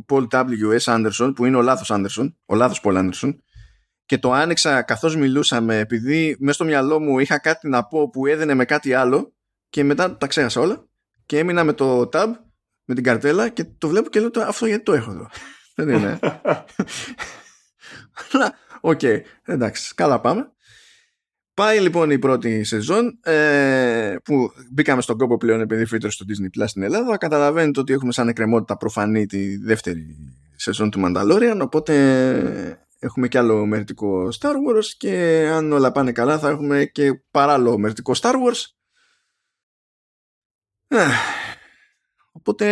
Paul 0.09 0.27
W.S. 0.31 0.79
Anderson 0.83 1.31
που 1.35 1.45
είναι 1.45 1.57
ο 1.57 1.61
λάθος 1.61 1.91
Anderson, 1.93 2.33
ο 2.45 2.55
λάθος 2.55 2.81
Paul 2.83 2.97
Anderson 2.97 3.35
και 4.05 4.17
το 4.17 4.31
άνοιξα 4.31 4.81
καθώς 4.81 5.15
μιλούσαμε 5.15 5.77
επειδή 5.77 6.35
μέσα 6.39 6.53
στο 6.53 6.65
μυαλό 6.65 6.99
μου 6.99 7.19
είχα 7.19 7.39
κάτι 7.39 7.67
να 7.67 7.87
πω 7.87 8.09
που 8.09 8.25
έδενε 8.25 8.53
με 8.53 8.65
κάτι 8.65 8.93
άλλο 8.93 9.33
και 9.69 9.83
μετά 9.83 10.17
τα 10.17 10.27
ξέχασα 10.27 10.61
όλα 10.61 10.87
και 11.25 11.39
έμεινα 11.39 11.63
με 11.63 11.73
το 11.73 12.09
tab 12.13 12.27
με 12.85 12.95
την 12.95 13.03
καρτέλα 13.03 13.49
και 13.49 13.63
το 13.63 13.87
βλέπω 13.87 14.09
και 14.09 14.19
λέω 14.19 14.29
αυτό 14.47 14.65
γιατί 14.65 14.83
το 14.83 14.93
έχω 14.93 15.11
εδώ 15.11 15.29
δεν 15.85 15.97
είναι. 15.97 16.19
Αλλά, 18.31 18.53
οκ, 18.81 19.01
εντάξει, 19.45 19.93
καλά 19.95 20.19
πάμε. 20.19 20.51
Πάει 21.53 21.79
λοιπόν 21.79 22.11
η 22.11 22.19
πρώτη 22.19 22.63
σεζόν 22.63 23.19
ε, 23.23 24.15
που 24.23 24.51
μπήκαμε 24.71 25.01
στον 25.01 25.17
κόπο 25.17 25.37
πλέον 25.37 25.61
επειδή 25.61 25.85
φύτρωσε 25.85 26.15
στο 26.15 26.25
Disney 26.27 26.61
Plus 26.61 26.67
στην 26.67 26.83
Ελλάδα. 26.83 27.17
Καταλαβαίνετε 27.17 27.79
ότι 27.79 27.93
έχουμε 27.93 28.11
σαν 28.11 28.27
εκκρεμότητα 28.27 28.77
προφανή 28.77 29.25
τη 29.25 29.57
δεύτερη 29.57 30.15
σεζόν 30.55 30.89
του 30.89 31.01
Mandalorian 31.05 31.59
οπότε 31.61 31.95
έχουμε 32.99 33.27
και 33.27 33.37
άλλο 33.37 33.65
μερτικό 33.65 34.29
Star 34.39 34.53
Wars 34.53 34.85
και 34.97 35.47
αν 35.53 35.71
όλα 35.71 35.91
πάνε 35.91 36.11
καλά 36.11 36.39
θα 36.39 36.49
έχουμε 36.49 36.85
και 36.85 37.13
παράλληλο 37.31 37.77
μερτικό 37.77 38.13
Star 38.15 38.33
Wars. 38.33 38.65
Οπότε 42.31 42.65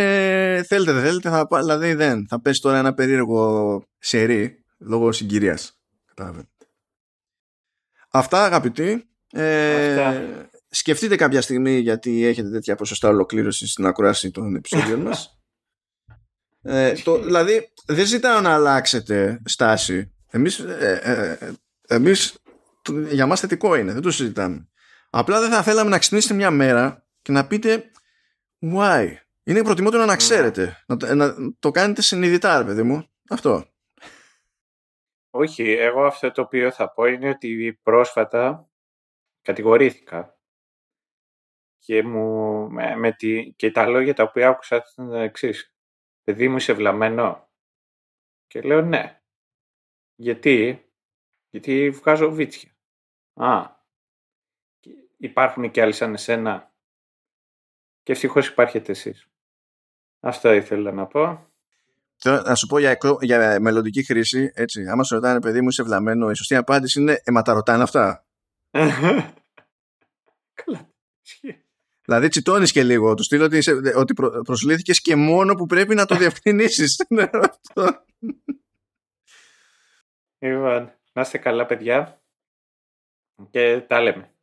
θέλετε 0.68 0.92
δεν 0.92 1.02
θέλετε, 1.02 1.28
θα, 1.28 1.46
δηλαδή 1.50 1.94
δεν. 1.94 2.26
Θα 2.28 2.40
πέσει 2.40 2.60
τώρα 2.60 2.78
ένα 2.78 2.94
περίεργο 2.94 3.82
σερί 3.98 4.64
λόγω 4.78 5.12
συγκυρίας. 5.12 5.80
Αυτά 8.10 8.44
αγαπητοί. 8.44 9.04
Ε, 9.32 10.26
Σκεφτείτε 10.72 11.16
κάποια 11.16 11.42
στιγμή 11.42 11.78
γιατί 11.78 12.24
έχετε 12.24 12.50
τέτοια 12.50 12.74
ποσοστά 12.74 13.08
ολοκλήρωσης 13.08 13.70
στην 13.70 13.86
ακρόαση 13.86 14.30
των 14.30 14.54
επεισόδιων 14.54 15.00
μας. 15.00 15.34
Ε, 16.62 16.92
το, 16.92 17.22
δηλαδή 17.22 17.72
δεν 17.86 18.06
ζητάω 18.06 18.40
να 18.40 18.54
αλλάξετε 18.54 19.42
στάση. 19.44 20.12
Εμείς, 20.30 20.58
ε, 20.58 21.00
ε, 21.02 21.46
ε 21.46 21.52
εμείς 21.94 22.38
για 23.10 23.26
μας 23.26 23.40
θετικό 23.40 23.74
είναι, 23.74 23.92
δεν 23.92 24.02
το 24.02 24.10
συζητάμε. 24.10 24.68
Απλά 25.10 25.40
δεν 25.40 25.50
θα 25.50 25.62
θέλαμε 25.62 25.90
να 25.90 25.98
ξυπνήσετε 25.98 26.34
μια 26.34 26.50
μέρα 26.50 27.06
και 27.22 27.32
να 27.32 27.46
πείτε 27.46 27.84
why; 28.74 29.06
Είναι 29.44 29.62
προτιμότερο 29.62 30.04
να 30.04 30.10
ναι. 30.10 30.16
ξέρετε. 30.16 30.84
Να, 30.86 31.14
να 31.14 31.34
το 31.58 31.70
κάνετε 31.70 32.02
συνειδητά, 32.02 32.58
ρε 32.58 32.64
παιδί 32.64 32.82
μου. 32.82 33.06
Αυτό. 33.30 33.64
Όχι, 35.30 35.62
εγώ 35.62 36.04
αυτό 36.06 36.30
το 36.30 36.42
οποίο 36.42 36.70
θα 36.70 36.92
πω 36.92 37.04
είναι 37.04 37.28
ότι 37.28 37.80
πρόσφατα 37.82 38.70
κατηγορήθηκα 39.42 40.38
και, 41.78 42.02
μου, 42.02 42.70
με, 42.70 42.96
με 42.96 43.12
τη, 43.12 43.52
και 43.52 43.70
τα 43.70 43.86
λόγια 43.86 44.14
τα 44.14 44.22
οποία 44.22 44.48
άκουσα 44.48 44.76
ήταν 44.76 45.12
εξής. 45.12 45.74
Παιδί 46.22 46.48
μου 46.48 46.56
είσαι 46.56 46.72
βλαμμένο. 46.72 47.50
Και 48.46 48.60
λέω 48.60 48.82
ναι. 48.82 49.22
Γιατί, 50.14 50.88
γιατί 51.50 51.90
βγάζω 51.90 52.30
βίτσια. 52.30 52.70
Α, 53.34 53.70
υπάρχουν 55.16 55.70
και 55.70 55.82
άλλοι 55.82 55.92
σαν 55.92 56.14
εσένα. 56.14 56.74
Και 58.02 58.12
ευτυχώς 58.12 58.48
υπάρχετε 58.48 58.92
εσείς. 58.92 59.29
Αυτό 60.20 60.52
ήθελα 60.52 60.92
να 60.92 61.06
πω. 61.06 61.46
να 62.24 62.54
σου 62.54 62.66
πω 62.66 62.78
για, 62.78 62.98
για 63.20 63.60
μελλοντική 63.60 64.02
χρήση, 64.02 64.52
έτσι, 64.54 64.86
άμα 64.88 65.02
σου 65.02 65.14
ρωτάνε 65.14 65.40
παιδί 65.40 65.60
μου 65.60 65.68
είσαι 65.68 65.82
βλαμμένο, 65.82 66.30
η 66.30 66.34
σωστή 66.34 66.56
απάντηση 66.56 67.00
είναι 67.00 67.20
«Ε, 67.24 67.30
μα 67.30 67.42
τα 67.42 67.52
ρωτάνε 67.52 67.82
αυτά». 67.82 68.24
Καλά, 70.64 70.90
Δηλαδή 72.10 72.28
τσιτώνεις 72.28 72.72
και 72.72 72.82
λίγο. 72.82 73.14
Του 73.14 73.22
στείλω 73.22 73.44
ότι, 73.44 73.58
ότι 73.96 74.14
προσλήθηκε 74.44 74.92
και 74.92 75.16
μόνο 75.16 75.54
που 75.54 75.66
πρέπει 75.66 75.94
να 75.94 76.06
το 76.06 76.14
διευκρινίσεις. 76.22 77.04
Ναι, 77.08 77.28
λοιπόν, 80.38 80.92
να 81.12 81.22
είστε 81.22 81.38
καλά, 81.38 81.66
παιδιά. 81.66 82.22
Και 83.50 83.80
τα 83.80 84.00
λέμε. 84.00 84.34